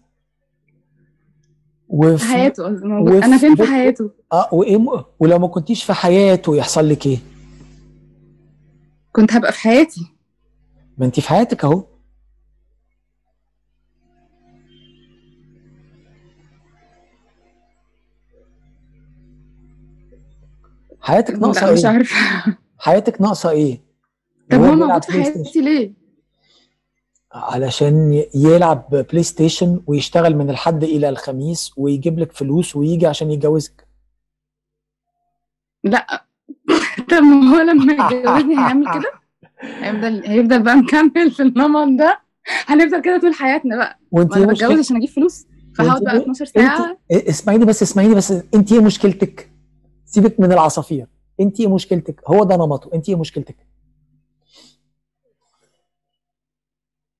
وفي 1.90 2.26
حياته 2.26 2.70
موجود 2.70 3.24
أنا 3.24 3.36
وفي 3.36 3.40
فين 3.48 3.56
في 3.56 3.64
حياته 3.64 4.12
آه 4.34 4.50
وإيه 4.52 4.78
م- 4.78 5.04
ولو 5.20 5.40
ما 5.40 5.48
كنتيش 5.48 5.84
في 5.84 5.94
حياته 5.94 6.56
يحصل 6.56 6.90
لك 6.90 7.06
إيه؟ 7.06 7.18
كنت 9.12 9.34
هبقى 9.34 9.52
في 9.52 9.60
حياتي 9.60 10.02
ما 10.98 11.06
انت 11.06 11.20
في 11.20 11.30
حياتك 11.30 11.64
أهو 11.66 11.84
حياتك 21.02 21.34
ناقصة 21.36 21.66
لا 21.68 21.74
مش 21.74 21.86
إيه؟ 21.86 21.92
عارفة 21.92 22.16
حياتك 22.78 23.22
ناقصة 23.22 23.50
إيه؟ 23.50 23.82
طب 24.52 24.62
هو 24.62 24.72
موجود 24.76 25.04
في 25.04 25.12
حياتي 25.12 25.62
ليه 25.62 25.94
علشان 27.34 28.24
يلعب 28.36 28.90
PlayStation 29.12 29.82
ويشتغل 29.88 30.36
من 30.36 30.50
الحد 30.50 30.84
إلى 30.84 31.10
الخميس 31.10 31.72
ويجيب 31.78 32.20
لك 32.20 32.32
فلوس 32.32 32.76
ويجي 32.76 33.08
عشان 33.08 33.32
يتجوزك 33.32 33.88
لا 35.84 36.26
طب 37.12 37.18
ما 37.24 37.58
هو 37.58 37.62
لما 37.62 37.94
يتجوزني 37.94 38.58
هيعمل 38.58 39.00
كده 39.00 39.12
هيفضل 39.62 40.26
هيفضل 40.26 40.64
بقى 40.64 40.76
مكمل 40.76 41.32
في 41.32 41.44
النمط 41.44 42.00
ده 42.00 42.20
هنفضل 42.66 43.02
كده 43.02 43.20
طول 43.20 43.34
حياتنا 43.34 43.78
بقى 43.78 44.00
وانت 44.12 44.38
أنا 44.38 44.54
بتجوز؟ 44.54 44.80
عشان 44.80 44.96
أجيب 44.98 45.10
فلوس 45.10 45.46
فهقعد 45.76 46.04
بقى 46.04 46.14
إيه 46.14 46.22
12 46.22 46.46
إنت 46.46 46.56
ساعة 46.56 46.98
إيه- 47.14 47.30
اسمعيني 47.30 47.66
بس 47.66 47.84
اسمعيني 47.84 48.16
بس 48.16 48.32
إنت 48.32 48.72
إيه 48.72 48.80
مشكلتك؟ 48.80 49.52
سيبك 50.06 50.40
من 50.40 50.52
العصافير 50.52 51.08
إنت 51.40 51.60
إيه 51.60 51.74
مشكلتك؟ 51.74 52.22
هو 52.28 52.44
ده 52.44 52.56
نمطه 52.56 52.90
إنت 52.94 53.10
إيه 53.10 53.16
مشكلتك؟ 53.16 53.56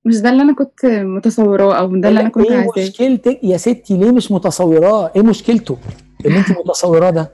مش 0.10 0.22
ده 0.22 0.30
اللي 0.30 0.42
أنا 0.42 0.54
كنت 0.54 0.86
متصوراه 0.86 1.74
أو 1.74 1.96
ده 1.96 2.10
اللي 2.10 2.20
أنا 2.20 2.30
كنت 2.30 2.46
إيه 2.46 2.58
عايزاه 2.58 2.72
مشكلتك 2.78 3.44
يا 3.44 3.58
ستي 3.58 3.98
ليه 3.98 4.12
مش 4.12 4.32
متصوراه؟ 4.32 5.12
إيه 5.16 5.22
مشكلته؟ 5.22 5.78
اللي 6.26 6.40
أنت 6.40 6.52
متصوراه 6.52 7.10
ده 7.10 7.32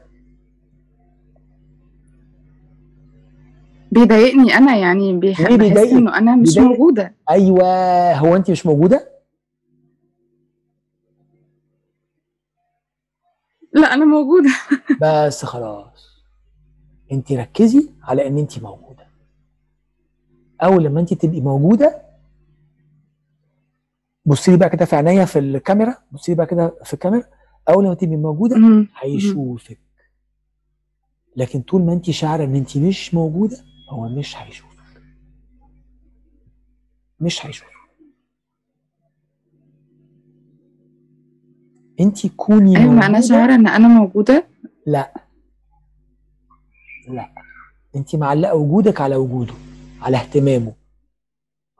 بيضايقني 3.92 4.58
أنا 4.58 4.76
يعني 4.76 5.18
بيح... 5.18 5.42
ليه 5.42 5.58
بحس 5.58 5.68
بيضايقك؟ 5.68 5.94
انه 5.94 6.18
أنا 6.18 6.36
مش 6.36 6.50
بيضايقك؟ 6.50 6.80
موجودة 6.80 7.16
أيوه 7.30 8.14
هو 8.14 8.36
أنت 8.36 8.52
مش 8.52 8.66
موجودة؟ 8.66 9.10
لا 13.74 13.94
أنا 13.94 14.06
موجودة 14.06 14.50
بس 15.02 15.46
خلاص 15.46 16.26
أنت 17.12 17.32
ركزي 17.32 17.90
على 18.04 18.28
إن 18.28 18.38
أنت 18.38 18.60
موجودة 18.60 19.08
أول 20.64 20.84
لما 20.84 21.00
أنت 21.00 21.14
تبقي 21.14 21.42
موجودة 21.42 22.06
بصي 24.26 24.52
لي 24.52 24.58
بقى 24.58 24.70
كده 24.70 24.86
في 24.86 24.96
عينيا 24.96 25.26
في 25.26 25.40
الكاميرا 25.40 25.98
بصي 26.12 26.32
لي 26.32 26.36
بقى 26.38 26.46
كده 26.48 26.76
في 26.84 26.94
الكاميرا 26.94 27.24
أول 27.70 27.86
لما 27.86 27.94
تبقي 27.94 28.16
موجودة. 28.16 28.56
هيشوفك. 29.00 29.80
لكن 31.36 31.62
طول 31.62 31.82
ما 31.86 31.94
انت 31.94 32.12
شاعرة 32.12 32.44
إن 32.44 32.56
انت 32.56 32.78
مش 32.78 33.14
موجودة 33.14 33.58
هو 33.90 34.10
مش 34.10 34.38
هيشوفك. 34.38 34.76
مش 37.20 37.46
هيشوفك. 37.46 37.70
انت 42.00 42.28
كوني 42.28 42.78
أيوه 42.78 42.92
ما 42.94 43.06
أنا 43.06 43.08
موجودة. 43.08 43.28
شاعرة 43.28 43.56
إن 43.56 43.68
أنا 43.68 43.88
موجودة. 43.88 44.48
لا. 44.88 45.14
لا. 47.08 47.30
انت 47.96 48.16
معلقة 48.16 48.56
وجودك 48.56 49.02
على 49.02 49.16
وجوده 49.16 49.54
على 50.02 50.18
اهتمامه 50.18 50.74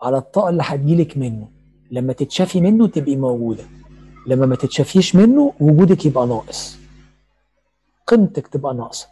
على 0.02 0.18
الطاقة 0.18 0.50
اللي 0.50 0.64
هتجيلك 0.66 1.18
منه. 1.18 1.55
لما 1.96 2.14
تتشافي 2.14 2.62
منه 2.62 2.88
تبقي 2.88 3.16
موجودة. 3.16 3.64
لما 4.28 4.46
ما 4.46 4.56
تتشافيش 4.56 5.16
منه 5.16 5.54
وجودك 5.60 6.06
يبقى 6.06 6.28
ناقص. 6.28 6.78
قيمتك 8.08 8.48
تبقى 8.48 8.74
ناقصة. 8.74 9.08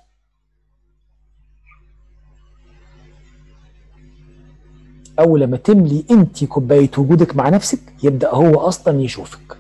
أول 5.19 5.41
لما 5.41 5.57
تملي 5.57 6.05
أنت 6.11 6.43
كوباية 6.43 6.91
وجودك 6.97 7.35
مع 7.35 7.49
نفسك 7.49 7.79
يبدأ 8.03 8.29
هو 8.29 8.59
أصلا 8.59 9.01
يشوفك. 9.01 9.57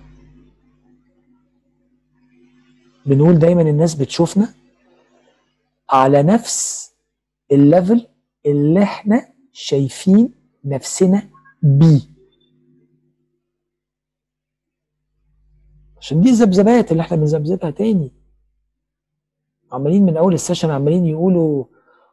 بنقول 3.05 3.39
دايما 3.39 3.61
الناس 3.61 3.95
بتشوفنا 3.95 4.53
على 5.89 6.23
نفس 6.23 6.91
ال 7.51 7.61
level 7.61 8.07
اللي 8.45 8.83
إحنا 8.83 9.29
شايفين 9.53 10.33
نفسنا 10.65 11.29
بيه. 11.61 12.12
عشان 16.03 16.21
دي 16.21 16.29
الذبذبات 16.29 16.91
اللي 16.91 17.01
إحنا 17.01 17.17
بنذبذبها 17.17 17.69
تاني. 17.69 18.11
عمالين 19.71 20.05
من 20.05 20.17
أول 20.17 20.33
ال 20.33 20.38
session 20.38 20.69
عمالين 20.69 21.05
يقولوا 21.05 21.65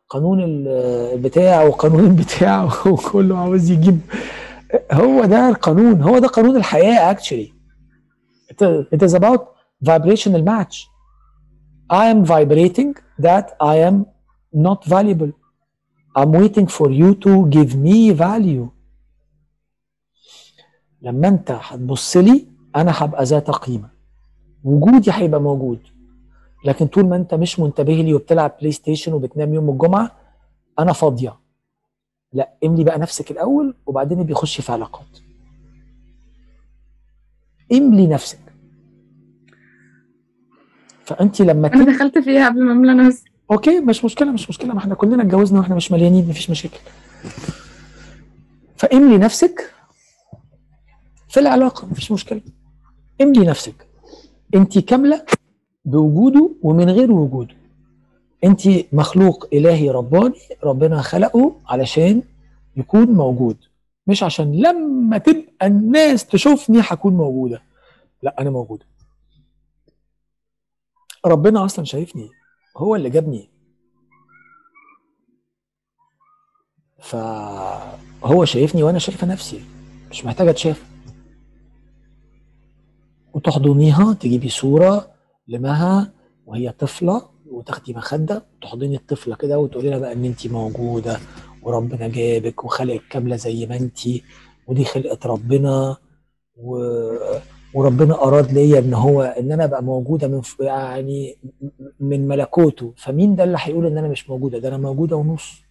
قانون 0.09 0.41
ال- 0.45 0.69
البتاع 1.15 1.63
وقانون 1.63 2.05
البتاع 2.07 2.65
وكله 2.87 3.39
عاوز 3.39 3.71
يجيب. 3.71 4.01
هو 4.93 5.25
ده 5.25 5.49
القانون 5.49 6.03
هو 6.03 6.19
ده 6.19 6.29
قانون 6.29 6.63
actually. 6.63 7.53
It, 8.53 8.63
it 8.95 9.03
is 9.03 9.15
about 9.15 9.41
vibrational 9.83 10.43
match. 10.43 10.87
I 11.91 12.05
am 12.15 12.25
vibrating 12.25 12.95
that 13.27 13.47
I 13.61 13.77
am 13.89 14.07
not 14.53 14.85
valuable. 14.85 15.33
I'm 16.17 16.31
waiting 16.33 16.67
for 16.79 16.89
you 17.01 17.15
to 17.25 17.33
give 17.57 17.75
me 17.75 18.13
value. 18.13 18.69
لما 21.03 21.29
انت 21.29 21.51
هتبص 21.61 22.17
لي 22.17 22.47
أنا 22.77 22.93
هبقى 22.95 23.25
ذات 23.25 23.51
قيمة. 23.51 23.89
وجودي 24.65 25.11
هيبقى 25.13 25.41
موجود. 25.41 25.81
لكن 26.65 26.87
طول 26.87 27.07
ما 27.07 27.17
أنت 27.17 27.35
مش 27.35 27.61
منتبه 27.61 27.93
لي 27.95 28.15
وبتلعب 28.15 28.57
PlayStation 28.61 29.13
وبتنام 29.13 29.55
يوم 29.55 29.71
الجمعة 29.71 30.13
أنا 30.79 30.93
فاضية. 30.93 31.37
لا 32.33 32.51
املي 32.65 32.85
بقى 32.85 32.99
نفسك 32.99 33.31
الأول 33.31 33.75
وبعدين 33.87 34.23
بيخش 34.23 34.61
في 34.61 34.73
علاقات. 34.73 35.19
املي 37.73 38.07
نفسك. 38.07 38.39
فأنت 41.05 41.43
لما 41.43 41.69
أنا 41.75 41.85
دخلت 41.85 42.19
فيها 42.19 42.49
قبل 42.49 42.65
ما 42.65 42.73
أملى 42.73 42.95
نفسي. 42.95 43.25
أوكي 43.51 43.81
مش 43.81 44.05
مشكلة 44.05 44.33
مش 44.33 44.49
مشكلة. 44.49 44.73
ما 44.75 44.79
إحنا 44.79 44.95
كلنا 44.95 45.23
اتجوزنا 45.23 45.59
وإحنا 45.59 45.75
مش 45.75 45.93
مليانين 45.93 46.29
مفيش 46.29 46.51
مشاكل. 46.51 46.79
فاملي 48.77 49.19
نفسك 49.19 49.75
في 51.29 51.41
العلاقة 51.41 51.87
مفيش 51.87 52.13
مشكلة. 52.13 52.41
املي 53.21 53.47
نفسك. 53.47 53.87
انت 54.55 54.79
كاملة 54.79 55.27
بوجوده 55.85 56.51
ومن 56.63 56.91
غير 56.91 57.13
وجوده. 57.13 57.55
انت 58.45 58.63
مخلوق 58.93 59.49
إلهي 59.53 59.91
رباني 59.91 60.35
ربنا 60.65 61.03
خلقه 61.03 61.57
علشان 61.67 62.23
يكون 62.77 63.07
موجود. 63.09 63.57
مش 64.07 64.23
عشان 64.23 64.53
لما 64.53 65.19
تبقى 65.19 65.67
الناس 65.67 66.27
تشوفني 66.27 66.81
هكون 66.81 67.13
موجودة. 67.15 67.63
لا 68.23 68.41
أنا 68.41 68.51
موجودة. 68.51 68.87
ربنا 71.27 71.65
أصلا 71.65 71.85
شايفني. 71.85 72.31
هو 72.77 72.97
اللي 72.97 73.11
جابني. 73.11 73.49
فهو 77.01 78.45
شايفني 78.45 78.83
وأنا 78.83 78.99
شايفة 78.99 79.27
نفسي. 79.27 79.61
مش 80.11 80.25
محتاجة 80.25 80.51
اتشاف 80.51 80.85
وتحضنيها 83.41 84.13
تجيبي 84.13 84.49
صورة 84.49 85.09
لمها 85.49 86.13
وهي 86.47 86.71
طفلة 86.73 87.23
وتاخدي 87.51 87.95
مخدة 87.95 88.43
تحضني 88.63 88.97
الطفلة 88.97 89.37
كده 89.37 89.59
وتقولي 89.59 89.91
لها 89.91 89.99
بقى 89.99 90.13
إن 90.13 90.25
انت 90.25 90.47
موجودة 90.47 91.19
وربنا 91.63 92.09
جابك 92.09 92.65
وخلقك 92.65 93.03
كاملة 93.11 93.37
زي 93.37 93.67
ما 93.67 93.77
انت 93.77 93.99
ودي 94.67 94.85
خلقة 94.85 95.29
ربنا 95.29 95.97
و... 96.57 96.79
وربنا 97.75 98.15
أراد 98.23 98.53
ليا 98.53 98.79
إن 98.79 98.95
هو 98.95 99.23
إن 99.23 99.53
أنا 99.53 99.65
أبقى 99.65 99.83
موجودة 99.83 100.29
من 100.29 100.43
يعني 100.61 101.37
من 102.01 102.29
ملكوته. 102.29 102.95
فمين 102.97 103.37
ده 103.37 103.45
اللي 103.45 103.57
هيقول 103.61 103.87
إن 103.87 103.99
أنا 103.99 104.09
مش 104.09 104.31
موجودة؟ 104.31 104.59
ده 104.59 104.69
أنا 104.69 104.77
موجودة 104.79 105.17
ونص. 105.17 105.63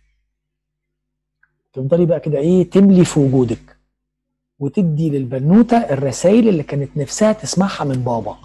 تفضلي 1.74 2.06
بقى 2.06 2.20
كده 2.20 2.38
إيه 2.38 2.70
تملي 2.70 3.06
في 3.06 3.20
وجودك. 3.20 3.79
وتدي 4.60 5.10
للبنوتة 5.10 5.78
الرسائل 5.78 6.48
اللي 6.50 6.64
كانت 6.64 6.98
نفسها 6.98 7.34
تسمعها 7.34 7.84
من 7.84 7.96
بابا. 7.96 8.38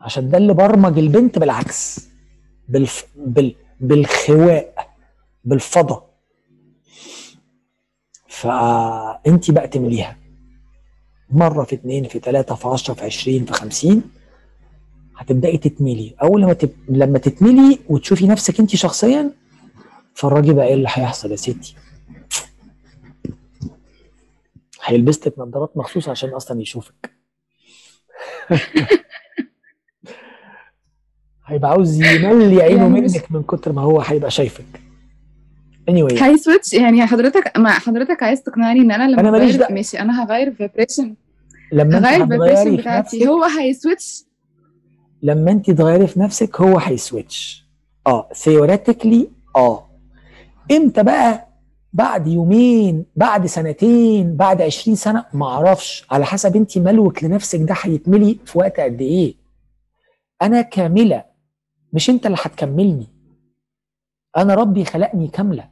عشان 0.00 0.30
ده 0.30 0.38
اللي 0.38 0.54
برمج 0.54 0.98
البنت 0.98 1.38
بالعكس. 1.38 2.08
بالف... 2.68 3.06
بال... 3.16 3.54
بالخواء 3.80 4.88
بالفضا 5.44 6.06
فأنت 8.28 9.50
بقى 9.50 9.68
تمليها. 9.68 10.16
مرة 11.30 11.64
في 11.64 11.74
اتنين 11.74 12.08
في 12.08 12.18
تلاتة 12.18 12.54
في 12.54 12.68
عشرة 12.68 12.94
في 12.94 13.04
عشرين 13.04 13.44
في 13.44 13.52
خمسين 13.52 14.02
هتبدأي 15.16 15.58
تتملي. 15.58 16.14
أول 16.22 16.42
لما 16.42 16.52
تب... 16.52 16.70
لما 16.88 17.18
تتملي 17.18 17.78
وتشوفي 17.88 18.26
نفسك 18.26 18.60
أنت 18.60 18.76
شخصيا 18.76 19.32
اتفرجي 20.12 20.52
بقى 20.52 20.66
إيه 20.66 20.74
اللي 20.74 20.88
هيحصل 20.92 21.30
يا 21.30 21.36
ستي؟ 21.36 21.74
هيلبس 24.86 25.26
لك 25.26 25.38
نظارات 25.38 25.76
مخصوص 25.76 26.08
عشان 26.08 26.30
أصلا 26.30 26.60
يشوفك. 26.60 27.10
هيبقى 31.46 31.70
عاوز 31.70 32.02
يملي 32.02 32.62
عينه 32.62 32.82
يعني 32.82 33.00
منك 33.00 33.32
من 33.32 33.42
كتر 33.42 33.72
ما 33.72 33.82
هو 33.82 34.00
هيبقى 34.00 34.30
شايفك. 34.30 34.64
Anyway. 35.90 36.22
هي 36.22 36.38
switch 36.38 36.72
يعني 36.72 37.06
حضرتك 37.06 37.58
ما 37.58 37.70
حضرتك 37.70 38.22
عايز 38.22 38.42
تقنعني 38.42 38.80
إن 38.80 38.92
أنا 38.92 39.10
لما 39.10 39.20
أنا 39.20 39.30
ماليش 39.30 39.56
دعوة. 39.56 39.72
ماشي 39.72 40.00
أنا 40.00 40.24
هغير 40.24 40.54
vibration 40.54 41.14
لما 41.72 41.98
أنت 41.98 42.06
هغير 42.06 42.24
هتغيري 42.24 42.52
ال 42.52 42.54
vibration 42.54 42.76
في 42.76 42.82
بتاعتي 42.82 43.28
هو 43.28 43.44
هي 43.44 43.64
switch 43.64 44.24
لما 45.22 45.50
أنت 45.50 45.70
تغيري 45.70 46.06
في 46.06 46.20
نفسك 46.20 46.60
هو 46.60 46.78
هي 46.78 47.00
switch 47.00 47.66
آه 48.06 48.28
theoretically 48.34 49.28
آه. 49.56 49.90
إمتى 50.70 51.02
بقى 51.02 51.45
بعد 51.96 52.26
يومين 52.26 53.04
بعد 53.16 53.46
سنتين 53.46 54.36
بعد 54.36 54.62
20 54.62 54.96
سنة 54.96 55.24
ما 55.32 55.46
أعرفش. 55.46 56.06
على 56.10 56.24
حسب 56.26 56.56
أنت 56.56 56.78
ملؤك 56.78 57.24
لنفسك 57.24 57.58
ده 57.60 57.74
هيتملي 57.82 58.38
في 58.44 58.58
وقت 58.58 58.80
قد 58.80 59.00
إيه. 59.00 59.34
أنا 60.42 60.62
كاملة 60.62 61.24
مش 61.92 62.10
أنت 62.10 62.26
اللي 62.26 62.36
هتكملني. 62.40 63.06
أنا 64.36 64.54
ربي 64.54 64.84
خلقني 64.84 65.28
كاملة 65.28 65.68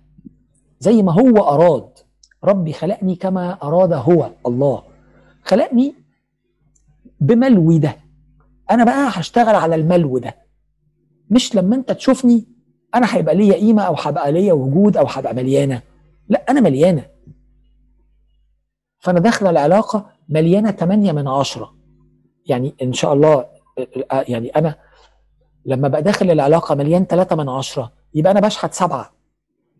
زي 0.80 1.02
ما 1.02 1.12
هو 1.12 1.38
أراد. 1.48 1.88
ربي 2.44 2.72
خلقني 2.72 3.16
كما 3.16 3.58
أراد 3.62 3.92
هو 3.92 4.30
الله. 4.46 4.82
خلقني 5.42 5.94
بملوي 7.20 7.78
ده. 7.78 7.96
أنا 8.70 8.84
بقى 8.84 9.08
هشتغل 9.12 9.54
على 9.54 9.74
الملو 9.74 10.18
ده. 10.18 10.36
مش 11.30 11.54
لما 11.54 11.76
أنت 11.76 11.92
تشوفني 11.92 12.44
أنا 12.94 13.06
هيبقى 13.16 13.34
ليا 13.34 13.54
قيمة 13.54 13.82
أو 13.82 13.94
هبقى 13.94 14.32
ليا 14.32 14.52
وجود 14.52 14.96
أو 14.96 15.06
هبقى 15.06 15.34
مليانة. 15.34 15.82
لا 16.28 16.44
أنا 16.50 16.60
مليانة. 16.60 17.06
فأنا 18.98 19.20
داخله 19.20 19.50
العلاقه 19.50 20.06
مليانة 20.28 20.70
8 20.70 21.12
من 21.12 21.28
عشرة. 21.28 21.74
يعني 22.46 22.74
إن 22.82 22.92
شاء 22.92 23.12
الله 23.12 23.46
يعني 24.10 24.48
أنا 24.48 24.74
لما 25.66 25.88
بقى 25.88 26.02
داخل 26.02 26.30
العلاقة 26.30 26.74
مليان 26.74 27.04
3 27.06 27.36
من 27.36 27.48
عشرة 27.48 27.92
يبقى 28.14 28.32
أنا 28.32 28.40
بشحت 28.40 28.72
سبعة. 28.74 29.10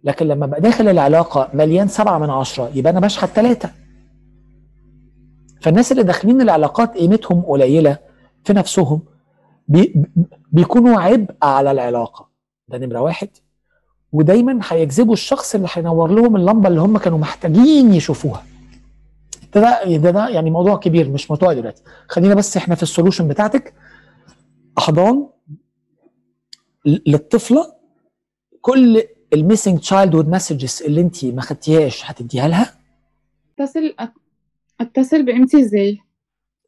لكن 0.05 0.29
لما 0.29 0.47
بقى 0.47 0.61
داخل 0.61 0.89
العلاقة 0.89 1.51
مليان 1.55 1.89
7 1.89 2.19
من 2.19 2.31
عشرة 2.31 2.71
يبقى 2.75 2.93
أنا 2.93 3.01
بشحت 3.01 3.29
ثلاثة 3.29 3.71
فالناس 5.61 5.93
اللي 5.93 6.03
داخلين 6.03 6.41
العلاقات 6.41 6.97
قيمتهم 6.97 7.41
قليلة 7.41 7.99
في 8.45 8.53
نفسهم 8.53 9.03
بي 9.69 10.05
بيكونوا 10.53 11.01
عبء 11.01 11.35
على 11.43 11.71
العلاقة. 11.71 12.29
ده 12.69 12.79
نمرة 12.79 13.01
واحد. 13.01 13.29
ودايما 14.15 14.61
هيجذبوا 14.69 15.12
الشخص 15.12 15.55
اللي 15.55 15.69
هينور 15.73 16.11
لهم 16.11 16.36
اللمبة 16.36 16.69
اللي 16.69 16.81
هم 16.81 16.99
كانوا 16.99 17.19
محتاجين 17.19 17.95
يشوفوها. 17.95 18.43
ده 19.55 19.97
ده, 19.97 20.11
ده, 20.11 20.28
يعني 20.28 20.51
موضوع 20.51 20.77
كبير 20.77 21.11
مش 21.11 21.31
موضوع 21.31 21.53
دلوقتي. 21.53 21.82
خلينا 22.09 22.35
بس 22.35 22.57
إحنا 22.57 22.74
في 22.74 22.82
ال 22.82 22.88
solution 22.88 23.28
بتاعتك. 23.28 23.74
أحضان 24.78 25.27
للطفلة. 26.86 27.73
كل 28.61 29.03
ال 29.32 29.38
missing 29.38 29.78
childhood 29.78 30.28
messages 30.28 30.82
اللي 30.86 31.01
انت 31.01 31.24
ما 31.24 31.43
خدتيهاش 31.43 32.11
هتديها 32.11 32.49
لها. 32.49 32.74
اتصل 33.59 33.95
اتصل 34.81 35.24
بقيمتي 35.24 35.61
إزاي؟ 35.61 35.99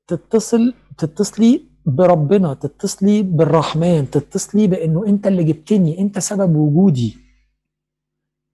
تتصل 0.06 0.74
تتصلي 0.98 1.64
بربنا 1.86 2.54
تتصلي 2.54 3.22
بالرحمن 3.22 4.10
تتصلي 4.10 4.66
بإنه 4.66 5.06
أنت 5.06 5.26
اللي 5.26 5.44
جبتني 5.44 6.00
أنت 6.00 6.18
سبب 6.18 6.56
وجودي. 6.56 7.25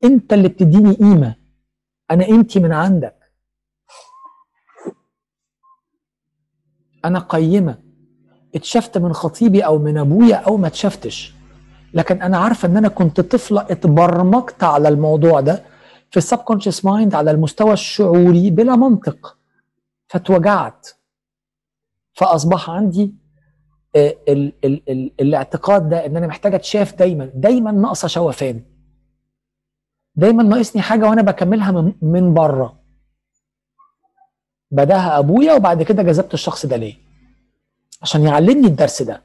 انت 0.04 0.32
اللي 0.32 0.48
بتديني 0.48 0.92
قيمة. 0.92 1.34
أنا 2.10 2.24
قيمتي 2.24 2.60
من 2.60 2.72
عندك. 2.72 3.32
أنا 7.04 7.18
قيمة. 7.18 7.78
اتشفت 8.54 8.98
من 8.98 9.12
خطيبي 9.12 9.60
أو 9.64 9.78
من 9.78 9.98
أبويا 9.98 10.36
أو 10.36 10.56
ما 10.56 10.66
اتشفتش. 10.66 11.34
لكن 11.94 12.22
أنا 12.22 12.38
عارفة 12.38 12.68
إن 12.68 12.76
أنا 12.76 12.88
كنت 12.88 13.20
طفلة 13.20 13.60
اتبرمجت 13.60 14.62
على 14.64 14.88
الموضوع 14.88 15.40
ده 15.40 15.62
في 16.10 16.16
ال 16.16 16.22
subconscious 16.22 16.84
mind 16.84 17.14
على 17.14 17.30
المستوى 17.30 17.72
الشعوري 17.72 18.50
بلا 18.50 18.76
منطق. 18.76 19.38
فاتوجعت. 20.08 20.88
فأصبح 22.12 22.70
عندي 22.70 23.14
آه، 23.96 24.16
ال 24.28 24.52
ال 24.64 24.82
ال 24.90 25.12
الاعتقاد 25.20 25.88
ده 25.88 26.06
إن 26.06 26.16
أنا 26.16 26.26
محتاجة 26.26 26.56
أتشاف 26.56 26.94
دايما. 26.94 27.30
دايما 27.34 27.70
ناقصة 27.72 28.08
شوفان 28.08 28.64
دايما 30.14 30.42
ناقصني 30.42 30.82
حاجة 30.82 31.08
وأنا 31.08 31.22
بكملها 31.22 31.70
من, 31.72 31.92
من 32.02 32.34
بره. 32.34 32.78
بدأها 34.70 35.18
أبويا 35.18 35.54
وبعد 35.54 35.82
كده 35.82 36.02
جذبت 36.02 36.34
الشخص 36.34 36.66
ده 36.66 36.76
ليه 36.76 36.94
عشان 38.02 38.22
يعلمني 38.22 38.66
الدرس 38.66 39.02
ده. 39.02 39.22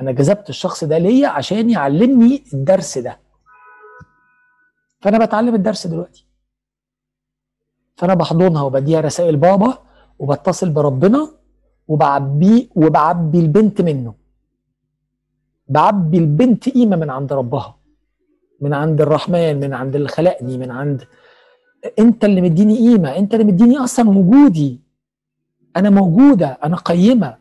أنا 0.00 0.12
جذبت 0.12 0.48
الشخص 0.48 0.84
ده 0.84 0.98
ليا 0.98 1.28
عشان 1.28 1.70
يعلمني 1.70 2.42
الدرس 2.54 2.98
ده. 2.98 3.18
فأنا 5.00 5.24
بتعلم 5.24 5.54
الدرس 5.54 5.86
دلوقتي. 5.86 6.26
فأنا 7.96 8.14
بحضنها 8.14 8.62
وبديها 8.62 9.00
رسائل 9.00 9.36
بابا 9.36 9.78
وبتصل 10.18 10.70
بربنا 10.70 11.28
وبعبيه 11.88 12.68
وبعبي 12.74 13.40
البنت 13.40 13.80
منه. 13.80 14.14
بعبي 15.68 16.18
البنت 16.18 16.68
قيمة 16.68 16.96
من 16.96 17.10
عند 17.10 17.32
ربها. 17.32 17.81
من 18.62 18.74
عند 18.74 19.00
الرحمن 19.00 19.60
من 19.60 19.74
عند 19.74 19.96
اللي 19.96 20.08
خلقني 20.08 20.58
من 20.58 20.70
عند 20.70 21.06
انت 21.98 22.24
اللي 22.24 22.40
مديني 22.40 22.76
قيمة 22.78 23.16
انت 23.16 23.34
اللي 23.34 23.44
مديني 23.44 23.78
أصلا 23.78 24.08
وجودي. 24.10 24.80
أنا 25.76 25.90
موجودة 25.90 26.58
أنا 26.64 26.76
قيمة. 26.76 27.36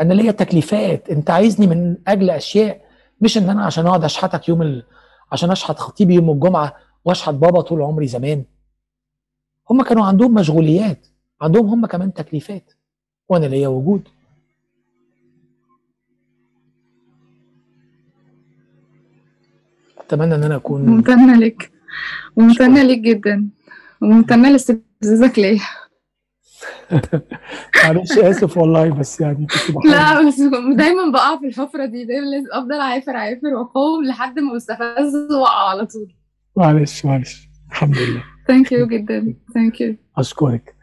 أنا 0.00 0.14
ليا 0.14 0.32
تكليفات. 0.32 1.10
انت 1.10 1.30
عايزني 1.30 1.66
من 1.66 1.96
أجل 2.08 2.30
اشياء. 2.30 2.80
مش 3.20 3.38
ان 3.38 3.50
أنا 3.50 3.64
عشان 3.64 3.86
اقعد 3.86 4.04
اشحتك 4.04 4.48
يوم 4.48 4.62
ال... 4.62 4.84
عشان 5.32 5.50
اشحت 5.50 5.78
خطيبي 5.78 6.14
يوم 6.14 6.30
الجمعة 6.30 6.76
واشحت 7.04 7.34
بابا 7.34 7.60
طول 7.60 7.82
عمري 7.82 8.06
زمان. 8.06 8.44
هم 9.70 9.82
كانوا 9.82 10.04
عندهم 10.04 10.34
مشغوليات. 10.34 11.06
عندهم 11.40 11.66
هم 11.66 11.86
كمان 11.86 12.14
تكليفات. 12.14 12.72
وأنا 13.28 13.46
ليا 13.46 13.68
وجود. 13.68 14.08
أتمنى 20.08 20.34
إن 20.34 20.44
أنا 20.44 20.56
أكون 20.56 20.86
ممتنة 20.86 21.36
لك. 21.36 21.70
وممتنة 22.36 22.82
لك 22.82 22.98
جدا. 22.98 23.48
وممتنة 24.02 24.50
لاستفزازك 24.50 25.38
ليا. 25.38 25.60
معلش 27.84 28.18
آسف 28.18 28.58
والله 28.58 28.90
بس 28.90 29.20
يعني 29.20 29.46
كنت 29.46 29.86
لا 29.86 30.26
بس 30.28 30.40
دايما 30.76 31.10
بقع 31.12 31.38
في 31.38 31.46
الحفرة 31.46 31.86
دي. 31.86 32.04
دايما 32.04 32.26
لازم 32.26 32.46
أفضل 32.52 32.80
عافر 32.80 33.16
عافر 33.16 33.46
وأقاوم 33.46 34.04
لحد 34.04 34.38
ما 34.38 34.54
بستفز 34.54 35.32
وأقع 35.32 35.68
على 35.70 35.86
طول. 35.86 36.14
معلش 36.56 37.04
معلش. 37.04 37.48
الحمد 37.70 37.98
لله. 37.98 38.22
Thank 38.48 38.72
you 38.72 38.86
جدا. 38.86 39.34
Thank 39.54 39.80
you 39.80 39.96
أشكرك. 40.16 40.74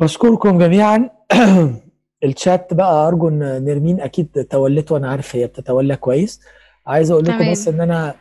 بشكركم 0.00 0.58
جميعا. 0.58 1.10
الشات 2.24 2.74
بقى 2.74 3.08
أرجو 3.08 3.28
إن 3.28 3.64
نرمين 3.64 4.00
أكيد 4.00 4.46
تولته 4.50 4.94
وأنا 4.94 5.10
عارف 5.10 5.36
هي 5.36 5.46
بتتولى 5.46 5.96
كويس. 5.96 6.40
عايز 6.88 7.10
أقول 7.10 7.24
لكم. 7.24 7.50
بس 7.50 7.68
إن 7.68 7.80
أنا 7.80 8.14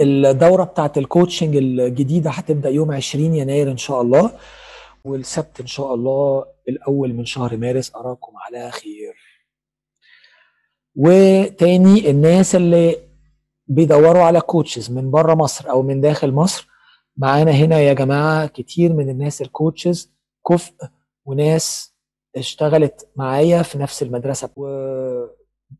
الدورة 0.00 0.64
بتاعت 0.64 0.98
ال 0.98 1.04
coaching 1.04 1.56
الجديدة 1.56 2.30
هتبدأ 2.30 2.68
يوم 2.68 2.92
20 2.92 3.34
يناير 3.34 3.70
إن 3.70 3.76
شاء 3.76 4.02
الله 4.02 4.32
والسبت 5.04 5.60
إن 5.60 5.66
شاء 5.66 5.94
الله 5.94 6.44
الأول 6.68 7.12
من 7.14 7.24
شهر 7.24 7.56
مارس. 7.56 7.94
أراكم 7.96 8.32
على 8.36 8.70
خير. 8.70 9.14
وتاني 10.96 12.10
الناس 12.10 12.54
اللي 12.54 12.96
بيدوروا 13.66 14.22
على 14.22 14.40
coaches 14.40 14.90
من 14.90 15.10
بره 15.10 15.34
مصر 15.34 15.70
أو 15.70 15.82
من 15.82 16.00
داخل 16.00 16.32
مصر 16.32 16.68
معانا 17.16 17.50
هنا 17.50 17.78
يا 17.80 17.92
جماعة 17.92 18.46
كتير 18.46 18.92
من 18.92 19.08
الناس 19.10 19.42
ال 19.42 19.51
coaches 19.51 20.12
كفء 20.48 20.74
وناس 21.24 21.94
اشتغلت 22.36 23.08
معايا 23.16 23.62
في 23.62 23.78
نفس 23.78 24.02
المدرسة. 24.02 24.50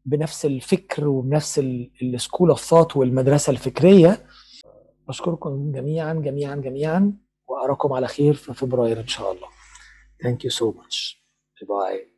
وبنفس 0.06 0.46
الفكر 0.46 1.08
وبنفس 1.08 1.58
ال 2.02 2.09
school 2.09 2.50
of 2.50 2.60
thought 2.60 2.96
والمدرسة 2.96 3.50
الفكرية 3.50 4.26
بشكركم 5.08 5.72
جميعا 5.72 6.14
جميعا 6.14 6.56
جميعا 6.56 7.12
وأراكم 7.48 7.92
على 7.92 8.06
خير 8.08 8.34
في 8.34 8.54
فبراير 8.54 9.00
إن 9.00 9.06
شاء 9.06 9.32
الله 9.32 9.48
Thank 10.24 10.42
you 10.44 10.50
so 10.50 10.72
much. 10.72 11.16
Bye. 11.68 12.17